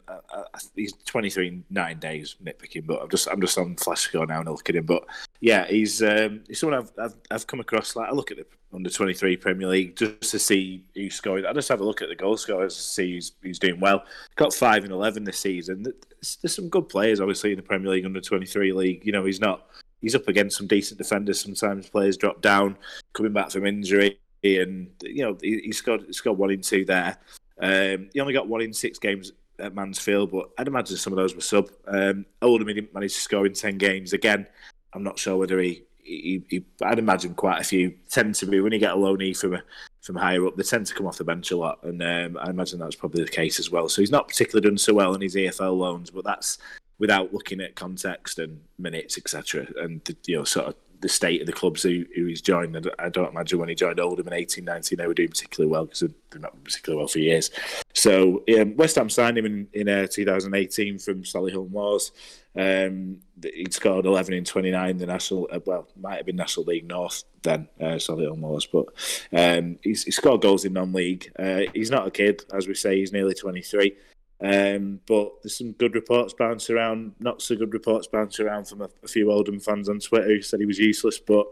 he's 0.77 0.93
23 1.05 1.49
in 1.49 1.65
nine 1.69 1.99
days 1.99 2.37
nitpicking, 2.43 2.87
but 2.87 3.03
I'm 3.03 3.11
just 3.11 3.29
I'm 3.29 3.41
just 3.41 3.59
on 3.59 3.77
flash 3.77 4.01
score 4.03 4.27
now 4.27 4.41
and 4.41 4.49
I 4.49 4.53
look 4.53 4.69
at 4.69 4.77
him. 4.77 4.87
But 4.87 5.05
yeah, 5.41 5.67
he's 5.67 6.03
um, 6.03 6.45
he's 6.49 6.61
someone 6.61 6.79
I've, 6.79 6.93
I've, 6.99 7.15
I've 7.31 7.47
come 7.47 7.61
across. 7.61 7.97
Like 7.97 8.09
I 8.09 8.13
look 8.13 8.31
at 8.31 8.39
the 8.39 8.47
under 8.75 8.89
23 8.89 9.37
Premier 9.37 9.69
League 9.69 9.97
just 9.97 10.31
to 10.31 10.39
see 10.39 10.85
who's 10.95 11.15
scoring. 11.15 11.45
I 11.45 11.53
just 11.53 11.69
have 11.69 11.81
a 11.81 11.85
look 11.85 12.01
at 12.01 12.09
the 12.09 12.17
goal 12.17 12.37
scorers 12.37 12.75
to 12.75 12.81
see 12.81 13.13
who's, 13.13 13.33
who's 13.43 13.59
doing 13.59 13.81
well. 13.81 14.05
Got 14.37 14.55
five 14.55 14.85
and 14.85 14.93
11 14.93 15.25
this 15.25 15.39
season. 15.39 15.83
There's, 15.83 16.39
there's 16.41 16.55
some 16.55 16.71
good 16.71 16.89
players 16.89 17.21
obviously 17.21 17.51
in 17.51 17.57
the 17.57 17.63
Premier 17.63 17.91
League 17.91 18.07
under 18.07 18.21
23 18.21 18.73
league. 18.73 19.05
You 19.05 19.13
know, 19.13 19.27
he's 19.27 19.41
not 19.41 19.67
he's 20.01 20.15
up 20.15 20.29
against 20.29 20.57
some 20.57 20.67
decent 20.67 20.99
defenders. 20.99 21.41
Sometimes 21.41 21.89
players 21.89 22.17
drop 22.17 22.41
down, 22.41 22.77
coming 23.13 23.33
back 23.33 23.51
from 23.51 23.67
injury, 23.67 24.19
and 24.43 24.91
you 25.03 25.23
know 25.25 25.37
he, 25.41 25.63
has 25.67 25.81
got 25.81 26.05
he's 26.05 26.21
got 26.21 26.37
one 26.37 26.51
in 26.51 26.61
two 26.61 26.85
there. 26.85 27.17
Um, 27.61 28.09
he 28.13 28.21
only 28.21 28.33
got 28.33 28.49
one 28.49 28.61
in 28.61 28.73
six 28.73 28.99
games 28.99 29.33
at 29.59 29.75
Mansfield, 29.75 30.33
but 30.33 30.51
I'd 30.59 30.67
imagine 30.67 30.97
some 30.97 31.13
of 31.13 31.17
those 31.17 31.35
were 31.35 31.41
sub. 31.41 31.71
Um, 31.87 32.27
Oldham 32.41 32.69
he 32.69 32.75
didn't 32.75 32.95
manage 32.95 33.15
to 33.15 33.21
score 33.21 33.47
in 33.47 33.53
ten 33.53 33.79
games. 33.79 34.13
Again, 34.13 34.47
I'm 34.93 35.03
not 35.05 35.19
sure 35.19 35.37
whether 35.37 35.61
he, 35.61 35.85
he, 36.03 36.43
he, 36.49 36.65
I'd 36.83 36.99
imagine 36.99 37.35
quite 37.35 37.61
a 37.61 37.65
few 37.65 37.95
tend 38.11 38.35
to 38.37 38.47
be 38.47 38.61
when 38.61 38.73
you 38.73 38.79
get 38.79 38.93
a 38.93 38.97
loanee 38.97 39.37
from 39.37 39.55
a, 39.55 39.63
from 40.01 40.17
higher 40.17 40.45
up, 40.47 40.57
they 40.57 40.65
tend 40.65 40.87
to 40.87 40.95
come 40.95 41.07
off 41.07 41.19
the 41.19 41.25
bench 41.25 41.53
a 41.53 41.57
lot, 41.57 41.79
and 41.85 42.03
um, 42.03 42.37
I 42.43 42.51
imagine 42.51 42.81
that's 42.81 42.97
probably 42.97 43.23
the 43.23 43.31
case 43.31 43.61
as 43.61 43.71
well. 43.71 43.89
So 43.89 44.03
he's 44.03 44.11
not 44.11 44.29
particularly 44.29 44.69
done 44.69 44.79
so 44.79 44.95
well 44.95 45.15
in 45.15 45.21
his 45.21 45.37
EFL 45.37 45.79
loans, 45.79 46.11
but 46.11 46.25
that's 46.25 46.59
without 46.99 47.33
looking 47.33 47.61
at 47.61 47.77
context 47.77 48.39
and 48.39 48.61
minutes, 48.79 49.17
etc., 49.17 49.67
and 49.77 50.01
you 50.27 50.37
know 50.37 50.45
sort 50.45 50.67
of 50.67 50.75
the 51.03 51.09
state 51.09 51.41
of 51.41 51.47
the 51.47 51.53
clubs 51.53 51.83
who, 51.83 52.05
who 52.15 52.27
he's 52.27 52.41
joined. 52.41 52.91
I 52.99 53.09
don't 53.09 53.31
imagine 53.31 53.59
when 53.59 53.69
he 53.69 53.75
joined 53.75 54.01
Oldham 54.01 54.29
in 54.29 54.33
eighteen 54.33 54.65
nineteen 54.65 54.99
they 54.99 55.07
were 55.07 55.15
doing 55.15 55.29
particularly 55.29 55.71
well 55.71 55.85
because 55.85 56.01
they've 56.01 56.41
not 56.41 56.65
particularly 56.65 56.99
well 56.99 57.09
for 57.09 57.19
years. 57.19 57.51
So 57.95 58.43
um, 58.59 58.77
West 58.77 58.97
Ham 58.97 59.11
signed 59.11 59.37
him 59.37 59.47
in, 59.47 59.69
in 59.73 59.89
uh, 59.89 60.07
2018 60.07 60.99
from 60.99 61.23
Solihull 61.23 61.71
Moors. 61.71 62.13
Um, 62.57 63.19
he'd 63.43 63.73
scored 63.73 64.07
11 64.07 64.35
in 64.35 64.45
29 64.45 64.99
the 64.99 65.07
national, 65.07 65.49
uh, 65.53 65.61
well, 65.65 65.89
might 66.01 66.17
have 66.17 66.27
been 66.27 66.37
National 66.37 66.67
League 66.67 66.87
North 66.87 67.25
then, 67.43 67.69
uh, 67.81 67.97
Solihull 67.97 68.39
Moors, 68.39 68.67
but 68.67 68.87
um, 69.33 69.79
he 69.83 69.95
scored 69.95 70.43
goals 70.43 70.65
in 70.65 70.73
non-league. 70.75 71.31
Uh, 71.39 71.63
he's 71.75 71.91
not 71.91 72.07
a 72.07 72.11
kid, 72.11 72.43
as 72.53 72.69
we 72.69 72.75
say, 72.75 72.99
he's 72.99 73.13
nearly 73.13 73.35
23. 73.35 73.95
Um, 74.43 75.01
but 75.07 75.31
there's 75.43 75.57
some 75.57 75.73
good 75.73 75.95
reports 75.95 76.35
bounce 76.35 76.69
around, 76.69 77.13
not 77.21 77.41
so 77.41 77.55
good 77.55 77.73
reports 77.73 78.09
bounce 78.09 78.41
around 78.41 78.67
from 78.67 78.83
a, 78.83 78.89
a 79.05 79.09
few 79.09 79.31
Oldham 79.31 79.61
fans 79.61 79.89
on 79.89 80.01
Twitter 80.01 80.27
who 80.27 80.43
said 80.43 80.61
he 80.61 80.67
was 80.67 80.79
useless. 80.79 81.19
But 81.19 81.47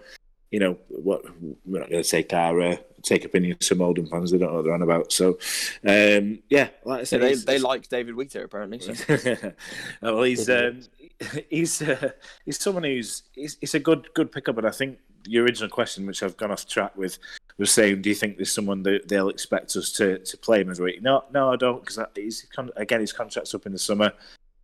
you 0.50 0.58
know, 0.58 0.76
what 0.88 1.24
we're 1.64 1.78
not 1.78 1.90
going 1.90 2.02
to 2.02 2.08
take 2.08 2.32
our 2.32 2.60
uh, 2.60 2.76
take 3.02 3.24
opinions 3.24 3.68
from 3.68 3.80
Oldham 3.80 4.08
fans. 4.08 4.32
They 4.32 4.38
don't 4.38 4.50
know 4.50 4.56
what 4.56 4.64
they're 4.64 4.74
on 4.74 4.82
about. 4.82 5.12
So, 5.12 5.38
um, 5.86 6.40
yeah, 6.48 6.68
like 6.84 7.02
I 7.02 7.04
said, 7.04 7.22
yeah, 7.22 7.28
they, 7.28 7.34
they 7.34 7.58
like 7.58 7.88
David 7.88 8.16
Wheater 8.16 8.44
apparently. 8.44 8.80
So. 8.80 9.52
well, 10.02 10.22
he's 10.22 10.50
um, 10.50 10.80
he's 11.50 11.80
uh, 11.82 12.10
he's 12.44 12.60
someone 12.60 12.84
who's 12.84 13.22
he's 13.34 13.74
a 13.74 13.80
good 13.80 14.12
good 14.14 14.32
pickup, 14.32 14.58
and 14.58 14.66
I 14.66 14.72
think 14.72 14.98
the 15.24 15.38
original 15.38 15.70
question, 15.70 16.06
which 16.06 16.22
I've 16.22 16.36
gone 16.36 16.50
off 16.50 16.66
track 16.66 16.96
with, 16.96 17.18
was 17.60 17.70
saying, 17.70 18.02
"Do 18.02 18.08
you 18.08 18.14
think 18.14 18.36
there's 18.36 18.52
someone 18.52 18.82
that 18.84 19.06
they'll 19.06 19.28
expect 19.28 19.76
us 19.76 19.92
to, 19.92 20.18
to 20.18 20.36
play 20.38 20.64
week?" 20.64 21.02
No, 21.02 21.24
no, 21.32 21.52
I 21.52 21.56
don't, 21.56 21.84
because 21.84 21.98
he's 22.16 22.46
again 22.76 23.00
his 23.00 23.12
contract's 23.12 23.54
up 23.54 23.66
in 23.66 23.72
the 23.72 23.78
summer. 23.78 24.12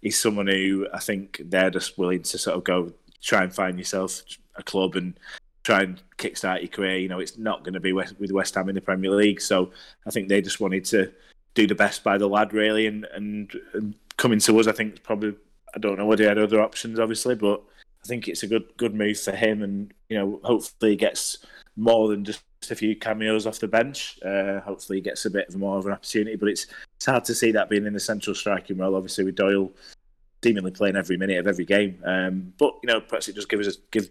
He's 0.00 0.18
someone 0.18 0.46
who 0.46 0.86
I 0.92 0.98
think 0.98 1.42
they're 1.44 1.70
just 1.70 1.98
willing 1.98 2.22
to 2.22 2.38
sort 2.38 2.56
of 2.56 2.64
go 2.64 2.92
try 3.22 3.42
and 3.42 3.54
find 3.54 3.78
yourself 3.78 4.22
a 4.56 4.62
club 4.62 4.96
and 4.96 5.18
try 5.62 5.82
and 5.82 6.00
kickstart 6.16 6.60
your 6.60 6.68
career. 6.68 6.96
You 6.96 7.08
know, 7.08 7.20
it's 7.20 7.36
not 7.36 7.64
going 7.64 7.74
to 7.74 7.80
be 7.80 7.92
with 7.92 8.32
West 8.32 8.54
Ham 8.54 8.68
in 8.68 8.74
the 8.74 8.80
Premier 8.80 9.10
League, 9.10 9.40
so 9.40 9.70
I 10.06 10.10
think 10.10 10.28
they 10.28 10.40
just 10.40 10.60
wanted 10.60 10.84
to 10.86 11.12
do 11.54 11.66
the 11.66 11.74
best 11.74 12.02
by 12.02 12.18
the 12.18 12.28
lad, 12.28 12.52
really, 12.52 12.86
and 12.86 13.04
and, 13.12 13.52
and 13.74 13.94
coming 14.16 14.38
to 14.38 14.58
us, 14.58 14.66
I 14.66 14.72
think 14.72 15.02
probably 15.02 15.34
I 15.74 15.78
don't 15.78 15.98
know 15.98 16.06
whether 16.06 16.22
he 16.22 16.28
had 16.28 16.38
other 16.38 16.62
options, 16.62 16.98
obviously, 16.98 17.34
but 17.34 17.62
I 18.02 18.08
think 18.08 18.28
it's 18.28 18.42
a 18.42 18.46
good 18.46 18.64
good 18.78 18.94
move 18.94 19.20
for 19.20 19.32
him, 19.32 19.62
and 19.62 19.92
you 20.08 20.18
know, 20.18 20.40
hopefully 20.44 20.92
he 20.92 20.96
gets 20.96 21.38
more 21.76 22.08
than 22.08 22.24
just 22.24 22.42
a 22.70 22.74
few 22.74 22.96
cameos 22.96 23.46
off 23.46 23.60
the 23.60 23.68
bench. 23.68 24.18
Uh, 24.24 24.60
hopefully, 24.60 24.98
he 24.98 25.02
gets 25.02 25.24
a 25.24 25.30
bit 25.30 25.48
of 25.48 25.56
more 25.56 25.78
of 25.78 25.86
an 25.86 25.92
opportunity. 25.92 26.36
But 26.36 26.48
it's 26.48 26.66
it's 26.96 27.06
hard 27.06 27.24
to 27.24 27.34
see 27.34 27.52
that 27.52 27.68
being 27.68 27.86
in 27.86 27.92
the 27.92 28.00
central 28.00 28.34
striking 28.34 28.78
role. 28.78 28.96
Obviously, 28.96 29.24
with 29.24 29.36
Doyle 29.36 29.72
seemingly 30.42 30.70
playing 30.70 30.96
every 30.96 31.16
minute 31.16 31.38
of 31.38 31.46
every 31.46 31.64
game. 31.64 32.00
Um, 32.04 32.52
but 32.58 32.74
you 32.82 32.86
know, 32.86 33.00
perhaps 33.00 33.28
it 33.28 33.34
just 33.34 33.48
gives 33.48 33.66
us 33.66 33.78
give 33.90 34.08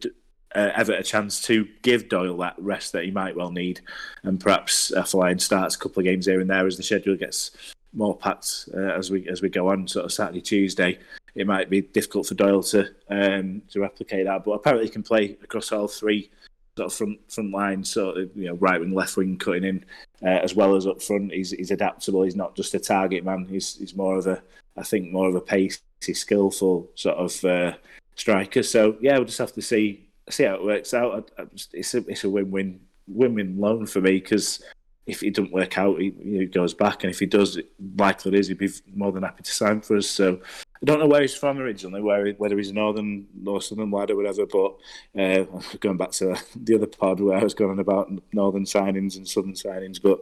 uh, 0.54 0.70
Evatt 0.72 1.00
a 1.00 1.04
chance 1.04 1.42
to 1.44 1.68
give 1.82 2.10
Doyle 2.10 2.38
that 2.38 2.56
rest 2.58 2.92
that 2.94 3.06
he 3.06 3.12
might 3.12 3.36
well 3.36 3.52
need, 3.52 3.82
and 4.24 4.40
perhaps 4.40 4.92
uh, 4.94 5.04
Flying 5.04 5.40
starts 5.40 5.76
a 5.76 5.80
couple 5.80 6.02
of 6.02 6.06
games 6.06 6.26
here 6.26 6.42
and 6.42 6.50
there 6.50 6.68
as 6.68 6.78
the 6.78 6.84
schedule 6.84 7.16
gets 7.16 7.52
more 7.94 8.18
packed 8.18 8.68
uh, 8.74 8.92
as 8.92 9.12
we 9.12 9.28
as 9.30 9.42
we 9.42 9.50
go 9.50 9.70
on. 9.70 9.88
Sort 9.88 10.06
of 10.06 10.14
Saturday, 10.14 10.42
Tuesday, 10.42 11.00
it 11.36 11.48
might 11.48 11.70
be 11.70 11.82
difficult 11.82 12.28
for 12.28 12.36
Doyle 12.36 12.64
to 12.64 12.90
um, 13.10 13.62
to 13.70 13.80
replicate 13.80 14.26
that. 14.26 14.44
But 14.44 14.52
apparently, 14.52 14.88
he 14.88 14.92
can 14.92 15.04
play 15.04 15.38
across 15.44 15.72
all 15.72 15.88
three 15.88 16.30
sort 16.78 16.92
of 16.92 16.98
front 16.98 17.32
front 17.32 17.52
line, 17.52 17.84
sort 17.84 18.18
of 18.18 18.36
you 18.36 18.48
know 18.48 18.56
right 18.56 18.80
wing, 18.80 18.94
left 18.94 19.18
wing, 19.18 19.38
cutting 19.38 19.64
in, 19.64 19.86
uh, 20.24 20.40
as 20.44 20.56
well 20.56 20.76
as 20.76 20.88
up 20.88 21.02
front. 21.02 21.34
He's 21.34 21.52
he's 21.52 21.72
adaptable. 21.72 22.24
He's 22.24 22.36
not 22.36 22.56
just 22.56 22.74
a 22.74 22.80
target 22.80 23.24
man. 23.24 23.46
He's 23.50 23.76
he's 23.78 23.96
more 23.96 24.18
of 24.18 24.28
a 24.28 24.42
I 24.78 24.84
think 24.84 25.12
more 25.12 25.30
of 25.30 25.36
a 25.36 25.42
pacey, 25.42 25.80
skillful 26.02 26.90
sort 26.96 27.18
of 27.18 27.46
uh, 27.46 27.78
striker. 28.16 28.64
So 28.64 28.98
yeah, 29.00 29.16
we'll 29.18 29.26
just 29.26 29.38
have 29.40 29.54
to 29.54 29.62
see 29.62 30.08
see 30.30 30.44
how 30.44 30.56
it 30.56 30.64
works 30.64 30.94
out. 30.94 31.32
I, 31.38 31.44
I 31.44 31.46
just, 31.54 31.74
it's 31.74 31.94
a 31.94 32.00
it's 32.08 32.24
a 32.24 32.30
win 32.30 32.52
win 32.52 32.80
win 33.08 33.36
win 33.36 33.58
loan 33.58 33.86
for 33.86 34.02
me 34.02 34.20
because 34.20 34.64
if 35.06 35.22
it 35.22 35.36
doesn't 35.36 35.54
work 35.54 35.78
out, 35.78 36.00
he, 36.00 36.14
he, 36.22 36.46
goes 36.46 36.74
back, 36.74 37.04
and 37.04 37.12
if 37.12 37.20
he 37.20 37.26
does, 37.26 37.60
likely 37.98 38.38
is, 38.38 38.48
he'd 38.48 38.58
be 38.58 38.70
more 38.96 39.12
than 39.12 39.24
happy 39.24 39.44
to 39.44 39.52
sign 39.52 39.82
for 39.82 39.98
us. 39.98 40.10
So 40.10 40.40
I 40.82 40.86
don't 40.86 41.00
know 41.00 41.08
where 41.08 41.22
he's 41.22 41.36
from 41.36 41.60
originally, 41.60 42.02
where 42.02 42.32
whether 42.34 42.58
he's 42.58 42.72
northern 42.72 43.28
or 43.46 43.62
southern 43.62 43.92
lad 43.92 44.10
or 44.10 44.16
whatever. 44.16 44.46
But 44.46 44.76
uh, 45.20 45.46
going 45.80 45.98
back 45.98 46.12
to 46.14 46.36
the 46.56 46.76
other 46.76 46.88
pod 46.88 47.20
where 47.20 47.38
I 47.38 47.44
was 47.44 47.54
going 47.54 47.80
about 47.80 48.12
northern 48.34 48.66
signings 48.66 49.16
and 49.16 49.28
southern 49.28 49.54
signings, 49.54 50.02
but 50.02 50.22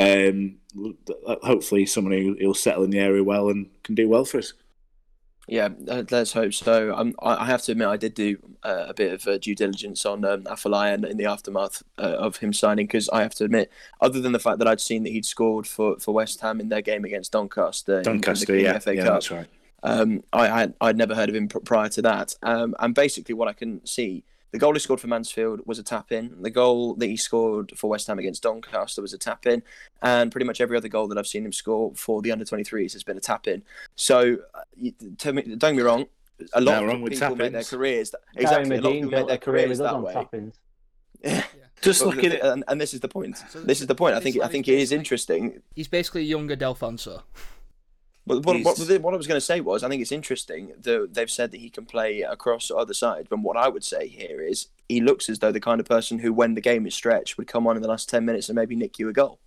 um, 0.00 0.56
hopefully 1.42 1.86
someone 1.86 2.12
who 2.12 2.36
will 2.40 2.54
settle 2.54 2.84
in 2.84 2.90
the 2.90 2.98
area 2.98 3.22
well 3.22 3.50
and 3.50 3.68
can 3.84 3.94
do 3.94 4.08
well 4.08 4.24
for 4.24 4.38
us. 4.38 4.52
Yeah, 5.46 5.68
uh, 5.88 6.04
let's 6.10 6.32
hope 6.32 6.54
so. 6.54 6.94
Um, 6.94 7.14
I 7.22 7.44
have 7.44 7.62
to 7.62 7.72
admit, 7.72 7.88
I 7.88 7.96
did 7.96 8.14
do 8.14 8.38
uh, 8.62 8.86
a 8.88 8.94
bit 8.94 9.12
of 9.12 9.26
uh, 9.26 9.38
due 9.38 9.54
diligence 9.54 10.06
on 10.06 10.24
um, 10.24 10.44
Afolayan 10.44 11.08
in 11.08 11.18
the 11.18 11.26
aftermath 11.26 11.82
uh, 11.98 12.02
of 12.02 12.38
him 12.38 12.52
signing 12.52 12.86
because 12.86 13.08
I 13.10 13.22
have 13.22 13.34
to 13.36 13.44
admit, 13.44 13.70
other 14.00 14.20
than 14.20 14.32
the 14.32 14.38
fact 14.38 14.58
that 14.58 14.68
I'd 14.68 14.80
seen 14.80 15.02
that 15.04 15.10
he'd 15.10 15.26
scored 15.26 15.66
for, 15.66 15.98
for 15.98 16.14
West 16.14 16.40
Ham 16.40 16.60
in 16.60 16.70
their 16.70 16.80
game 16.80 17.04
against 17.04 17.32
Doncaster, 17.32 18.02
Doncaster, 18.02 18.54
in, 18.54 18.60
in 18.60 18.64
the, 18.64 18.72
yeah, 18.72 18.78
FA 18.78 18.96
yeah, 18.96 19.04
Cup, 19.04 19.12
that's 19.14 19.30
right. 19.30 19.46
Um, 19.82 20.24
I 20.32 20.48
had 20.48 20.74
I'd 20.80 20.96
never 20.96 21.14
heard 21.14 21.28
of 21.28 21.34
him 21.34 21.46
prior 21.46 21.90
to 21.90 22.02
that, 22.02 22.34
um, 22.42 22.74
and 22.78 22.94
basically 22.94 23.34
what 23.34 23.48
I 23.48 23.52
can 23.52 23.84
see, 23.84 24.24
the 24.54 24.60
goal 24.60 24.72
he 24.72 24.78
scored 24.78 25.00
for 25.00 25.08
Mansfield 25.08 25.62
was 25.66 25.80
a 25.80 25.82
tap 25.82 26.12
in. 26.12 26.40
The 26.40 26.48
goal 26.48 26.94
that 26.94 27.06
he 27.06 27.16
scored 27.16 27.72
for 27.76 27.90
West 27.90 28.06
Ham 28.06 28.20
against 28.20 28.44
Doncaster 28.44 29.02
was 29.02 29.12
a 29.12 29.18
tap 29.18 29.46
in, 29.46 29.64
and 30.00 30.30
pretty 30.30 30.46
much 30.46 30.60
every 30.60 30.76
other 30.76 30.86
goal 30.86 31.08
that 31.08 31.18
I've 31.18 31.26
seen 31.26 31.44
him 31.44 31.50
score 31.50 31.92
for 31.96 32.22
the 32.22 32.30
under 32.30 32.44
23s 32.44 32.92
has 32.92 33.02
been 33.02 33.16
a 33.16 33.20
tap 33.20 33.48
in. 33.48 33.64
So, 33.96 34.36
uh, 34.54 34.60
me, 34.76 34.94
don't 35.00 35.58
get 35.58 35.74
me 35.74 35.82
wrong, 35.82 36.06
a 36.52 36.60
lot 36.60 36.84
no, 36.84 36.90
of 36.90 37.10
people 37.10 37.34
make 37.34 37.50
their 37.50 37.64
careers 37.64 38.14
exactly. 38.36 38.76
a 38.76 38.80
lot 38.80 38.86
of 38.86 38.92
people 38.92 39.10
make 39.10 39.26
their 39.26 39.38
careers 39.38 39.78
that 39.78 40.00
way. 40.00 40.52
Yeah. 41.24 41.42
Just 41.80 42.04
but 42.04 42.14
looking 42.14 42.32
at, 42.32 42.44
and, 42.44 42.64
and, 42.68 42.78
this 42.78 42.92
is 42.92 43.00
the 43.00 43.08
point. 43.08 43.38
So 43.48 43.60
this 43.62 43.80
is 43.80 43.86
the 43.86 43.94
point. 43.94 44.14
I 44.14 44.20
think 44.20 44.38
I 44.40 44.46
think 44.46 44.68
it 44.68 44.78
is 44.78 44.92
interesting. 44.92 45.62
He's 45.74 45.88
basically 45.88 46.20
a 46.20 46.24
younger 46.24 46.54
Delfouneso. 46.54 47.22
But 48.26 48.44
what, 48.46 48.56
what, 48.62 48.78
what, 48.78 49.14
I 49.14 49.16
was 49.16 49.26
going 49.26 49.36
to 49.36 49.40
say 49.40 49.60
was, 49.60 49.84
I 49.84 49.88
think 49.88 50.00
it's 50.00 50.10
interesting 50.10 50.72
that 50.80 51.12
they've 51.12 51.30
said 51.30 51.50
that 51.50 51.60
he 51.60 51.68
can 51.68 51.84
play 51.84 52.22
across 52.22 52.70
other 52.70 52.94
sides. 52.94 53.26
But 53.28 53.40
what 53.40 53.58
I 53.58 53.68
would 53.68 53.84
say 53.84 54.08
here 54.08 54.40
is, 54.40 54.68
he 54.88 55.02
looks 55.02 55.28
as 55.28 55.40
though 55.40 55.52
the 55.52 55.60
kind 55.60 55.78
of 55.78 55.86
person 55.86 56.20
who, 56.20 56.32
when 56.32 56.54
the 56.54 56.62
game 56.62 56.86
is 56.86 56.94
stretched, 56.94 57.36
would 57.36 57.48
come 57.48 57.66
on 57.66 57.76
in 57.76 57.82
the 57.82 57.88
last 57.88 58.08
ten 58.08 58.24
minutes 58.24 58.48
and 58.48 58.56
maybe 58.56 58.76
nick 58.76 58.98
you 58.98 59.10
a 59.10 59.12
goal. 59.12 59.40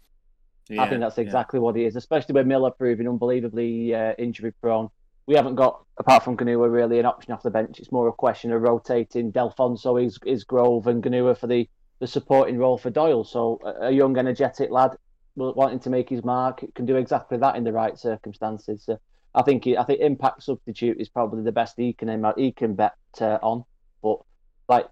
Yeah, 0.69 0.83
I 0.83 0.89
think 0.89 1.01
that's 1.01 1.17
exactly 1.17 1.57
yeah. 1.57 1.63
what 1.63 1.75
he 1.75 1.85
is, 1.85 1.95
especially 1.95 2.33
with 2.33 2.45
Miller 2.45 2.71
proving 2.71 3.07
unbelievably 3.07 3.95
uh, 3.95 4.13
injury 4.19 4.51
prone. 4.61 4.89
We 5.25 5.35
haven't 5.35 5.55
got, 5.55 5.83
apart 5.97 6.23
from 6.23 6.37
Gnahoua, 6.37 6.71
really 6.71 6.99
an 6.99 7.05
option 7.05 7.33
off 7.33 7.41
the 7.41 7.49
bench. 7.49 7.79
It's 7.79 7.91
more 7.91 8.07
a 8.07 8.13
question 8.13 8.51
of 8.51 8.61
rotating 8.61 9.31
Delfouneso, 9.31 10.05
is, 10.05 10.19
is 10.25 10.43
Grove, 10.43 10.87
and 10.87 11.01
Gnahoua 11.03 11.37
for 11.37 11.47
the, 11.47 11.67
the 11.99 12.07
supporting 12.07 12.57
role 12.57 12.77
for 12.77 12.89
Doyle. 12.89 13.23
So 13.23 13.59
a 13.81 13.91
young, 13.91 14.17
energetic 14.17 14.69
lad 14.69 14.91
wanting 15.37 15.79
to 15.79 15.89
make 15.89 16.09
his 16.09 16.23
mark 16.23 16.63
can 16.75 16.85
do 16.85 16.95
exactly 16.95 17.37
that 17.37 17.55
in 17.55 17.63
the 17.63 17.71
right 17.71 17.97
circumstances. 17.97 18.83
So 18.83 18.99
I 19.35 19.43
think 19.43 19.63
he, 19.63 19.77
I 19.77 19.83
think 19.83 20.01
impact 20.01 20.43
substitute 20.43 20.99
is 20.99 21.09
probably 21.09 21.43
the 21.43 21.51
best 21.51 21.75
he 21.77 21.93
can 21.93 22.25
he 22.37 22.51
can 22.51 22.73
bet 22.73 22.95
uh, 23.21 23.37
on. 23.41 23.63
But 24.01 24.19
like 24.67 24.87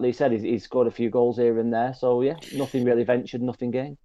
Lee 0.00 0.12
said, 0.12 0.32
he's, 0.32 0.42
he's, 0.42 0.64
scored 0.64 0.86
a 0.86 0.90
few 0.90 1.10
goals 1.10 1.36
here 1.36 1.58
and 1.58 1.72
there. 1.72 1.94
So 1.94 2.22
yeah, 2.22 2.36
nothing 2.54 2.84
really 2.84 3.04
ventured, 3.04 3.42
nothing 3.42 3.70
gained. 3.70 3.98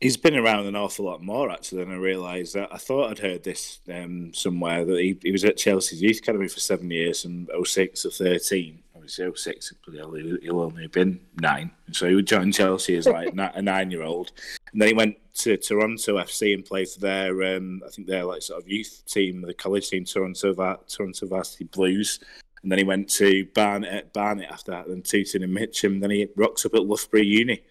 He's 0.00 0.16
been 0.16 0.36
around 0.36 0.66
an 0.66 0.76
awful 0.76 1.06
lot 1.06 1.22
more 1.22 1.50
actually 1.50 1.84
than 1.84 1.92
I 1.92 1.96
realised. 1.96 2.56
I 2.56 2.76
thought 2.76 3.10
I'd 3.10 3.18
heard 3.18 3.42
this 3.42 3.80
um, 3.92 4.32
somewhere 4.32 4.84
that 4.84 4.98
he, 4.98 5.18
he 5.22 5.32
was 5.32 5.44
at 5.44 5.56
Chelsea's 5.56 6.00
youth 6.00 6.18
academy 6.18 6.48
for 6.48 6.60
seven 6.60 6.90
years, 6.90 7.22
from 7.22 7.48
06 7.64 8.02
to 8.02 8.10
13 8.10 8.82
so 9.08 9.34
six. 9.34 9.72
He'll, 9.90 10.38
he'll 10.42 10.60
only 10.60 10.82
have 10.82 10.92
been 10.92 11.20
nine. 11.40 11.70
And 11.86 11.96
So 11.96 12.08
he 12.08 12.22
joined 12.22 12.54
Chelsea 12.54 12.96
as 12.96 13.06
like 13.06 13.32
a 13.34 13.62
nine-year-old, 13.62 14.32
and 14.72 14.80
then 14.80 14.88
he 14.88 14.94
went 14.94 15.16
to 15.38 15.56
Toronto 15.56 16.16
FC 16.18 16.54
and 16.54 16.64
played 16.64 16.88
for 16.88 17.00
their, 17.00 17.56
um, 17.56 17.80
I 17.86 17.90
think 17.90 18.08
their 18.08 18.24
like 18.24 18.42
sort 18.42 18.60
of 18.60 18.68
youth 18.68 19.02
team, 19.06 19.40
the 19.40 19.54
college 19.54 19.88
team, 19.88 20.04
Toronto 20.04 20.52
Toronto 20.88 21.26
Varsity 21.26 21.64
Blues. 21.64 22.20
And 22.62 22.72
then 22.72 22.78
he 22.78 22.84
went 22.84 23.08
to 23.10 23.46
Barnet, 23.54 24.12
Barnet 24.12 24.50
after 24.50 24.72
that, 24.72 24.88
then 24.88 25.02
Tooting 25.02 25.44
and 25.44 25.54
Mitcham. 25.54 26.00
Then 26.00 26.10
he 26.10 26.26
rocks 26.36 26.66
up 26.66 26.74
at 26.74 26.84
Loughborough 26.84 27.20
Uni, 27.20 27.62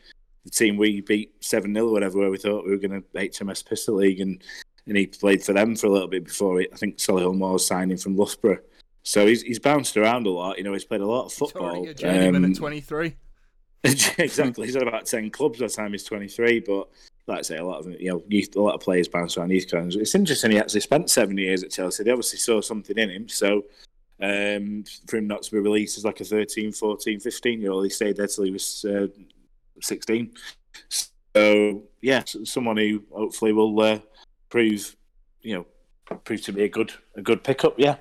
the 0.46 0.50
team 0.50 0.78
we 0.78 1.02
beat 1.02 1.34
7 1.44 1.74
0 1.74 1.88
or 1.88 1.92
whatever, 1.92 2.20
where 2.20 2.32
we 2.32 2.38
thought 2.38 2.64
we 2.64 2.72
were 2.72 2.78
going 2.78 3.02
to 3.02 3.20
HMS 3.20 3.66
Pistol 3.66 3.96
League. 3.96 4.22
And, 4.22 4.42
and 4.86 4.96
he 4.96 5.08
played 5.08 5.44
for 5.44 5.52
them 5.52 5.76
for 5.76 5.88
a 5.88 5.92
little 5.92 6.08
bit 6.08 6.24
before 6.24 6.62
it. 6.62 6.70
I 6.74 6.78
think 6.78 6.98
Solihull 6.98 7.38
Moors 7.38 7.68
signed 7.68 7.92
him 7.92 7.98
from 7.98 8.16
Loughborough. 8.16 8.60
So 9.08 9.26
he's 9.26 9.42
he's 9.42 9.58
bounced 9.58 9.96
around 9.96 10.28
a 10.28 10.32
lot. 10.32 10.58
You 10.58 10.66
know, 10.66 10.74
he's 10.74 10.84
played 10.84 11.00
a 11.00 11.08
lot 11.08 11.28
of 11.28 11.32
football. 11.32 11.86
He's 11.86 12.04
um, 12.04 12.44
at 12.44 12.56
23. 12.58 13.16
exactly. 13.84 14.66
He's 14.66 14.74
had 14.74 14.86
about 14.86 15.06
10 15.06 15.30
clubs 15.30 15.60
by 15.60 15.68
the 15.68 15.74
time 15.74 15.94
he's 15.94 16.04
23. 16.04 16.60
But 16.60 16.90
like 17.26 17.40
I 17.40 17.42
say, 17.42 17.56
a 17.56 17.64
lot 17.64 17.80
of 17.80 18.02
you 18.02 18.12
know, 18.12 18.24
youth, 18.28 18.54
a 18.58 18.62
lot 18.62 18.76
of 18.76 18.82
players 18.82 19.08
bounce 19.08 19.38
around 19.38 19.52
youth 19.52 19.72
grounds. 19.72 19.96
It's 19.96 20.14
interesting. 20.14 20.52
He 20.52 20.60
actually 20.60 20.82
spent 20.82 21.10
seven 21.10 21.38
years 21.38 21.64
at 21.64 21.72
Chelsea. 21.72 22.04
They 22.04 22.12
obviously 22.12 22.40
saw 22.40 22.60
something 22.60 22.98
in 22.98 23.10
him. 23.10 23.30
So 23.30 23.64
um, 24.22 24.84
for 25.08 25.16
him 25.16 25.28
not 25.28 25.44
to 25.44 25.52
be 25.52 25.60
released 25.60 25.98
as 25.98 26.04
like 26.04 26.20
a 26.20 26.26
13, 26.26 26.74
14, 26.74 27.22
15 27.22 27.62
year 27.62 27.72
old, 27.72 27.86
he 27.86 27.90
stayed 27.90 28.18
there 28.18 28.28
till 28.28 28.44
he 28.44 28.52
was 28.52 28.84
uh, 28.84 29.08
16. 29.80 30.34
So 31.34 31.84
yeah, 32.02 32.24
someone 32.26 32.76
who 32.76 33.04
hopefully 33.10 33.54
will 33.54 33.80
uh, 33.80 34.00
prove, 34.50 34.98
you 35.44 35.56
know, 35.56 36.18
prove 36.26 36.42
to 36.42 36.52
be 36.52 36.64
a 36.66 36.70
good 36.70 36.92
a 37.16 37.22
good 37.22 37.42
pickup. 37.42 37.76
Yeah. 37.80 37.96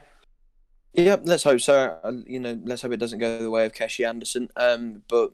Yeah, 0.97 1.17
let's 1.25 1.45
hope 1.45 1.61
so. 1.61 1.99
Uh, 2.03 2.13
you 2.27 2.41
know, 2.41 2.59
let's 2.65 2.81
hope 2.81 2.93
it 2.93 2.97
doesn't 2.97 3.19
go 3.19 3.39
the 3.39 3.51
way 3.51 3.67
of 3.67 3.73
Keshi 3.73 4.09
Anderson. 4.09 4.49
Um, 4.57 5.03
but 5.09 5.31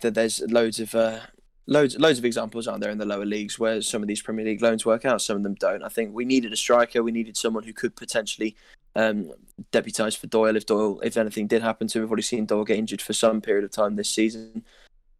there's 0.00 0.40
loads 0.42 0.78
of 0.78 0.94
uh, 0.94 1.18
loads 1.66 1.98
loads 1.98 2.20
of 2.20 2.24
examples 2.24 2.68
out 2.68 2.78
there 2.78 2.90
in 2.90 2.98
the 2.98 3.04
lower 3.04 3.26
leagues 3.26 3.58
where 3.58 3.82
some 3.82 4.02
of 4.02 4.08
these 4.08 4.22
Premier 4.22 4.44
League 4.44 4.62
loans 4.62 4.86
work 4.86 5.04
out, 5.04 5.20
some 5.20 5.36
of 5.36 5.42
them 5.42 5.54
don't. 5.54 5.82
I 5.82 5.88
think 5.88 6.14
we 6.14 6.24
needed 6.24 6.52
a 6.52 6.56
striker. 6.56 7.02
We 7.02 7.10
needed 7.10 7.36
someone 7.36 7.64
who 7.64 7.72
could 7.72 7.96
potentially 7.96 8.54
um, 8.94 9.32
deputise 9.72 10.16
for 10.16 10.28
Doyle 10.28 10.54
if 10.54 10.64
Doyle, 10.64 11.00
if 11.00 11.16
anything 11.16 11.48
did 11.48 11.62
happen 11.62 11.88
to 11.88 11.98
him. 11.98 12.02
We've 12.04 12.10
already 12.10 12.22
seen 12.22 12.46
Doyle 12.46 12.64
get 12.64 12.78
injured 12.78 13.02
for 13.02 13.12
some 13.12 13.40
period 13.40 13.64
of 13.64 13.72
time 13.72 13.96
this 13.96 14.10
season. 14.10 14.64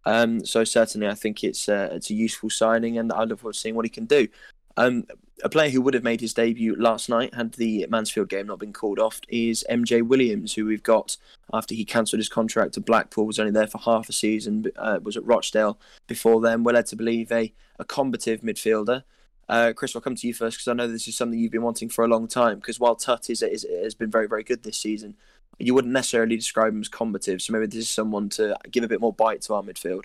Um, 0.04 0.46
so 0.46 0.62
certainly, 0.62 1.09
I 1.09 1.14
think 1.14 1.42
it's 1.42 1.68
uh, 1.68 1.88
it's 1.92 2.11
a 2.11 2.14
useful 2.14 2.48
signing, 2.48 2.96
and 2.98 3.12
I 3.12 3.24
look 3.24 3.40
forward 3.40 3.54
to 3.54 3.59
seeing 3.59 3.74
what 3.74 3.84
he 3.84 3.90
can 3.90 4.06
do. 4.06 4.28
Um, 4.76 5.04
a 5.45 5.49
player 5.49 5.70
who 5.70 5.80
would 5.80 5.95
have 5.95 6.03
made 6.03 6.20
his 6.20 6.34
debut 6.34 6.74
last 6.76 7.09
night 7.09 7.34
had 7.34 7.53
the 7.55 7.86
Mansfield 7.89 8.28
game 8.28 8.47
not 8.47 8.59
been 8.59 8.72
called 8.72 8.99
off 8.99 9.20
is 9.28 9.64
MJ 9.70 10.03
Williams, 10.03 10.55
who 10.55 10.66
we've 10.66 10.82
got 10.82 11.16
after 11.53 11.74
he 11.74 11.84
cancelled 11.84 12.18
his 12.18 12.28
contract 12.28 12.74
to 12.74 12.80
Blackpool, 12.80 13.26
was 13.26 13.39
only 13.39 13.53
there 13.53 13.66
for 13.66 13.78
half 13.78 14.09
a 14.09 14.12
season, 14.12 14.66
uh, 14.76 14.99
was 15.03 15.16
at 15.16 15.24
Rochdale 15.24 15.78
before 16.07 16.41
then. 16.41 16.64
We're 16.64 16.72
led 16.72 16.86
to 16.86 16.97
believe 16.97 17.30
a, 17.32 17.53
a 17.78 17.84
combative 17.84 18.41
midfielder. 18.41 19.05
Uh, 19.49 19.72
Chris, 19.74 19.97
I'll 19.97 20.03
come 20.03 20.14
to 20.14 20.26
you 20.26 20.34
first 20.34 20.59
because 20.59 20.68
I 20.68 20.74
know 20.74 20.89
this 20.89 21.09
is 21.09 21.16
something 21.16 21.39
you've 21.39 21.53
been 21.53 21.62
wanting 21.62 21.89
for 21.89 22.05
a 22.05 22.09
long 22.09 22.28
time. 22.28 22.57
Because 22.57 22.78
while 22.78 22.97
Tutte 22.97 23.30
is, 23.30 23.43
is, 23.43 23.66
has 23.82 23.95
been 23.95 24.11
very, 24.11 24.26
very 24.26 24.45
good 24.45 24.62
this 24.62 24.76
season, 24.76 25.16
you 25.59 25.74
wouldn't 25.74 25.93
necessarily 25.93 26.36
describe 26.36 26.74
him 26.74 26.80
as 26.80 26.89
combative. 26.89 27.41
So 27.41 27.53
maybe 27.53 27.66
this 27.66 27.76
is 27.76 27.91
someone 27.91 28.28
to 28.30 28.57
give 28.70 28.84
a 28.84 28.89
bit 28.89 29.01
more 29.01 29.12
bite 29.12 29.43
to 29.43 29.55
our 29.55 29.62
midfield. 29.62 30.05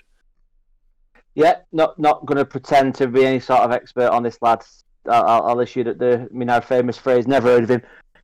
Yeah, 1.36 1.58
not 1.72 1.98
not 1.98 2.26
going 2.26 2.38
to 2.38 2.46
pretend 2.46 2.96
to 2.96 3.08
be 3.08 3.26
any 3.26 3.40
sort 3.40 3.62
of 3.62 3.72
expert 3.72 4.10
on 4.10 4.24
this 4.24 4.38
lad. 4.42 4.64
I'll, 5.08 5.43
I'll 5.43 5.60
issue 5.60 5.84
that 5.86 5.99
the 5.99 6.28
I 6.32 6.34
mean 6.34 6.49
our 6.49 6.62
famous 6.62 6.97
phrase. 6.97 7.28
Never 7.28 7.49
heard 7.49 7.64
of 7.64 7.70
him. 7.70 7.82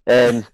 Um, 0.07 0.45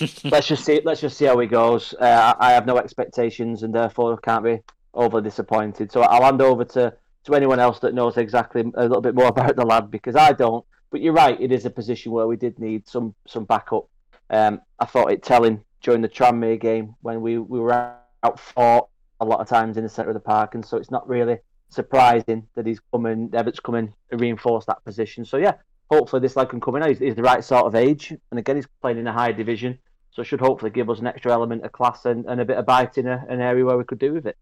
let's 0.24 0.48
just 0.48 0.64
see. 0.64 0.80
Let's 0.84 1.00
just 1.00 1.16
see 1.16 1.24
how 1.24 1.38
he 1.38 1.46
goes. 1.46 1.94
Uh, 1.94 2.34
I 2.38 2.52
have 2.52 2.66
no 2.66 2.78
expectations 2.78 3.62
and 3.62 3.74
therefore 3.74 4.16
can't 4.18 4.44
be 4.44 4.60
overly 4.92 5.22
disappointed. 5.22 5.90
So 5.90 6.02
I'll 6.02 6.24
hand 6.24 6.42
over 6.42 6.64
to 6.64 6.94
to 7.24 7.34
anyone 7.34 7.58
else 7.58 7.78
that 7.80 7.94
knows 7.94 8.16
exactly 8.16 8.62
a 8.74 8.82
little 8.82 9.00
bit 9.00 9.14
more 9.14 9.26
about 9.28 9.56
the 9.56 9.64
lad 9.64 9.90
because 9.90 10.16
I 10.16 10.32
don't. 10.32 10.64
But 10.90 11.00
you're 11.00 11.12
right. 11.12 11.40
It 11.40 11.50
is 11.52 11.64
a 11.64 11.70
position 11.70 12.12
where 12.12 12.26
we 12.26 12.36
did 12.36 12.58
need 12.58 12.88
some 12.88 13.14
some 13.26 13.44
backup. 13.44 13.88
Um, 14.30 14.60
I 14.78 14.86
thought 14.86 15.12
it 15.12 15.22
telling 15.22 15.62
during 15.82 16.00
the 16.00 16.08
Tranmere 16.08 16.58
game 16.58 16.94
when 17.02 17.20
we, 17.20 17.38
we 17.38 17.60
were 17.60 17.72
out 17.72 18.40
fought 18.40 18.88
a 19.20 19.24
lot 19.24 19.40
of 19.40 19.48
times 19.48 19.76
in 19.76 19.84
the 19.84 19.88
centre 19.88 20.10
of 20.10 20.14
the 20.14 20.20
park, 20.20 20.54
and 20.54 20.64
so 20.64 20.76
it's 20.76 20.90
not 20.90 21.06
really 21.08 21.38
surprising 21.74 22.46
that 22.54 22.66
he's 22.66 22.80
coming, 22.92 23.30
Evatt's 23.32 23.60
coming 23.60 23.92
to 24.10 24.16
reinforce 24.16 24.64
that 24.66 24.84
position. 24.84 25.24
So 25.24 25.36
yeah, 25.36 25.54
hopefully 25.90 26.20
this 26.20 26.36
lad 26.36 26.48
can 26.48 26.60
come 26.60 26.76
in. 26.76 26.88
He's, 26.88 26.98
he's 26.98 27.14
the 27.14 27.22
right 27.22 27.42
sort 27.42 27.66
of 27.66 27.74
age, 27.74 28.12
and 28.30 28.38
again 28.38 28.56
he's 28.56 28.68
playing 28.80 28.98
in 28.98 29.06
a 29.06 29.12
high 29.12 29.32
division, 29.32 29.78
so 30.10 30.22
should 30.22 30.40
hopefully 30.40 30.70
give 30.70 30.90
us 30.90 31.00
an 31.00 31.06
extra 31.06 31.32
element 31.32 31.64
of 31.64 31.72
class 31.72 32.04
and, 32.04 32.24
and 32.26 32.40
a 32.40 32.44
bit 32.44 32.56
of 32.56 32.66
bite 32.66 32.98
in 32.98 33.06
a, 33.06 33.24
an 33.28 33.40
area 33.40 33.64
where 33.64 33.76
we 33.76 33.84
could 33.84 33.98
do 33.98 34.12
with 34.12 34.26
it. 34.26 34.36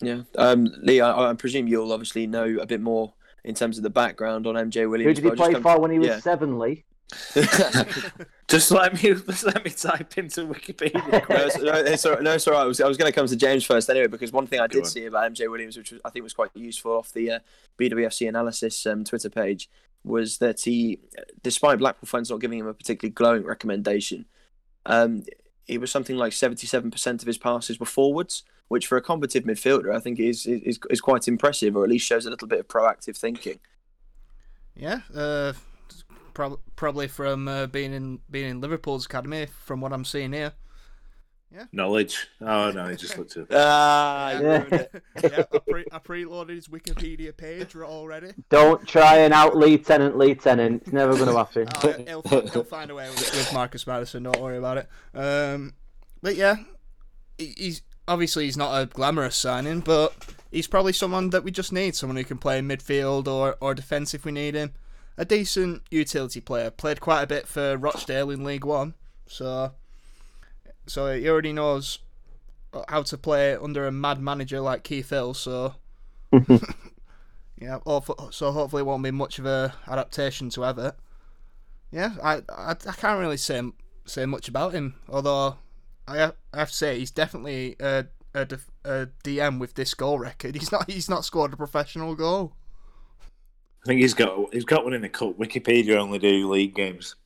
Yeah, 0.00 0.22
um, 0.36 0.66
Lee, 0.82 1.00
I, 1.00 1.30
I, 1.30 1.34
presume 1.34 1.68
you'll 1.68 1.92
obviously 1.92 2.26
know 2.26 2.58
a 2.60 2.66
bit 2.66 2.80
more 2.80 3.14
in 3.44 3.54
terms 3.54 3.76
of 3.76 3.84
the 3.84 3.90
background 3.90 4.46
on 4.46 4.54
MJ 4.54 4.88
Williams. 4.90 5.16
Who 5.18 5.22
did 5.22 5.30
he 5.30 5.36
play 5.36 5.54
for 5.54 5.80
when 5.80 5.92
he 5.92 5.98
was 5.98 6.08
yeah. 6.08 6.18
seven, 6.20 6.58
Lee? 6.58 6.84
just 8.48 8.70
let 8.70 8.94
me 8.94 9.14
just 9.14 9.44
let 9.44 9.64
me 9.64 9.70
type 9.70 10.16
into 10.18 10.46
Wikipedia. 10.46 11.28
no, 11.28 11.36
it's, 11.36 11.58
no, 11.58 11.72
it's 11.72 12.06
all, 12.06 12.22
no, 12.22 12.32
it's 12.34 12.46
all 12.46 12.54
right. 12.54 12.62
I 12.62 12.64
was, 12.64 12.80
I 12.80 12.88
was 12.88 12.96
going 12.96 13.10
to 13.10 13.14
come 13.14 13.26
to 13.26 13.36
James 13.36 13.64
first 13.64 13.88
anyway 13.90 14.06
because 14.06 14.32
one 14.32 14.46
thing 14.46 14.60
I 14.60 14.66
did 14.66 14.86
see 14.86 15.06
about 15.06 15.32
MJ 15.32 15.50
Williams, 15.50 15.76
which 15.76 15.92
was, 15.92 16.00
I 16.04 16.10
think 16.10 16.22
was 16.22 16.34
quite 16.34 16.50
useful 16.54 16.92
off 16.92 17.12
the 17.12 17.32
uh, 17.32 17.38
BWFC 17.78 18.28
analysis 18.28 18.86
um, 18.86 19.04
Twitter 19.04 19.30
page, 19.30 19.68
was 20.04 20.38
that 20.38 20.60
he, 20.60 21.00
despite 21.42 21.78
Blackpool 21.78 22.06
fans 22.06 22.30
not 22.30 22.40
giving 22.40 22.58
him 22.58 22.66
a 22.66 22.74
particularly 22.74 23.12
glowing 23.12 23.44
recommendation, 23.44 24.26
um, 24.86 25.22
it 25.68 25.80
was 25.80 25.90
something 25.90 26.16
like 26.16 26.32
seventy-seven 26.32 26.90
percent 26.90 27.22
of 27.22 27.26
his 27.26 27.38
passes 27.38 27.78
were 27.78 27.86
forwards, 27.86 28.42
which 28.68 28.86
for 28.86 28.96
a 28.96 29.02
combative 29.02 29.44
midfielder, 29.44 29.94
I 29.94 30.00
think 30.00 30.18
is 30.18 30.46
is 30.46 30.78
is 30.90 31.00
quite 31.00 31.28
impressive, 31.28 31.76
or 31.76 31.84
at 31.84 31.90
least 31.90 32.06
shows 32.06 32.26
a 32.26 32.30
little 32.30 32.48
bit 32.48 32.60
of 32.60 32.68
proactive 32.68 33.16
thinking. 33.16 33.60
Yeah. 34.74 35.00
Uh 35.14 35.52
Pro- 36.34 36.60
probably 36.76 37.08
from 37.08 37.48
uh, 37.48 37.66
being 37.66 37.92
in 37.92 38.20
being 38.30 38.50
in 38.50 38.60
Liverpool's 38.60 39.06
academy, 39.06 39.46
from 39.46 39.80
what 39.80 39.92
I'm 39.92 40.04
seeing 40.04 40.32
here. 40.32 40.52
Yeah. 41.54 41.64
Knowledge. 41.70 42.28
Oh 42.40 42.70
no, 42.70 42.88
he 42.88 42.96
just 42.96 43.18
looked 43.18 43.36
at. 43.36 43.46
Ah, 43.52 44.38
yeah. 44.40 44.64
yeah 45.22 45.44
I, 45.52 45.58
pre- 45.58 45.84
I 45.92 45.98
preloaded 45.98 46.54
his 46.54 46.68
Wikipedia 46.68 47.36
page 47.36 47.76
already. 47.76 48.32
Don't 48.48 48.86
try 48.88 49.18
and 49.18 49.34
out 49.34 49.54
Lieutenant 49.54 50.16
Lieutenant. 50.16 50.82
It's 50.82 50.92
never 50.92 51.12
going 51.14 51.28
to 51.28 51.36
happen. 51.36 51.68
Oh, 52.12 52.22
he'll, 52.28 52.46
he'll, 52.48 52.64
find 52.64 52.90
a 52.90 52.94
way 52.94 53.08
with, 53.10 53.18
with 53.18 53.52
Marcus 53.52 53.86
Maddison. 53.86 54.22
Don't 54.22 54.40
worry 54.40 54.56
about 54.56 54.78
it. 54.78 54.88
Um, 55.14 55.74
but 56.22 56.36
yeah, 56.36 56.56
he's 57.38 57.82
obviously 58.08 58.44
he's 58.46 58.56
not 58.56 58.80
a 58.80 58.86
glamorous 58.86 59.36
signing, 59.36 59.80
but 59.80 60.14
he's 60.50 60.66
probably 60.66 60.92
someone 60.92 61.30
that 61.30 61.44
we 61.44 61.50
just 61.50 61.72
need. 61.72 61.94
Someone 61.94 62.16
who 62.16 62.24
can 62.24 62.38
play 62.38 62.58
in 62.58 62.68
midfield 62.68 63.28
or 63.28 63.56
or 63.60 63.74
defence 63.74 64.14
if 64.14 64.24
we 64.24 64.32
need 64.32 64.54
him 64.54 64.72
a 65.16 65.24
decent 65.24 65.82
utility 65.90 66.40
player. 66.40 66.70
Played 66.70 67.00
quite 67.00 67.22
a 67.22 67.26
bit 67.26 67.46
for 67.46 67.76
Rochdale 67.76 68.30
in 68.30 68.44
League 68.44 68.64
One, 68.64 68.94
so 69.26 69.72
so 70.86 71.14
he 71.14 71.28
already 71.28 71.52
knows 71.52 71.98
how 72.88 73.02
to 73.02 73.18
play 73.18 73.54
under 73.54 73.86
a 73.86 73.92
mad 73.92 74.20
manager 74.20 74.60
like 74.60 74.82
Keith 74.82 75.10
Hill. 75.10 75.34
So 75.34 75.74
mm-hmm. 76.32 76.56
yeah, 77.60 77.78
so 78.30 78.52
hopefully 78.52 78.80
it 78.80 78.86
won't 78.86 79.02
be 79.02 79.10
much 79.10 79.38
of 79.38 79.46
a 79.46 79.74
adaptation 79.86 80.50
to 80.50 80.60
Evatt. 80.60 80.94
Yeah, 81.90 82.14
I, 82.22 82.36
I, 82.48 82.70
I 82.70 82.92
can't 82.92 83.20
really 83.20 83.36
say 83.36 83.62
say 84.06 84.26
much 84.26 84.48
about 84.48 84.72
him. 84.72 84.94
Although 85.08 85.56
I 86.08 86.16
have, 86.16 86.34
I 86.52 86.58
have 86.60 86.70
to 86.70 86.76
say 86.76 86.98
he's 86.98 87.10
definitely 87.10 87.76
a, 87.78 88.06
a, 88.34 88.48
a 88.84 89.06
DM 89.24 89.58
with 89.58 89.74
this 89.74 89.94
goal 89.94 90.18
record. 90.18 90.54
He's 90.58 90.72
not 90.72 90.90
he's 90.90 91.08
not 91.08 91.24
scored 91.24 91.52
a 91.52 91.56
professional 91.56 92.14
goal. 92.14 92.54
I 93.82 93.86
think 93.86 94.00
he's 94.00 94.14
got 94.14 94.52
he's 94.54 94.64
got 94.64 94.84
one 94.84 94.92
in 94.92 95.02
the 95.02 95.08
cup. 95.08 95.38
Wikipedia 95.38 95.96
only 95.96 96.18
do 96.18 96.48
league 96.48 96.74
games. 96.74 97.16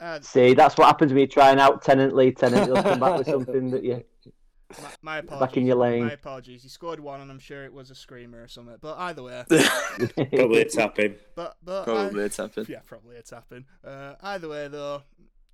uh, 0.00 0.20
See, 0.20 0.54
that's 0.54 0.76
what 0.76 0.86
happens 0.86 1.12
when 1.12 1.20
you 1.20 1.26
try 1.26 1.50
and 1.50 1.60
out 1.60 1.82
tenant 1.82 2.16
lead 2.16 2.36
tenant. 2.36 2.66
He'll 2.66 2.82
come 2.82 2.98
back 2.98 3.18
with 3.18 3.28
something 3.28 3.70
that 3.70 3.84
you. 3.84 4.04
My, 4.80 4.88
my 5.02 5.18
apologies. 5.18 5.46
Back 5.46 5.56
in 5.56 5.66
your 5.66 5.76
lane. 5.76 6.06
My 6.06 6.12
apologies. 6.12 6.62
He 6.62 6.68
scored 6.68 6.98
one, 6.98 7.20
and 7.20 7.30
I'm 7.30 7.38
sure 7.38 7.64
it 7.64 7.72
was 7.72 7.90
a 7.90 7.94
screamer 7.94 8.42
or 8.42 8.48
something. 8.48 8.76
But 8.80 8.98
either 8.98 9.22
way, 9.22 9.44
probably 9.48 10.58
it's 10.58 10.74
tapping. 10.74 11.14
But 11.36 11.56
but 11.62 11.84
probably 11.84 12.22
I, 12.22 12.26
a 12.26 12.28
tapping. 12.28 12.66
Yeah, 12.68 12.80
probably 12.84 13.16
it's 13.16 13.30
tapping. 13.30 13.66
Uh, 13.86 14.14
either 14.20 14.48
way, 14.48 14.66
though, 14.68 15.02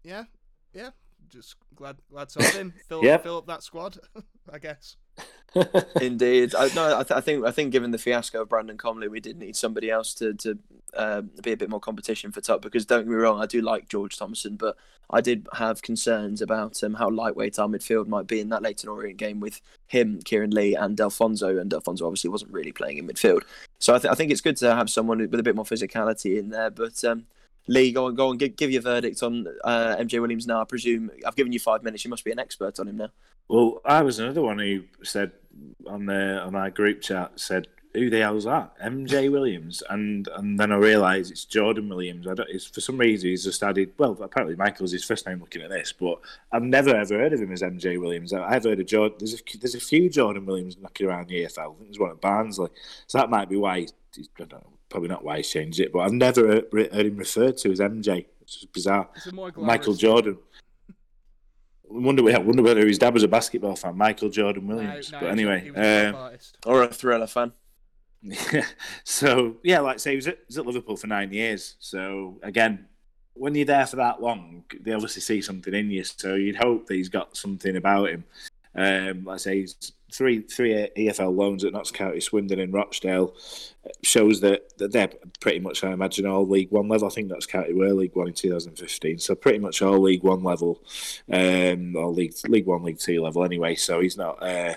yeah, 0.03 0.25
yeah. 0.73 0.91
Just 1.29 1.57
glad 1.75 1.99
glad 2.11 2.31
to 2.31 2.43
have 2.43 2.55
him. 2.55 2.73
Fill, 2.89 3.05
yep. 3.05 3.23
fill 3.23 3.39
up 3.39 3.47
that 3.47 3.63
squad, 3.63 3.99
I 4.51 4.59
guess. 4.59 4.97
Indeed, 6.01 6.55
I, 6.55 6.69
no, 6.75 6.99
I, 6.99 7.03
th- 7.03 7.17
I, 7.17 7.21
think 7.21 7.45
I 7.45 7.51
think 7.51 7.73
given 7.73 7.91
the 7.91 7.99
fiasco 7.99 8.43
of 8.43 8.49
Brandon 8.49 8.79
Comley, 8.79 9.09
we 9.09 9.21
did 9.21 9.37
need 9.37 9.57
somebody 9.57 9.91
else 9.91 10.15
to 10.15 10.33
to 10.35 10.59
uh, 10.95 11.23
be 11.43 11.53
a 11.53 11.57
bit 11.57 11.69
more 11.69 11.81
competition 11.81 12.31
for 12.31 12.41
top. 12.41 12.63
Because 12.63 12.87
don't 12.87 13.01
get 13.01 13.09
me 13.09 13.17
wrong, 13.17 13.41
I 13.41 13.47
do 13.47 13.61
like 13.61 13.89
George 13.89 14.17
Thomason, 14.17 14.57
but 14.57 14.77
I 15.11 15.21
did 15.21 15.49
have 15.55 15.83
concerns 15.83 16.41
about 16.41 16.81
um, 16.85 16.95
how 16.95 17.11
lightweight 17.11 17.59
our 17.59 17.67
midfield 17.67 18.07
might 18.07 18.29
be 18.29 18.39
in 18.39 18.49
that 18.51 18.63
Leyton 18.63 18.89
Orient 18.89 19.19
game 19.19 19.41
with 19.41 19.61
him, 19.89 20.21
Kieran 20.25 20.53
Lee, 20.53 20.77
and 20.77 20.97
Delfouneso. 20.97 21.61
And 21.61 21.71
Delfouneso 21.71 22.07
obviously 22.07 22.31
wasn't 22.31 22.53
really 22.53 22.73
playing 22.73 22.99
in 22.99 23.09
midfield, 23.09 23.43
so 23.81 23.95
I, 23.95 23.99
th- 23.99 24.13
I 24.13 24.15
think 24.15 24.31
it's 24.31 24.41
good 24.41 24.57
to 24.59 24.75
have 24.75 24.89
someone 24.89 25.19
with 25.19 25.41
a 25.41 25.43
bit 25.43 25.57
more 25.57 25.65
physicality 25.65 26.39
in 26.39 26.51
there. 26.51 26.71
But 26.71 27.03
um, 27.05 27.27
Lee, 27.69 27.93
go 27.93 28.07
on, 28.07 28.15
go 28.15 28.29
on, 28.29 28.37
give, 28.37 28.57
give 28.57 28.71
your 28.71 28.83
verdict 28.83 29.23
on 29.23 29.47
uh, 29.65 29.97
MJ 29.99 30.21
Williams 30.21 30.47
now. 30.47 30.61
I 30.61 30.65
presume 30.65 31.11
I've 31.27 31.37
given 31.37 31.53
you 31.53 31.61
five 31.61 31.83
minutes. 31.83 32.05
You 32.05 32.11
must 32.11 32.25
be 32.25 32.33
an 32.33 32.39
expert 32.39 32.81
on 32.81 32.89
him 32.89 32.97
now. 32.97 33.11
Well, 33.49 33.81
I 33.85 34.03
was 34.03 34.19
another 34.19 34.43
one 34.43 34.59
who 34.59 34.85
said 35.03 35.33
on 35.87 36.07
the 36.07 36.41
on 36.41 36.55
our 36.55 36.71
group 36.71 37.01
chat 37.03 37.33
said, 37.35 37.67
"Who 37.95 38.09
the 38.09 38.21
hell's 38.21 38.45
that?" 38.45 38.79
MJ 38.81 39.31
Williams, 39.31 39.83
and 39.91 40.29
and 40.37 40.59
then 40.59 40.71
I 40.71 40.77
realised 40.77 41.33
it's 41.33 41.45
Jordan 41.45 41.89
Williams. 41.89 42.29
I 42.29 42.35
don't. 42.35 42.49
It's, 42.49 42.67
for 42.67 42.81
some 42.81 42.99
reason 42.99 43.31
he's 43.31 43.43
just 43.43 43.63
added. 43.63 43.93
Well, 43.99 44.17
apparently 44.21 44.57
Michael's 44.57 44.93
his 44.93 45.05
first 45.05 45.27
name 45.27 45.41
looking 45.41 45.63
at 45.63 45.71
this, 45.71 45.93
but 45.93 46.21
I've 46.53 46.63
never 46.63 46.95
ever 46.95 47.19
heard 47.19 47.33
of 47.33 47.41
him 47.41 47.53
as 47.53 47.63
MJ 47.63 48.01
Williams. 48.01 48.33
I've 48.33 48.63
heard 48.63 48.79
of 48.79 48.87
Jordan. 48.87 49.17
There's 49.19 49.35
a, 49.35 49.59
there's 49.59 49.75
a 49.75 49.81
few 49.81 50.09
Jordan 50.09 50.47
Williams 50.47 50.77
knocking 50.79 51.09
around 51.09 51.29
the 51.29 51.43
EFL. 51.43 51.59
I 51.59 51.77
think 51.77 51.87
there's 51.87 51.99
one 51.99 52.11
at 52.11 52.21
Barnsley, 52.21 52.71
so 53.09 53.19
that 53.19 53.31
might 53.31 53.49
be 53.49 53.57
why. 53.57 53.81
He's, 53.81 53.93
I 54.19 54.23
don't 54.45 54.53
know, 54.53 54.73
probably 54.91 55.09
not 55.09 55.25
why 55.25 55.39
he 55.39 55.43
changed 55.43 55.81
it, 55.81 55.93
but 55.93 56.01
I've 56.01 56.13
never 56.13 56.47
heard, 56.47 56.67
heard 56.73 57.07
him 57.07 57.17
referred 57.17 57.57
to 57.59 57.73
as 57.73 57.81
MJ. 57.81 58.27
It's 58.43 58.65
bizarre. 58.67 59.09
Michael 59.57 59.95
Jordan. 59.95 60.39
I 60.89 61.99
wonder, 61.99 62.29
I 62.29 62.39
wonder 62.39 62.63
whether 62.63 62.87
his 62.87 62.99
dad 62.99 63.15
was 63.15 63.23
a 63.23 63.29
basketball 63.29 63.75
fan, 63.77 63.97
Michael 63.97 64.29
Jordan 64.29 64.67
Williams. 64.67 65.11
No, 65.11 65.19
no, 65.19 65.27
but 65.27 65.33
anyway, 65.33 65.71
um, 65.71 66.37
or 66.67 66.83
a 66.83 66.89
thriller 66.89 67.27
fan. 67.27 67.53
so 69.05 69.57
yeah, 69.65 69.81
like 69.81 69.95
I 69.95 69.99
say, 69.99 70.11
he 70.11 70.17
was, 70.17 70.29
at, 70.29 70.37
he 70.37 70.45
was 70.49 70.59
at 70.59 70.67
Liverpool 70.67 70.97
for 70.97 71.07
nine 71.07 71.33
years. 71.33 71.77
So 71.81 72.39
again, 72.43 72.87
when 73.35 73.55
you're 73.55 73.65
there 73.65 73.87
for 73.87 73.97
that 73.97 74.21
long, 74.21 74.65
they 74.81 74.93
obviously 74.93 75.23
see 75.23 75.41
something 75.41 75.75
in 75.75 75.91
you. 75.91 76.05
So 76.05 76.35
you'd 76.35 76.57
hope 76.57 76.87
that 76.87 76.95
he's 76.95 77.09
got 77.09 77.37
something 77.37 77.77
about 77.77 78.11
him. 78.11 78.25
Um, 78.75 79.25
like 79.25 79.35
I 79.35 79.39
say, 79.39 79.61
he's 79.61 79.93
three 80.13 80.43
three 80.43 80.89
EFL 80.97 81.37
loans 81.37 81.65
at 81.65 81.73
Notts 81.73 81.91
County, 81.91 82.21
Swindon, 82.21 82.61
and 82.61 82.73
Rochdale 82.73 83.35
shows 84.03 84.41
that, 84.41 84.77
that 84.79 84.93
they're 84.93 85.11
pretty 85.41 85.59
much, 85.59 85.83
I 85.83 85.93
imagine, 85.93 86.27
all 86.27 86.47
League 86.47 86.71
One 86.71 86.89
level. 86.89 87.09
I 87.09 87.11
think 87.11 87.29
Notts 87.29 87.47
County 87.47 87.73
were 87.73 87.93
League 87.93 88.15
One 88.15 88.29
in 88.29 88.35
2015, 88.35 89.19
so 89.19 89.35
pretty 89.35 89.59
much 89.59 89.81
all 89.81 89.99
League 90.01 90.23
One 90.23 90.43
level, 90.43 90.83
um, 91.33 91.97
or 91.97 92.09
League 92.09 92.35
League 92.49 92.67
One, 92.67 92.83
League 92.83 92.99
Two 92.99 93.23
level 93.23 93.45
anyway. 93.45 93.75
So 93.75 94.01
he's 94.01 94.17
not 94.17 94.43
uh, 94.43 94.75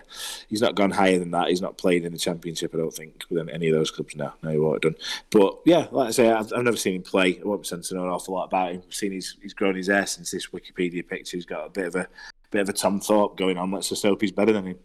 he's 0.47 0.61
not 0.61 0.75
gone 0.75 0.91
higher 0.91 1.19
than 1.19 1.31
that. 1.31 1.49
He's 1.49 1.61
not 1.61 1.77
played 1.77 2.05
in 2.05 2.13
the 2.13 2.19
Championship, 2.19 2.73
I 2.73 2.77
don't 2.77 2.93
think, 2.93 3.25
with 3.29 3.49
any 3.49 3.69
of 3.69 3.75
those 3.75 3.91
clubs 3.91 4.15
now. 4.15 4.35
No, 4.41 4.51
he 4.51 4.57
won't 4.57 4.83
have 4.83 4.93
done. 4.93 5.01
But 5.29 5.59
yeah, 5.65 5.87
like 5.91 6.09
I 6.09 6.11
say, 6.11 6.31
I've, 6.31 6.51
I've 6.53 6.63
never 6.63 6.77
seen 6.77 6.95
him 6.95 7.03
play. 7.03 7.39
I 7.39 7.47
won't 7.47 7.61
pretend 7.61 7.83
to 7.85 7.95
know 7.95 8.03
an 8.03 8.09
awful 8.09 8.35
lot 8.35 8.45
about 8.45 8.71
him. 8.71 8.83
I've 8.87 8.93
seen 8.93 9.11
he's 9.11 9.37
he's 9.41 9.53
grown 9.53 9.75
his 9.75 9.87
hair 9.87 10.05
since 10.05 10.31
this 10.31 10.47
Wikipedia 10.47 11.07
picture. 11.07 11.37
He's 11.37 11.45
got 11.45 11.65
a 11.65 11.69
bit 11.69 11.87
of 11.87 11.95
a 11.95 12.07
bit 12.51 12.61
of 12.61 12.69
a 12.69 12.73
Tom 12.73 12.99
Thorpe 13.01 13.37
going 13.37 13.57
on. 13.57 13.71
Let's 13.71 13.89
just 13.89 14.03
hope 14.03 14.21
he's 14.21 14.31
better 14.31 14.53
than 14.53 14.67
him. 14.67 14.79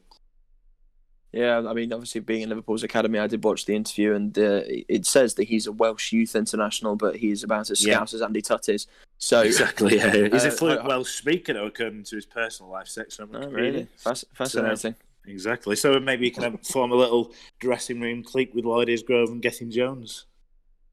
Yeah, 1.32 1.58
I 1.68 1.74
mean, 1.74 1.92
obviously 1.92 2.22
being 2.22 2.40
in 2.40 2.48
Liverpool's 2.48 2.82
academy, 2.82 3.18
I 3.18 3.26
did 3.26 3.44
watch 3.44 3.66
the 3.66 3.76
interview, 3.76 4.14
and 4.14 4.36
uh, 4.38 4.62
it 4.66 5.04
says 5.04 5.34
that 5.34 5.44
he's 5.44 5.66
a 5.66 5.72
Welsh 5.72 6.10
youth 6.10 6.34
international, 6.34 6.96
but 6.96 7.16
he's 7.16 7.44
about 7.44 7.70
as 7.70 7.80
scouse 7.80 8.12
yeah. 8.12 8.16
as 8.16 8.22
Andy 8.22 8.40
Tutte 8.40 8.70
is. 8.70 8.86
So 9.18 9.42
exactly, 9.42 9.96
yeah, 9.96 10.10
he's 10.32 10.46
uh, 10.46 10.48
a 10.48 10.50
fluent 10.50 10.84
Welsh 10.84 11.10
speaker, 11.10 11.52
though, 11.52 11.66
according 11.66 12.04
to 12.04 12.16
his 12.16 12.24
personal 12.24 12.72
life 12.72 12.88
section. 12.88 13.28
Oh, 13.34 13.46
really 13.48 13.88
fascinating. 13.98 14.76
So, 14.76 14.94
exactly. 15.26 15.76
So 15.76 16.00
maybe 16.00 16.24
you 16.24 16.32
can 16.32 16.56
form 16.72 16.92
a 16.92 16.96
little 16.96 17.32
dressing 17.60 18.00
room 18.00 18.22
clique 18.22 18.54
with 18.54 18.64
Lloyd 18.64 18.90
Grove 19.06 19.28
and 19.28 19.42
Gethin 19.42 19.70
Jones. 19.70 20.24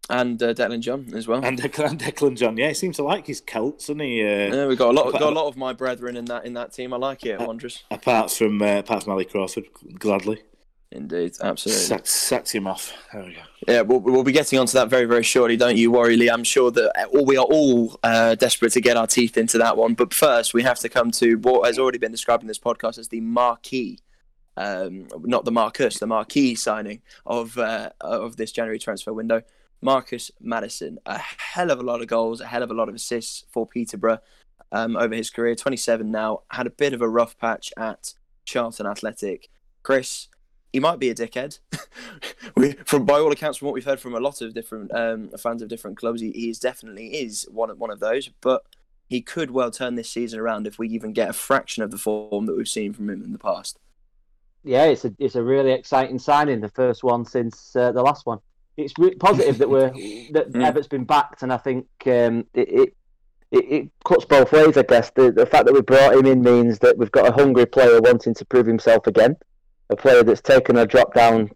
And 0.09 0.41
uh, 0.41 0.53
Declan 0.53 0.81
John 0.81 1.11
as 1.15 1.27
well. 1.27 1.43
And 1.43 1.59
Declan, 1.59 1.97
Declan 1.99 2.37
John, 2.37 2.57
yeah, 2.57 2.69
he 2.69 2.73
seems 2.73 2.97
to 2.97 3.03
like 3.03 3.25
his 3.27 3.41
Celts, 3.41 3.87
doesn't 3.87 3.99
he? 3.99 4.21
Uh, 4.21 4.55
yeah, 4.55 4.67
we've 4.67 4.77
got 4.77 4.89
a 4.89 4.91
lot, 4.91 5.11
got 5.11 5.21
a 5.21 5.29
lot 5.29 5.47
of 5.47 5.57
my 5.57 5.73
brethren 5.73 6.15
in 6.15 6.25
that 6.25 6.45
in 6.45 6.53
that 6.53 6.73
team. 6.73 6.93
I 6.93 6.97
like 6.97 7.25
it, 7.25 7.39
Wanderers. 7.39 7.83
Apart 7.89 8.31
from 8.31 8.61
uh, 8.61 8.79
apart 8.79 9.03
from 9.03 9.13
Ali 9.13 9.25
Crawford, 9.25 9.65
gladly. 9.97 10.43
Indeed, 10.91 11.35
absolutely. 11.41 12.05
Sacked, 12.05 12.53
him 12.53 12.67
off. 12.67 12.93
There 13.11 13.23
we 13.23 13.33
go. 13.33 13.41
Yeah, 13.67 13.81
we'll, 13.81 13.99
we'll 13.99 14.23
be 14.23 14.31
getting 14.31 14.59
onto 14.59 14.73
that 14.73 14.87
very, 14.87 15.05
very 15.05 15.23
shortly. 15.23 15.57
Don't 15.57 15.75
you 15.75 15.91
worry, 15.91 16.15
Lee. 16.15 16.29
I'm 16.29 16.45
sure 16.45 16.71
that 16.71 17.07
all, 17.07 17.25
we 17.25 17.35
are 17.35 17.43
all 17.43 17.99
uh, 18.01 18.35
desperate 18.35 18.71
to 18.73 18.81
get 18.81 18.95
our 18.95 19.07
teeth 19.07 19.35
into 19.35 19.57
that 19.57 19.75
one. 19.75 19.95
But 19.95 20.13
first, 20.13 20.53
we 20.53 20.63
have 20.63 20.79
to 20.79 20.87
come 20.87 21.11
to 21.11 21.35
what 21.39 21.65
has 21.65 21.77
already 21.77 21.97
been 21.97 22.11
described 22.11 22.43
in 22.43 22.47
this 22.47 22.59
podcast 22.59 22.97
as 22.97 23.09
the 23.09 23.19
marquee 23.19 23.99
um, 24.57 25.07
not 25.21 25.45
the 25.45 25.51
Marcus, 25.51 25.99
the 25.99 26.07
marquee 26.07 26.55
signing 26.55 27.01
of 27.25 27.57
uh, 27.57 27.89
of 28.01 28.37
this 28.37 28.51
January 28.51 28.79
transfer 28.79 29.13
window. 29.13 29.41
Marcus 29.81 30.31
Maddison. 30.39 30.97
a 31.05 31.17
hell 31.17 31.71
of 31.71 31.79
a 31.79 31.83
lot 31.83 32.01
of 32.01 32.07
goals, 32.07 32.41
a 32.41 32.47
hell 32.47 32.63
of 32.63 32.71
a 32.71 32.73
lot 32.73 32.89
of 32.89 32.95
assists 32.95 33.45
for 33.51 33.67
Peterborough 33.67 34.19
um, 34.71 34.95
over 34.95 35.15
his 35.15 35.29
career. 35.29 35.55
27 35.55 36.09
now, 36.09 36.41
had 36.51 36.67
a 36.67 36.71
bit 36.71 36.93
of 36.93 37.01
a 37.01 37.09
rough 37.09 37.37
patch 37.37 37.71
at 37.77 38.13
Charlton 38.45 38.85
Athletic. 38.85 39.49
Chris, 39.83 40.27
he 40.73 40.79
might 40.79 40.99
be 40.99 41.09
a 41.09 41.15
dickhead. 41.15 41.59
we, 42.55 42.73
from 42.85 43.05
by 43.05 43.19
all 43.19 43.31
accounts, 43.31 43.59
from 43.59 43.67
what 43.67 43.73
we've 43.73 43.85
heard 43.85 43.99
from 43.99 44.15
a 44.15 44.19
lot 44.19 44.41
of 44.41 44.53
different 44.53 44.93
um, 44.93 45.29
fans 45.37 45.61
of 45.61 45.69
different 45.69 45.97
clubs, 45.97 46.21
he, 46.21 46.31
he 46.31 46.49
is 46.49 46.59
definitely 46.59 47.15
is 47.15 47.47
one 47.51 47.69
of 47.69 47.77
one 47.77 47.91
of 47.91 47.99
those. 47.99 48.29
But 48.41 48.63
he 49.07 49.21
could 49.21 49.51
well 49.51 49.71
turn 49.71 49.95
this 49.95 50.09
season 50.09 50.39
around 50.39 50.67
if 50.67 50.79
we 50.79 50.89
even 50.89 51.13
get 51.13 51.29
a 51.29 51.33
fraction 51.33 51.83
of 51.83 51.91
the 51.91 51.97
form 51.97 52.45
that 52.47 52.57
we've 52.57 52.67
seen 52.67 52.91
from 52.91 53.09
him 53.09 53.23
in 53.23 53.31
the 53.31 53.39
past. 53.39 53.79
Yeah, 54.63 54.85
it's 54.85 55.05
a 55.05 55.13
it's 55.19 55.35
a 55.35 55.43
really 55.43 55.71
exciting 55.71 56.19
signing, 56.19 56.59
the 56.59 56.69
first 56.69 57.03
one 57.03 57.23
since 57.23 57.75
uh, 57.75 57.91
the 57.91 58.01
last 58.01 58.25
one 58.25 58.39
it's 58.77 58.93
re- 58.97 59.15
positive 59.15 59.57
that 59.59 59.69
we're 59.69 59.89
that 60.31 60.51
mm. 60.51 60.65
Evatt's 60.65 60.87
been 60.87 61.05
backed, 61.05 61.43
and 61.43 61.51
I 61.51 61.57
think 61.57 61.87
um, 62.05 62.45
it, 62.53 62.93
it, 63.51 63.65
it 63.65 63.89
cuts 64.03 64.25
both 64.25 64.51
ways. 64.51 64.77
I 64.77 64.83
guess 64.83 65.11
the 65.11 65.31
the 65.31 65.45
fact 65.45 65.65
that 65.65 65.73
we 65.73 65.81
brought 65.81 66.15
him 66.15 66.25
in 66.25 66.41
means 66.41 66.79
that 66.79 66.97
we've 66.97 67.11
got 67.11 67.27
a 67.27 67.33
hungry 67.33 67.65
player 67.65 68.01
wanting 68.01 68.33
to 68.33 68.45
prove 68.45 68.65
himself 68.65 69.07
again, 69.07 69.35
a 69.89 69.95
player 69.95 70.23
that's 70.23 70.41
taken 70.41 70.77
a 70.77 70.85
drop 70.85 71.13
down 71.13 71.49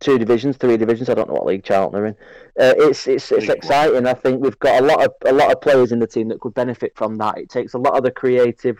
two 0.00 0.18
divisions, 0.18 0.56
three 0.56 0.76
divisions. 0.76 1.08
I 1.08 1.14
don't 1.14 1.28
know 1.28 1.34
what 1.34 1.46
league 1.46 1.64
Charlton 1.64 2.00
are 2.00 2.06
in. 2.06 2.14
Uh, 2.58 2.74
it's 2.78 3.06
it's 3.06 3.30
it's 3.30 3.48
exciting. 3.48 4.06
I 4.06 4.14
think 4.14 4.42
we've 4.42 4.58
got 4.58 4.82
a 4.82 4.86
lot 4.86 5.04
of 5.04 5.12
a 5.26 5.32
lot 5.32 5.52
of 5.52 5.60
players 5.60 5.92
in 5.92 5.98
the 5.98 6.06
team 6.06 6.28
that 6.28 6.40
could 6.40 6.54
benefit 6.54 6.92
from 6.96 7.16
that. 7.16 7.38
It 7.38 7.50
takes 7.50 7.74
a 7.74 7.78
lot 7.78 7.96
of 7.96 8.04
the 8.04 8.10
creative 8.10 8.78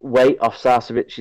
weight 0.00 0.38
off 0.40 0.56
Sarcevic's 0.56 1.18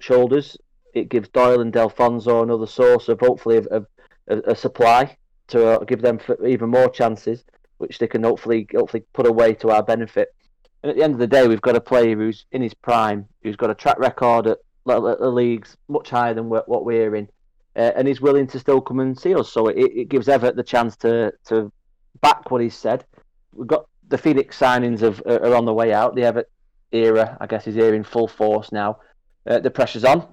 shoulders. 0.00 0.56
It 0.92 1.08
gives 1.08 1.28
Doyle 1.28 1.60
and 1.60 1.72
Delfouneso 1.72 2.42
another 2.42 2.66
source 2.66 3.08
of 3.08 3.18
hopefully 3.18 3.56
of, 3.56 3.66
of 3.68 3.86
a 4.28 4.54
supply 4.54 5.16
to 5.48 5.80
uh, 5.80 5.84
give 5.84 6.02
them 6.02 6.18
even 6.46 6.70
more 6.70 6.88
chances, 6.88 7.44
which 7.78 7.98
they 7.98 8.06
can 8.06 8.22
hopefully 8.22 8.66
hopefully 8.72 9.04
put 9.12 9.26
away 9.26 9.54
to 9.54 9.70
our 9.70 9.82
benefit. 9.82 10.34
And 10.82 10.90
at 10.90 10.96
the 10.96 11.02
end 11.02 11.14
of 11.14 11.20
the 11.20 11.26
day, 11.26 11.46
we've 11.48 11.60
got 11.60 11.76
a 11.76 11.80
player 11.80 12.16
who's 12.16 12.46
in 12.52 12.62
his 12.62 12.74
prime, 12.74 13.26
who's 13.42 13.56
got 13.56 13.70
a 13.70 13.74
track 13.74 13.98
record 13.98 14.46
at, 14.46 14.58
the 14.86 15.30
leagues 15.30 15.78
much 15.88 16.10
higher 16.10 16.34
than 16.34 16.50
what 16.50 16.84
we're 16.84 17.14
in, 17.14 17.26
uh, 17.74 17.92
and 17.96 18.06
he's 18.06 18.20
willing 18.20 18.46
to 18.46 18.58
still 18.58 18.82
come 18.82 19.00
and 19.00 19.18
see 19.18 19.34
us. 19.34 19.50
So 19.50 19.68
it, 19.68 19.78
it 19.78 20.08
gives 20.10 20.26
Evatt 20.26 20.56
the 20.56 20.62
chance 20.62 20.96
to 20.98 21.32
to 21.46 21.72
back 22.20 22.50
what 22.50 22.60
he's 22.60 22.76
said. 22.76 23.04
We've 23.52 23.66
got 23.66 23.86
the 24.08 24.18
Phoenix 24.18 24.58
signings 24.58 25.02
of 25.02 25.22
are 25.26 25.54
on 25.54 25.64
the 25.64 25.72
way 25.72 25.92
out. 25.92 26.14
The 26.14 26.22
Evatt 26.22 26.44
era, 26.92 27.36
I 27.40 27.46
guess, 27.46 27.66
is 27.66 27.74
here 27.74 27.94
in 27.94 28.04
full 28.04 28.28
force 28.28 28.70
now. 28.72 28.98
Uh, 29.46 29.58
the 29.58 29.70
pressure's 29.70 30.04
on 30.04 30.26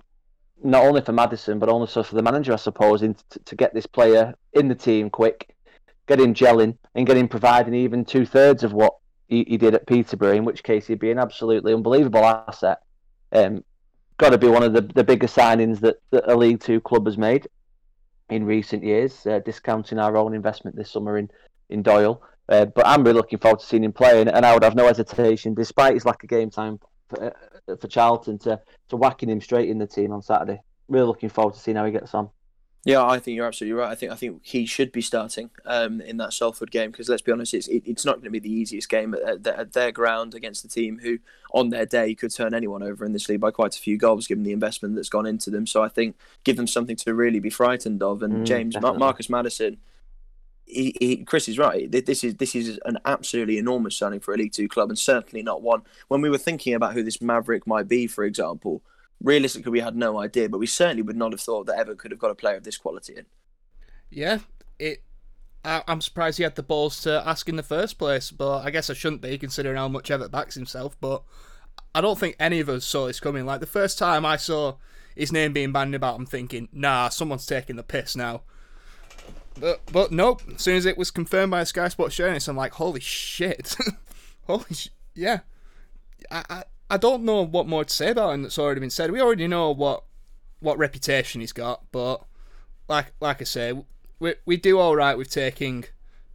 not 0.64 0.84
only 0.84 1.02
for 1.02 1.12
Maddison 1.12 1.60
but 1.60 1.70
also 1.70 2.04
for 2.04 2.16
the 2.16 2.22
manager, 2.22 2.54
I 2.54 2.58
suppose, 2.58 3.02
in, 3.02 3.16
to, 3.30 3.40
to 3.40 3.56
get 3.56 3.74
this 3.74 3.86
player 3.86 4.34
in 4.54 4.68
the 4.68 4.76
team 4.76 5.10
quick, 5.10 5.56
get 6.08 6.20
him 6.20 6.34
gelling, 6.34 6.78
and 6.96 7.08
get 7.08 7.18
him 7.18 7.28
providing 7.28 7.74
even 7.74 8.06
two 8.06 8.26
thirds 8.26 8.64
of 8.64 8.74
what 8.74 8.96
he, 9.28 9.46
he, 9.48 9.58
did 9.58 9.76
at 9.76 9.88
Peterborough. 9.88 10.36
In 10.36 10.46
which 10.46 10.64
case, 10.64 10.88
he'd 10.88 11.00
be 11.00 11.12
an 11.12 11.20
absolutely 11.20 11.74
unbelievable 11.74 12.26
asset. 12.26 12.80
Um, 13.32 13.64
got 14.18 14.32
to 14.32 14.38
be 14.38 14.50
one 14.50 14.64
of 14.64 14.74
the, 14.74 14.82
the 14.82 15.04
biggest 15.04 15.36
signings 15.36 15.80
that, 15.80 15.98
that 16.12 16.30
a 16.30 16.36
League 16.36 16.60
Two 16.60 16.82
club 16.82 17.06
has 17.06 17.18
made 17.18 17.48
in 18.30 18.46
recent 18.46 18.84
years, 18.84 19.26
uh, 19.26 19.40
discounting 19.40 20.00
our 20.00 20.16
own 20.18 20.34
investment 20.34 20.76
this 20.76 20.92
summer 20.92 21.18
in 21.18 21.30
in 21.70 21.82
Doyle. 21.82 22.22
Uh, 22.50 22.66
but 22.66 22.86
I'm 22.86 23.04
really 23.04 23.16
looking 23.16 23.40
forward 23.40 23.62
to 23.62 23.66
seeing 23.66 23.84
him 23.84 23.94
play, 23.94 24.20
and, 24.20 24.30
and 24.30 24.46
I 24.46 24.54
would 24.54 24.64
have 24.64 24.76
no 24.76 24.88
hesitation, 24.88 25.54
despite 25.54 25.94
his 25.94 26.06
lack 26.06 26.22
of 26.22 26.30
game 26.30 26.50
time 26.50 26.80
for, 27.66 27.88
Charlton, 27.88 28.38
to 28.40 28.60
to 28.90 28.98
whacking 28.98 29.30
him 29.30 29.42
straight 29.42 29.70
in 29.70 29.78
the 29.78 29.88
team 29.88 30.12
on 30.12 30.22
Saturday. 30.22 30.62
Really 30.88 31.08
looking 31.08 31.30
forward 31.30 31.54
to 31.54 31.60
seeing 31.60 31.78
how 31.78 31.86
he 31.86 31.92
gets 31.92 32.14
on. 32.14 32.30
Yeah, 32.84 33.06
I 33.06 33.20
think 33.20 33.36
you're 33.36 33.46
absolutely 33.46 33.80
right. 33.80 33.92
I 33.92 33.96
think 33.96 34.12
I 34.12 34.16
think 34.16 34.42
he 34.44 34.66
should 34.66 34.92
be 34.92 35.02
starting 35.02 35.52
um, 35.66 36.02
in 36.02 36.18
that 36.18 36.34
Salford 36.34 36.72
game 36.72 36.90
because 36.90 37.10
let's 37.10 37.22
be 37.22 37.32
honest, 37.32 37.54
it's 37.54 37.68
it, 37.68 37.84
it's 37.86 38.06
not 38.06 38.16
going 38.16 38.24
to 38.24 38.32
be 38.32 38.40
the 38.40 38.52
easiest 38.52 38.90
game 38.90 39.14
at, 39.14 39.46
at, 39.46 39.74
their 39.74 39.92
ground 39.92 40.34
against 40.34 40.64
the 40.64 40.68
team 40.68 41.00
who, 41.04 41.20
on 41.54 41.70
their 41.70 41.86
day, 41.86 42.16
could 42.16 42.34
turn 42.34 42.56
anyone 42.56 42.82
over 42.82 43.06
in 43.06 43.14
this 43.14 43.30
league 43.30 43.40
by 43.40 43.52
quite 43.52 43.76
a 43.76 43.80
few 43.80 43.98
goals, 43.98 44.26
given 44.26 44.44
the 44.44 44.52
investment 44.52 44.96
that's 44.96 45.10
gone 45.10 45.28
into 45.28 45.52
them. 45.52 45.68
So 45.68 45.84
I 45.84 45.90
think 45.90 46.16
give 46.44 46.58
them 46.58 46.66
something 46.66 46.96
to 46.96 47.14
really 47.14 47.40
be 47.40 47.52
frightened 47.52 48.02
of. 48.02 48.24
And 48.24 48.38
mm, 48.38 48.46
James 48.46 48.76
Marcus 48.82 49.30
Maddison, 49.30 49.78
he, 50.72 50.96
he, 51.00 51.18
Chris 51.26 51.50
is 51.50 51.58
right. 51.58 51.92
This 51.92 52.24
is 52.24 52.36
this 52.36 52.56
is 52.56 52.80
an 52.86 52.98
absolutely 53.06 53.58
enormous 53.58 53.98
signing 53.98 54.20
for 54.20 54.34
a 54.34 54.38
League 54.38 54.54
Two 54.54 54.68
club, 54.68 54.90
and 54.90 54.98
certainly 54.98 55.44
not 55.44 55.62
one. 55.62 55.82
When 56.08 56.22
we 56.22 56.30
were 56.30 56.38
thinking 56.38 56.74
about 56.74 56.94
who 56.94 57.04
this 57.04 57.22
Maverick 57.22 57.68
might 57.68 57.88
be, 57.88 58.08
for 58.08 58.24
example 58.24 58.82
realistically, 59.24 59.72
we 59.72 59.80
had 59.80 59.96
no 59.96 60.20
idea, 60.20 60.50
but 60.50 60.58
we 60.58 60.68
certainly 60.68 61.02
would 61.02 61.16
not 61.16 61.32
have 61.32 61.42
thought 61.42 61.68
that 61.68 61.78
ever 61.78 61.96
could 61.96 62.12
have 62.12 62.20
got 62.20 62.32
a 62.32 62.36
player 62.36 62.58
of 62.58 62.64
this 62.64 62.78
quality 62.78 63.16
in. 63.18 63.26
Yeah, 64.10 64.40
it. 64.80 65.04
I, 65.64 65.84
am 65.88 66.02
surprised 66.02 66.38
he 66.38 66.44
had 66.44 66.56
the 66.56 66.64
balls 66.64 67.02
to 67.02 67.24
ask 67.26 67.48
in 67.48 67.56
the 67.56 67.64
first 67.64 68.00
place, 68.00 68.32
but 68.32 68.66
I 68.66 68.72
guess 68.72 68.90
I 68.90 68.94
shouldn't 68.94 69.22
be 69.22 69.38
considering 69.38 69.78
how 69.78 69.88
much 69.88 70.10
Evatt 70.10 70.32
backs 70.32 70.56
himself. 70.56 70.98
But 71.00 71.22
I 71.94 72.02
don't 72.02 72.20
think 72.20 72.36
any 72.40 72.60
of 72.60 72.70
us 72.70 72.84
saw 72.84 73.06
this 73.06 73.20
coming. 73.20 73.46
Like 73.46 73.60
the 73.60 73.68
first 73.68 74.00
time 74.00 74.26
I 74.26 74.38
saw 74.38 74.78
his 75.16 75.32
name 75.32 75.54
being 75.54 75.72
bandied 75.72 75.96
about, 75.96 76.16
I'm 76.16 76.26
thinking, 76.26 76.68
nah, 76.74 77.10
someone's 77.10 77.46
taking 77.46 77.76
the 77.76 77.84
piss 77.84 78.16
now. 78.16 78.42
But 79.60 79.82
but 79.92 80.12
nope. 80.12 80.42
As 80.56 80.62
soon 80.62 80.76
as 80.78 80.86
it 80.86 80.98
was 80.98 81.12
confirmed 81.12 81.52
by 81.52 81.62
a 81.62 81.66
Sky 81.66 81.88
Sports 81.88 82.16
journalist, 82.16 82.48
I'm 82.48 82.56
like, 82.58 82.74
holy 82.74 83.00
shit, 83.00 83.76
holy 84.48 84.74
sh- 84.74 84.90
yeah. 85.14 85.40
I, 86.30 86.44
I 86.50 86.64
I 86.90 86.98
don't 86.98 87.24
know 87.24 87.42
what 87.46 87.68
more 87.68 87.86
to 87.86 87.94
say 87.94 88.12
about 88.12 88.34
him 88.34 88.44
that's 88.44 88.60
already 88.60 88.82
been 88.82 88.90
said. 88.90 89.12
We 89.12 89.22
already 89.22 89.48
know 89.48 89.72
what 89.72 90.04
what 90.60 90.78
reputation 90.78 91.42
he's 91.42 91.54
got, 91.54 91.84
but 91.92 92.24
like 92.88 93.14
like 93.20 93.42
I 93.42 93.46
say, 93.46 93.74
we 94.20 94.36
we 94.46 94.58
do 94.58 94.80
all 94.80 94.96
right 94.96 95.18
with 95.18 95.30
taking 95.30 95.86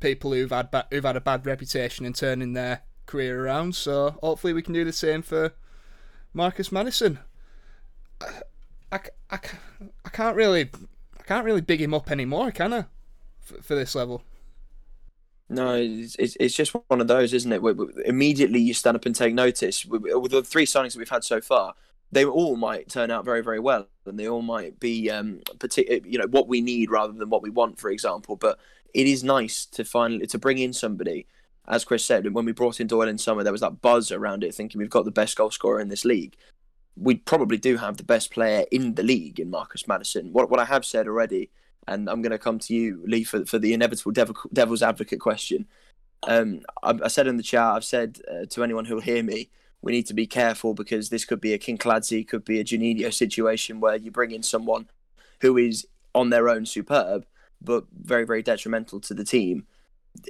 people 0.01 0.32
who've 0.32 0.51
had 0.51 0.70
ba- 0.70 0.87
who've 0.91 1.05
had 1.05 1.16
a 1.16 1.20
bad 1.20 1.47
reputation 1.47 2.07
and 2.07 2.14
turning 2.14 2.53
their 2.53 2.82
career 3.07 3.45
around. 3.45 3.74
So 3.74 4.16
hopefully 4.22 4.53
we 4.53 4.62
can 4.62 4.74
do 4.74 4.84
the 4.84 4.93
same 4.93 5.22
for 5.22 5.53
Marcus 6.32 6.70
Maddison. 6.70 7.18
I, 8.20 8.26
I, 8.93 9.01
I, 9.30 9.39
I 10.05 10.09
can't 10.11 10.37
really 10.37 10.70
can't 11.27 11.45
really 11.45 11.61
big 11.61 11.81
him 11.81 11.95
up 11.95 12.11
anymore, 12.11 12.51
can 12.51 12.72
I? 12.72 12.85
For, 13.41 13.62
for 13.62 13.74
this 13.74 13.95
level. 13.95 14.22
No, 15.49 15.77
it's, 15.77 16.16
it's, 16.18 16.55
just 16.55 16.74
one 16.89 17.01
of 17.01 17.07
those, 17.07 17.33
isn't 17.33 17.53
it? 17.53 17.62
Where, 17.62 17.74
immediately 18.05 18.61
you 18.61 18.74
stand 18.74 18.97
up 18.97 19.07
and 19.07 19.14
take 19.14 19.33
notice. 19.33 19.87
With, 19.87 20.03
the 20.31 20.43
three 20.43 20.66
signings 20.66 20.93
that 20.93 20.99
we've 20.99 21.09
had 21.09 21.22
so 21.22 21.41
far, 21.41 21.74
they 22.11 22.24
all 22.24 22.57
might 22.57 22.89
turn 22.89 23.11
out 23.11 23.24
very, 23.24 23.43
very 23.43 23.61
well, 23.61 23.87
and 24.07 24.18
they 24.18 24.29
all 24.29 24.43
might 24.43 24.81
be, 24.81 25.09
um, 25.11 25.41
partic- 25.59 26.05
you 26.05 26.18
know, 26.18 26.27
what 26.27 26.49
we 26.49 26.61
need 26.61 26.91
rather 26.91 27.12
than 27.12 27.31
what 27.31 27.43
we 27.43 27.51
want, 27.51 27.79
for 27.79 27.91
example. 27.91 28.35
But 28.35 28.59
it 28.93 29.07
is 29.07 29.22
nice 29.22 29.66
to 29.66 29.85
finally 29.85 30.27
to 30.27 30.39
bring 30.39 30.59
in 30.59 30.72
somebody, 30.72 31.27
as 31.68 31.85
Chris 31.85 32.05
said, 32.05 32.33
when 32.33 32.45
we 32.45 32.53
brought 32.53 32.81
in 32.81 32.87
Doyle 32.87 33.09
in 33.09 33.18
summer, 33.18 33.43
there 33.43 33.53
was 33.53 33.61
that 33.61 33.83
buzz 33.83 34.12
around 34.12 34.45
it, 34.45 34.55
thinking 34.55 34.79
we've 34.79 34.91
got 34.91 35.05
the 35.05 35.11
best 35.11 35.37
goal 35.37 35.51
scorer 35.51 35.81
in 35.81 35.89
this 35.89 36.05
league. 36.05 36.37
We 36.97 37.16
probably 37.16 37.59
do 37.59 37.76
have 37.76 37.99
the 37.99 38.05
best 38.05 38.30
player 38.30 38.64
in 38.70 38.94
the 38.94 39.03
league 39.03 39.38
in 39.38 39.51
Marcus 39.51 39.86
Maddison. 39.86 40.32
What 40.32 40.51
what 40.51 40.61
I 40.61 40.64
have 40.64 40.84
said 40.84 41.07
already 41.07 41.51
and 41.88 42.09
I'm 42.09 42.22
going 42.22 42.32
to 42.32 42.38
come 42.38 42.59
to 42.61 42.74
you, 42.74 43.03
Lee, 43.07 43.24
for, 43.24 43.44
for 43.47 43.59
the 43.59 43.72
inevitable 43.72 44.12
devil, 44.12 44.36
devil's 44.53 44.82
advocate 44.82 45.20
question. 45.20 45.66
Um, 46.26 46.61
I, 46.82 46.99
I, 47.05 47.09
said 47.09 47.26
in 47.26 47.36
the 47.36 47.42
chat, 47.42 47.62
I've 47.62 47.84
said 47.84 48.20
uh, 48.30 48.47
to 48.51 48.64
anyone 48.64 48.86
who'll 48.86 49.01
hear 49.01 49.22
me, 49.22 49.51
we 49.82 49.92
need 49.92 50.07
to 50.07 50.14
be 50.14 50.26
careful 50.26 50.74
because 50.74 51.11
this 51.11 51.24
could 51.24 51.40
be 51.40 51.53
a 51.53 51.59
King 51.59 51.78
Kinkladze, 51.78 52.26
could 52.26 52.44
be 52.44 52.59
a 52.59 52.64
Juninho 52.64 53.12
situation 53.12 53.78
where 53.78 53.97
you 53.97 54.11
bring 54.11 54.32
in 54.32 54.42
someone 54.42 54.88
who 55.42 55.57
is 55.57 55.86
on 56.14 56.30
their 56.30 56.49
own 56.49 56.66
superb, 56.66 57.26
but 57.61 57.84
very, 57.92 58.24
very 58.24 58.42
detrimental 58.42 58.99
to 59.01 59.14
the 59.14 59.24
team. 59.24 59.66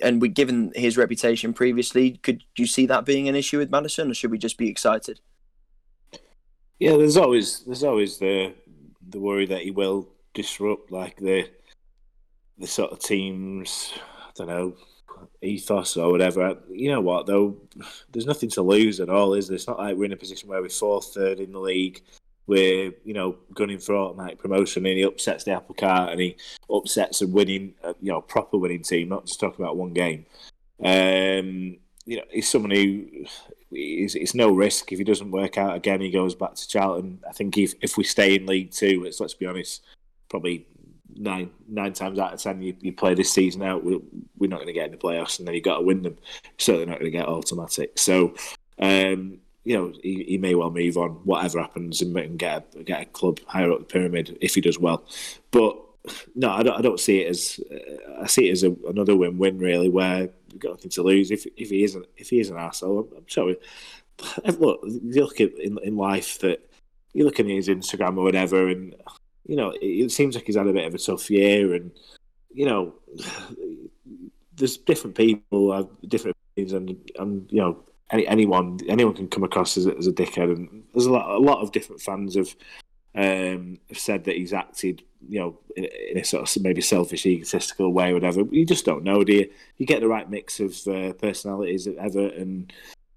And 0.03 0.21
we, 0.21 0.29
given 0.29 0.73
his 0.75 0.99
reputation 0.99 1.55
previously, 1.55 2.19
could 2.23 2.45
you 2.57 2.67
see 2.67 2.87
that 2.87 3.05
being 3.05 3.29
an 3.29 3.37
issue 3.37 3.59
with 3.59 3.71
Maddison, 3.71 4.11
or 4.11 4.15
should 4.15 4.33
we 4.33 4.39
just 4.39 4.59
be 4.59 4.69
excited? 4.69 5.21
Yeah, 6.79 6.97
there's 6.97 7.17
always 7.17 7.61
there's 7.61 7.85
always 7.85 8.19
the 8.19 8.55
the 9.09 9.21
worry 9.21 9.47
that 9.47 9.63
he 9.63 9.71
will 9.71 10.09
disrupt 10.35 10.91
like 10.93 11.17
the 11.17 11.49
the 12.59 12.67
sort 12.67 12.93
of 12.93 13.01
teams. 13.01 13.93
I 14.27 14.31
don't 14.35 14.49
know 14.49 14.75
ethos 15.43 15.97
or 15.97 16.11
whatever. 16.11 16.59
You 16.71 16.91
know 16.91 17.01
what 17.01 17.27
though? 17.27 17.57
There's 18.13 18.27
nothing 18.27 18.51
to 18.51 18.63
lose 18.63 19.01
at 19.01 19.09
all, 19.09 19.35
is 19.35 19.49
there? 19.49 19.55
It's 19.55 19.67
not 19.67 19.79
like 19.79 19.97
we're 19.97 20.05
in 20.05 20.13
a 20.13 20.17
position 20.17 20.49
where 20.49 20.61
we're 20.61 20.69
fourth, 20.69 21.15
third 21.15 21.41
in 21.41 21.53
the 21.53 21.61
league. 21.61 22.03
We're 22.47 22.93
you 23.05 23.15
know 23.15 23.37
gunning 23.55 23.79
for 23.79 23.97
automatic 23.97 24.39
promotion, 24.39 24.87
and 24.87 24.99
he 24.99 25.03
upsets 25.05 25.45
the 25.45 25.53
apple 25.53 25.75
cart, 25.75 26.13
and 26.13 26.21
he 26.21 26.37
upsets 26.71 27.23
a 27.23 27.27
winning, 27.27 27.75
you 28.01 28.13
know, 28.13 28.21
proper 28.21 28.59
winning 28.59 28.83
team. 28.83 29.09
Not 29.09 29.27
just 29.27 29.41
talking 29.41 29.65
about 29.65 29.77
one 29.77 29.93
game. 29.93 30.27
Um, 30.83 31.79
you 32.05 32.19
know, 32.19 32.25
he's 32.31 32.49
someone 32.49 32.71
who 32.71 33.25
is 33.77 34.15
it's 34.15 34.35
no 34.35 34.51
risk 34.51 34.93
if 34.93 34.99
he 34.99 35.05
doesn't 35.05 35.31
work 35.31 35.59
out 35.59 35.77
again. 35.77 36.01
He 36.01 36.11
goes 36.11 36.35
back 36.35 36.55
to 36.55 36.69
Charlton. 36.69 37.21
I 37.29 37.33
think 37.33 37.57
if 37.59 37.75
if 37.81 37.97
we 37.97 38.05
stay 38.05 38.35
in 38.37 38.47
League 38.47 38.73
Two, 38.73 39.05
it's 39.05 39.21
let's 39.21 39.35
be 39.35 39.47
honest, 39.47 39.83
probably 40.29 40.67
nine 41.19 41.51
nine 41.69 41.93
times 41.93 42.19
out 42.19 42.35
of 42.35 42.41
ten 42.41 42.63
you, 42.63 42.75
you 42.81 42.93
play 42.93 43.15
this 43.15 43.33
season 43.33 43.63
out, 43.63 43.85
we're, 43.85 44.01
we're 44.39 44.51
not 44.51 44.57
going 44.57 44.67
to 44.67 44.73
get 44.73 44.87
in 44.87 44.93
the 44.93 44.97
playoffs, 44.97 45.39
and 45.39 45.47
then 45.47 45.55
you've 45.55 45.65
got 45.65 45.79
to 45.79 45.85
win 45.85 46.03
them. 46.03 46.17
Certainly 46.59 46.87
not 46.87 47.01
going 47.01 47.11
to 47.11 47.19
get 47.19 47.29
automatic. 47.29 47.99
So, 47.99 48.35
um, 48.79 49.39
you 49.65 49.77
know, 49.77 49.93
he, 50.03 50.25
he, 50.29 50.39
may 50.39 50.55
well 50.55 50.71
move 50.71 50.97
on, 50.97 51.11
whatever 51.25 51.61
happens, 51.61 52.03
and, 52.03 52.17
and 52.17 52.39
get 52.39 52.75
a, 52.77 52.83
get 52.83 53.03
a 53.03 53.07
club 53.07 53.41
higher 53.47 53.73
up 53.73 53.81
the 53.81 53.85
pyramid 53.85 54.39
if 54.41 54.55
he 54.55 54.61
does 54.61 54.79
well. 54.79 55.05
But 55.51 55.77
no, 56.35 56.51
I 56.51 56.63
don't. 56.63 56.79
I 56.79 56.83
don't 56.83 57.01
see 57.01 57.21
it 57.21 57.29
as. 57.29 57.61
Uh, 57.71 58.23
I 58.23 58.27
see 58.27 58.49
it 58.49 58.53
as 58.53 58.63
a, 58.63 58.75
another 58.89 59.17
win-win, 59.17 59.59
really, 59.59 59.89
where 59.89 60.31
we've 60.51 60.61
got 60.61 60.73
nothing 60.73 60.91
to 60.91 61.03
lose. 61.03 61.31
If 61.31 61.47
if 61.57 61.71
he 61.71 61.85
isn't, 61.85 62.07
if 62.17 62.31
he 62.31 62.41
is 62.41 62.51
an 62.51 62.59
asshole, 62.59 63.01
I'm, 63.01 63.19
I'm 63.19 63.29
sorry. 63.29 63.57
Look, 64.59 64.81
you 64.85 65.23
look 65.23 65.41
at 65.41 65.53
in, 65.59 65.79
in 65.83 65.97
life 65.97 66.39
that 66.39 66.71
you 67.13 67.25
look 67.25 67.41
at 67.41 67.47
his 67.47 67.69
Instagram 67.69 68.17
or 68.17 68.25
whatever, 68.25 68.69
and 68.69 68.95
you 69.47 69.57
know, 69.57 69.75
it, 69.81 70.11
seems 70.11 70.35
like 70.35 70.45
he's 70.45 70.57
had 70.57 70.67
a 70.67 70.73
bit 70.73 70.87
of 70.87 70.95
a 70.95 70.99
tough 70.99 71.31
year, 71.31 71.75
and 71.75 71.91
you 72.53 72.67
know, 72.67 72.95
there's 74.57 74.77
different 74.79 75.17
people 75.17 75.73
have 75.73 75.89
different 76.09 76.37
opinions, 76.53 76.73
and 76.73 77.11
and 77.19 77.53
you 77.53 77.61
know, 77.61 77.79
any, 78.11 78.27
anyone 78.27 78.79
anyone 78.89 79.15
can 79.15 79.29
come 79.29 79.45
across 79.45 79.77
as 79.77 79.87
a, 79.87 79.97
as 79.97 80.07
a 80.07 80.13
dickhead, 80.13 80.55
and 80.55 80.85
there's 80.95 81.07
a 81.07 81.13
lot 81.13 81.29
a 81.29 81.39
lot 81.39 81.61
of 81.61 81.73
different 81.73 82.01
fans 82.01 82.35
have 82.35 82.55
um, 83.15 83.79
have 83.89 83.99
said 83.99 84.25
that 84.25 84.37
he's 84.37 84.53
acted, 84.53 85.03
you 85.29 85.41
know, 85.41 85.59
in, 85.77 86.19
a 86.19 86.25
sort 86.25 86.57
of 86.57 86.63
maybe 86.63 86.81
selfish, 86.81 87.27
egotistical 87.27 87.93
way, 87.93 88.13
whatever. 88.13 88.43
You 88.51 88.65
just 88.65 88.85
don't 88.85 89.05
know, 89.05 89.25
do 89.25 89.33
you? 89.33 89.51
You 89.77 89.87
get 89.87 90.01
the 90.01 90.09
right 90.09 90.29
mix 90.29 90.61
of 90.61 90.77
uh, 90.87 91.13
personalities 91.15 91.87
at 91.87 91.97
Everton 91.97 92.71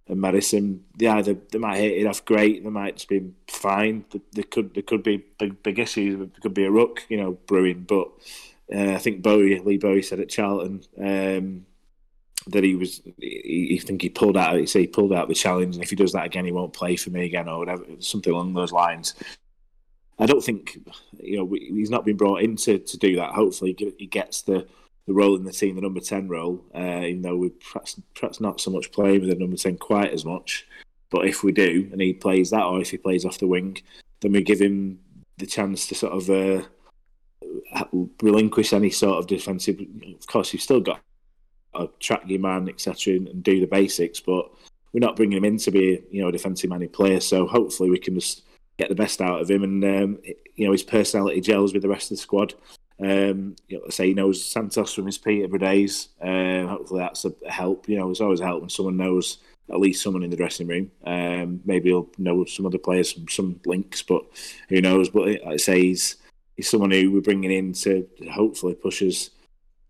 and 0.09 0.19
Maddison, 0.19 0.83
they 0.97 1.07
either 1.07 1.35
they 1.51 1.59
might 1.59 1.77
hit 1.77 2.01
it 2.01 2.07
off 2.07 2.25
great, 2.25 2.63
they 2.63 2.69
might 2.69 2.95
just 2.95 3.07
be 3.07 3.31
fine. 3.47 4.03
There 4.31 4.43
could 4.43 4.73
there 4.73 4.83
could 4.83 5.03
be 5.03 5.23
big 5.37 5.61
big 5.61 5.77
issues. 5.77 6.17
There 6.17 6.27
could 6.41 6.53
be 6.53 6.65
a 6.65 6.71
ruck, 6.71 7.03
you 7.09 7.17
know, 7.17 7.33
brewing. 7.45 7.85
But 7.87 8.09
uh, 8.73 8.93
I 8.93 8.97
think 8.97 9.21
Bowyer 9.21 9.61
Lee 9.61 9.77
Bowyer 9.77 10.01
said 10.01 10.19
at 10.19 10.29
Charlton 10.29 10.81
um, 10.97 11.65
that 12.47 12.63
he 12.63 12.75
was. 12.75 13.01
He, 13.19 13.67
he 13.69 13.77
think 13.77 14.01
he 14.01 14.09
pulled 14.09 14.35
out. 14.35 14.57
He 14.57 14.65
said 14.65 14.81
he 14.81 14.87
pulled 14.87 15.13
out 15.13 15.27
the 15.27 15.35
challenge, 15.35 15.75
and 15.75 15.83
if 15.83 15.91
he 15.91 15.95
does 15.95 16.13
that 16.13 16.25
again, 16.25 16.45
he 16.45 16.51
won't 16.51 16.73
play 16.73 16.95
for 16.95 17.11
me 17.11 17.25
again, 17.25 17.47
or 17.47 17.59
whatever, 17.59 17.85
something 17.99 18.33
along 18.33 18.55
those 18.55 18.71
lines. 18.71 19.13
I 20.19 20.25
don't 20.25 20.43
think 20.43 20.79
you 21.21 21.37
know 21.37 21.49
he's 21.51 21.89
not 21.89 22.05
been 22.05 22.17
brought 22.17 22.41
in 22.41 22.55
to, 22.57 22.77
to 22.77 22.97
do 22.97 23.15
that. 23.15 23.33
Hopefully, 23.33 23.75
he 23.97 24.05
gets 24.05 24.41
the 24.41 24.67
the 25.09 25.15
role 25.15 25.35
in 25.35 25.43
the 25.43 25.51
team, 25.51 25.73
the 25.73 25.81
number 25.81 25.99
10 25.99 26.27
role, 26.27 26.63
uh, 26.75 27.01
even 27.01 27.23
though 27.23 27.35
we're 27.35 27.49
perhaps, 27.49 27.99
perhaps 28.13 28.39
not 28.39 28.61
so 28.61 28.69
much 28.69 28.91
playing 28.91 29.21
with 29.21 29.29
the 29.29 29.35
number 29.35 29.57
10 29.57 29.77
quite 29.77 30.13
as 30.13 30.23
much. 30.23 30.67
But 31.09 31.25
if 31.25 31.43
we 31.43 31.51
do, 31.51 31.89
and 31.91 31.99
he 31.99 32.13
plays 32.13 32.51
that, 32.51 32.63
or 32.63 32.79
if 32.79 32.91
he 32.91 32.97
plays 32.97 33.25
off 33.25 33.39
the 33.39 33.47
wing, 33.47 33.77
then 34.19 34.33
we 34.33 34.43
give 34.43 34.59
him 34.59 34.99
the 35.39 35.47
chance 35.47 35.87
to 35.87 35.95
sort 35.95 36.13
of 36.13 36.29
uh, 36.29 37.85
relinquish 38.21 38.71
any 38.71 38.91
sort 38.91 39.17
of 39.17 39.25
defensive. 39.25 39.79
Of 39.79 40.27
course, 40.27 40.53
you've 40.53 40.61
still 40.61 40.79
got 40.79 41.01
to 41.75 41.89
track 41.99 42.21
your 42.27 42.39
man, 42.39 42.69
etc., 42.69 43.15
and 43.15 43.41
do 43.41 43.59
the 43.59 43.65
basics, 43.65 44.19
but 44.19 44.51
we're 44.93 44.99
not 44.99 45.15
bringing 45.15 45.39
him 45.39 45.45
in 45.45 45.57
to 45.57 45.71
be, 45.71 46.03
you 46.11 46.21
know, 46.21 46.27
a 46.27 46.31
defensive 46.31 46.69
minded 46.69 46.93
player. 46.93 47.19
So 47.19 47.47
hopefully 47.47 47.89
we 47.89 47.97
can 47.97 48.13
just 48.13 48.43
get 48.79 48.89
the 48.89 48.95
best 48.95 49.21
out 49.21 49.41
of 49.41 49.51
him, 49.51 49.63
and 49.63 49.83
um, 49.83 50.19
you 50.55 50.65
know, 50.65 50.71
his 50.71 50.83
personality 50.83 51.41
gels 51.41 51.73
with 51.73 51.83
the 51.83 51.89
rest 51.89 52.11
of 52.11 52.17
the 52.17 52.21
squad. 52.21 52.53
Um, 53.01 53.55
you 53.67 53.77
know, 53.77 53.89
say 53.89 54.07
he 54.07 54.13
knows 54.13 54.43
Santos 54.43 54.93
from 54.93 55.05
his 55.05 55.17
Peterborough 55.17 55.59
days. 55.59 56.09
Uh, 56.21 56.65
hopefully 56.65 56.99
that's 56.99 57.25
a 57.25 57.33
help. 57.49 57.87
You 57.87 57.97
know, 57.97 58.09
it's 58.09 58.21
always 58.21 58.39
a 58.39 58.45
help 58.45 58.61
when 58.61 58.69
someone 58.69 58.97
knows 58.97 59.37
at 59.69 59.79
least 59.79 60.01
someone 60.01 60.23
in 60.23 60.29
the 60.29 60.37
dressing 60.37 60.67
room. 60.67 60.91
Um, 61.05 61.61
maybe 61.65 61.89
he'll 61.89 62.09
know 62.17 62.43
some 62.45 62.65
other 62.65 62.77
players, 62.77 63.13
some, 63.13 63.27
some 63.27 63.59
links, 63.65 64.01
but 64.01 64.23
who 64.69 64.81
knows? 64.81 65.09
But 65.09 65.27
like 65.27 65.41
I 65.45 65.57
say, 65.57 65.81
he's 65.81 66.15
he's 66.55 66.69
someone 66.69 66.91
who 66.91 67.11
we're 67.11 67.21
bringing 67.21 67.51
in 67.51 67.73
to 67.73 68.07
hopefully 68.31 68.75
push 68.75 69.01
us 69.01 69.29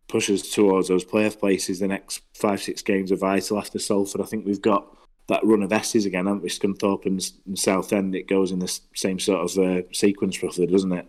push 0.07 0.29
towards 0.51 0.87
those 0.87 1.05
playoff 1.05 1.39
places. 1.39 1.79
The 1.79 1.87
next 1.87 2.21
five 2.33 2.61
six 2.61 2.81
games 2.81 3.11
are 3.11 3.15
vital 3.15 3.57
after 3.57 3.79
Salford. 3.79 4.21
I 4.21 4.25
think 4.25 4.45
we've 4.45 4.61
got 4.61 4.95
that 5.29 5.45
run 5.45 5.63
of 5.63 5.73
S's 5.73 6.05
again, 6.05 6.25
haven't 6.27 6.43
we? 6.43 6.49
Scunthorpe 6.49 7.05
and, 7.05 7.31
and 7.47 7.57
Southend. 7.57 8.15
It 8.15 8.27
goes 8.27 8.51
in 8.51 8.59
the 8.59 8.79
same 8.93 9.19
sort 9.19 9.49
of 9.49 9.57
uh, 9.57 9.81
sequence, 9.91 10.41
roughly, 10.43 10.67
doesn't 10.67 10.91
it? 10.91 11.07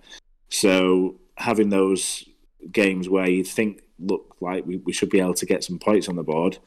So 0.49 1.16
having 1.37 1.71
those 1.71 2.25
games 2.73 3.09
where 3.09 3.29
you 3.29 3.45
think 3.45 3.83
look 3.99 4.37
like 4.41 4.66
we, 4.66 4.79
we 4.79 4.93
should 4.93 5.11
be 5.11 5.21
able 5.21 5.35
to 5.35 5.47
get 5.47 5.64
some 5.64 5.79
points 5.79 6.09
on 6.09 6.16
the 6.16 6.23
board. 6.23 6.59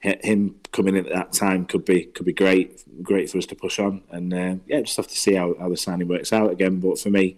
Him 0.00 0.56
coming 0.72 0.96
in 0.96 1.06
at 1.06 1.12
that 1.12 1.32
time 1.32 1.66
could 1.66 1.84
be 1.84 2.06
could 2.06 2.24
be 2.24 2.32
great, 2.32 2.82
great 3.02 3.28
for 3.28 3.36
us 3.36 3.46
to 3.46 3.54
push 3.54 3.78
on. 3.78 4.02
And 4.10 4.32
uh, 4.32 4.54
yeah, 4.66 4.80
just 4.80 4.96
have 4.96 5.08
to 5.08 5.16
see 5.16 5.34
how, 5.34 5.54
how 5.60 5.68
the 5.68 5.76
signing 5.76 6.08
works 6.08 6.32
out 6.32 6.50
again. 6.50 6.80
But 6.80 6.98
for 6.98 7.10
me, 7.10 7.36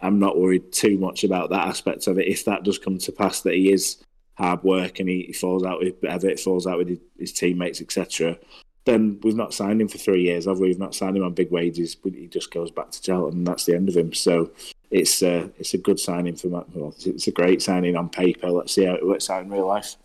I'm 0.00 0.18
not 0.18 0.38
worried 0.38 0.72
too 0.72 0.98
much 0.98 1.24
about 1.24 1.48
that 1.50 1.66
aspect 1.66 2.06
of 2.08 2.18
it. 2.18 2.28
If 2.28 2.44
that 2.44 2.64
does 2.64 2.78
come 2.78 2.98
to 2.98 3.12
pass, 3.12 3.40
that 3.42 3.54
he 3.54 3.72
is 3.72 4.04
hard 4.34 4.62
work 4.62 5.00
and 5.00 5.08
he, 5.08 5.24
he 5.28 5.32
falls 5.32 5.64
out 5.64 5.80
with 5.80 6.00
Evatt, 6.02 6.40
falls 6.40 6.66
out 6.66 6.78
with 6.78 6.88
his, 6.88 6.98
his 7.18 7.32
teammates, 7.32 7.80
etc. 7.80 8.36
Then 8.84 9.20
we've 9.22 9.36
not 9.36 9.54
signed 9.54 9.80
him 9.80 9.88
for 9.88 9.98
three 9.98 10.22
years, 10.22 10.46
have 10.46 10.58
we? 10.58 10.68
We've 10.68 10.78
not 10.78 10.94
signed 10.94 11.16
him 11.16 11.22
on 11.22 11.34
big 11.34 11.52
wages. 11.52 11.96
He 12.02 12.26
just 12.26 12.50
goes 12.50 12.70
back 12.70 12.90
to 12.90 13.00
Charlton, 13.00 13.38
and 13.38 13.46
that's 13.46 13.64
the 13.64 13.76
end 13.76 13.88
of 13.88 13.96
him. 13.96 14.12
So 14.12 14.50
it's 14.90 15.22
a 15.22 15.50
it's 15.58 15.74
a 15.74 15.78
good 15.78 16.00
signing 16.00 16.36
for 16.36 16.48
Matt. 16.48 16.66
Well, 16.74 16.94
it's 17.04 17.26
a 17.28 17.32
great 17.32 17.62
signing 17.62 17.96
on 17.96 18.08
paper. 18.08 18.50
Let's 18.50 18.74
see 18.74 18.84
how 18.84 18.94
it 18.94 19.06
works 19.06 19.30
out 19.30 19.44
in 19.44 19.50
real 19.50 19.66
life. 19.66 19.96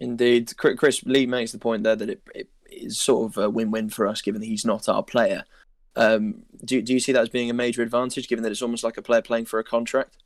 Indeed, 0.00 0.56
Chris 0.56 1.02
Lee 1.04 1.26
makes 1.26 1.52
the 1.52 1.58
point 1.58 1.82
there 1.82 1.96
that 1.96 2.08
it, 2.08 2.22
it 2.34 2.48
is 2.70 2.98
sort 2.98 3.30
of 3.30 3.36
a 3.42 3.50
win-win 3.50 3.90
for 3.90 4.06
us, 4.06 4.22
given 4.22 4.40
that 4.40 4.46
he's 4.46 4.64
not 4.64 4.88
our 4.88 5.02
player. 5.02 5.44
Um, 5.96 6.42
do 6.64 6.80
do 6.80 6.94
you 6.94 7.00
see 7.00 7.12
that 7.12 7.22
as 7.22 7.28
being 7.28 7.50
a 7.50 7.54
major 7.54 7.82
advantage, 7.82 8.28
given 8.28 8.42
that 8.44 8.52
it's 8.52 8.62
almost 8.62 8.84
like 8.84 8.96
a 8.96 9.02
player 9.02 9.22
playing 9.22 9.46
for 9.46 9.58
a 9.58 9.64
contract? 9.64 10.18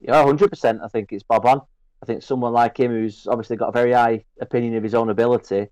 Yeah, 0.00 0.24
hundred 0.24 0.48
percent. 0.48 0.80
I 0.82 0.88
think 0.88 1.12
it's 1.12 1.22
Bob 1.22 1.46
on. 1.46 1.60
I 2.02 2.06
think 2.06 2.22
someone 2.22 2.52
like 2.52 2.78
him, 2.78 2.90
who's 2.90 3.26
obviously 3.26 3.56
got 3.56 3.68
a 3.68 3.72
very 3.72 3.92
high 3.92 4.24
opinion 4.40 4.74
of 4.74 4.82
his 4.82 4.94
own 4.94 5.10
ability, 5.10 5.62
uh, 5.62 5.66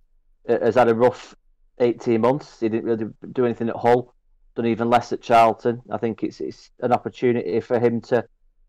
has 0.48 0.74
had 0.74 0.88
a 0.88 0.94
rough 0.94 1.34
eighteen 1.78 2.20
months. 2.20 2.60
He 2.60 2.68
didn't 2.68 2.84
really 2.84 3.06
do 3.32 3.44
anything 3.44 3.68
at 3.68 3.76
Hull, 3.76 4.14
done 4.54 4.66
even 4.66 4.90
less 4.90 5.12
at 5.12 5.22
Charlton. 5.22 5.82
I 5.90 5.98
think 5.98 6.22
it's 6.22 6.40
it's 6.40 6.70
an 6.80 6.92
opportunity 6.92 7.60
for 7.60 7.78
him 7.78 8.00
to 8.02 8.24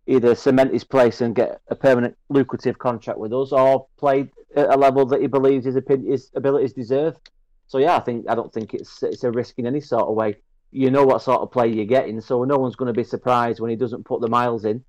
either 0.08 0.36
cement 0.36 0.72
his 0.72 0.84
place 0.84 1.22
and 1.22 1.36
get 1.36 1.60
a 1.70 1.76
permanent 1.76 2.16
lucrative 2.30 2.78
contract 2.78 3.20
with 3.20 3.34
us, 3.34 3.52
or 3.52 3.88
play 3.98 4.30
at 4.56 4.74
a 4.74 4.78
level 4.78 5.06
that 5.08 5.20
he 5.20 5.28
believes 5.28 5.66
his, 5.66 5.76
opinion, 5.76 6.12
his 6.12 6.30
abilities 6.36 6.74
deserve. 6.74 7.18
So 7.68 7.80
yeah, 7.80 7.98
I 7.98 8.00
think 8.00 8.30
I 8.30 8.36
don't 8.36 8.54
think 8.54 8.74
it's 8.74 9.02
it's 9.04 9.24
a 9.24 9.32
risk 9.32 9.58
in 9.58 9.66
any 9.66 9.82
sort 9.82 10.04
of 10.04 10.16
way. 10.16 10.38
You 10.72 10.92
know 10.92 11.06
what 11.06 11.22
sort 11.22 11.42
of 11.42 11.52
play 11.52 11.70
you're 11.70 11.86
getting, 11.86 12.22
so 12.22 12.44
no 12.44 12.58
one's 12.58 12.76
going 12.76 12.94
to 12.94 12.98
be 12.98 13.04
surprised 13.04 13.60
when 13.60 13.70
he 13.70 13.76
doesn't 13.76 14.06
put 14.06 14.22
the 14.22 14.28
miles 14.28 14.66
in. 14.66 14.84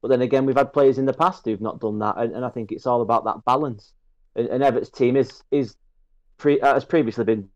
But 0.00 0.08
then 0.08 0.22
again, 0.22 0.46
we've 0.46 0.56
had 0.56 0.72
players 0.72 0.98
in 0.98 1.06
the 1.06 1.12
past 1.12 1.44
who've 1.44 1.60
not 1.60 1.80
done 1.80 1.98
that, 1.98 2.16
and, 2.18 2.34
and 2.34 2.44
I 2.44 2.50
think 2.50 2.72
it's 2.72 2.86
all 2.86 3.02
about 3.02 3.24
that 3.24 3.44
balance. 3.44 3.92
And, 4.36 4.48
and 4.48 4.62
Evatt's 4.62 4.90
team 4.90 5.16
is 5.16 5.42
is 5.50 5.76
pre, 6.44 6.60
uh, 6.60 6.74
has 6.74 6.84
previously 6.84 7.24
been 7.24 7.48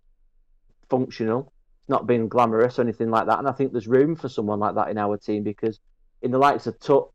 functional, 0.89 1.53
not 1.89 2.07
been 2.07 2.27
glamorous 2.27 2.79
or 2.79 2.83
anything 2.83 3.11
like 3.11 3.27
that. 3.27 3.39
And 3.39 3.47
I 3.47 3.53
think 3.53 3.73
there's 3.73 3.87
room 3.87 4.17
for 4.17 4.31
someone 4.31 4.59
like 4.59 4.77
that 4.77 4.89
in 4.89 4.97
our 4.97 5.19
team 5.19 5.43
because 5.43 5.79
in 6.23 6.31
the 6.31 6.39
likes 6.39 6.67
of 6.67 6.81
Tutte, 6.81 7.11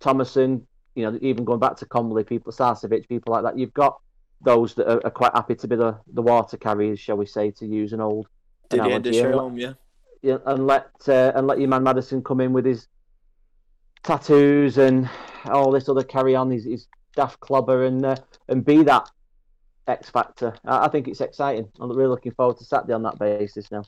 Thomason, 0.00 0.66
you 0.94 1.10
know, 1.10 1.18
even 1.22 1.46
going 1.46 1.60
back 1.60 1.76
to 1.76 1.86
Comley, 1.86 2.26
people, 2.26 2.52
Sarcevic, 2.52 3.08
people 3.08 3.32
like 3.32 3.42
that, 3.42 3.58
you've 3.58 3.72
got 3.72 4.02
those 4.42 4.74
that 4.74 4.86
are, 4.86 5.06
are, 5.06 5.10
quite 5.10 5.32
happy 5.32 5.54
to 5.54 5.66
be 5.66 5.76
the, 5.76 5.96
the 6.12 6.20
water 6.20 6.58
carriers, 6.58 7.00
shall 7.00 7.16
we 7.16 7.24
say, 7.24 7.50
to 7.52 7.66
use 7.66 7.94
an 7.94 8.02
old 8.02 8.26
Didier 8.68 8.98
Deschamps, 8.98 9.58
yeah. 9.58 9.72
yeah. 10.20 10.36
And 10.44 10.66
let 10.66 10.90
uh, 11.08 11.32
and 11.34 11.46
let 11.46 11.58
your 11.58 11.68
man 11.68 11.84
Maddison 11.84 12.22
come 12.22 12.40
in 12.42 12.52
with 12.52 12.66
his 12.66 12.86
tattoos 14.02 14.76
and 14.76 15.08
all 15.46 15.70
this 15.70 15.88
other 15.88 16.02
carry 16.02 16.34
on, 16.34 16.50
his, 16.50 16.64
his 16.64 16.86
daft 17.16 17.40
clobber, 17.40 17.84
and 17.84 18.04
uh, 18.04 18.16
and 18.48 18.64
be 18.64 18.82
that 18.82 19.08
X 19.86 20.10
factor. 20.10 20.54
I, 20.64 20.86
I, 20.86 20.88
think 20.88 21.08
it's 21.08 21.20
exciting. 21.20 21.68
I'm 21.80 21.90
really 21.90 22.08
looking 22.08 22.32
forward 22.32 22.58
to 22.58 22.64
Saturday 22.64 22.94
on 22.94 23.02
that 23.02 23.18
basis 23.18 23.70
now. 23.70 23.84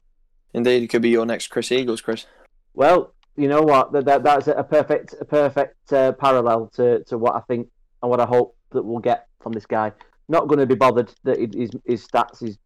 Indeed, 0.55 0.83
it 0.83 0.89
could 0.89 1.03
be 1.03 1.11
your 1.11 1.27
next 1.27 1.49
Chris 1.49 1.73
Eagles, 1.73 2.01
Chris. 2.01 2.27
Well, 2.75 3.15
you 3.37 3.49
know 3.49 3.63
what? 3.63 3.93
That, 3.93 4.05
that 4.07 4.23
that's 4.23 4.49
a 4.49 4.65
perfect 4.65 5.15
a 5.21 5.25
perfect 5.25 5.93
uh, 5.93 6.13
parallel 6.13 6.69
to, 6.77 7.05
to 7.05 7.19
what 7.19 7.37
I 7.37 7.41
think 7.41 7.69
and 8.03 8.11
what 8.11 8.21
I 8.21 8.27
hope 8.27 8.57
that 8.73 8.83
we'll 8.83 9.01
get 9.01 9.27
from 9.41 9.53
this 9.53 9.67
guy. 9.67 9.93
Not 10.29 10.49
going 10.49 10.59
to 10.59 10.67
be 10.67 10.75
bothered 10.75 11.13
that 11.25 11.39
his 11.39 11.71
his 11.85 12.07
stats, 12.07 12.41
his 12.41 12.59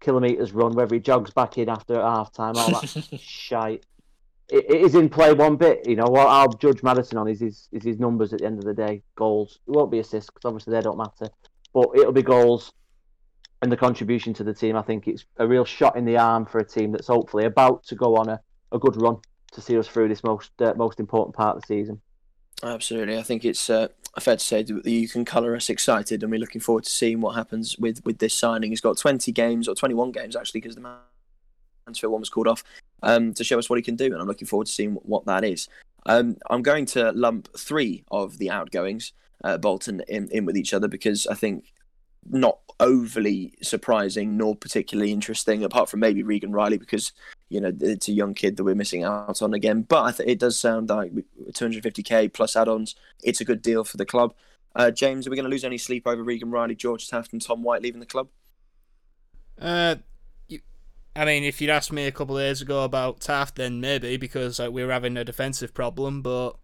kilometers 0.00 0.52
run, 0.52 0.72
whether 0.72 0.94
he 0.94 1.00
jogs 1.00 1.30
back 1.30 1.58
in 1.58 1.68
after 1.68 1.94
half 2.00 2.32
time, 2.32 2.54
all 2.56 2.70
that 2.70 3.06
shite. 3.20 3.84
It, 4.48 4.68
it 4.68 4.80
is 4.80 4.94
in 4.94 5.08
play 5.08 5.32
one 5.32 5.56
bit. 5.56 5.88
You 5.88 5.96
know 5.96 6.06
what 6.06 6.26
I'll 6.26 6.52
judge 6.52 6.82
Maddison 6.82 7.18
on 7.18 7.28
is 7.28 7.40
his 7.40 7.68
is 7.72 7.84
his 7.84 7.98
numbers 7.98 8.32
at 8.32 8.40
the 8.40 8.46
end 8.46 8.58
of 8.58 8.64
the 8.64 8.74
day. 8.74 9.02
Goals. 9.16 9.60
It 9.66 9.70
won't 9.70 9.90
be 9.90 10.00
assists 10.00 10.30
because 10.30 10.48
obviously 10.48 10.72
they 10.72 10.80
don't 10.80 10.98
matter, 10.98 11.32
but 11.72 11.88
it'll 11.94 12.12
be 12.12 12.22
goals 12.22 12.72
and 13.62 13.70
the 13.70 13.76
contribution 13.76 14.32
to 14.34 14.44
the 14.44 14.54
team. 14.54 14.76
I 14.76 14.82
think 14.82 15.06
it's 15.06 15.24
a 15.36 15.46
real 15.46 15.64
shot 15.64 15.96
in 15.96 16.04
the 16.04 16.16
arm 16.16 16.46
for 16.46 16.58
a 16.58 16.64
team 16.64 16.92
that's 16.92 17.08
hopefully 17.08 17.44
about 17.44 17.84
to 17.84 17.94
go 17.94 18.16
on 18.16 18.28
a, 18.28 18.40
a 18.72 18.78
good 18.78 19.00
run 19.00 19.18
to 19.52 19.60
see 19.60 19.76
us 19.76 19.88
through 19.88 20.08
this 20.08 20.22
most 20.22 20.50
uh, 20.60 20.74
most 20.76 21.00
important 21.00 21.36
part 21.36 21.56
of 21.56 21.62
the 21.62 21.66
season. 21.66 22.00
Absolutely, 22.62 23.18
I 23.18 23.22
think 23.22 23.44
it's 23.44 23.70
uh, 23.70 23.88
fair 24.18 24.36
to 24.36 24.44
say 24.44 24.62
that 24.62 24.84
you 24.84 25.08
can 25.08 25.24
colour 25.24 25.56
us 25.56 25.70
excited, 25.70 26.22
and 26.22 26.30
we're 26.30 26.40
looking 26.40 26.60
forward 26.60 26.84
to 26.84 26.90
seeing 26.90 27.20
what 27.20 27.34
happens 27.34 27.78
with 27.78 28.04
with 28.04 28.18
this 28.18 28.34
signing. 28.34 28.70
He's 28.70 28.80
got 28.80 28.98
20 28.98 29.32
games 29.32 29.68
or 29.68 29.74
21 29.74 30.12
games 30.12 30.36
actually, 30.36 30.60
because 30.60 30.76
the 30.76 30.98
Mansfield 31.86 32.12
one 32.12 32.20
was 32.20 32.28
called 32.28 32.48
off 32.48 32.62
um, 33.02 33.34
to 33.34 33.44
show 33.44 33.58
us 33.58 33.68
what 33.68 33.76
he 33.76 33.82
can 33.82 33.96
do, 33.96 34.06
and 34.06 34.16
I'm 34.16 34.26
looking 34.26 34.48
forward 34.48 34.66
to 34.66 34.72
seeing 34.72 34.94
what 34.94 35.26
that 35.26 35.44
is. 35.44 35.68
Um, 36.06 36.36
I'm 36.48 36.62
going 36.62 36.86
to 36.86 37.12
lump 37.12 37.48
three 37.56 38.04
of 38.10 38.38
the 38.38 38.50
outgoings, 38.50 39.12
uh, 39.42 39.58
Bolton, 39.58 40.02
in, 40.08 40.28
in 40.30 40.44
with 40.44 40.56
each 40.56 40.74
other 40.74 40.88
because 40.88 41.26
I 41.26 41.34
think 41.34 41.72
not 42.28 42.58
overly 42.78 43.54
surprising 43.62 44.36
nor 44.36 44.54
particularly 44.56 45.12
interesting, 45.12 45.64
apart 45.64 45.88
from 45.88 46.00
maybe 46.00 46.22
Regan 46.22 46.52
Riley, 46.52 46.78
because 46.78 47.12
you 47.48 47.60
know 47.60 47.72
it's 47.80 48.08
a 48.08 48.12
young 48.12 48.34
kid 48.34 48.56
that 48.56 48.64
we're 48.64 48.74
missing 48.74 49.04
out 49.04 49.42
on 49.42 49.54
again. 49.54 49.82
But 49.82 50.16
th- 50.16 50.28
it 50.28 50.38
does 50.38 50.58
sound 50.58 50.88
like 50.88 51.12
250k 51.52 52.32
plus 52.32 52.56
add-ons. 52.56 52.94
It's 53.22 53.40
a 53.40 53.44
good 53.44 53.62
deal 53.62 53.84
for 53.84 53.96
the 53.96 54.06
club. 54.06 54.34
Uh, 54.74 54.90
James, 54.90 55.26
are 55.26 55.30
we 55.30 55.36
going 55.36 55.44
to 55.44 55.50
lose 55.50 55.64
any 55.64 55.78
sleep 55.78 56.06
over 56.06 56.22
Regan 56.22 56.50
Riley, 56.50 56.76
George 56.76 57.08
Taft, 57.08 57.32
and 57.32 57.42
Tom 57.42 57.62
White 57.62 57.82
leaving 57.82 58.00
the 58.00 58.06
club? 58.06 58.28
Uh, 59.58 59.96
I 61.16 61.24
mean, 61.24 61.42
if 61.42 61.60
you'd 61.60 61.70
asked 61.70 61.92
me 61.92 62.06
a 62.06 62.12
couple 62.12 62.38
of 62.38 62.42
days 62.42 62.62
ago 62.62 62.84
about 62.84 63.20
Taft, 63.20 63.56
then 63.56 63.80
maybe 63.80 64.16
because 64.16 64.58
like, 64.58 64.70
we 64.70 64.84
were 64.84 64.92
having 64.92 65.16
a 65.16 65.24
defensive 65.24 65.74
problem, 65.74 66.22
but. 66.22 66.56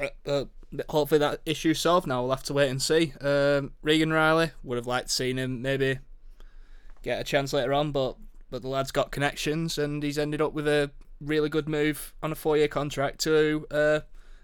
Uh, 0.00 0.08
uh, 0.26 0.44
hopefully 0.88 1.18
that 1.18 1.40
issue 1.44 1.74
solved 1.74 2.06
now. 2.06 2.22
We'll 2.22 2.30
have 2.30 2.42
to 2.44 2.54
wait 2.54 2.70
and 2.70 2.80
see. 2.80 3.12
Um, 3.20 3.72
Regan 3.82 4.12
Riley 4.12 4.52
would 4.62 4.76
have 4.76 4.86
liked 4.86 5.08
to 5.08 5.14
seen 5.14 5.38
him 5.38 5.62
maybe 5.62 5.98
get 7.02 7.20
a 7.20 7.24
chance 7.24 7.52
later 7.52 7.72
on, 7.72 7.92
but 7.92 8.16
but 8.50 8.62
the 8.62 8.68
lad's 8.68 8.90
got 8.90 9.12
connections 9.12 9.78
and 9.78 10.02
he's 10.02 10.18
ended 10.18 10.42
up 10.42 10.52
with 10.52 10.66
a 10.66 10.90
really 11.20 11.48
good 11.48 11.68
move 11.68 12.12
on 12.22 12.32
a 12.32 12.34
four 12.34 12.56
year 12.56 12.68
contract 12.68 13.20
to 13.20 13.66
uh, 13.70 14.00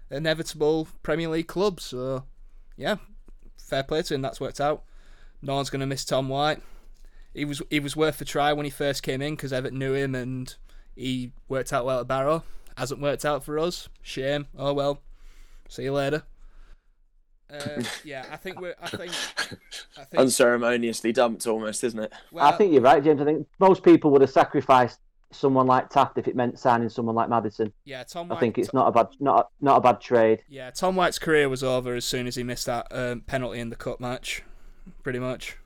inevitable 0.09 0.87
Premier 1.03 1.27
League 1.27 1.47
club. 1.47 1.79
So 1.79 2.23
yeah, 2.77 2.97
fair 3.57 3.83
play 3.83 4.01
to 4.03 4.15
him. 4.15 4.21
That's 4.21 4.39
worked 4.39 4.61
out. 4.61 4.83
No 5.41 5.55
one's 5.55 5.69
going 5.69 5.81
to 5.81 5.85
miss 5.85 6.05
Tom 6.05 6.29
White. 6.29 6.61
He 7.33 7.45
was 7.45 7.61
he 7.69 7.79
was 7.79 7.95
worth 7.95 8.19
a 8.21 8.25
try 8.25 8.53
when 8.53 8.65
he 8.65 8.71
first 8.71 9.03
came 9.03 9.21
in 9.21 9.35
because 9.35 9.51
Evatt 9.51 9.71
knew 9.71 9.93
him 9.93 10.15
and 10.15 10.55
he 10.95 11.33
worked 11.47 11.71
out 11.71 11.85
well 11.85 11.99
at 11.99 12.07
Barrow. 12.07 12.43
Hasn't 12.77 13.01
worked 13.01 13.25
out 13.25 13.43
for 13.43 13.59
us. 13.59 13.89
Shame. 14.01 14.47
Oh 14.57 14.73
well. 14.73 15.01
See 15.69 15.83
you 15.83 15.93
later. 15.93 16.23
Uh, 17.51 17.81
yeah, 18.03 18.25
I 18.31 18.37
think 18.37 18.59
we're. 18.59 18.75
I 18.81 18.89
think, 18.89 19.11
I 19.97 20.03
think 20.03 20.21
unceremoniously 20.21 21.11
dumped, 21.11 21.47
almost, 21.47 21.83
isn't 21.83 21.99
it? 21.99 22.13
Well, 22.31 22.45
I 22.45 22.57
think 22.57 22.73
you're 22.73 22.81
right, 22.81 23.03
James. 23.03 23.21
I 23.21 23.25
think 23.25 23.47
most 23.59 23.83
people 23.83 24.11
would 24.11 24.21
have 24.21 24.29
sacrificed 24.29 24.99
someone 25.31 25.67
like 25.67 25.89
Taft 25.89 26.17
if 26.17 26.27
it 26.27 26.35
meant 26.35 26.57
signing 26.57 26.89
someone 26.89 27.15
like 27.15 27.29
Maddison. 27.29 27.71
Yeah, 27.85 28.03
Tom. 28.03 28.29
White, 28.29 28.37
I 28.37 28.39
think 28.39 28.57
it's 28.57 28.73
not 28.73 28.87
a 28.87 28.91
bad, 28.91 29.07
not 29.19 29.39
a, 29.39 29.63
not 29.63 29.77
a 29.77 29.81
bad 29.81 30.01
trade. 30.01 30.39
Yeah, 30.49 30.71
Tom 30.71 30.95
White's 30.95 31.19
career 31.19 31.49
was 31.49 31.63
over 31.63 31.95
as 31.95 32.05
soon 32.05 32.27
as 32.27 32.35
he 32.35 32.43
missed 32.43 32.65
that 32.65 32.87
um, 32.91 33.21
penalty 33.21 33.59
in 33.59 33.69
the 33.69 33.75
cup 33.75 33.99
match, 33.99 34.43
pretty 35.03 35.19
much. 35.19 35.57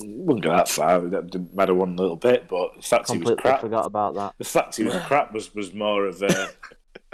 Wouldn't 0.00 0.44
go 0.44 0.56
that 0.56 0.68
far. 0.68 1.00
That 1.00 1.30
didn't 1.30 1.54
matter 1.54 1.74
one 1.74 1.96
little 1.96 2.16
bit, 2.16 2.48
but 2.48 2.70
the 2.76 2.82
fact 2.82 3.06
Completely 3.06 3.32
he 3.32 3.34
was 3.34 3.42
crap. 3.42 3.60
Forgot 3.60 3.86
about 3.86 4.14
that. 4.14 4.34
The 4.38 4.44
fact 4.44 4.76
he 4.76 4.84
was 4.84 4.96
crap 5.02 5.32
was, 5.34 5.54
was 5.54 5.74
more 5.74 6.06
of 6.06 6.22
a 6.22 6.48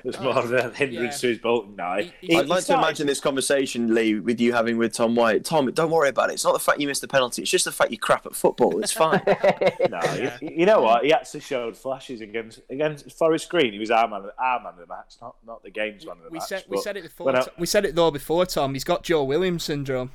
It's 0.04 0.18
more 0.20 0.38
of 0.38 0.52
a 0.52 0.70
hindrance 0.70 1.16
yeah. 1.16 1.20
to 1.20 1.28
his 1.28 1.38
Bolton 1.38 1.76
now. 1.76 1.92
I'd 1.92 2.48
like 2.48 2.64
to 2.64 2.74
imagine 2.74 3.06
this 3.06 3.20
conversation, 3.20 3.94
Lee, 3.94 4.18
with 4.18 4.40
you 4.40 4.52
having 4.52 4.78
with 4.78 4.92
Tom 4.92 5.14
White. 5.14 5.44
Tom, 5.44 5.70
don't 5.72 5.90
worry 5.90 6.08
about 6.08 6.30
it. 6.30 6.34
It's 6.34 6.44
not 6.44 6.52
the 6.52 6.58
fact 6.58 6.80
you 6.80 6.86
missed 6.86 7.00
the 7.00 7.08
penalty. 7.08 7.42
It's 7.42 7.50
just 7.50 7.64
the 7.64 7.72
fact 7.72 7.90
you 7.90 7.98
crap 7.98 8.26
at 8.26 8.34
football. 8.34 8.80
It's 8.80 8.92
fine. 8.92 9.22
no, 9.26 10.00
yeah. 10.02 10.38
you, 10.40 10.50
you, 10.56 10.66
know 10.66 10.82
what? 10.82 11.04
He 11.04 11.12
actually 11.12 11.40
showed 11.40 11.76
flashes 11.76 12.20
against 12.20 12.60
against 12.70 13.10
Forest 13.12 13.48
Green. 13.48 13.72
He 13.72 13.78
was 13.78 13.90
our 13.90 14.08
man, 14.08 14.22
our 14.38 14.62
man 14.62 14.72
of 14.74 14.78
the 14.78 14.86
match, 14.86 15.16
not 15.20 15.36
not 15.46 15.62
the 15.62 15.70
games 15.70 16.06
man 16.06 16.16
of 16.16 16.24
the 16.24 16.30
we 16.30 16.38
match. 16.38 16.48
Said, 16.48 16.64
we 16.68 16.78
said 16.78 16.96
it 16.96 17.02
before. 17.02 17.36
I, 17.36 17.46
we 17.58 17.66
said 17.66 17.84
it 17.84 17.94
though 17.94 18.10
before, 18.10 18.46
Tom. 18.46 18.74
He's 18.74 18.84
got 18.84 19.02
Joe 19.02 19.24
Williams 19.24 19.64
syndrome. 19.64 20.10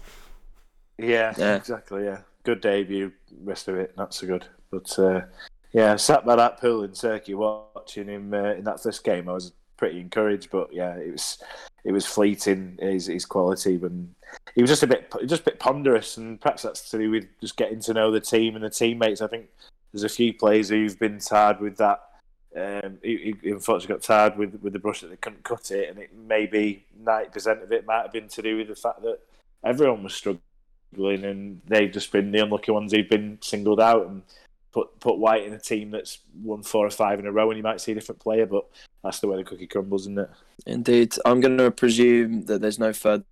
Yeah, 0.97 1.33
yeah. 1.37 1.55
exactly. 1.55 2.05
Yeah, 2.05 2.19
good 2.43 2.61
debut. 2.61 3.11
Rest 3.43 3.67
of 3.67 3.75
it, 3.75 3.95
not 3.97 4.13
so 4.13 4.27
good. 4.27 4.45
But 4.71 4.97
uh, 4.97 5.21
yeah, 5.73 5.95
sat 5.97 6.25
by 6.25 6.35
that 6.37 6.59
pool 6.59 6.83
in 6.83 6.93
Turkey 6.93 7.33
watching 7.33 8.07
him 8.07 8.33
uh, 8.33 8.53
in 8.53 8.63
that 8.63 8.81
first 8.81 9.03
game. 9.03 9.27
I 9.27 9.33
was 9.33 9.51
pretty 9.77 9.99
encouraged. 9.99 10.49
But 10.51 10.73
yeah, 10.73 10.95
it 10.95 11.11
was 11.11 11.37
it 11.83 11.91
was 11.91 12.05
fleeting 12.05 12.77
his 12.81 13.07
his 13.07 13.25
quality, 13.25 13.75
and 13.75 14.13
he 14.55 14.61
was 14.61 14.69
just 14.69 14.83
a 14.83 14.87
bit 14.87 15.13
just 15.25 15.41
a 15.41 15.45
bit 15.45 15.59
ponderous, 15.59 16.17
and 16.17 16.39
perhaps 16.39 16.63
that's 16.63 16.89
to 16.91 16.97
do 16.97 17.11
with 17.11 17.25
just 17.41 17.57
getting 17.57 17.79
to 17.81 17.93
know 17.93 18.11
the 18.11 18.19
team 18.19 18.55
and 18.55 18.63
the 18.63 18.69
teammates. 18.69 19.21
I 19.21 19.27
think 19.27 19.47
there's 19.91 20.03
a 20.03 20.09
few 20.09 20.33
players 20.33 20.69
who've 20.69 20.99
been 20.99 21.19
tired 21.19 21.59
with 21.59 21.77
that. 21.77 22.01
Um, 22.57 22.99
he, 23.03 23.35
he, 23.41 23.51
unfortunately 23.51 23.95
got 23.95 24.03
tired 24.03 24.37
with 24.37 24.59
with 24.61 24.73
the 24.73 24.79
brush 24.79 25.01
that 25.01 25.09
they 25.09 25.17
couldn't 25.17 25.43
cut 25.43 25.71
it, 25.71 25.89
and 25.89 25.99
it 25.99 26.11
maybe 26.15 26.85
ninety 26.97 27.29
percent 27.29 27.63
of 27.63 27.71
it 27.71 27.85
might 27.85 28.03
have 28.03 28.13
been 28.13 28.29
to 28.29 28.41
do 28.41 28.57
with 28.57 28.67
the 28.67 28.75
fact 28.75 29.01
that 29.01 29.19
everyone 29.63 30.03
was 30.03 30.13
struggling, 30.13 31.25
and 31.25 31.61
they've 31.67 31.91
just 31.91 32.11
been 32.11 32.31
the 32.31 32.43
unlucky 32.43 32.71
ones 32.71 32.93
who've 32.93 33.09
been 33.09 33.37
singled 33.41 33.81
out 33.81 34.07
and 34.07 34.21
put 34.75 34.99
put 34.99 35.17
White 35.17 35.45
in 35.45 35.53
a 35.53 35.59
team 35.59 35.89
that's 35.89 36.19
won 36.43 36.61
four 36.61 36.85
or 36.85 36.91
five 36.91 37.17
in 37.17 37.25
a 37.25 37.31
row, 37.31 37.49
and 37.49 37.57
you 37.57 37.63
might 37.63 37.79
see 37.79 37.93
a 37.93 37.95
different 37.95 38.19
player. 38.19 38.45
But 38.45 38.65
that's 39.03 39.19
the 39.19 39.27
way 39.27 39.37
the 39.37 39.43
cookie 39.45 39.67
crumbles, 39.67 40.01
isn't 40.01 40.19
it? 40.19 40.29
Indeed. 40.65 41.15
I'm 41.25 41.39
going 41.39 41.57
to 41.57 41.71
presume 41.71 42.43
that 42.45 42.61
there's 42.61 42.77
no 42.77 42.91
further 42.91 43.23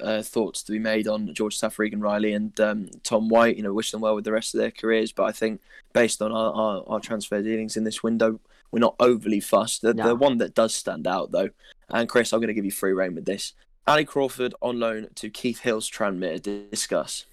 uh, 0.00 0.22
thoughts 0.22 0.62
to 0.62 0.72
be 0.72 0.78
made 0.78 1.08
on 1.08 1.34
George 1.34 1.58
Taft, 1.58 1.78
Regan 1.78 2.00
Riley, 2.00 2.34
and 2.34 2.58
um, 2.60 2.88
Tom 3.02 3.28
White. 3.28 3.56
You 3.56 3.64
know, 3.64 3.72
wish 3.72 3.90
them 3.90 4.00
well 4.00 4.14
with 4.14 4.24
the 4.24 4.32
rest 4.32 4.54
of 4.54 4.60
their 4.60 4.70
careers. 4.70 5.10
But 5.10 5.24
I 5.24 5.32
think 5.32 5.60
based 5.92 6.22
on 6.22 6.30
our, 6.30 6.52
our, 6.52 6.84
our 6.86 7.00
transfer 7.00 7.42
dealings 7.42 7.76
in 7.76 7.82
this 7.82 8.04
window, 8.04 8.38
we're 8.70 8.78
not 8.78 8.94
overly 9.00 9.40
fussed. 9.40 9.82
The, 9.82 9.92
no. 9.92 10.06
the 10.06 10.14
one 10.14 10.38
that 10.38 10.54
does 10.54 10.72
stand 10.72 11.08
out, 11.08 11.32
though, 11.32 11.50
and 11.90 12.08
Chris, 12.08 12.32
I'm 12.32 12.38
going 12.38 12.46
to 12.46 12.54
give 12.54 12.64
you 12.64 12.70
free 12.70 12.92
reign 12.92 13.16
with 13.16 13.24
this. 13.24 13.54
Ali 13.88 14.04
Crawford 14.04 14.54
on 14.62 14.78
loan 14.78 15.08
to 15.16 15.28
Keith 15.28 15.58
Hills 15.58 15.90
Tranmere. 15.90 16.70
Discuss 16.70 17.26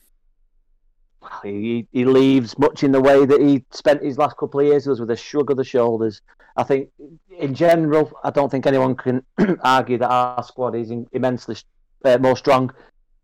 he, 1.43 1.87
he 1.91 2.05
leaves 2.05 2.57
much 2.57 2.83
in 2.83 2.91
the 2.91 3.01
way 3.01 3.25
that 3.25 3.41
he 3.41 3.63
spent 3.71 4.03
his 4.03 4.17
last 4.17 4.37
couple 4.37 4.59
of 4.59 4.65
years 4.65 4.87
with, 4.87 4.99
with 4.99 5.11
a 5.11 5.15
shrug 5.15 5.51
of 5.51 5.57
the 5.57 5.63
shoulders. 5.63 6.21
I 6.55 6.63
think 6.63 6.89
in 7.37 7.53
general, 7.53 8.11
I 8.23 8.31
don't 8.31 8.49
think 8.49 8.65
anyone 8.65 8.95
can 8.95 9.23
argue 9.63 9.97
that 9.97 10.09
our 10.09 10.43
squad 10.43 10.75
is 10.75 10.91
immensely 11.11 11.55
uh, 12.05 12.17
more 12.17 12.37
strong 12.37 12.71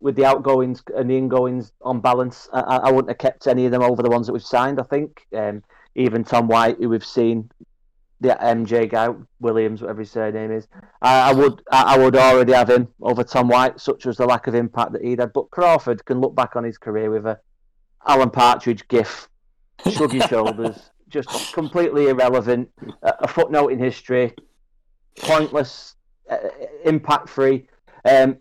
with 0.00 0.16
the 0.16 0.24
outgoings 0.24 0.82
and 0.96 1.10
the 1.10 1.16
ingoings 1.16 1.72
on 1.82 2.00
balance. 2.00 2.48
I, 2.52 2.60
I, 2.60 2.90
wouldn't 2.90 3.08
have 3.08 3.18
kept 3.18 3.46
any 3.46 3.64
of 3.64 3.72
them 3.72 3.82
over 3.82 4.02
the 4.02 4.10
ones 4.10 4.26
that 4.26 4.32
we've 4.32 4.42
signed. 4.42 4.78
I 4.78 4.84
think 4.84 5.26
um, 5.34 5.62
even 5.94 6.22
Tom 6.22 6.48
White, 6.48 6.76
who 6.78 6.88
we've 6.90 7.04
seen, 7.04 7.50
the 8.20 8.36
MJ 8.40 8.88
guy 8.90 9.08
Williams, 9.40 9.82
whatever 9.82 10.00
his 10.00 10.10
surname 10.10 10.50
is, 10.50 10.66
I, 11.02 11.30
I 11.30 11.32
would 11.32 11.62
I, 11.70 11.94
I, 11.94 11.98
would 11.98 12.16
already 12.16 12.52
have 12.52 12.70
him 12.70 12.88
over 13.02 13.24
Tom 13.24 13.48
White, 13.48 13.80
such 13.80 14.06
was 14.06 14.16
the 14.16 14.26
lack 14.26 14.46
of 14.46 14.54
impact 14.54 14.92
that 14.92 15.04
he'd 15.04 15.20
had. 15.20 15.32
But 15.32 15.50
Crawford 15.50 16.04
can 16.04 16.20
look 16.20 16.34
back 16.34 16.56
on 16.56 16.64
his 16.64 16.78
career 16.78 17.10
with 17.10 17.26
a 17.26 17.38
Alan 18.06 18.30
Partridge 18.30 18.86
gif, 18.88 19.28
shrug 19.92 20.12
his 20.12 20.24
shoulders, 20.28 20.90
just 21.08 21.52
completely 21.52 22.08
irrelevant, 22.08 22.68
a 23.02 23.28
footnote 23.28 23.68
in 23.68 23.78
history, 23.78 24.34
pointless, 25.18 25.94
uh, 26.30 26.36
impact 26.84 27.28
free, 27.28 27.68
um, 28.04 28.36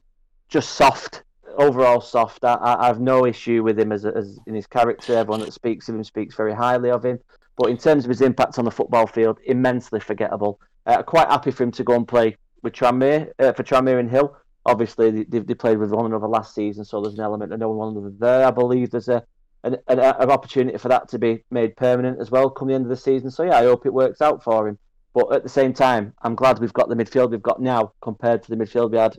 just 0.50 0.72
soft 0.72 1.24
overall 1.58 2.02
soft. 2.02 2.44
I, 2.44 2.58
I, 2.62 2.88
have 2.88 3.00
no 3.00 3.26
issue 3.26 3.64
with 3.64 3.80
him 3.80 3.92
as, 3.92 4.06
as 4.06 4.40
in 4.48 4.56
his 4.56 4.68
character. 4.68 5.16
Everyone 5.16 5.42
that 5.42 5.54
speaks 5.54 5.90
of 5.90 5.96
him 5.96 6.04
speaks 6.04 6.36
very 6.36 6.54
highly 6.54 6.90
of 6.90 7.04
him. 7.04 7.20
But 7.58 7.70
in 7.70 7.78
terms 7.78 8.04
of 8.06 8.10
his 8.10 8.22
impact 8.22 8.60
on 8.60 8.66
the 8.66 8.72
football 8.72 9.08
field, 9.08 9.40
immensely 9.46 10.00
forgettable. 10.00 10.60
Uh, 10.86 11.02
quite 11.02 11.30
happy 11.30 11.52
for 11.52 11.64
him 11.64 11.72
to 11.72 11.84
go 11.84 11.96
and 11.96 12.08
play 12.08 12.38
with 12.62 12.74
Tranmere 12.74 13.32
uh, 13.40 13.54
for 13.54 13.64
Tranmere 13.64 14.00
and 14.00 14.10
Hill. 14.10 14.36
Obviously, 14.66 15.24
they, 15.24 15.40
they 15.40 15.54
played 15.54 15.78
with 15.78 15.92
one 15.92 16.06
another 16.06 16.28
last 16.28 16.54
season, 16.54 16.84
so 16.84 17.02
there's 17.02 17.14
an 17.16 17.24
element 17.24 17.54
of 17.54 17.60
knowing 17.60 17.78
one 17.78 17.96
another 17.96 18.14
there. 18.20 18.48
I 18.48 18.52
believe 18.52 18.92
there's 18.92 19.10
a 19.10 19.24
an, 19.66 19.78
an, 19.88 20.00
opportunity 20.30 20.78
for 20.78 20.90
that 20.90 21.10
to 21.10 21.20
be 21.20 21.44
made 21.50 21.76
permanent 21.76 22.20
as 22.20 22.30
well 22.30 22.50
come 22.50 22.68
the 22.68 22.76
end 22.76 22.86
of 22.86 22.90
the 22.90 22.96
season. 22.96 23.32
So 23.32 23.44
yeah, 23.44 23.58
I 23.58 23.64
hope 23.64 23.86
it 23.86 23.94
works 23.94 24.22
out 24.22 24.44
for 24.44 24.68
him. 24.68 24.78
But 25.14 25.34
at 25.34 25.44
the 25.44 25.50
same 25.50 25.74
time, 25.74 26.14
I'm 26.22 26.36
glad 26.36 26.60
we've 26.60 26.74
got 26.74 26.90
the 26.90 26.96
midfield 26.96 27.32
we've 27.32 27.42
got 27.42 27.62
now 27.62 27.94
compared 28.02 28.44
to 28.44 28.50
the 28.50 28.58
midfield 28.58 28.92
we 28.92 28.98
had 28.98 29.18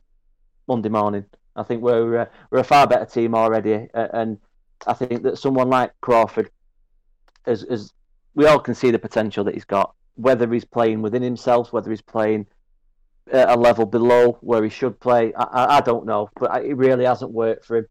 Monday 0.68 0.88
morning. 0.88 1.24
I 1.57 1.62
think 1.62 1.82
we're 1.82 2.18
uh, 2.18 2.26
we're 2.51 2.61
a 2.61 2.64
far 2.64 2.86
better 2.86 3.07
team 3.07 3.34
already, 3.34 3.88
uh, 3.94 4.09
and 4.12 4.38
I 4.86 4.92
think 4.92 5.22
that 5.22 5.38
someone 5.38 5.70
like 5.70 5.92
Crawford, 6.03 6.51
is, 7.47 7.62
is 7.64 7.92
we 8.34 8.47
all 8.47 8.59
can 8.59 8.74
see 8.74 8.90
the 8.90 8.99
potential 8.99 9.42
that 9.44 9.55
he's 9.55 9.64
got. 9.64 9.94
Whether 10.16 10.53
he's 10.53 10.66
playing 10.66 11.03
within 11.03 11.22
himself, 11.22 11.72
whether 11.72 11.90
he's 11.90 12.03
playing 12.03 12.47
at 13.32 13.49
a 13.49 13.57
level 13.57 13.86
below 13.86 14.38
where 14.42 14.62
he 14.62 14.68
should 14.68 15.01
play, 15.01 15.32
I, 15.34 15.78
I 15.78 15.80
don't 15.80 16.05
know. 16.05 16.28
But 16.38 16.64
it 16.64 16.76
really 16.76 17.07
hasn't 17.07 17.32
worked 17.32 17.64
for 17.64 17.78
him, 17.78 17.86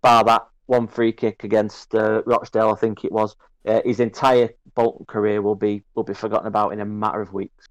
bar 0.00 0.24
that 0.24 0.46
one 0.70 0.86
free 0.86 1.12
kick 1.12 1.42
against 1.42 1.94
uh, 1.96 2.22
Rochdale, 2.24 2.70
I 2.70 2.76
think 2.76 3.04
it 3.04 3.10
was. 3.10 3.34
Uh, 3.66 3.80
his 3.84 3.98
entire 3.98 4.50
Bolton 4.76 5.04
career 5.04 5.42
will 5.42 5.56
be 5.56 5.82
will 5.94 6.04
be 6.04 6.14
forgotten 6.14 6.46
about 6.46 6.72
in 6.72 6.80
a 6.80 6.86
matter 6.86 7.20
of 7.20 7.32
weeks. 7.32 7.66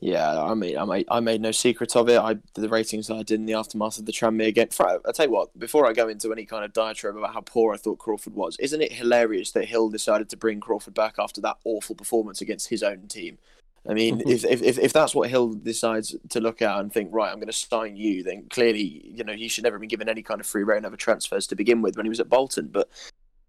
Yeah, 0.00 0.42
I 0.42 0.52
mean, 0.52 0.76
I 0.76 0.84
made, 0.84 1.06
I 1.10 1.20
made 1.20 1.40
no 1.40 1.50
secret 1.50 1.96
of 1.96 2.10
it. 2.10 2.18
I 2.18 2.36
the 2.54 2.68
ratings 2.68 3.10
I 3.10 3.22
did 3.22 3.40
in 3.40 3.46
the 3.46 3.54
aftermath 3.54 3.98
of 3.98 4.04
the 4.04 4.12
Tranmere 4.12 4.54
game. 4.54 4.68
I 4.78 5.12
tell 5.12 5.26
you 5.26 5.32
what, 5.32 5.58
before 5.58 5.86
I 5.86 5.94
go 5.94 6.08
into 6.08 6.30
any 6.30 6.44
kind 6.44 6.62
of 6.62 6.74
diatribe 6.74 7.16
about 7.16 7.32
how 7.32 7.40
poor 7.40 7.72
I 7.72 7.78
thought 7.78 7.98
Crawford 7.98 8.34
was, 8.34 8.58
isn't 8.58 8.82
it 8.82 8.92
hilarious 8.92 9.50
that 9.52 9.64
Hill 9.64 9.88
decided 9.88 10.28
to 10.28 10.36
bring 10.36 10.60
Crawford 10.60 10.92
back 10.92 11.14
after 11.18 11.40
that 11.40 11.56
awful 11.64 11.96
performance 11.96 12.42
against 12.42 12.68
his 12.68 12.82
own 12.82 13.08
team? 13.08 13.38
I 13.86 13.92
mean, 13.92 14.22
if, 14.26 14.44
if 14.44 14.78
if 14.78 14.92
that's 14.94 15.14
what 15.14 15.28
Hill 15.28 15.52
decides 15.54 16.16
to 16.30 16.40
look 16.40 16.62
at 16.62 16.80
and 16.80 16.90
think, 16.90 17.10
right, 17.12 17.30
I'm 17.30 17.36
going 17.36 17.48
to 17.48 17.52
sign 17.52 17.96
you, 17.96 18.22
then 18.22 18.46
clearly, 18.48 19.12
you 19.14 19.24
know, 19.24 19.34
he 19.34 19.48
should 19.48 19.64
never 19.64 19.76
have 19.76 19.80
been 19.80 19.88
given 19.88 20.08
any 20.08 20.22
kind 20.22 20.40
of 20.40 20.46
free 20.46 20.62
reign 20.62 20.86
over 20.86 20.96
transfers 20.96 21.46
to 21.48 21.54
begin 21.54 21.82
with 21.82 21.96
when 21.96 22.06
he 22.06 22.10
was 22.10 22.20
at 22.20 22.30
Bolton. 22.30 22.68
But 22.68 22.88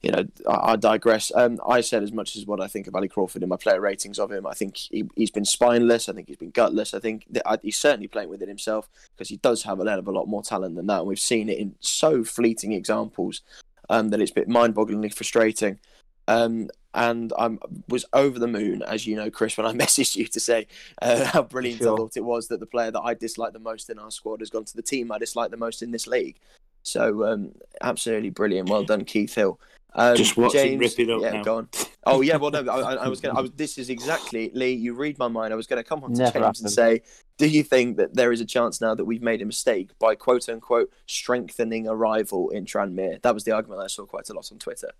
you 0.01 0.11
know, 0.11 0.25
I, 0.47 0.73
I 0.73 0.75
digress. 0.75 1.31
Um, 1.33 1.59
I 1.67 1.81
said 1.81 2.03
as 2.03 2.11
much 2.11 2.35
as 2.35 2.45
what 2.45 2.61
I 2.61 2.67
think 2.67 2.85
of 2.85 2.95
Ali 2.95 3.07
Crawford 3.07 3.43
in 3.43 3.49
my 3.49 3.55
player 3.55 3.79
ratings 3.79 4.19
of 4.19 4.31
him. 4.31 4.45
I 4.45 4.53
think 4.53 4.77
he, 4.77 5.09
has 5.17 5.31
been 5.31 5.45
spineless. 5.45 6.09
I 6.09 6.13
think 6.13 6.27
he's 6.27 6.37
been 6.37 6.51
gutless. 6.51 6.93
I 6.93 6.99
think 6.99 7.25
that 7.31 7.61
he's 7.63 7.77
certainly 7.77 8.07
playing 8.07 8.29
within 8.29 8.49
himself 8.49 8.89
because 9.15 9.29
he 9.29 9.37
does 9.37 9.63
have 9.63 9.79
a 9.79 9.89
hell 9.89 9.99
of 9.99 10.07
a 10.07 10.11
lot 10.11 10.27
more 10.27 10.43
talent 10.43 10.75
than 10.75 10.87
that. 10.87 10.99
And 10.99 11.07
we've 11.07 11.19
seen 11.19 11.49
it 11.49 11.57
in 11.57 11.75
so 11.79 12.23
fleeting 12.23 12.73
examples 12.73 13.41
um, 13.89 14.09
that 14.09 14.21
it's 14.21 14.31
been 14.31 14.51
mind-bogglingly 14.51 15.13
frustrating. 15.13 15.79
Um, 16.27 16.69
and 16.95 17.33
I 17.37 17.57
was 17.89 18.05
over 18.13 18.39
the 18.39 18.47
moon, 18.47 18.81
as 18.81 19.05
you 19.05 19.15
know, 19.15 19.29
Chris, 19.29 19.57
when 19.57 19.67
I 19.67 19.73
messaged 19.85 20.15
you 20.15 20.25
to 20.27 20.39
say 20.39 20.67
uh, 21.01 21.25
how 21.25 21.43
brilliant 21.43 21.79
sure. 21.79 21.93
I 21.93 21.97
thought 21.97 22.17
it 22.17 22.23
was 22.23 22.47
that 22.47 22.59
the 22.59 22.65
player 22.65 22.89
that 22.89 23.01
I 23.01 23.13
dislike 23.13 23.53
the 23.53 23.59
most 23.59 23.89
in 23.89 23.99
our 23.99 24.09
squad 24.09 24.39
has 24.39 24.49
gone 24.49 24.65
to 24.65 24.75
the 24.75 24.81
team 24.81 25.11
I 25.11 25.19
dislike 25.19 25.51
the 25.51 25.57
most 25.57 25.83
in 25.83 25.91
this 25.91 26.07
league. 26.07 26.37
So 26.83 27.25
um, 27.25 27.51
absolutely 27.81 28.29
brilliant. 28.29 28.69
Well 28.69 28.83
done, 28.83 29.05
Keith 29.05 29.35
Hill. 29.35 29.59
Um, 29.97 30.15
Just 30.15 30.35
watch 30.35 30.51
James, 30.51 30.79
rip 30.79 30.99
it 30.99 31.09
up 31.09 31.21
yeah, 31.21 31.31
now. 31.31 31.43
Go 31.43 31.57
on. 31.57 31.69
Oh 32.05 32.21
yeah, 32.21 32.35
well 32.35 32.51
no, 32.51 32.59
I, 32.69 32.95
I 32.95 33.07
was 33.07 33.21
going. 33.21 33.35
to 33.35 33.51
This 33.55 33.77
is 33.77 33.89
exactly 33.89 34.51
Lee. 34.53 34.73
You 34.73 34.93
read 34.93 35.17
my 35.17 35.29
mind. 35.29 35.53
I 35.53 35.55
was 35.55 35.67
going 35.67 35.81
to 35.81 35.87
come 35.87 36.03
on 36.03 36.13
to 36.13 36.17
Never 36.17 36.31
James 36.31 36.45
happened. 36.45 36.65
and 36.65 36.71
say, 36.71 37.01
do 37.37 37.47
you 37.47 37.63
think 37.63 37.97
that 37.97 38.13
there 38.13 38.31
is 38.31 38.41
a 38.41 38.45
chance 38.45 38.81
now 38.81 38.93
that 38.93 39.05
we've 39.05 39.21
made 39.21 39.41
a 39.41 39.45
mistake 39.45 39.89
by 39.99 40.15
quote 40.15 40.47
unquote 40.49 40.91
strengthening 41.07 41.87
a 41.87 41.95
rival 41.95 42.49
in 42.49 42.65
Tranmere? 42.65 43.21
That 43.21 43.33
was 43.33 43.45
the 43.45 43.53
argument 43.53 43.81
I 43.81 43.87
saw 43.87 44.05
quite 44.05 44.29
a 44.29 44.33
lot 44.33 44.51
on 44.51 44.59
Twitter. 44.59 44.91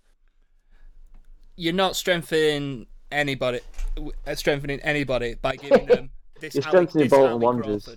You're 1.56 1.72
not 1.72 1.96
strengthening 1.96 2.86
anybody, 3.10 3.60
uh, 4.26 4.34
strengthening 4.34 4.80
anybody 4.80 5.34
by 5.34 5.56
giving 5.56 5.86
them 5.86 6.10
this. 6.40 6.54
You're 6.54 6.62
strengthening 6.62 7.08
Bolton 7.08 7.40
Wanderers. 7.40 7.88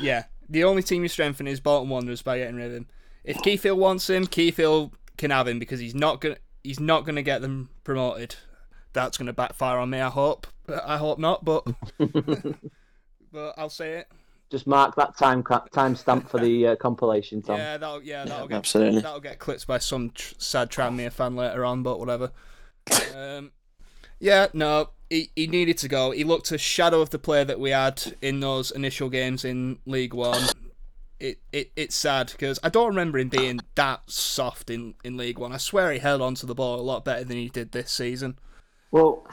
Yeah, 0.00 0.24
the 0.48 0.64
only 0.64 0.82
team 0.82 1.02
you're 1.02 1.08
strengthening 1.08 1.52
is 1.52 1.60
Bolton 1.60 1.88
Wanderers 1.88 2.22
by 2.22 2.38
getting 2.38 2.56
rid 2.56 2.66
of 2.66 2.72
him. 2.72 2.86
If 3.24 3.40
Keith 3.42 3.62
Hill 3.62 3.76
wants 3.76 4.08
him, 4.08 4.26
Keith 4.26 4.56
Hill 4.56 4.92
can 5.16 5.30
have 5.30 5.46
him 5.46 5.58
because 5.58 5.80
he's 5.80 5.94
not 5.94 6.20
gonna 6.20 6.36
he's 6.62 6.80
not 6.80 7.04
gonna 7.04 7.22
get 7.22 7.42
them 7.42 7.70
promoted. 7.84 8.36
That's 8.92 9.18
gonna 9.18 9.32
backfire 9.32 9.78
on 9.78 9.90
me. 9.90 10.00
I 10.00 10.08
hope. 10.08 10.46
I 10.68 10.98
hope 10.98 11.18
not, 11.18 11.44
but 11.44 11.66
but 13.32 13.54
I'll 13.56 13.70
say 13.70 13.98
it. 13.98 14.08
Just 14.50 14.66
mark 14.66 14.96
that 14.96 15.16
time 15.16 15.44
time 15.72 15.94
stamp 15.94 16.28
for 16.28 16.38
the 16.38 16.68
uh, 16.68 16.76
compilation, 16.76 17.40
Tom. 17.40 17.58
Yeah, 17.58 17.76
that'll 17.76 18.02
yeah 18.02 18.24
that'll 18.24 18.42
yeah, 18.42 18.48
get 18.48 18.56
absolutely 18.56 19.00
that'll 19.00 19.20
get 19.20 19.38
clipped 19.38 19.66
by 19.66 19.78
some 19.78 20.10
tr- 20.10 20.34
sad 20.38 20.70
Tranmere 20.70 21.12
fan 21.12 21.36
later 21.36 21.64
on, 21.64 21.82
but 21.82 22.00
whatever. 22.00 22.32
um, 23.16 23.52
yeah, 24.18 24.48
no, 24.52 24.90
he, 25.08 25.30
he 25.36 25.46
needed 25.46 25.78
to 25.78 25.88
go. 25.88 26.10
He 26.10 26.24
looked 26.24 26.50
a 26.50 26.58
shadow 26.58 27.00
of 27.00 27.10
the 27.10 27.18
player 27.18 27.44
that 27.44 27.60
we 27.60 27.70
had 27.70 28.16
in 28.20 28.40
those 28.40 28.70
initial 28.70 29.08
games 29.08 29.44
in 29.44 29.78
League 29.86 30.14
One 30.14 30.42
it, 31.20 31.38
it 31.52 31.70
it's 31.76 31.94
sad 31.94 32.32
because 32.32 32.58
I 32.62 32.70
don't 32.70 32.88
remember 32.88 33.18
him 33.18 33.28
being 33.28 33.60
that 33.74 34.10
soft 34.10 34.70
in, 34.70 34.94
in 35.04 35.16
League 35.16 35.38
One. 35.38 35.52
I 35.52 35.58
swear 35.58 35.92
he 35.92 35.98
held 35.98 36.22
onto 36.22 36.46
the 36.46 36.54
ball 36.54 36.80
a 36.80 36.82
lot 36.82 37.04
better 37.04 37.24
than 37.24 37.36
he 37.36 37.50
did 37.50 37.72
this 37.72 37.92
season. 37.92 38.38
Well, 38.92 39.24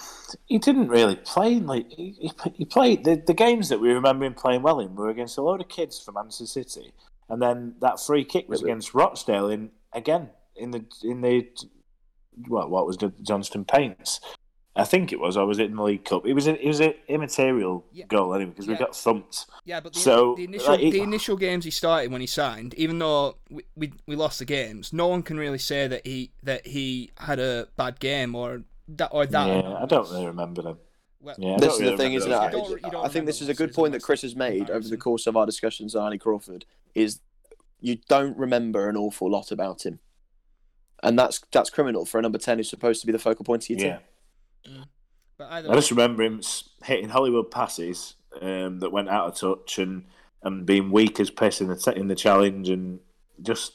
he 0.46 0.60
didn't 0.60 0.90
really 0.90 1.16
play 1.16 1.60
like 1.60 1.92
he, 1.92 2.32
he 2.54 2.66
played 2.66 3.04
the, 3.04 3.16
the 3.16 3.34
games 3.34 3.70
that 3.70 3.80
we 3.80 3.92
remember 3.92 4.26
him 4.26 4.36
playing 4.36 4.62
well 4.62 4.80
in 4.80 4.96
were 4.96 5.10
against 5.10 5.38
a 5.38 5.42
load 5.42 5.62
of 5.62 5.68
kids 5.68 6.00
from 6.00 6.16
Manchester 6.16 6.46
City, 6.46 6.92
and 7.28 7.42
then 7.42 7.76
that 7.82 8.00
free 8.00 8.24
kick 8.24 8.48
was 8.48 8.62
against 8.62 8.94
Rochdale 8.94 9.50
in 9.50 9.72
again 9.94 10.30
in 10.56 10.72
the 10.72 10.86
in 11.04 11.22
the 11.22 11.48
what 12.48 12.70
what 12.70 12.86
was 12.86 12.98
the 12.98 13.12
Johnstone 13.24 13.66
Paints. 13.66 14.20
I 14.76 14.84
think 14.84 15.12
it 15.12 15.20
was, 15.20 15.36
or 15.36 15.48
was 15.48 15.58
it 15.58 15.72
in 15.72 15.76
the 15.76 15.82
League 15.82 16.06
Cup? 16.06 16.28
It 16.28 16.34
was. 16.34 16.48
A, 16.48 16.64
it 16.64 16.68
was 16.68 16.80
an 16.82 16.94
immaterial 17.08 17.84
yeah. 17.92 18.06
goal 18.06 18.36
anyway 18.36 18.52
because 18.52 18.68
yeah. 18.68 18.74
we 18.74 18.78
got 18.78 18.96
thumped. 18.96 19.48
Yeah, 19.66 19.80
but 19.80 19.94
the, 19.94 20.00
so 20.00 20.36
the 20.36 20.44
initial 20.44 20.72
like, 20.72 20.82
the 20.82 21.02
initial 21.02 21.36
games 21.36 21.66
he 21.66 21.72
started 21.72 22.12
when 22.12 22.22
he 22.22 22.28
signed, 22.28 22.76
even 22.76 23.00
though 23.00 23.38
we, 23.50 23.64
we, 23.76 23.94
we 24.06 24.16
lost 24.16 24.38
the 24.38 24.46
games, 24.46 24.94
no 24.94 25.08
one 25.08 25.24
can 25.24 25.38
really 25.38 25.58
say 25.58 25.88
that 25.88 26.06
he 26.06 26.32
that 26.44 26.68
he 26.68 27.10
had 27.18 27.40
a 27.40 27.70
bad 27.76 28.00
game 28.00 28.36
or 28.36 28.62
that 28.88 29.10
or 29.12 29.26
that. 29.26 29.48
Yeah, 29.48 29.74
I 29.74 29.86
don't 29.86 30.10
really 30.10 30.28
remember 30.28 30.62
them. 30.62 30.78
Well, 31.20 31.36
yeah, 31.38 31.58
this 31.58 31.74
is 31.74 31.80
really 31.80 31.92
the 31.92 31.98
thing, 31.98 32.14
isn't 32.14 32.32
it? 32.32 32.36
I, 32.36 33.02
I 33.02 33.08
think 33.08 33.26
this 33.26 33.42
is 33.42 33.50
a 33.50 33.54
good 33.54 33.74
point 33.74 33.94
that 33.94 34.04
Chris 34.04 34.22
has 34.22 34.36
made 34.36 34.70
over 34.70 34.88
the 34.88 34.98
course 34.98 35.28
of 35.28 35.36
our 35.36 35.46
discussions 35.46 35.96
on 35.96 36.04
Ali 36.04 36.18
Crawford. 36.18 36.66
Is 36.94 37.20
you 37.80 37.98
don't 38.08 38.38
remember 38.38 38.90
an 38.90 38.96
awful 38.96 39.30
lot 39.30 39.52
about 39.52 39.86
him, 39.86 40.00
and 41.04 41.18
that's 41.18 41.42
that's 41.52 41.70
criminal 41.70 42.06
for 42.06 42.20
a 42.20 42.22
number 42.22 42.38
ten 42.38 42.58
who's 42.58 42.70
supposed 42.70 43.02
to 43.02 43.08
be 43.08 43.12
the 43.12 43.20
focal 43.20 43.46
point 43.46 43.64
of 43.64 43.70
your 43.70 43.80
team. 43.80 44.00
Yeah. 44.66 44.72
Mm. 44.72 44.86
But 45.38 45.52
I 45.52 45.62
just 45.76 45.92
remember 45.92 46.24
him 46.24 46.42
hitting 46.84 47.10
Hollywood 47.10 47.52
passes 47.52 48.16
um, 48.42 48.80
that 48.80 48.92
went 48.92 49.10
out 49.10 49.28
of 49.28 49.36
touch 49.36 49.78
and, 49.78 50.06
and 50.42 50.66
being 50.66 50.92
weak 50.92 51.20
as 51.20 51.30
piss 51.30 51.62
in 51.62 51.68
the 51.68 51.94
in 51.96 52.08
the 52.08 52.16
challenge 52.16 52.70
and 52.70 53.00
just 53.42 53.74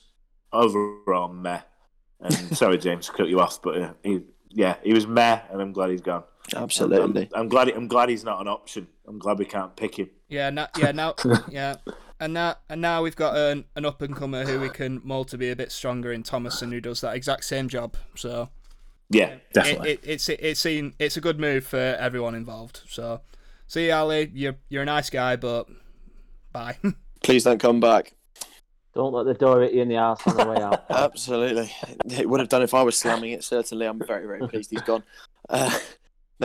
overall 0.52 1.32
meh. 1.32 1.60
And 2.20 2.34
sorry, 2.56 2.78
James, 2.78 3.06
to 3.06 3.12
cut 3.12 3.28
you 3.28 3.40
off, 3.40 3.62
but 3.62 3.80
uh, 3.80 3.92
he, 4.02 4.22
yeah, 4.54 4.76
he 4.82 4.92
was 4.92 5.06
meh, 5.06 5.40
and 5.50 5.60
I'm 5.60 5.72
glad 5.72 5.90
he's 5.90 6.00
gone. 6.00 6.24
Absolutely, 6.54 7.28
I'm, 7.34 7.42
I'm, 7.42 7.48
glad. 7.48 7.68
I'm 7.68 7.88
glad 7.88 8.08
he's 8.08 8.24
not 8.24 8.40
an 8.40 8.48
option. 8.48 8.88
I'm 9.06 9.18
glad 9.18 9.38
we 9.38 9.44
can't 9.44 9.74
pick 9.76 9.98
him. 9.98 10.10
Yeah, 10.28 10.50
now, 10.50 10.68
yeah, 10.78 10.92
now, 10.92 11.14
yeah, 11.50 11.76
and 12.18 12.34
now, 12.34 12.56
and 12.68 12.80
now 12.80 13.02
we've 13.02 13.16
got 13.16 13.36
an, 13.36 13.64
an 13.76 13.84
up 13.84 14.02
and 14.02 14.14
comer 14.14 14.44
who 14.44 14.60
we 14.60 14.68
can 14.68 15.00
mold 15.04 15.28
to 15.28 15.38
be 15.38 15.50
a 15.50 15.56
bit 15.56 15.72
stronger 15.72 16.12
in 16.12 16.22
Thomason, 16.22 16.72
who 16.72 16.80
does 16.80 17.00
that 17.00 17.14
exact 17.14 17.44
same 17.44 17.68
job. 17.68 17.96
So 18.14 18.48
yeah, 19.12 19.36
definitely. 19.52 19.90
It, 19.90 20.00
it, 20.04 20.10
it's 20.10 20.28
it's 20.28 20.66
it's 20.66 21.16
a 21.16 21.20
good 21.20 21.38
move 21.38 21.64
for 21.64 21.76
everyone 21.76 22.34
involved. 22.34 22.82
So, 22.88 23.20
see 23.66 23.90
Ali. 23.90 24.30
You're 24.34 24.56
you're 24.68 24.82
a 24.82 24.86
nice 24.86 25.10
guy, 25.10 25.36
but 25.36 25.68
bye. 26.52 26.78
Please 27.22 27.44
don't 27.44 27.60
come 27.60 27.78
back. 27.78 28.14
Don't 28.94 29.12
let 29.12 29.24
the 29.24 29.34
door 29.34 29.62
hit 29.62 29.72
you 29.72 29.82
in 29.82 29.88
the 29.88 29.96
ass 29.96 30.20
on 30.26 30.36
the 30.36 30.46
way 30.46 30.56
out. 30.56 30.84
Absolutely, 30.90 31.70
it 32.10 32.28
would 32.28 32.40
have 32.40 32.48
done 32.48 32.62
if 32.62 32.74
I 32.74 32.82
was 32.82 32.96
slamming 32.98 33.32
it. 33.32 33.42
Certainly, 33.42 33.86
I'm 33.86 33.98
very 33.98 34.26
very 34.26 34.46
pleased 34.48 34.70
he's 34.70 34.82
gone. 34.82 35.02
Uh, 35.48 35.78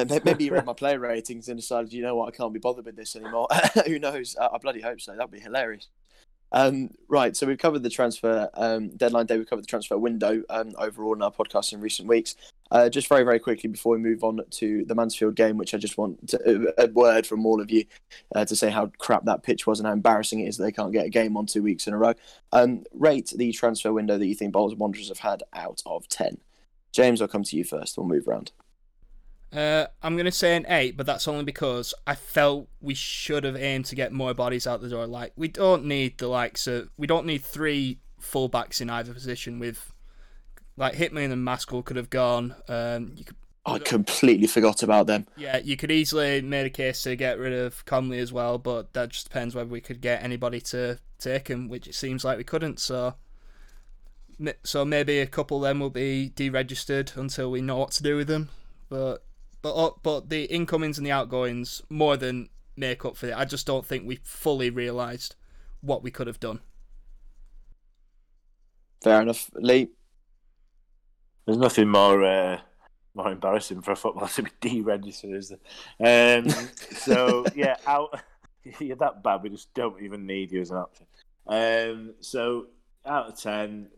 Maybe 0.06 0.44
he 0.44 0.50
read 0.52 0.66
my 0.66 0.74
player 0.74 1.00
ratings 1.00 1.50
and 1.50 1.58
decided, 1.58 1.92
you 1.92 2.04
know 2.04 2.16
what, 2.16 2.28
I 2.28 2.32
can't 2.32 2.54
be 2.54 2.60
bothered 2.60 2.86
with 2.86 2.96
this 2.96 3.16
anymore. 3.16 3.48
Who 3.88 3.98
knows? 3.98 4.36
I, 4.40 4.48
I 4.54 4.58
bloody 4.60 4.82
hope 4.82 5.02
so. 5.02 5.16
That'd 5.16 5.32
be 5.32 5.40
hilarious. 5.40 5.88
Um, 6.52 6.92
right, 7.08 7.36
so 7.36 7.46
we've 7.46 7.58
covered 7.58 7.84
the 7.84 7.90
transfer 7.90 8.50
um, 8.54 8.90
deadline 8.90 9.26
day. 9.26 9.38
We've 9.38 9.50
covered 9.50 9.64
the 9.64 9.68
transfer 9.68 9.98
window 9.98 10.44
um, 10.50 10.74
overall 10.78 11.14
in 11.14 11.22
our 11.22 11.32
podcast 11.32 11.74
in 11.74 11.82
recent 11.82 12.08
weeks. 12.08 12.36
Uh, 12.72 12.90
just 12.90 13.08
very, 13.08 13.24
very 13.24 13.40
quickly 13.40 13.70
before 13.70 13.94
we 13.94 14.02
move 14.02 14.24
on 14.24 14.42
to 14.50 14.86
the 14.86 14.96
Mansfield 14.96 15.36
game, 15.36 15.58
which 15.58 15.74
I 15.74 15.78
just 15.78 15.98
want 15.98 16.28
to, 16.30 16.74
a 16.78 16.88
word 16.88 17.26
from 17.26 17.46
all 17.46 17.62
of 17.62 17.72
you 17.72 17.86
uh, 18.36 18.46
to 18.46 18.56
say 18.56 18.70
how 18.70 18.92
crap 18.98 19.26
that 19.26 19.44
pitch 19.44 19.66
was 19.66 19.80
and 19.80 19.88
how 19.88 19.94
embarrassing 19.94 20.42
it 20.42 20.48
is 20.48 20.58
that 20.58 20.64
they 20.64 20.72
can't 20.72 20.92
get 20.92 21.06
a 21.06 21.10
game 21.10 21.38
on 21.38 21.46
two 21.46 21.64
weeks 21.64 21.88
in 21.88 21.94
a 21.94 21.98
row. 21.98 22.14
Um, 22.52 22.84
rate 22.94 23.34
the 23.36 23.52
transfer 23.52 23.94
window 23.94 24.18
that 24.18 24.28
you 24.28 24.36
think 24.36 24.54
Bolton 24.54 24.78
Wanderers 24.78 25.10
have 25.10 25.20
had 25.20 25.44
out 25.54 25.82
of 25.86 26.08
10. 26.10 26.38
James, 26.92 27.22
I'll 27.22 27.28
come 27.28 27.44
to 27.44 27.58
you 27.58 27.64
first. 27.64 27.98
We'll 27.98 28.08
move 28.08 28.28
around. 28.28 28.52
Uh, 29.54 29.88
I'm 30.04 30.16
going 30.16 30.26
to 30.26 30.32
say 30.32 30.56
an 30.56 30.66
8, 30.68 30.98
but 30.98 31.06
that's 31.06 31.28
only 31.28 31.44
because 31.44 31.94
I 32.06 32.16
felt 32.16 32.68
we 32.82 32.94
should 32.94 33.44
have 33.44 33.56
aimed 33.56 33.86
to 33.86 33.96
get 33.96 34.12
more 34.12 34.34
bodies 34.34 34.68
out 34.68 34.82
the 34.82 34.90
door. 34.90 35.08
Like, 35.08 35.32
we 35.36 35.48
don't 35.48 35.86
need 35.86 36.18
the 36.18 36.28
likes 36.28 36.68
of. 36.68 36.90
We 36.98 37.08
don't 37.08 37.26
need 37.26 37.44
three 37.44 38.00
fullbacks 38.22 38.82
in 38.82 38.90
either 38.90 39.14
position 39.14 39.60
with. 39.60 39.94
Like, 40.76 40.96
Hickman 40.96 41.32
and 41.32 41.48
Mascoll 41.48 41.84
could 41.84 41.98
have 41.98 42.10
gone. 42.10 42.56
Um, 42.68 43.14
you 43.16 43.24
could, 43.24 43.36
I 43.66 43.80
completely 43.80 44.48
forgot 44.48 44.84
about 44.84 45.08
them. 45.08 45.28
yeah, 45.36 45.58
you 45.58 45.76
could 45.76 45.92
easily 45.92 46.42
make 46.42 46.68
a 46.68 46.70
case 46.70 47.02
to 47.04 47.16
get 47.16 47.40
rid 47.40 47.54
of 47.54 47.84
Comley 47.86 48.20
as 48.20 48.32
well, 48.32 48.58
but 48.58 48.94
that 48.94 49.10
just 49.10 49.28
depends 49.28 49.56
whether 49.56 49.70
we 49.70 49.82
could 49.82 50.02
get 50.02 50.24
anybody 50.24 50.62
to 50.62 51.00
take 51.20 51.48
him, 51.48 51.68
which 51.68 51.88
it 51.88 51.96
seems 51.96 52.24
like 52.24 52.38
we 52.38 52.44
couldn't. 52.44 52.80
So, 52.80 53.16
so 54.64 54.86
maybe 54.86 55.20
a 55.20 55.26
couple 55.26 55.58
of 55.58 55.64
them 55.64 55.80
will 55.80 55.90
be 55.90 56.32
deregistered 56.36 57.18
until 57.18 57.50
we 57.50 57.62
know 57.62 57.78
what 57.78 57.92
to 57.92 58.04
do 58.04 58.16
with 58.16 58.28
them. 58.28 58.50
But 58.90 59.26
but 59.68 59.86
uh, 59.86 59.92
but 60.02 60.30
the 60.30 60.46
incomings 60.46 60.98
and 60.98 61.06
the 61.06 61.12
outgoings 61.12 61.82
more 61.90 62.16
than 62.16 62.50
make 62.78 63.04
up 63.04 63.18
for 63.18 63.28
it. 63.28 63.36
I 63.36 63.44
just 63.44 63.68
don't 63.68 63.86
think 63.86 64.08
we 64.08 64.20
fully 64.24 64.70
realised 64.70 65.36
what 65.82 66.04
we 66.04 66.12
could 66.12 66.28
have 66.28 66.40
done. 66.40 66.62
Fair 69.04 69.22
enough. 69.22 69.50
Lee, 69.56 69.90
There's 71.46 71.58
nothing 71.58 71.90
more 71.90 72.24
uh, 72.24 72.60
more 73.14 73.32
embarrassing 73.32 73.82
for 73.82 73.92
a 73.92 73.96
footballer 73.96 74.28
to 74.36 74.44
be 74.44 74.52
deregistered, 74.62 75.36
is 75.36 75.54
there? 76.00 76.40
Um, 76.40 76.50
so 76.96 77.46
yeah, 77.56 77.76
out. 77.86 78.22
You're 78.80 78.98
that 78.98 79.24
bad. 79.24 79.44
We 79.44 79.50
just 79.50 79.74
don't 79.74 80.02
even 80.02 80.26
need 80.26 80.52
you 80.52 80.62
as 80.62 80.72
an 80.72 80.78
option. 80.78 81.06
Um, 81.48 82.14
so 82.20 82.68
out 83.06 83.28
of 83.28 83.40
ten, 83.40 83.90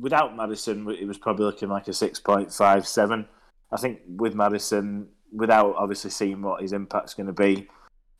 without 0.00 0.36
Maddison, 0.36 0.88
it 0.90 1.06
was 1.06 1.18
probably 1.18 1.46
looking 1.46 1.68
like 1.68 1.88
a 1.88 1.92
six 1.92 2.20
point 2.20 2.52
five 2.52 2.86
seven. 2.86 3.26
I 3.74 3.76
think 3.76 4.00
with 4.06 4.34
Maddison, 4.34 5.08
without 5.32 5.74
obviously 5.76 6.10
seeing 6.10 6.40
what 6.42 6.62
his 6.62 6.72
impact's 6.72 7.14
going 7.14 7.26
to 7.26 7.32
be, 7.32 7.68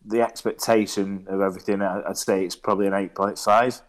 the 0.04 0.20
expectation 0.20 1.26
of 1.28 1.40
everything, 1.40 1.80
I'd 1.80 2.18
say 2.18 2.44
it's 2.44 2.56
probably 2.56 2.88
an 2.88 2.94
eight 2.94 3.14
point 3.14 3.38
five. 3.38 3.80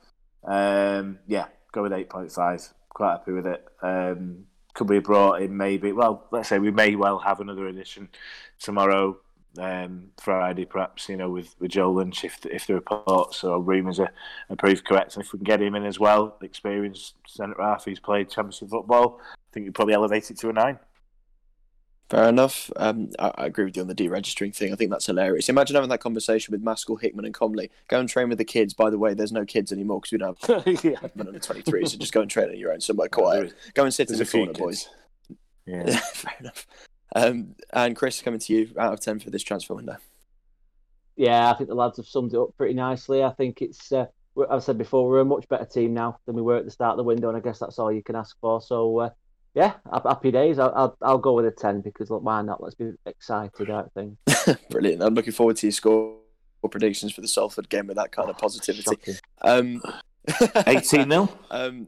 Um, 0.48 1.20
yeah, 1.28 1.48
go 1.72 1.82
with 1.82 1.92
eight 1.92 2.10
point 2.10 2.32
five. 2.32 2.62
Quite 2.90 3.12
happy 3.12 3.32
with 3.32 3.48
it. 3.48 3.66
Um, 3.82 4.46
could 4.76 4.88
be 4.88 5.00
brought 5.00 5.42
in 5.42 5.58
maybe. 5.58 5.92
Well, 5.92 6.28
let's 6.32 6.50
say 6.50 6.60
we 6.60 6.72
may 6.72 6.96
well 6.96 7.20
have 7.20 7.40
another 7.40 7.68
edition 7.68 8.10
tomorrow, 8.60 9.18
um, 9.58 10.12
Friday 10.22 10.66
perhaps. 10.66 11.10
You 11.10 11.18
know, 11.18 11.32
with, 11.32 11.56
with 11.60 11.72
Joe 11.72 11.92
Lynch 11.92 12.24
if 12.24 12.46
if 12.46 12.68
the 12.68 12.76
reports 12.76 13.44
or 13.44 13.60
rumours 13.60 14.00
are, 14.00 14.14
are 14.50 14.56
proved 14.56 14.86
correct, 14.86 15.16
and 15.16 15.26
if 15.26 15.34
we 15.34 15.40
can 15.40 15.46
get 15.46 15.62
him 15.62 15.76
in 15.76 15.86
as 15.86 16.00
well, 16.00 16.38
experienced 16.42 17.16
centre 17.28 17.60
half, 17.60 17.86
he's 17.86 18.00
played 18.00 18.30
championship 18.30 18.70
football. 18.70 19.20
I 19.34 19.52
think 19.52 19.66
you'd 19.66 19.76
probably 19.76 19.96
elevate 19.96 20.30
it 20.30 20.38
to 20.40 20.50
a 20.50 20.54
nine. 20.54 20.80
Fair 22.10 22.30
enough. 22.30 22.70
Um, 22.76 23.10
I, 23.18 23.32
I 23.36 23.46
agree 23.48 23.66
with 23.66 23.76
you 23.76 23.82
on 23.82 23.88
the 23.88 23.96
deregistering 23.96 24.56
thing. 24.56 24.72
I 24.72 24.76
think 24.76 24.92
that's 24.92 25.08
hilarious. 25.08 25.50
Imagine 25.50 25.76
having 25.76 25.90
that 25.90 26.02
conversation 26.02 26.52
with 26.52 26.64
Mascoll, 26.64 27.02
Hickman, 27.02 27.26
and 27.26 27.34
Comley. 27.34 27.72
Go 27.88 28.00
and 28.00 28.08
train 28.08 28.30
with 28.30 28.38
the 28.38 28.46
kids. 28.46 28.76
By 28.76 28.92
the 28.92 29.00
way, 29.00 29.16
there's 29.16 29.32
no 29.32 29.44
kids 29.44 29.72
anymore 29.72 30.02
because 30.02 30.12
we 30.12 30.18
don't 30.20 30.46
have 30.46 30.84
yeah, 30.84 30.98
under 31.20 31.40
23, 31.40 31.86
so 31.88 31.98
just 31.98 32.14
go 32.14 32.22
and 32.22 32.30
train 32.30 32.50
on 32.50 32.58
your 32.58 32.72
own 32.72 32.82
somewhere 32.82 33.10
quiet. 33.10 33.54
Go 33.74 33.86
and 33.86 33.94
sit 33.94 34.10
in 34.12 34.18
the 34.18 34.22
a 34.22 34.26
few 34.26 34.46
corner, 34.46 34.54
boys. 34.54 34.88
Yeah. 35.66 35.96
fair 36.14 36.34
enough. 36.40 36.68
Um, 37.16 37.56
and 37.74 37.96
Chris, 37.96 38.22
coming 38.22 38.40
to 38.40 38.54
you 38.54 38.70
out 38.78 38.94
of 38.94 39.00
10 39.00 39.20
for 39.20 39.32
this 39.32 39.44
transfer 39.44 39.74
window. 39.74 39.98
Yeah, 41.16 41.50
I 41.50 41.56
think 41.56 41.70
the 41.70 41.76
lads 41.76 41.98
have 41.98 42.06
summed 42.06 42.34
it 42.34 42.40
up 42.40 42.56
pretty 42.56 42.76
nicely. 42.76 43.24
I 43.24 43.32
think 43.32 43.62
it's, 43.64 43.92
uh, 43.92 44.06
I've 44.50 44.64
said 44.64 44.78
before, 44.78 45.08
we're 45.08 45.22
a 45.22 45.26
much 45.26 45.48
better 45.48 45.66
team 45.66 45.94
now 45.94 46.20
than 46.28 46.36
we 46.36 46.42
were 46.44 46.58
at 46.58 46.66
the 46.66 46.72
start 46.72 46.92
of 46.92 46.98
the 46.98 47.04
window, 47.04 47.30
and 47.30 47.38
I 47.38 47.40
guess 47.40 47.58
that's 47.58 47.80
all 47.80 47.92
you 47.92 48.04
can 48.04 48.16
ask 48.16 48.38
for. 48.42 48.62
So, 48.62 49.00
uh, 49.00 49.10
yeah, 49.56 49.74
happy 49.92 50.32
days. 50.32 50.60
I'll, 50.60 50.74
I'll, 50.76 50.98
I'll 51.02 51.18
go 51.18 51.34
with 51.34 51.46
a 51.46 51.52
10 51.52 51.82
because, 51.82 52.10
look, 52.12 52.24
why 52.24 52.42
not? 52.42 52.62
Let's 52.62 52.76
be 52.76 52.92
excited, 53.06 53.70
I 53.70 53.84
think. 53.94 54.18
Brilliant. 54.70 55.02
I'm 55.02 55.14
looking 55.16 55.34
forward 55.34 55.56
to 55.58 55.68
your 55.68 55.72
score 55.72 56.18
predictions 56.70 57.14
for 57.14 57.22
the 57.22 57.28
Salford 57.28 57.70
game 57.70 57.88
with 57.88 57.98
that 57.98 58.12
kind 58.12 58.30
of 58.30 58.38
positivity. 58.38 59.18
Um, 59.42 59.82
18 60.68 61.10
0. 61.10 61.30
um, 61.52 61.88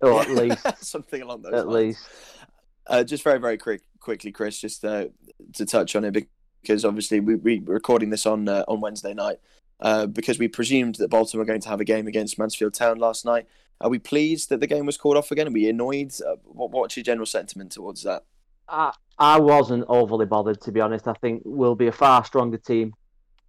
Or 0.00 0.20
at 0.20 0.30
least, 0.30 0.66
something 0.84 1.22
along 1.22 1.42
those 1.42 1.54
at 1.54 1.68
lines. 1.68 1.74
least. 1.74 2.08
Uh, 2.86 3.02
just 3.02 3.24
very, 3.24 3.38
very 3.38 3.56
quick, 3.56 3.82
quickly, 3.98 4.30
Chris, 4.30 4.60
just 4.60 4.84
uh, 4.84 5.06
to 5.54 5.64
touch 5.64 5.96
on 5.96 6.04
it 6.04 6.28
because 6.60 6.84
obviously 6.84 7.20
we 7.20 7.36
we 7.36 7.60
were 7.60 7.74
recording 7.74 8.10
this 8.10 8.26
on 8.26 8.48
uh, 8.48 8.64
on 8.68 8.80
Wednesday 8.80 9.14
night 9.14 9.38
uh, 9.80 10.06
because 10.06 10.38
we 10.38 10.48
presumed 10.48 10.96
that 10.96 11.08
Bolton 11.08 11.38
were 11.38 11.44
going 11.46 11.60
to 11.60 11.68
have 11.68 11.80
a 11.80 11.84
game 11.84 12.06
against 12.06 12.38
Mansfield 12.38 12.74
Town 12.74 12.98
last 12.98 13.24
night. 13.24 13.46
Are 13.80 13.90
we 13.90 13.98
pleased 13.98 14.48
that 14.48 14.60
the 14.60 14.66
game 14.66 14.86
was 14.86 14.96
called 14.96 15.16
off 15.16 15.30
again? 15.30 15.48
Are 15.48 15.52
we 15.52 15.68
annoyed? 15.68 16.12
Uh, 16.26 16.36
what, 16.44 16.70
what's 16.70 16.96
your 16.96 17.04
general 17.04 17.26
sentiment 17.26 17.72
towards 17.72 18.02
that? 18.04 18.24
I, 18.68 18.92
I 19.18 19.38
wasn't 19.38 19.84
overly 19.88 20.26
bothered, 20.26 20.60
to 20.62 20.72
be 20.72 20.80
honest. 20.80 21.06
I 21.06 21.12
think 21.14 21.42
we'll 21.44 21.74
be 21.74 21.86
a 21.86 21.92
far 21.92 22.24
stronger 22.24 22.58
team 22.58 22.94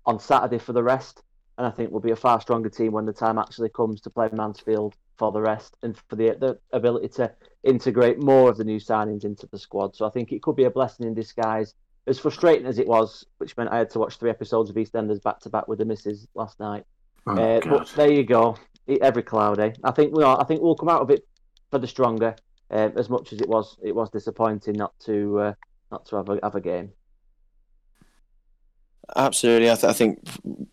on 0.06 0.20
Saturday 0.20 0.58
for 0.60 0.74
the 0.74 0.84
rest, 0.84 1.24
and 1.58 1.66
I 1.66 1.72
think 1.72 1.92
we'll 1.92 2.02
be 2.02 2.12
a 2.12 2.16
far 2.16 2.40
stronger 2.42 2.70
team 2.70 2.92
when 2.92 3.06
the 3.06 3.14
time 3.14 3.38
actually 3.38 3.70
comes 3.70 4.02
to 4.02 4.10
play 4.10 4.30
Mansfield 4.32 4.96
for 5.18 5.32
the 5.32 5.42
rest 5.42 5.76
and 5.82 5.98
for 6.10 6.16
the, 6.16 6.38
the 6.40 6.60
ability 6.72 7.08
to 7.08 7.32
integrate 7.64 8.20
more 8.20 8.50
of 8.50 8.58
the 8.58 8.64
new 8.64 8.80
signings 8.80 9.26
into 9.26 9.48
the 9.48 9.58
squad. 9.58 9.96
So 9.96 10.06
I 10.06 10.10
think 10.10 10.32
it 10.32 10.42
could 10.44 10.56
be 10.56 10.66
a 10.66 10.70
blessing 10.70 11.08
in 11.08 11.14
disguise. 11.14 11.74
As 12.06 12.20
frustrating 12.20 12.68
as 12.68 12.80
it 12.80 12.88
was, 12.88 13.26
which 13.40 13.58
meant 13.58 13.70
I 13.70 13.80
had 13.80 13.90
to 13.90 14.00
watch 14.00 14.18
three 14.18 14.30
episodes 14.30 14.70
of 14.70 14.78
EastEnders 14.78 15.22
back 15.22 15.40
to 15.42 15.50
back 15.50 15.68
with 15.68 15.80
the 15.80 15.86
missus 15.86 16.26
last 16.36 16.58
night. 16.60 16.86
Oh, 17.26 17.36
Uh, 17.36 17.60
but 17.68 17.92
there 17.98 18.12
you 18.12 18.24
go. 18.24 18.56
Every 18.88 19.24
cloud, 19.24 19.60
eh? 19.60 19.72
I 19.84 19.92
think 19.92 20.16
we 20.16 20.24
are. 20.24 20.40
I 20.40 20.46
think 20.46 20.62
we'll 20.62 20.76
come 20.76 20.90
out 20.90 21.02
of 21.02 21.10
it 21.10 21.28
for 21.72 21.80
the 21.80 21.88
stronger. 21.88 22.36
Um, 22.70 22.94
as 22.98 23.10
much 23.10 23.32
as 23.34 23.40
it 23.42 23.48
was, 23.48 23.78
it 23.82 23.96
was 23.96 24.10
disappointing 24.10 24.76
not 24.76 24.98
to 25.02 25.40
uh, 25.40 25.54
not 25.92 26.06
to 26.08 26.16
have 26.18 26.30
a 26.30 26.40
have 26.44 26.56
a 26.56 26.62
game. 26.62 26.92
Absolutely, 29.16 29.72
I, 29.72 29.76
th- 29.76 29.86
I 29.86 29.94
think 29.94 30.20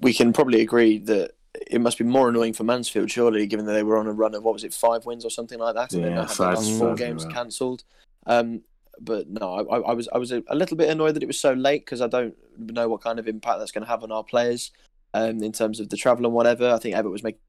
we 0.01 0.13
can 0.13 0.33
probably 0.33 0.61
agree 0.61 0.99
that 0.99 1.33
it 1.71 1.81
must 1.81 1.99
be 1.99 2.05
more 2.05 2.29
annoying 2.29 2.53
for 2.53 2.65
Mansfield, 2.65 3.11
surely, 3.11 3.47
given 3.47 3.65
that 3.67 3.75
they 3.75 3.85
were 3.85 3.97
on 3.97 4.09
a 4.09 4.13
run 4.13 4.35
of 4.35 4.43
what 4.43 4.55
was 4.55 4.65
it, 4.65 4.75
five 4.75 5.07
wins 5.07 5.25
or 5.25 5.31
something 5.31 5.59
like 5.59 5.77
that, 5.77 5.93
and 5.93 6.03
then 6.05 6.13
Yeah, 6.13 6.21
had 6.23 6.31
five- 6.31 6.57
last 6.57 6.73
four 6.79 6.95
games 6.97 7.25
cancelled. 7.27 7.85
Um, 8.27 8.63
but 9.01 9.29
no, 9.29 9.55
I, 9.71 9.79
I 9.91 9.93
was 9.93 10.09
I 10.13 10.19
was 10.19 10.33
a, 10.33 10.43
a 10.49 10.55
little 10.55 10.77
bit 10.77 10.89
annoyed 10.91 11.15
that 11.15 11.23
it 11.23 11.27
was 11.27 11.39
so 11.39 11.53
late 11.53 11.85
because 11.85 12.01
I 12.01 12.07
don't 12.09 12.35
know 12.59 12.89
what 12.89 13.03
kind 13.03 13.19
of 13.19 13.29
impact 13.29 13.59
that's 13.61 13.73
going 13.73 13.85
to 13.85 13.91
have 13.91 14.03
on 14.03 14.11
our 14.13 14.25
players 14.25 14.73
um, 15.15 15.43
in 15.43 15.53
terms 15.53 15.79
of 15.81 15.89
the 15.89 15.97
travel 15.97 16.25
and 16.27 16.35
whatever. 16.35 16.71
I 16.71 16.79
think 16.79 16.95
Evatt 16.97 17.11
was 17.11 17.23
making 17.23 17.41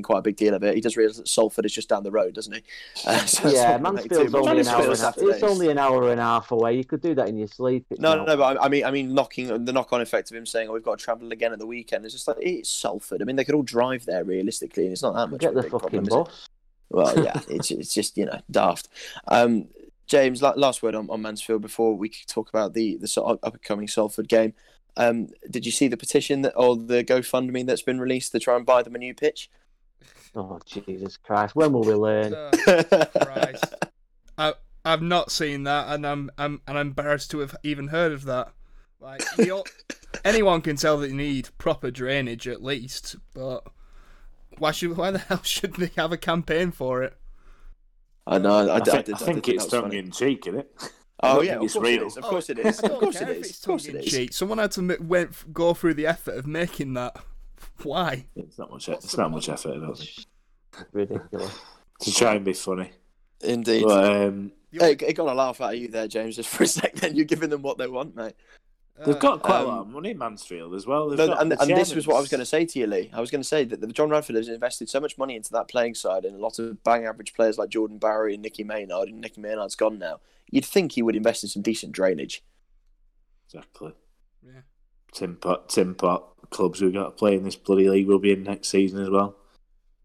quite 0.00 0.18
a 0.18 0.22
big 0.22 0.36
deal 0.36 0.54
of 0.54 0.62
it. 0.62 0.74
He 0.74 0.80
does 0.80 0.96
realise 0.96 1.18
that 1.18 1.28
Salford 1.28 1.66
is 1.66 1.74
just 1.74 1.88
down 1.88 2.02
the 2.02 2.10
road, 2.10 2.34
doesn't 2.34 2.54
he? 2.54 2.62
Uh, 3.06 3.18
so 3.26 3.50
yeah, 3.50 3.76
mansfield's 3.76 4.34
only 4.34 4.60
an 4.60 4.68
hour 4.68 4.82
and 4.82 4.92
a 4.92 5.02
half 5.02 5.18
away. 5.18 5.30
it's 5.32 5.42
only 5.42 5.68
an 5.70 5.78
hour 5.78 6.10
and 6.10 6.20
a 6.20 6.22
half 6.22 6.50
away. 6.50 6.76
You 6.76 6.84
could 6.84 7.02
do 7.02 7.14
that 7.16 7.28
in 7.28 7.36
your 7.36 7.48
sleep. 7.48 7.84
No, 7.98 8.14
no, 8.14 8.24
no, 8.24 8.36
but 8.36 8.56
I 8.56 8.64
I 8.64 8.68
mean, 8.68 8.84
I 8.84 8.90
mean, 8.90 9.12
knocking 9.12 9.64
the 9.64 9.72
knock-on 9.72 10.00
effect 10.00 10.30
of 10.30 10.36
him 10.36 10.46
saying, 10.46 10.68
"Oh, 10.68 10.72
we've 10.72 10.82
got 10.82 10.98
to 10.98 11.04
travel 11.04 11.30
again 11.32 11.52
at 11.52 11.58
the 11.58 11.66
weekend." 11.66 12.04
It's 12.04 12.14
just 12.14 12.28
like 12.28 12.38
it's 12.40 12.70
Salford. 12.70 13.20
I 13.20 13.24
mean, 13.24 13.36
they 13.36 13.44
could 13.44 13.54
all 13.54 13.62
drive 13.62 14.06
there 14.06 14.24
realistically, 14.24 14.84
and 14.84 14.92
it's 14.92 15.02
not 15.02 15.14
that 15.14 15.28
much 15.28 15.40
Get 15.40 15.50
of 15.50 15.58
a 15.58 15.62
the 15.62 15.70
fucking 15.70 16.06
problem. 16.06 16.24
Bus. 16.24 16.48
Well, 16.88 17.24
yeah, 17.24 17.40
it's 17.48 17.70
it's 17.70 17.92
just 17.92 18.16
you 18.16 18.26
know 18.26 18.40
daft. 18.50 18.88
Um, 19.28 19.66
James, 20.06 20.42
last 20.42 20.82
word 20.82 20.94
on, 20.94 21.08
on 21.10 21.22
Mansfield 21.22 21.62
before 21.62 21.96
we 21.96 22.08
talk 22.26 22.48
about 22.48 22.74
the 22.74 22.96
the 22.96 23.08
sort 23.08 23.30
of 23.30 23.38
upcoming 23.42 23.88
Salford 23.88 24.28
game. 24.28 24.54
Um, 24.96 25.28
did 25.50 25.64
you 25.64 25.72
see 25.72 25.88
the 25.88 25.96
petition 25.96 26.42
that 26.42 26.52
or 26.54 26.76
the 26.76 27.02
GoFundMe 27.02 27.66
that's 27.66 27.82
been 27.82 28.00
released 28.00 28.32
to 28.32 28.38
try 28.38 28.56
and 28.56 28.66
buy 28.66 28.82
them 28.82 28.94
a 28.94 28.98
new 28.98 29.14
pitch? 29.14 29.48
Oh 30.34 30.58
Jesus 30.64 31.16
Christ! 31.16 31.54
When 31.54 31.72
will 31.72 31.82
we 31.84 31.94
learn? 31.94 32.34
Oh, 32.34 32.50
Christ. 33.22 33.74
I, 34.38 34.54
I've 34.84 35.02
not 35.02 35.30
seen 35.30 35.64
that, 35.64 35.88
and 35.94 36.06
I'm, 36.06 36.30
I'm 36.38 36.60
and 36.66 36.78
I'm 36.78 36.88
embarrassed 36.88 37.30
to 37.32 37.40
have 37.40 37.54
even 37.62 37.88
heard 37.88 38.12
of 38.12 38.24
that. 38.24 38.52
Like 39.00 39.22
anyone 40.24 40.60
can 40.62 40.76
tell 40.76 40.96
that 40.98 41.08
you 41.10 41.16
need 41.16 41.50
proper 41.58 41.90
drainage 41.90 42.46
at 42.48 42.62
least, 42.62 43.16
but 43.34 43.64
why 44.58 44.70
should 44.70 44.96
why 44.96 45.10
the 45.10 45.18
hell 45.28 45.42
should 45.42 45.74
they 45.74 45.90
have 45.96 46.12
a 46.12 46.16
campaign 46.16 46.70
for 46.70 47.02
it? 47.02 47.14
I 48.26 48.38
know. 48.38 48.68
I, 48.68 48.76
I, 48.76 48.76
I, 48.76 48.80
think, 48.80 49.04
did, 49.06 49.14
I 49.14 49.18
I 49.18 49.20
think 49.20 49.48
it's 49.48 49.66
tongue 49.66 49.82
funny. 49.82 49.98
in 49.98 50.10
cheek, 50.12 50.46
isn't 50.46 50.60
it? 50.60 50.72
I 51.20 51.32
Oh 51.34 51.40
yeah, 51.40 51.56
of 51.56 51.62
it's 51.64 51.76
real. 51.76 52.02
it 52.02 52.06
is. 52.06 52.16
Of 52.16 52.24
course 52.24 52.50
it 52.50 52.58
is. 52.58 52.80
Of 52.80 52.90
course 52.98 53.18
care 53.18 53.28
it 53.28 53.36
if 53.36 53.44
is. 53.44 53.50
it's 53.50 53.60
Of 53.60 53.66
course 53.66 53.84
it 53.86 53.92
tongue 53.92 54.00
in 54.02 54.06
cheek. 54.08 54.32
Someone 54.32 54.58
had 54.58 54.70
to 54.72 54.82
ma- 54.82 54.94
went 55.00 55.52
go 55.52 55.74
through 55.74 55.94
the 55.94 56.06
effort 56.06 56.36
of 56.36 56.46
making 56.46 56.94
that. 56.94 57.16
Why? 57.84 58.26
It's 58.36 58.58
not 58.58 58.70
much. 58.70 58.88
What's 58.88 59.04
It's 59.04 59.16
not 59.16 59.30
much 59.30 59.48
effort. 59.48 59.76
I 59.76 59.80
don't 59.80 59.96
think. 59.96 60.26
Ridiculous. 60.92 61.60
To 62.00 62.12
try 62.12 62.34
and 62.34 62.44
be 62.44 62.52
funny. 62.52 62.90
Indeed. 63.42 63.84
But, 63.84 64.04
um, 64.04 64.52
Hey, 64.72 64.92
it 64.92 65.12
got 65.14 65.28
a 65.28 65.34
laugh 65.34 65.60
out 65.60 65.74
of 65.74 65.78
you 65.80 65.88
there, 65.88 66.08
James, 66.08 66.36
just 66.36 66.48
for 66.48 66.64
a 66.64 66.66
sec. 66.66 66.96
second. 66.96 67.16
You're 67.16 67.26
giving 67.26 67.50
them 67.50 67.62
what 67.62 67.76
they 67.76 67.86
want, 67.86 68.16
mate. 68.16 68.34
they've 69.04 69.18
got 69.18 69.42
quite 69.42 69.60
a 69.60 69.62
um, 69.62 69.68
lot 69.68 69.80
of 69.80 69.88
money, 69.88 70.14
Mansfield, 70.14 70.74
as 70.74 70.86
well. 70.86 71.10
They've 71.10 71.18
No, 71.18 71.34
and, 71.34 71.52
and 71.52 71.70
this 71.70 71.94
was 71.94 72.06
what 72.06 72.16
I 72.16 72.20
was 72.20 72.30
going 72.30 72.40
to 72.40 72.46
say 72.46 72.64
to 72.64 72.78
you, 72.78 72.86
Lee. 72.86 73.10
I 73.12 73.20
was 73.20 73.30
going 73.30 73.42
to 73.42 73.48
say 73.48 73.64
that 73.64 73.80
the 73.80 73.88
John 73.88 74.08
Radford 74.08 74.36
has 74.36 74.48
invested 74.48 74.88
so 74.88 75.00
much 75.00 75.18
money 75.18 75.36
into 75.36 75.52
that 75.52 75.68
playing 75.68 75.94
side, 75.94 76.24
and 76.24 76.34
a 76.34 76.38
lot 76.38 76.58
of 76.58 76.82
bang 76.84 77.04
average 77.04 77.34
players 77.34 77.58
like 77.58 77.68
Jordan 77.68 77.98
Bowery 77.98 78.34
and 78.34 78.42
Nicky 78.42 78.64
Maynard, 78.64 79.08
and 79.08 79.20
Nicky 79.20 79.42
Maynard's 79.42 79.76
gone 79.76 79.98
now. 79.98 80.20
You'd 80.50 80.64
think 80.64 80.92
he 80.92 81.02
would 81.02 81.16
invest 81.16 81.42
in 81.42 81.50
some 81.50 81.62
decent 81.62 81.92
drainage. 81.92 82.42
Exactly. 83.46 83.92
Yeah. 84.42 84.60
Tim 85.12 85.36
Pot, 85.36 85.68
Tim 85.68 85.94
Pot 85.94 86.31
clubs 86.52 86.78
who 86.80 86.92
got 86.92 87.04
to 87.04 87.10
play 87.10 87.34
in 87.34 87.42
this 87.44 87.56
bloody 87.56 87.88
league 87.88 88.06
we'll 88.06 88.18
be 88.18 88.32
in 88.32 88.42
next 88.44 88.68
season 88.68 89.02
as 89.02 89.10
well. 89.10 89.36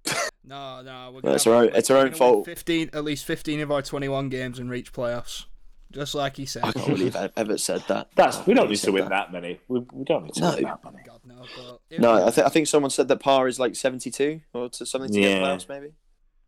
No, 0.43 0.81
no, 0.81 1.11
we're 1.13 1.19
Well, 1.21 1.35
it's 1.35 1.43
gonna 1.43 1.57
our 1.57 1.63
own- 1.63 1.71
it's 1.73 1.89
our 1.91 1.97
own 1.97 2.13
fault. 2.13 2.45
Fifteen, 2.45 2.89
at 2.93 3.03
least 3.03 3.25
fifteen 3.25 3.59
of 3.59 3.69
our 3.69 3.81
twenty-one 3.81 4.29
games 4.29 4.59
and 4.59 4.69
reach 4.69 4.93
playoffs, 4.93 5.43
just 5.91 6.15
like 6.15 6.37
he 6.37 6.45
said. 6.45 6.63
I 6.63 6.71
can't 6.71 6.87
believe 6.87 7.17
I've 7.17 7.33
ever 7.35 7.57
said 7.57 7.83
that. 7.89 8.07
That's 8.15 8.45
we 8.47 8.53
don't 8.53 8.69
need 8.69 8.77
to 8.77 8.91
win 8.93 9.09
that, 9.09 9.33
many. 9.33 9.59
We, 9.67 9.81
we 9.91 10.05
don't 10.05 10.23
need 10.23 10.35
to 10.35 10.39
No. 10.41 10.55
win 10.55 10.63
that 10.63 10.79
many. 10.85 11.03
God 11.05 11.19
no, 11.25 11.43
but 11.89 11.99
No, 11.99 12.15
we- 12.15 12.21
I, 12.23 12.29
th- 12.29 12.45
I 12.47 12.49
think 12.49 12.67
someone 12.67 12.91
said 12.91 13.09
that 13.09 13.17
par 13.19 13.49
is 13.49 13.59
like 13.59 13.75
72 13.75 14.39
or 14.53 14.69
to 14.69 14.85
something 14.85 15.11
to 15.11 15.19
Yeah. 15.19 15.39
get 15.39 15.41
playoffs, 15.43 15.67
maybe. 15.67 15.91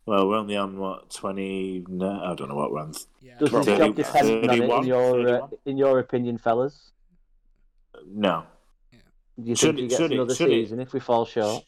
Well, 0.06 0.30
we're 0.30 0.38
only 0.38 0.56
on 0.56 0.78
what 0.78 1.10
twenty? 1.14 1.84
No, 1.90 2.22
I 2.24 2.36
don't 2.36 2.48
know 2.48 2.56
what 2.56 2.72
we're 2.72 2.90
yeah. 3.22 3.38
Does 3.38 3.52
Well, 3.52 3.66
his 3.66 3.78
job 3.78 3.96
30 3.98 4.02
depend 4.02 4.50
on 4.50 4.62
it, 4.62 4.80
in 4.80 4.88
your 4.88 5.30
uh, 5.44 5.48
in 5.66 5.78
your 5.78 6.00
opinion, 6.00 6.38
fellas? 6.38 6.94
No. 8.08 8.46
Do 9.44 9.50
you 9.50 9.56
Should 9.56 9.76
think 9.76 9.78
he 9.78 9.86
it- 9.86 9.90
gets 9.90 10.02
should 10.02 10.12
another 10.12 10.34
it? 10.34 10.38
season 10.38 10.80
if 10.80 10.94
we 10.94 11.00
fall 11.00 11.26
short? 11.26 11.64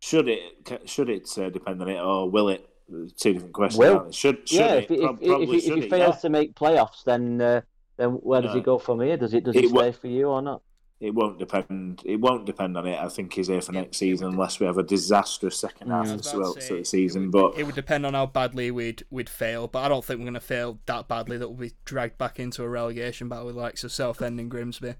Should 0.00 0.28
it? 0.28 0.40
Should 0.88 1.08
it 1.10 1.28
uh, 1.38 1.50
depend 1.50 1.80
on 1.82 1.88
it, 1.88 2.00
or 2.00 2.28
will 2.30 2.48
it? 2.48 2.68
Two 3.16 3.32
different 3.34 3.54
questions. 3.54 3.78
Will. 3.78 4.10
Should, 4.12 4.48
should 4.48 4.58
yeah, 4.58 4.74
it? 4.74 4.84
if, 4.84 4.88
he- 4.90 4.96
Prob- 5.00 5.16
if, 5.16 5.22
if, 5.22 5.28
probably 5.28 5.44
if, 5.44 5.50
he- 5.50 5.56
if 5.56 5.64
should 5.64 5.78
he 5.78 5.84
it, 5.86 5.90
fails 5.90 6.14
yeah. 6.16 6.20
to 6.20 6.28
make 6.30 6.54
playoffs, 6.54 7.04
then 7.04 7.40
uh, 7.40 7.60
then 7.96 8.10
where 8.10 8.42
does 8.42 8.54
he 8.54 8.60
go 8.60 8.78
from 8.78 9.00
here? 9.00 9.16
Does 9.16 9.32
it 9.34 9.44
does 9.44 9.54
he 9.54 9.64
It 9.66 9.72
wa- 9.72 9.82
stay 9.82 9.92
for 9.92 10.08
you 10.08 10.28
or 10.28 10.42
not? 10.42 10.62
It 11.00 11.14
won't 11.14 11.38
depend. 11.38 12.00
It 12.04 12.20
won't 12.20 12.44
depend 12.46 12.76
on 12.76 12.86
it. 12.86 12.96
I 13.00 13.08
think 13.08 13.32
he's 13.32 13.48
here 13.48 13.60
for 13.60 13.72
next 13.72 13.96
season 13.96 14.28
unless 14.28 14.60
we 14.60 14.66
have 14.66 14.78
a 14.78 14.84
disastrous 14.84 15.58
second 15.58 15.90
half 15.90 16.06
Mm. 16.06 16.14
Of 16.14 16.22
the, 16.22 16.38
well, 16.38 16.54
to 16.54 16.60
to 16.60 16.74
the 16.76 16.84
season. 16.84 17.22
it 17.22 17.26
would, 17.26 17.32
But 17.32 17.58
it 17.58 17.64
would 17.64 17.74
depend 17.74 18.06
on 18.06 18.14
how 18.14 18.26
badly 18.26 18.70
we'd 18.70 19.04
we'd 19.10 19.28
fail. 19.30 19.66
But 19.66 19.80
I 19.80 19.88
don't 19.88 20.04
think 20.04 20.18
we're 20.20 20.24
going 20.26 20.34
to 20.34 20.40
fail 20.40 20.78
that 20.86 21.08
badly 21.08 21.38
that 21.38 21.48
we'll 21.48 21.68
be 21.68 21.72
dragged 21.84 22.18
back 22.18 22.38
into 22.38 22.62
a 22.62 22.68
relegation 22.68 23.28
battle 23.28 23.46
with 23.46 23.56
likes 23.56 23.82
of 23.84 23.90
Southend 23.92 24.38
and 24.38 24.48
Grimsby. 24.50 24.94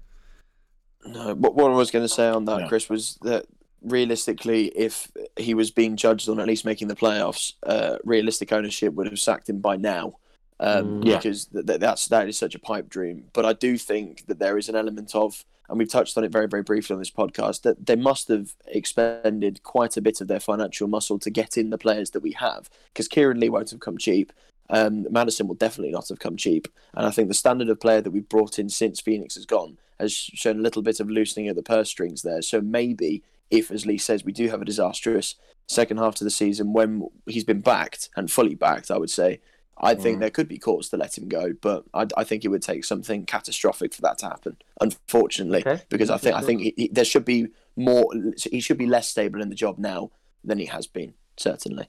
No, 1.05 1.33
what, 1.35 1.55
what 1.55 1.71
I 1.71 1.75
was 1.75 1.91
going 1.91 2.05
to 2.05 2.13
say 2.13 2.27
on 2.29 2.45
that, 2.45 2.61
Yeah. 2.61 2.67
Chris, 2.67 2.89
was 2.89 3.17
that 3.21 3.45
realistically, 3.81 4.67
if 4.67 5.11
he 5.37 5.53
was 5.53 5.71
being 5.71 5.97
judged 5.97 6.29
on 6.29 6.39
at 6.39 6.47
least 6.47 6.65
making 6.65 6.87
the 6.87 6.95
playoffs, 6.95 7.53
uh, 7.63 7.97
realistic 8.03 8.51
ownership 8.53 8.93
would 8.93 9.07
have 9.07 9.19
sacked 9.19 9.49
him 9.49 9.59
by 9.59 9.75
now. 9.75 10.17
Um, 10.59 11.01
Mm. 11.01 11.05
Yeah. 11.05 11.17
Because 11.17 11.45
th- 11.47 11.65
th- 11.65 11.79
that's 11.79 12.07
that 12.07 12.29
is 12.29 12.37
such 12.37 12.55
a 12.55 12.59
pipe 12.59 12.87
dream. 12.89 13.25
But 13.33 13.45
I 13.45 13.53
do 13.53 13.77
think 13.77 14.25
that 14.27 14.39
there 14.39 14.57
is 14.57 14.69
an 14.69 14.75
element 14.75 15.13
of, 15.13 15.43
and 15.67 15.77
we've 15.77 15.89
touched 15.89 16.17
on 16.17 16.23
it 16.23 16.31
very 16.31 16.47
very 16.47 16.63
briefly 16.63 16.93
on 16.93 16.99
this 16.99 17.11
podcast, 17.11 17.63
that 17.63 17.85
they 17.85 17.95
must 17.97 18.27
have 18.29 18.55
expended 18.67 19.63
quite 19.63 19.97
a 19.97 20.01
bit 20.01 20.21
of 20.21 20.27
their 20.27 20.39
financial 20.39 20.87
muscle 20.87 21.19
to 21.19 21.29
get 21.29 21.57
in 21.57 21.69
the 21.69 21.77
players 21.77 22.11
that 22.11 22.21
we 22.21 22.31
have. 22.33 22.69
Because 22.93 23.07
Kieran 23.07 23.39
Lee 23.39 23.49
won't 23.49 23.71
have 23.71 23.79
come 23.79 23.97
cheap. 23.97 24.31
Um, 24.69 25.05
Maddison 25.11 25.47
will 25.47 25.55
definitely 25.55 25.91
not 25.91 26.07
have 26.07 26.19
come 26.19 26.37
cheap. 26.37 26.67
And 26.93 27.05
I 27.05 27.11
think 27.11 27.27
the 27.27 27.33
standard 27.33 27.67
of 27.69 27.81
player 27.81 27.99
that 28.01 28.11
we've 28.11 28.29
brought 28.29 28.57
in 28.59 28.69
since 28.69 29.01
Phoenix 29.01 29.35
has 29.35 29.45
gone 29.45 29.77
has 29.99 30.11
shown 30.13 30.59
a 30.59 30.61
little 30.61 30.81
bit 30.81 30.99
of 30.99 31.09
loosening 31.09 31.49
of 31.49 31.55
the 31.55 31.63
purse 31.63 31.89
strings 31.89 32.21
there. 32.21 32.41
So 32.41 32.61
maybe 32.61 33.23
if, 33.49 33.71
as 33.71 33.85
Lee 33.85 33.97
says, 33.97 34.23
we 34.25 34.31
do 34.31 34.49
have 34.49 34.61
a 34.61 34.65
disastrous 34.65 35.35
second 35.67 35.97
half 35.97 36.15
to 36.15 36.23
the 36.23 36.29
season 36.29 36.73
when 36.73 37.07
he's 37.25 37.43
been 37.43 37.61
backed 37.61 38.09
and 38.17 38.29
fully 38.31 38.55
backed, 38.55 38.91
I 38.91 38.97
would 38.97 39.09
say, 39.11 39.39
I 39.77 39.95
think 39.95 40.17
Mm. 40.17 40.19
there 40.21 40.29
could 40.29 40.47
be 40.47 40.57
cause 40.59 40.89
to 40.89 40.97
let 40.97 41.17
him 41.17 41.27
go. 41.27 41.53
But 41.59 41.85
I, 41.93 42.05
I 42.15 42.23
think 42.23 42.45
it 42.45 42.49
would 42.49 42.61
take 42.61 42.85
something 42.85 43.25
catastrophic 43.25 43.93
for 43.93 44.01
that 44.03 44.17
to 44.19 44.27
happen, 44.27 44.57
unfortunately, 44.79 45.59
Okay. 45.65 45.81
because 45.89 46.09
I 46.09 46.17
think 46.17 46.35
I 46.35 46.41
think 46.41 46.61
he, 46.61 46.73
he- 46.77 46.87
there 46.89 47.05
should 47.05 47.25
be 47.25 47.47
more. 47.75 48.05
He 48.51 48.59
should 48.59 48.77
be 48.77 48.85
less 48.85 49.07
stable 49.09 49.41
in 49.41 49.49
the 49.49 49.55
job 49.55 49.79
now 49.79 50.11
than 50.43 50.59
he 50.59 50.65
has 50.65 50.85
been, 50.85 51.15
certainly. 51.37 51.87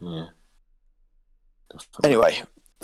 yeah. 0.00 0.26
Anyway. 2.04 2.42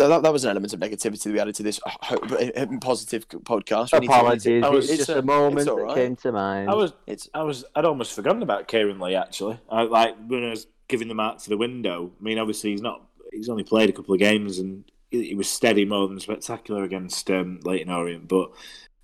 That, 0.09 0.23
that 0.23 0.33
was 0.33 0.45
an 0.45 0.51
element 0.51 0.73
of 0.73 0.81
negativity 0.81 1.23
that 1.25 1.33
we 1.33 1.41
added 1.41 1.55
to 1.57 1.63
this 1.63 1.81
uh, 1.87 1.91
ho- 2.01 2.17
uh, 2.17 2.67
positive 2.81 3.29
podcast. 3.29 3.93
We 3.93 4.01
need 4.01 4.09
to- 4.09 4.25
we 4.25 4.31
need 4.31 4.41
to- 4.41 4.61
Apologies, 4.61 4.65
I 4.65 4.69
was- 4.69 4.85
it's 4.91 4.93
it's 5.01 5.07
just 5.07 5.17
a- 5.17 5.19
a 5.21 5.23
moment 5.23 5.59
it's 5.61 5.69
all 5.69 5.77
that 5.77 5.83
right. 5.85 5.95
came 5.95 6.17
to 6.17 6.33
mind. 6.33 6.71
I 6.71 6.75
was 6.75 6.93
It's 7.07 7.29
I 7.35 7.43
was 7.43 7.65
I'd 7.75 7.85
almost 7.85 8.13
forgotten 8.15 8.43
about 8.43 8.69
Kieran 8.69 8.99
Lee 9.01 9.15
actually. 9.15 9.59
I, 9.71 9.83
like 9.83 10.17
when 10.27 10.45
I 10.45 10.51
was 10.51 10.67
giving 10.89 11.09
the 11.09 11.15
mark 11.15 11.41
for 11.41 11.51
the 11.51 11.57
window. 11.57 12.11
I 12.21 12.23
mean, 12.23 12.39
obviously 12.39 12.71
he's 12.73 12.83
not. 12.83 13.03
He's 13.33 13.49
only 13.49 13.63
played 13.63 13.89
a 13.89 13.93
couple 13.93 14.13
of 14.13 14.19
games 14.19 14.59
and 14.59 14.85
he, 15.11 15.29
he 15.29 15.35
was 15.37 15.49
steady 15.49 15.85
more 15.85 16.09
than 16.09 16.19
spectacular 16.19 16.83
against 16.83 17.31
um, 17.31 17.61
Leyton 17.63 17.93
Orient. 17.93 18.27
But 18.29 18.51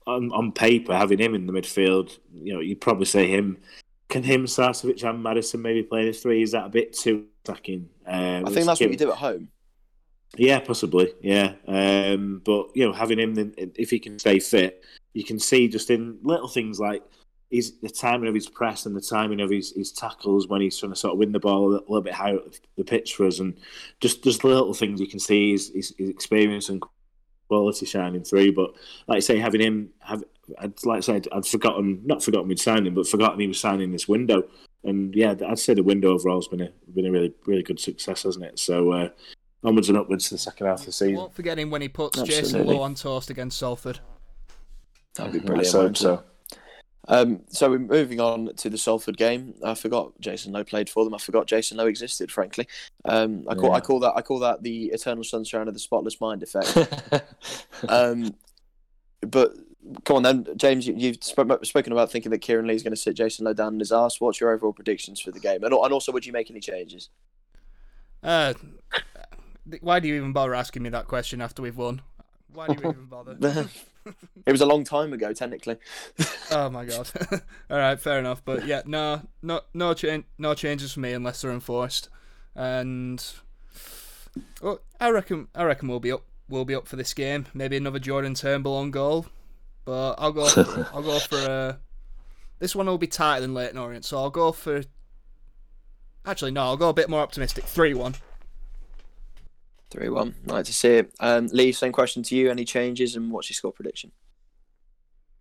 on 0.07 0.31
on 0.33 0.53
paper, 0.53 0.95
having 0.95 1.19
him 1.19 1.35
in 1.35 1.47
the 1.47 1.53
midfield, 1.53 2.19
you 2.35 2.53
know, 2.55 2.61
you'd 2.61 2.81
probably 2.81 3.07
say 3.07 3.27
him. 3.29 3.59
Can 4.09 4.23
him, 4.23 4.45
Sarcevic, 4.47 5.03
and 5.03 5.21
Maddison 5.21 5.61
maybe 5.63 5.83
play 5.83 6.07
the 6.07 6.13
three? 6.13 6.41
Is 6.43 6.53
that 6.53 6.67
a 6.67 6.69
bit 6.69 6.93
too 6.93 7.25
attacking? 7.45 7.89
Um, 8.07 8.47
I 8.47 8.51
think 8.51 8.67
that's 8.67 8.81
what 8.81 8.91
you 8.91 8.97
do 8.97 9.11
at 9.11 9.19
home. 9.19 9.49
Yeah, 10.37 10.61
possibly. 10.61 11.13
Yeah, 11.21 11.55
um, 11.67 12.43
but 12.45 12.69
you 12.75 12.87
know, 12.87 12.93
having 12.93 13.19
him, 13.19 13.55
if 13.57 13.91
he 13.91 13.99
can 13.99 14.19
stay 14.19 14.39
fit, 14.39 14.85
you 15.15 15.25
can 15.25 15.39
see 15.39 15.69
just 15.69 15.91
in 15.91 16.19
little 16.23 16.49
things 16.49 16.79
like 16.79 17.03
his 17.51 17.79
the 17.81 17.89
timing 17.89 18.29
of 18.29 18.35
his 18.35 18.49
press 18.49 18.87
and 18.87 18.97
the 18.97 19.01
timing 19.01 19.41
of 19.41 19.51
his, 19.51 19.73
his 19.73 19.93
tackles 19.93 20.49
when 20.49 20.61
he's 20.61 20.79
trying 20.79 20.93
to 20.93 20.97
sort 20.97 21.13
of 21.13 21.19
win 21.19 21.33
the 21.33 21.39
ball 21.39 21.69
a 21.69 21.71
little, 21.71 21.87
little 21.89 22.03
bit 22.03 22.13
higher 22.13 22.37
up 22.37 22.49
the 22.77 22.85
pitch 22.85 23.15
for 23.15 23.27
us, 23.27 23.41
and 23.41 23.57
just 24.01 24.23
just 24.23 24.45
little 24.45 24.75
things 24.75 25.01
you 25.01 25.07
can 25.07 25.21
see 25.21 25.53
his, 25.53 25.71
his, 25.75 25.95
his 25.99 26.11
experience 26.11 26.69
and 26.69 26.83
quality 27.49 27.87
shining 27.87 28.25
through. 28.25 28.53
But 28.53 28.75
like 29.07 29.17
I 29.17 29.21
say, 29.21 29.39
having 29.39 29.61
him, 29.61 29.91
have 30.01 30.25
I'd 30.59 30.85
like 30.85 30.99
I 30.99 31.01
said, 31.01 31.29
I'd 31.33 31.47
forgotten, 31.47 32.03
not 32.05 32.23
forgotten 32.23 32.49
we'd 32.49 32.61
signed 32.61 32.87
him, 32.87 32.95
but 32.95 33.09
forgotten 33.09 33.41
he 33.41 33.49
was 33.49 33.61
signing 33.61 33.93
this 33.93 34.09
window. 34.09 34.45
And 34.85 35.15
yeah, 35.15 35.35
I'd 35.49 35.59
say 35.59 35.75
the 35.75 35.83
window 35.83 36.13
overall 36.13 36.39
has 36.39 36.49
been 36.49 36.61
a 36.61 36.71
been 36.95 37.07
a 37.07 37.11
really 37.11 37.35
really 37.47 37.63
good 37.63 37.81
success, 37.81 38.25
hasn't 38.25 38.45
it? 38.45 38.59
So. 38.59 38.93
Uh, 38.93 39.09
onwards 39.65 39.89
and 39.89 39.99
upwards 39.99 40.29
to 40.29 40.35
the 40.35 40.39
second 40.39 40.67
half 40.67 40.81
of 40.81 40.87
the 40.87 40.93
season. 40.93 41.17
Won't 41.17 41.35
forget 41.35 41.59
him 41.59 41.71
when 41.71 41.83
he 41.83 41.89
puts 41.89 42.21
Jason 42.23 42.45
Absolutely. 42.45 42.75
Lowe 42.77 42.83
on 42.83 42.95
toast 42.95 43.31
against 43.31 43.59
Salford. 43.59 44.01
That'd 45.17 45.33
be 45.33 45.39
brilliant. 45.41 45.67
so- 45.69 45.79
wouldn't 45.79 45.99
so- 45.99 46.23
Um, 47.09 47.43
so 47.51 47.71
we're 47.71 47.79
moving 47.79 48.19
on 48.21 48.53
to 48.57 48.69
the 48.69 48.77
Salford 48.77 49.17
game. 49.17 49.55
I 49.65 49.75
forgot 49.75 50.13
Jason 50.21 50.53
Lowe 50.53 50.65
played 50.65 50.91
for 50.91 51.05
them. 51.05 51.15
I 51.15 51.19
forgot 51.19 51.47
Jason 51.47 51.77
Lowe 51.77 51.87
existed. 51.87 52.33
Frankly, 52.33 52.67
um, 53.05 53.45
I 53.49 53.55
call 53.55 53.73
I 53.73 53.81
call 53.81 54.01
that 54.01 54.15
I 54.17 54.23
call 54.23 54.41
that 54.41 54.65
the 54.65 54.87
eternal 54.87 55.23
sunshine 55.23 55.69
of 55.69 55.75
the 55.75 55.79
spotless 55.81 56.21
mind 56.21 56.43
effect. 56.43 56.77
um, 57.89 58.35
but 59.21 59.55
come 60.05 60.17
on 60.17 60.23
then, 60.25 60.47
James. 60.57 60.85
You, 60.89 60.95
you've 60.97 61.19
sp- 61.23 61.63
spoken 61.63 61.93
about 61.93 62.11
thinking 62.11 62.31
that 62.33 62.41
Kieran 62.41 62.67
Lee's 62.67 62.83
going 62.83 62.93
to 62.93 63.01
sit 63.01 63.15
Jason 63.15 63.45
Lowe 63.45 63.53
down 63.53 63.75
in 63.75 63.79
his 63.79 63.93
ass. 63.93 64.21
What's 64.21 64.41
your 64.41 64.51
overall 64.51 64.73
predictions 64.73 65.21
for 65.21 65.31
the 65.31 65.39
game? 65.39 65.63
And, 65.63 65.73
and 65.73 65.93
also, 65.93 66.11
would 66.11 66.27
you 66.27 66.33
make 66.33 66.51
any 66.51 66.59
changes? 66.61 67.09
Uh, 68.21 68.53
why 69.81 70.01
do 70.01 70.09
you 70.09 70.15
even 70.17 70.33
bother 70.33 70.55
asking 70.55 70.83
me 70.83 70.91
that 70.91 71.07
question 71.07 71.41
after 71.41 71.63
we've 71.63 71.77
won? 71.77 72.03
Why 72.53 72.69
do 72.69 72.75
you 72.75 72.91
even 72.91 73.05
bother? 73.11 73.37
it 74.47 74.53
was 74.53 74.61
a 74.61 74.67
long 74.67 74.85
time 74.85 75.13
ago, 75.13 75.33
technically. 75.33 75.77
oh 76.51 76.71
my 76.71 76.85
god. 76.85 77.11
All 77.71 77.79
right, 77.79 78.01
fair 78.01 78.19
enough. 78.19 78.43
But 78.45 78.67
yeah, 78.67 78.83
no, 78.87 79.23
no, 79.43 79.61
no 79.75 79.95
change, 79.95 80.25
no 80.39 80.55
changes 80.55 80.93
for 80.93 81.01
me 81.01 81.13
unless 81.13 81.43
they're 81.43 81.51
enforced. 81.51 82.09
And 82.55 83.25
well, 84.61 84.81
I 85.01 85.11
reckon, 85.11 85.49
I 85.55 85.65
reckon 85.65 85.89
we'll 85.89 86.01
be 86.01 86.13
up, 86.13 86.25
we'll 86.49 86.65
be 86.65 86.75
up 86.75 86.87
for 86.89 86.97
this 86.97 87.13
game. 87.15 87.47
Maybe 87.53 87.77
another 87.77 87.99
Jordan 87.99 88.35
Turnbull 88.35 88.77
on 88.77 88.91
goal. 88.91 89.27
But 89.85 90.15
I'll 90.19 90.33
go, 90.33 90.49
I'll 90.93 91.03
go 91.03 91.19
for 91.21 91.39
a. 91.39 91.79
This 92.59 92.75
one 92.75 92.87
will 92.87 92.99
be 92.99 93.07
tighter 93.07 93.43
than 93.43 93.55
Leyton 93.55 93.79
Orient, 93.79 94.05
so 94.05 94.19
I'll 94.19 94.31
go 94.31 94.51
for. 94.51 94.83
Actually, 96.25 96.51
no, 96.51 96.63
I'll 96.63 96.77
go 96.77 96.89
a 96.89 96.95
bit 96.95 97.09
more 97.09 97.21
optimistic. 97.21 97.65
Three-one. 97.65 98.17
Three 99.91 100.09
one. 100.09 100.35
Nice 100.45 100.67
to 100.67 100.73
see 100.73 100.89
it. 100.89 101.15
Um, 101.21 101.47
Lee, 101.53 101.73
same 101.73 101.93
question 101.93 102.23
to 102.25 102.37
you. 102.37 102.51
Any 102.51 102.65
changes 102.65 103.17
and 103.17 103.31
what's 103.31 103.49
your 103.49 103.55
score 103.55 103.73
prediction? 103.73 104.13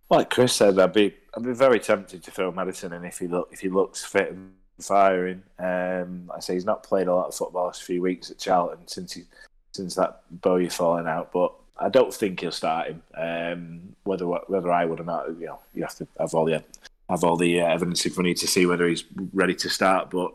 Like 0.08 0.30
Chris 0.30 0.52
said, 0.52 0.78
I'd 0.78 0.92
be 0.92 1.14
I'd 1.36 1.42
be 1.42 1.52
very 1.52 1.80
tempted 1.80 2.22
to 2.22 2.30
throw 2.30 2.52
Maddison 2.52 2.92
in 2.92 3.04
if 3.04 3.18
he 3.18 3.26
look 3.26 3.48
if 3.52 3.60
he 3.60 3.68
looks 3.68 4.04
fit 4.04 4.30
and 4.30 4.52
firing. 4.80 5.42
Um, 5.58 6.26
like 6.28 6.36
I 6.36 6.40
say 6.40 6.54
he's 6.54 6.64
not 6.64 6.84
played 6.84 7.08
a 7.08 7.14
lot 7.14 7.28
of 7.28 7.34
football 7.34 7.66
last 7.66 7.82
few 7.82 8.02
weeks 8.02 8.30
at 8.30 8.38
Charlton 8.38 8.86
since 8.86 9.14
he 9.14 9.24
since 9.72 9.94
that 9.96 10.22
Bowyer 10.30 10.70
falling 10.70 11.06
out, 11.06 11.32
but 11.32 11.52
I 11.78 11.88
don't 11.88 12.14
think 12.14 12.40
he'll 12.40 12.52
start 12.52 12.88
him. 12.88 13.02
Um, 13.16 13.96
whether 14.04 14.26
whether 14.26 14.70
I 14.70 14.84
would 14.84 15.00
or 15.00 15.04
not, 15.04 15.28
you 15.40 15.46
know, 15.46 15.58
you 15.74 15.82
have 15.82 15.96
to 15.96 16.06
have 16.18 16.34
all 16.34 16.44
the 16.44 16.62
have 17.10 17.24
all 17.24 17.36
the 17.36 17.60
uh, 17.60 17.66
evidence 17.66 18.02
front 18.02 18.18
of 18.18 18.26
you 18.26 18.34
to 18.34 18.46
see 18.46 18.66
whether 18.66 18.86
he's 18.86 19.04
ready 19.32 19.54
to 19.56 19.68
start. 19.68 20.10
But 20.10 20.32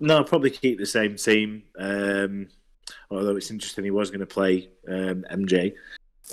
no, 0.00 0.18
I'll 0.18 0.24
probably 0.24 0.50
keep 0.50 0.78
the 0.78 0.86
same 0.86 1.16
team. 1.16 1.62
Um, 1.78 2.48
although 3.16 3.36
it's 3.36 3.50
interesting, 3.50 3.84
he 3.84 3.90
was 3.90 4.10
going 4.10 4.20
to 4.20 4.26
play 4.26 4.68
um, 4.88 5.24
MJ 5.30 5.74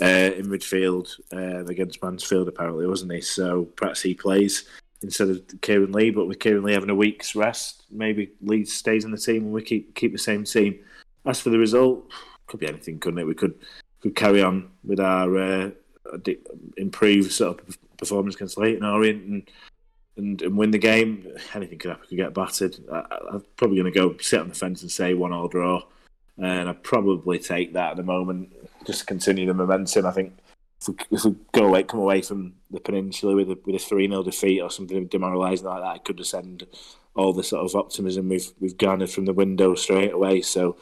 uh, 0.01 0.05
in 0.35 0.45
midfield 0.47 1.19
uh, 1.33 1.65
against 1.65 2.01
Mansfield, 2.01 2.47
apparently, 2.47 2.87
wasn't 2.87 3.13
he? 3.13 3.21
So 3.21 3.65
perhaps 3.75 4.01
he 4.01 4.13
plays 4.13 4.65
instead 5.01 5.29
of 5.29 5.41
Kieran 5.61 5.91
Lee. 5.91 6.11
But 6.11 6.27
with 6.27 6.39
Kieran 6.39 6.63
Lee 6.63 6.73
having 6.73 6.89
a 6.89 6.95
week's 6.95 7.35
rest, 7.35 7.83
maybe 7.91 8.31
Lee 8.41 8.65
stays 8.65 9.05
in 9.05 9.11
the 9.11 9.17
team 9.17 9.43
and 9.43 9.51
we 9.51 9.61
keep 9.61 9.95
keep 9.95 10.11
the 10.11 10.17
same 10.17 10.43
team. 10.43 10.79
as 11.25 11.39
for 11.39 11.49
the 11.49 11.59
result, 11.59 12.11
could 12.47 12.59
be 12.59 12.67
anything, 12.67 12.99
couldn't 12.99 13.19
it? 13.19 13.27
We 13.27 13.35
could 13.35 13.55
could 14.01 14.15
carry 14.15 14.41
on 14.41 14.69
with 14.83 14.99
our 14.99 15.37
uh, 15.37 15.69
improved 16.77 17.31
sort 17.31 17.61
of 17.67 17.77
performance 17.97 18.35
against 18.35 18.57
Leyton 18.57 18.85
Orient 18.85 19.23
and, 19.25 19.51
and 20.17 20.41
and 20.41 20.57
win 20.57 20.71
the 20.71 20.77
game. 20.77 21.27
Anything 21.53 21.79
could 21.79 21.91
happen. 21.91 22.07
Could 22.07 22.17
get 22.17 22.33
battered. 22.33 22.77
I, 22.91 23.03
I'm 23.31 23.43
probably 23.57 23.77
going 23.77 23.91
to 23.91 23.99
go 23.99 24.17
sit 24.19 24.39
on 24.39 24.49
the 24.49 24.55
fence 24.55 24.81
and 24.81 24.91
say 24.91 25.13
one 25.13 25.33
all 25.33 25.47
draw, 25.47 25.81
and 26.41 26.69
I'd 26.69 26.83
probably 26.83 27.39
take 27.39 27.73
that 27.73 27.91
at 27.91 27.97
the 27.97 28.03
moment 28.03 28.53
just 28.85 29.07
continue 29.07 29.45
the 29.45 29.53
momentum. 29.53 30.05
I 30.05 30.11
think 30.11 30.33
if 30.81 30.87
we, 30.87 30.95
if 31.11 31.25
we 31.25 31.35
go 31.51 31.67
away, 31.67 31.83
come 31.83 31.99
away 31.99 32.21
from 32.21 32.53
the 32.71 32.79
peninsula 32.79 33.35
with 33.35 33.51
a 33.51 33.59
with 33.65 33.75
a 33.75 33.79
three 33.79 34.07
0 34.07 34.23
defeat 34.23 34.61
or 34.61 34.71
something 34.71 35.07
demoralising 35.07 35.67
like 35.67 35.81
that, 35.81 35.95
it 35.97 36.05
could 36.05 36.17
just 36.17 36.31
send 36.31 36.65
all 37.15 37.33
the 37.33 37.43
sort 37.43 37.65
of 37.65 37.75
optimism 37.75 38.29
we've 38.29 38.51
we've 38.59 38.77
garnered 38.77 39.09
from 39.09 39.25
the 39.25 39.33
window 39.33 39.75
straight 39.75 40.13
away. 40.13 40.41
So 40.41 40.77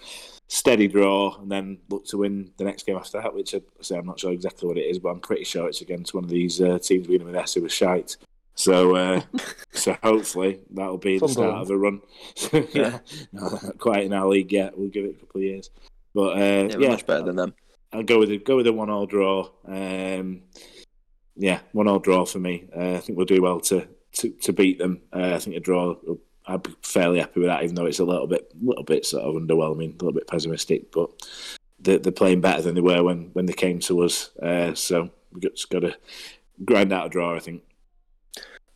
steady 0.47 0.87
draw 0.87 1.37
and 1.41 1.51
then 1.51 1.77
look 1.89 2.05
to 2.05 2.17
win 2.17 2.51
the 2.57 2.63
next 2.63 2.85
game 2.85 2.95
after 2.95 3.21
that, 3.21 3.33
which 3.33 3.53
I 3.53 3.61
say 3.81 3.97
I'm 3.97 4.05
not 4.05 4.19
sure 4.19 4.31
exactly 4.31 4.67
what 4.67 4.77
it 4.77 4.85
is, 4.85 4.99
but 4.99 5.09
I'm 5.09 5.19
pretty 5.19 5.43
sure 5.43 5.67
it's 5.67 5.81
against 5.81 6.13
one 6.13 6.23
of 6.23 6.29
these 6.29 6.61
uh, 6.61 6.79
teams 6.79 7.07
we 7.07 7.17
know 7.17 7.25
with 7.25 7.35
S 7.35 7.55
who 7.55 7.63
was 7.63 7.73
shite. 7.73 8.15
So, 8.57 8.95
uh, 8.95 9.21
so 9.71 9.95
hopefully 10.03 10.59
that'll 10.71 10.97
be 10.97 11.19
the 11.19 11.27
start 11.27 11.61
of 11.61 11.69
a 11.69 11.77
run. 11.77 12.01
yeah, 12.73 12.99
not 13.31 13.77
quite 13.77 14.03
in 14.03 14.13
our 14.13 14.27
league 14.27 14.51
yet. 14.51 14.77
We'll 14.77 14.89
give 14.89 15.05
it 15.05 15.15
a 15.15 15.19
couple 15.19 15.39
of 15.39 15.45
years, 15.45 15.69
but 16.13 16.37
uh, 16.37 16.67
yeah, 16.69 16.77
yeah, 16.77 16.89
much 16.89 17.05
better 17.05 17.23
than 17.23 17.37
them. 17.37 17.53
I'll 17.93 18.03
go 18.03 18.19
with 18.19 18.31
a 18.31 18.37
go 18.37 18.57
with 18.57 18.67
a 18.67 18.73
one 18.73 18.89
all 18.89 19.05
draw. 19.05 19.49
Um, 19.65 20.41
yeah, 21.35 21.59
one 21.71 21.87
all 21.87 21.99
draw 21.99 22.25
for 22.25 22.39
me. 22.39 22.67
Uh, 22.75 22.95
I 22.95 22.99
think 22.99 23.17
we'll 23.17 23.25
do 23.25 23.41
well 23.41 23.61
to 23.61 23.87
to, 24.13 24.29
to 24.29 24.53
beat 24.53 24.79
them. 24.79 25.01
Uh, 25.13 25.35
I 25.35 25.39
think 25.39 25.55
a 25.55 25.59
draw 25.59 25.95
I'd 26.47 26.63
be 26.63 26.75
fairly 26.81 27.19
happy 27.19 27.41
with 27.41 27.49
that, 27.49 27.63
even 27.63 27.75
though 27.75 27.85
it's 27.85 27.99
a 27.99 28.05
little 28.05 28.27
bit, 28.27 28.51
little 28.61 28.83
bit 28.83 29.05
sort 29.05 29.23
of 29.23 29.35
underwhelming, 29.35 29.89
a 29.89 30.05
little 30.05 30.13
bit 30.13 30.27
pessimistic. 30.27 30.91
But 30.91 31.09
they're, 31.79 31.99
they're 31.99 32.11
playing 32.11 32.41
better 32.41 32.61
than 32.61 32.75
they 32.75 32.81
were 32.81 33.03
when, 33.03 33.29
when 33.33 33.45
they 33.45 33.53
came 33.53 33.79
to 33.81 34.03
us. 34.03 34.35
Uh, 34.37 34.73
so 34.73 35.09
we've 35.31 35.53
just 35.53 35.69
got 35.69 35.79
to 35.79 35.97
grind 36.63 36.93
out 36.93 37.07
a 37.07 37.09
draw, 37.09 37.35
I 37.35 37.39
think. 37.39 37.63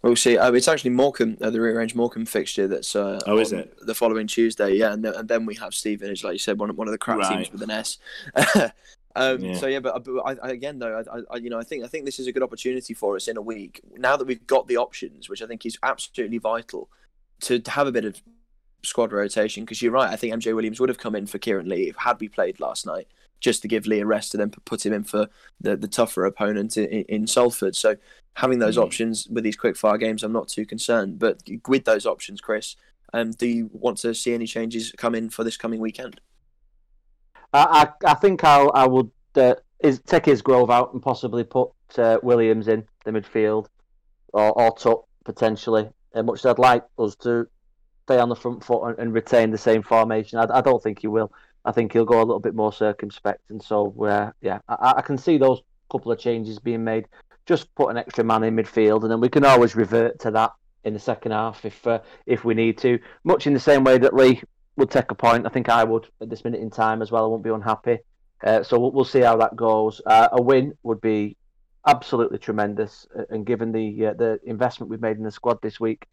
We'll 0.02 0.16
see. 0.16 0.38
Uh, 0.38 0.52
it's 0.52 0.68
actually 0.68 0.92
Morecambe, 0.92 1.38
uh, 1.42 1.52
the 1.52 1.62
rearranged 1.62 1.96
Morecambe 1.96 2.26
fixture. 2.26 2.68
That's 2.68 2.96
uh, 2.96 3.20
oh, 3.28 3.38
is 3.38 3.54
it 3.54 3.74
the 3.86 3.94
following 3.94 4.26
Tuesday? 4.26 4.74
Yeah, 4.74 4.94
and, 4.94 5.06
and 5.06 5.30
then 5.30 5.46
we 5.46 5.54
have 5.56 5.76
Stevenage, 5.76 6.24
like 6.24 6.34
you 6.34 6.40
said, 6.40 6.60
one 6.60 6.76
one 6.76 6.88
of 6.88 6.92
the 6.92 6.98
crap 6.98 7.20
right. 7.20 7.38
teams 7.38 7.52
with 7.52 7.62
an 7.62 7.70
S. 7.70 8.00
um, 9.16 9.40
yeah. 9.40 9.56
So 9.56 9.68
yeah, 9.68 9.80
but, 9.80 10.04
but 10.04 10.22
I, 10.22 10.36
I, 10.42 10.50
again 10.52 10.80
though, 10.80 11.04
I, 11.30 11.36
you 11.36 11.52
know, 11.52 11.60
I 11.60 11.64
think 11.64 11.84
I 11.84 11.88
think 11.88 12.06
this 12.06 12.20
is 12.20 12.26
a 12.26 12.32
good 12.32 12.42
opportunity 12.42 12.96
for 12.96 13.16
us 13.16 13.28
in 13.28 13.38
a 13.38 13.42
week 13.42 13.82
now 13.96 14.18
that 14.18 14.26
we've 14.26 14.46
got 14.48 14.68
the 14.68 14.78
options, 14.78 15.30
which 15.30 15.44
I 15.44 15.46
think 15.46 15.66
is 15.68 15.78
absolutely 15.84 16.40
vital 16.40 16.90
to, 17.42 17.60
to 17.60 17.72
have 17.72 17.86
a 17.86 17.92
bit 17.92 18.06
of 18.06 18.20
squad 18.84 19.12
rotation 19.12 19.64
because 19.66 19.84
you're 19.84 19.92
right. 19.92 20.10
I 20.10 20.16
think 20.16 20.34
MJ 20.34 20.56
Williams 20.56 20.80
would 20.80 20.90
have 20.90 20.98
come 20.98 21.16
in 21.16 21.28
for 21.28 21.38
Kieran 21.38 21.70
Lee 21.70 21.94
had 21.98 22.20
we 22.20 22.28
played 22.28 22.60
last 22.60 22.88
night, 22.88 23.08
just 23.42 23.62
to 23.64 23.68
give 23.68 23.86
Lee 23.86 24.00
a 24.00 24.06
rest 24.06 24.34
and 24.34 24.42
then 24.42 24.50
put 24.66 24.86
him 24.86 24.94
in 24.94 25.04
for 25.04 25.28
the, 25.60 25.76
the 25.76 25.88
tougher 25.88 26.26
opponent 26.26 26.78
in, 26.78 26.86
in 26.86 27.28
Salford. 27.28 27.76
So 27.76 27.98
having 28.36 28.60
those 28.60 28.78
mm. 28.78 28.84
options 28.84 29.28
with 29.28 29.44
these 29.44 29.58
quick 29.58 29.76
fire 29.76 29.98
games, 29.98 30.24
I'm 30.24 30.32
not 30.32 30.48
too 30.48 30.66
concerned. 30.66 31.20
But 31.20 31.42
with 31.68 31.84
those 31.84 32.06
options, 32.06 32.40
Chris, 32.40 32.76
um, 33.14 33.32
do 33.32 33.48
you 33.48 33.70
want 33.74 33.98
to 34.00 34.16
see 34.16 34.34
any 34.34 34.48
changes 34.48 34.94
come 34.98 35.16
in 35.16 35.30
for 35.30 35.44
this 35.44 35.58
coming 35.58 35.82
weekend? 35.82 36.22
I 37.54 37.90
I, 38.04 38.12
I 38.12 38.14
think 38.14 38.44
I'll 38.44 38.72
I 38.74 38.88
would 38.88 39.12
uh, 39.36 39.56
is 39.82 40.00
take 40.00 40.26
his 40.26 40.42
Grove 40.42 40.72
out 40.72 40.94
and 40.94 41.02
possibly 41.02 41.44
put 41.44 41.72
uh, 41.98 42.20
Williams 42.24 42.70
in 42.70 42.86
the 43.04 43.12
midfield 43.12 43.68
or 44.32 44.54
or 44.54 45.04
potentially 45.26 45.90
uh, 46.14 46.24
much 46.24 46.40
as 46.40 46.46
I'd 46.46 46.60
like 46.60 46.84
us 46.98 47.16
to 47.18 47.48
stay 48.04 48.20
on 48.20 48.30
the 48.30 48.36
front 48.36 48.64
foot 48.64 48.84
and, 48.84 49.00
and 49.00 49.14
retain 49.14 49.52
the 49.52 49.58
same 49.58 49.82
formation, 49.82 50.40
I, 50.40 50.58
I, 50.58 50.62
don't 50.62 50.82
think 50.82 51.00
he 51.00 51.08
will. 51.08 51.32
I 51.66 51.72
think 51.72 51.94
he'll 51.94 52.06
go 52.06 52.20
a 52.20 52.26
little 52.26 52.40
bit 52.40 52.56
more 52.56 52.74
circumspect, 52.74 53.50
and 53.50 53.62
so 53.62 53.94
uh, 54.04 54.32
yeah, 54.42 54.60
I, 54.68 54.96
I, 54.98 55.02
can 55.02 55.18
see 55.18 55.38
those 55.38 55.62
couple 55.92 56.12
of 56.12 56.20
changes 56.20 56.60
being 56.60 56.84
made. 56.84 57.08
Just 57.46 57.74
put 57.76 57.90
an 57.90 57.98
extra 57.98 58.24
man 58.24 58.44
in 58.44 58.56
midfield, 58.56 59.04
and 59.04 59.12
then 59.12 59.20
we 59.20 59.30
can 59.30 59.46
always 59.46 59.76
revert 59.76 60.20
to 60.22 60.32
that 60.32 60.52
in 60.84 60.94
the 60.94 61.00
second 61.00 61.32
half 61.32 61.64
if 61.66 61.86
uh, 61.86 62.00
if 62.26 62.44
we 62.44 62.54
need 62.54 62.78
to. 62.80 63.00
Much 63.24 63.48
in 63.48 63.54
the 63.54 63.60
same 63.60 63.84
way 63.84 63.98
that 63.98 64.14
Lee 64.14 64.42
would 64.76 64.90
take 64.90 65.12
a 65.12 65.16
point, 65.16 65.46
I 65.46 65.50
think 65.50 65.70
I 65.70 65.84
would 65.84 66.08
at 66.22 66.30
this 66.30 66.44
minute 66.44 66.62
in 66.62 66.70
time 66.70 67.02
as 67.02 67.12
well. 67.12 67.26
I 67.26 67.28
won't 67.28 67.44
be 67.44 67.50
unhappy. 67.50 68.00
Uh, 68.44 68.64
so 68.64 68.80
we'll, 68.80 68.92
we'll, 68.92 69.06
see 69.06 69.20
how 69.20 69.38
that 69.38 69.56
goes. 69.56 70.02
Uh, 70.06 70.30
a 70.32 70.42
win 70.42 70.74
would 70.82 71.00
be 71.00 71.38
absolutely 71.86 72.40
tremendous. 72.40 73.08
Uh, 73.18 73.24
and 73.30 73.46
given 73.46 73.72
the 73.72 74.08
uh, 74.08 74.14
the 74.14 74.40
investment 74.46 74.90
we've 74.90 75.02
made 75.02 75.18
in 75.18 75.24
the 75.24 75.32
squad 75.32 75.60
this 75.62 75.80
week, 75.80 76.08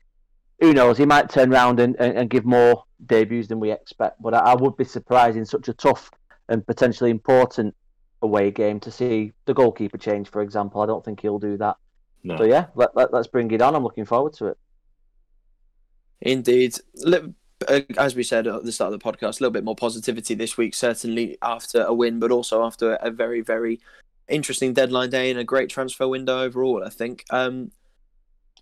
who 0.61 0.73
knows? 0.73 0.99
He 0.99 1.07
might 1.07 1.31
turn 1.31 1.53
around 1.53 1.81
and, 1.81 1.97
and, 1.99 2.17
and 2.17 2.31
give 2.31 2.45
more 2.45 2.85
debuts 3.07 3.49
than 3.49 3.61
we 3.61 3.71
expect. 3.71 4.21
But 4.21 4.35
I, 4.35 4.39
I, 4.39 4.55
would 4.55 4.77
be 4.77 4.85
surprised 4.85 5.37
in 5.37 5.45
such 5.45 5.69
a 5.69 5.73
tough 5.73 6.11
and 6.49 6.67
potentially 6.67 7.11
important 7.11 7.75
away 8.23 8.51
game 8.51 8.81
to 8.81 8.91
see 8.91 9.33
the 9.45 9.55
goalkeeper 9.55 9.99
change, 9.99 10.29
for 10.29 10.43
example. 10.43 10.81
I 10.81 10.87
don't 10.87 11.05
think 11.05 11.21
he'll 11.21 11.39
do 11.39 11.57
that. 11.59 11.77
No. 12.25 12.37
So 12.37 12.45
yeah, 12.45 12.67
let, 12.75 12.97
let, 12.97 13.13
let's 13.13 13.29
bring 13.29 13.51
it 13.53 13.63
on. 13.63 13.75
I'm 13.75 13.85
looking 13.85 14.05
forward 14.05 14.33
to 14.35 14.47
it. 14.47 14.59
Indeed. 16.21 16.75
Uh, 17.67 17.81
as 17.97 18.15
we 18.15 18.23
said 18.23 18.47
at 18.47 18.65
the 18.65 18.73
start 18.73 18.93
of 18.93 19.01
the 19.01 19.05
podcast, 19.05 19.41
a 19.41 19.43
little 19.43 19.51
bit 19.51 19.65
more 19.65 19.77
positivity 19.77 20.35
this 20.35 20.57
week, 20.57 20.75
certainly 20.75 21.39
after 21.43 21.83
a 21.83 21.93
win, 21.93 22.19
but 22.19 22.31
also 22.31 22.65
after 22.65 22.95
a 22.95 23.11
very, 23.11 23.41
very 23.41 23.81
interesting 24.29 24.73
deadline 24.73 25.11
day 25.11 25.31
and 25.31 25.39
a 25.39 25.45
great 25.45 25.69
transfer 25.69 26.09
window 26.09 26.41
overall. 26.41 26.85
I 26.85 26.91
think. 26.91 27.25
Um, 27.31 27.71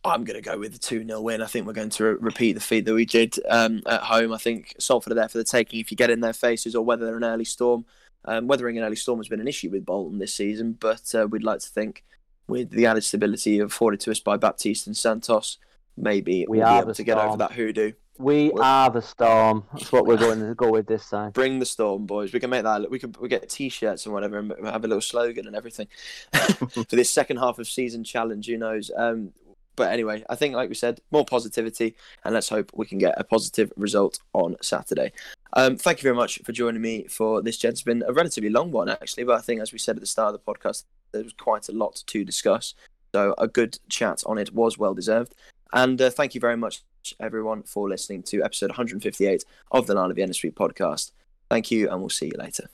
I'm 0.06 0.24
going 0.24 0.40
to 0.40 0.48
go 0.48 0.58
with 0.58 0.72
the 0.72 0.78
2 0.78 1.06
0 1.06 1.20
win. 1.20 1.42
I 1.42 1.46
think 1.46 1.66
we're 1.66 1.72
going 1.72 1.90
to 1.90 2.04
re- 2.04 2.16
repeat 2.20 2.52
the 2.52 2.60
feat 2.60 2.84
that 2.84 2.94
we 2.94 3.04
did 3.04 3.34
um, 3.48 3.82
at 3.86 4.02
home. 4.02 4.32
I 4.32 4.38
think 4.38 4.74
Salford 4.78 5.12
are 5.12 5.16
there 5.16 5.28
for 5.28 5.38
the 5.38 5.44
taking 5.44 5.80
if 5.80 5.90
you 5.90 5.96
get 5.96 6.10
in 6.10 6.20
their 6.20 6.32
faces 6.32 6.74
or 6.74 6.84
whether 6.84 7.04
they're 7.04 7.16
an 7.16 7.24
early 7.24 7.44
storm. 7.44 7.84
Um, 8.24 8.46
weathering 8.48 8.76
an 8.76 8.84
early 8.84 8.96
storm 8.96 9.20
has 9.20 9.28
been 9.28 9.40
an 9.40 9.48
issue 9.48 9.70
with 9.70 9.86
Bolton 9.86 10.18
this 10.18 10.34
season, 10.34 10.76
but 10.78 11.14
uh, 11.14 11.28
we'd 11.28 11.44
like 11.44 11.60
to 11.60 11.68
think 11.68 12.04
with 12.48 12.70
the 12.70 12.86
added 12.86 13.04
stability 13.04 13.58
afforded 13.60 14.00
to 14.00 14.10
us 14.10 14.20
by 14.20 14.36
Baptiste 14.36 14.86
and 14.86 14.96
Santos, 14.96 15.58
maybe 15.96 16.46
we 16.48 16.58
will 16.58 16.66
be 16.66 16.78
able 16.78 16.94
to 16.94 17.04
get 17.04 17.18
over 17.18 17.36
that 17.36 17.52
hoodoo. 17.52 17.92
We 18.18 18.50
we're... 18.50 18.62
are 18.62 18.90
the 18.90 19.02
storm. 19.02 19.64
That's 19.72 19.92
what 19.92 20.06
we're 20.06 20.16
going 20.16 20.40
to 20.40 20.54
go 20.54 20.70
with 20.70 20.86
this 20.86 21.10
time. 21.10 21.32
Bring 21.32 21.58
the 21.58 21.66
storm, 21.66 22.06
boys. 22.06 22.32
We 22.32 22.40
can 22.40 22.50
make 22.50 22.62
that. 22.64 22.90
We 22.90 22.98
can 22.98 23.14
we 23.20 23.28
get 23.28 23.48
t-shirts 23.48 24.06
and 24.06 24.14
whatever, 24.14 24.38
and 24.38 24.52
have 24.64 24.84
a 24.84 24.88
little 24.88 25.02
slogan 25.02 25.46
and 25.46 25.54
everything 25.54 25.88
for 26.32 26.84
this 26.96 27.10
second 27.10 27.38
half 27.38 27.58
of 27.58 27.68
season 27.68 28.04
challenge. 28.04 28.46
Who 28.46 28.56
knows? 28.56 28.90
Um, 28.96 29.32
but 29.76 29.92
anyway, 29.92 30.24
I 30.28 30.34
think, 30.34 30.54
like 30.54 30.68
we 30.68 30.74
said, 30.74 31.00
more 31.10 31.24
positivity, 31.24 31.94
and 32.24 32.34
let's 32.34 32.48
hope 32.48 32.72
we 32.74 32.86
can 32.86 32.98
get 32.98 33.14
a 33.16 33.24
positive 33.24 33.72
result 33.76 34.18
on 34.32 34.56
Saturday. 34.62 35.12
Um, 35.52 35.76
thank 35.76 35.98
you 35.98 36.02
very 36.02 36.16
much 36.16 36.40
for 36.44 36.52
joining 36.52 36.82
me 36.82 37.06
for 37.08 37.42
this, 37.42 37.62
It's 37.62 37.82
been 37.82 38.02
a 38.06 38.12
relatively 38.12 38.50
long 38.50 38.72
one, 38.72 38.88
actually, 38.88 39.24
but 39.24 39.38
I 39.38 39.40
think, 39.40 39.60
as 39.60 39.72
we 39.72 39.78
said 39.78 39.96
at 39.96 40.00
the 40.00 40.06
start 40.06 40.34
of 40.34 40.40
the 40.44 40.52
podcast, 40.52 40.84
there 41.12 41.22
was 41.22 41.32
quite 41.34 41.68
a 41.68 41.72
lot 41.72 42.02
to 42.06 42.24
discuss. 42.24 42.74
So 43.14 43.34
a 43.38 43.48
good 43.48 43.78
chat 43.88 44.22
on 44.26 44.36
it 44.38 44.52
was 44.52 44.76
well 44.76 44.94
deserved. 44.94 45.34
And 45.72 46.00
uh, 46.00 46.10
thank 46.10 46.34
you 46.34 46.40
very 46.40 46.56
much, 46.56 46.82
everyone, 47.20 47.62
for 47.62 47.88
listening 47.88 48.22
to 48.24 48.42
episode 48.42 48.70
158 48.70 49.44
of 49.72 49.86
the 49.86 49.94
Line 49.94 50.10
of 50.10 50.16
the 50.16 50.34
Street 50.34 50.54
podcast. 50.54 51.12
Thank 51.50 51.70
you, 51.70 51.88
and 51.90 52.00
we'll 52.00 52.10
see 52.10 52.26
you 52.26 52.38
later. 52.38 52.68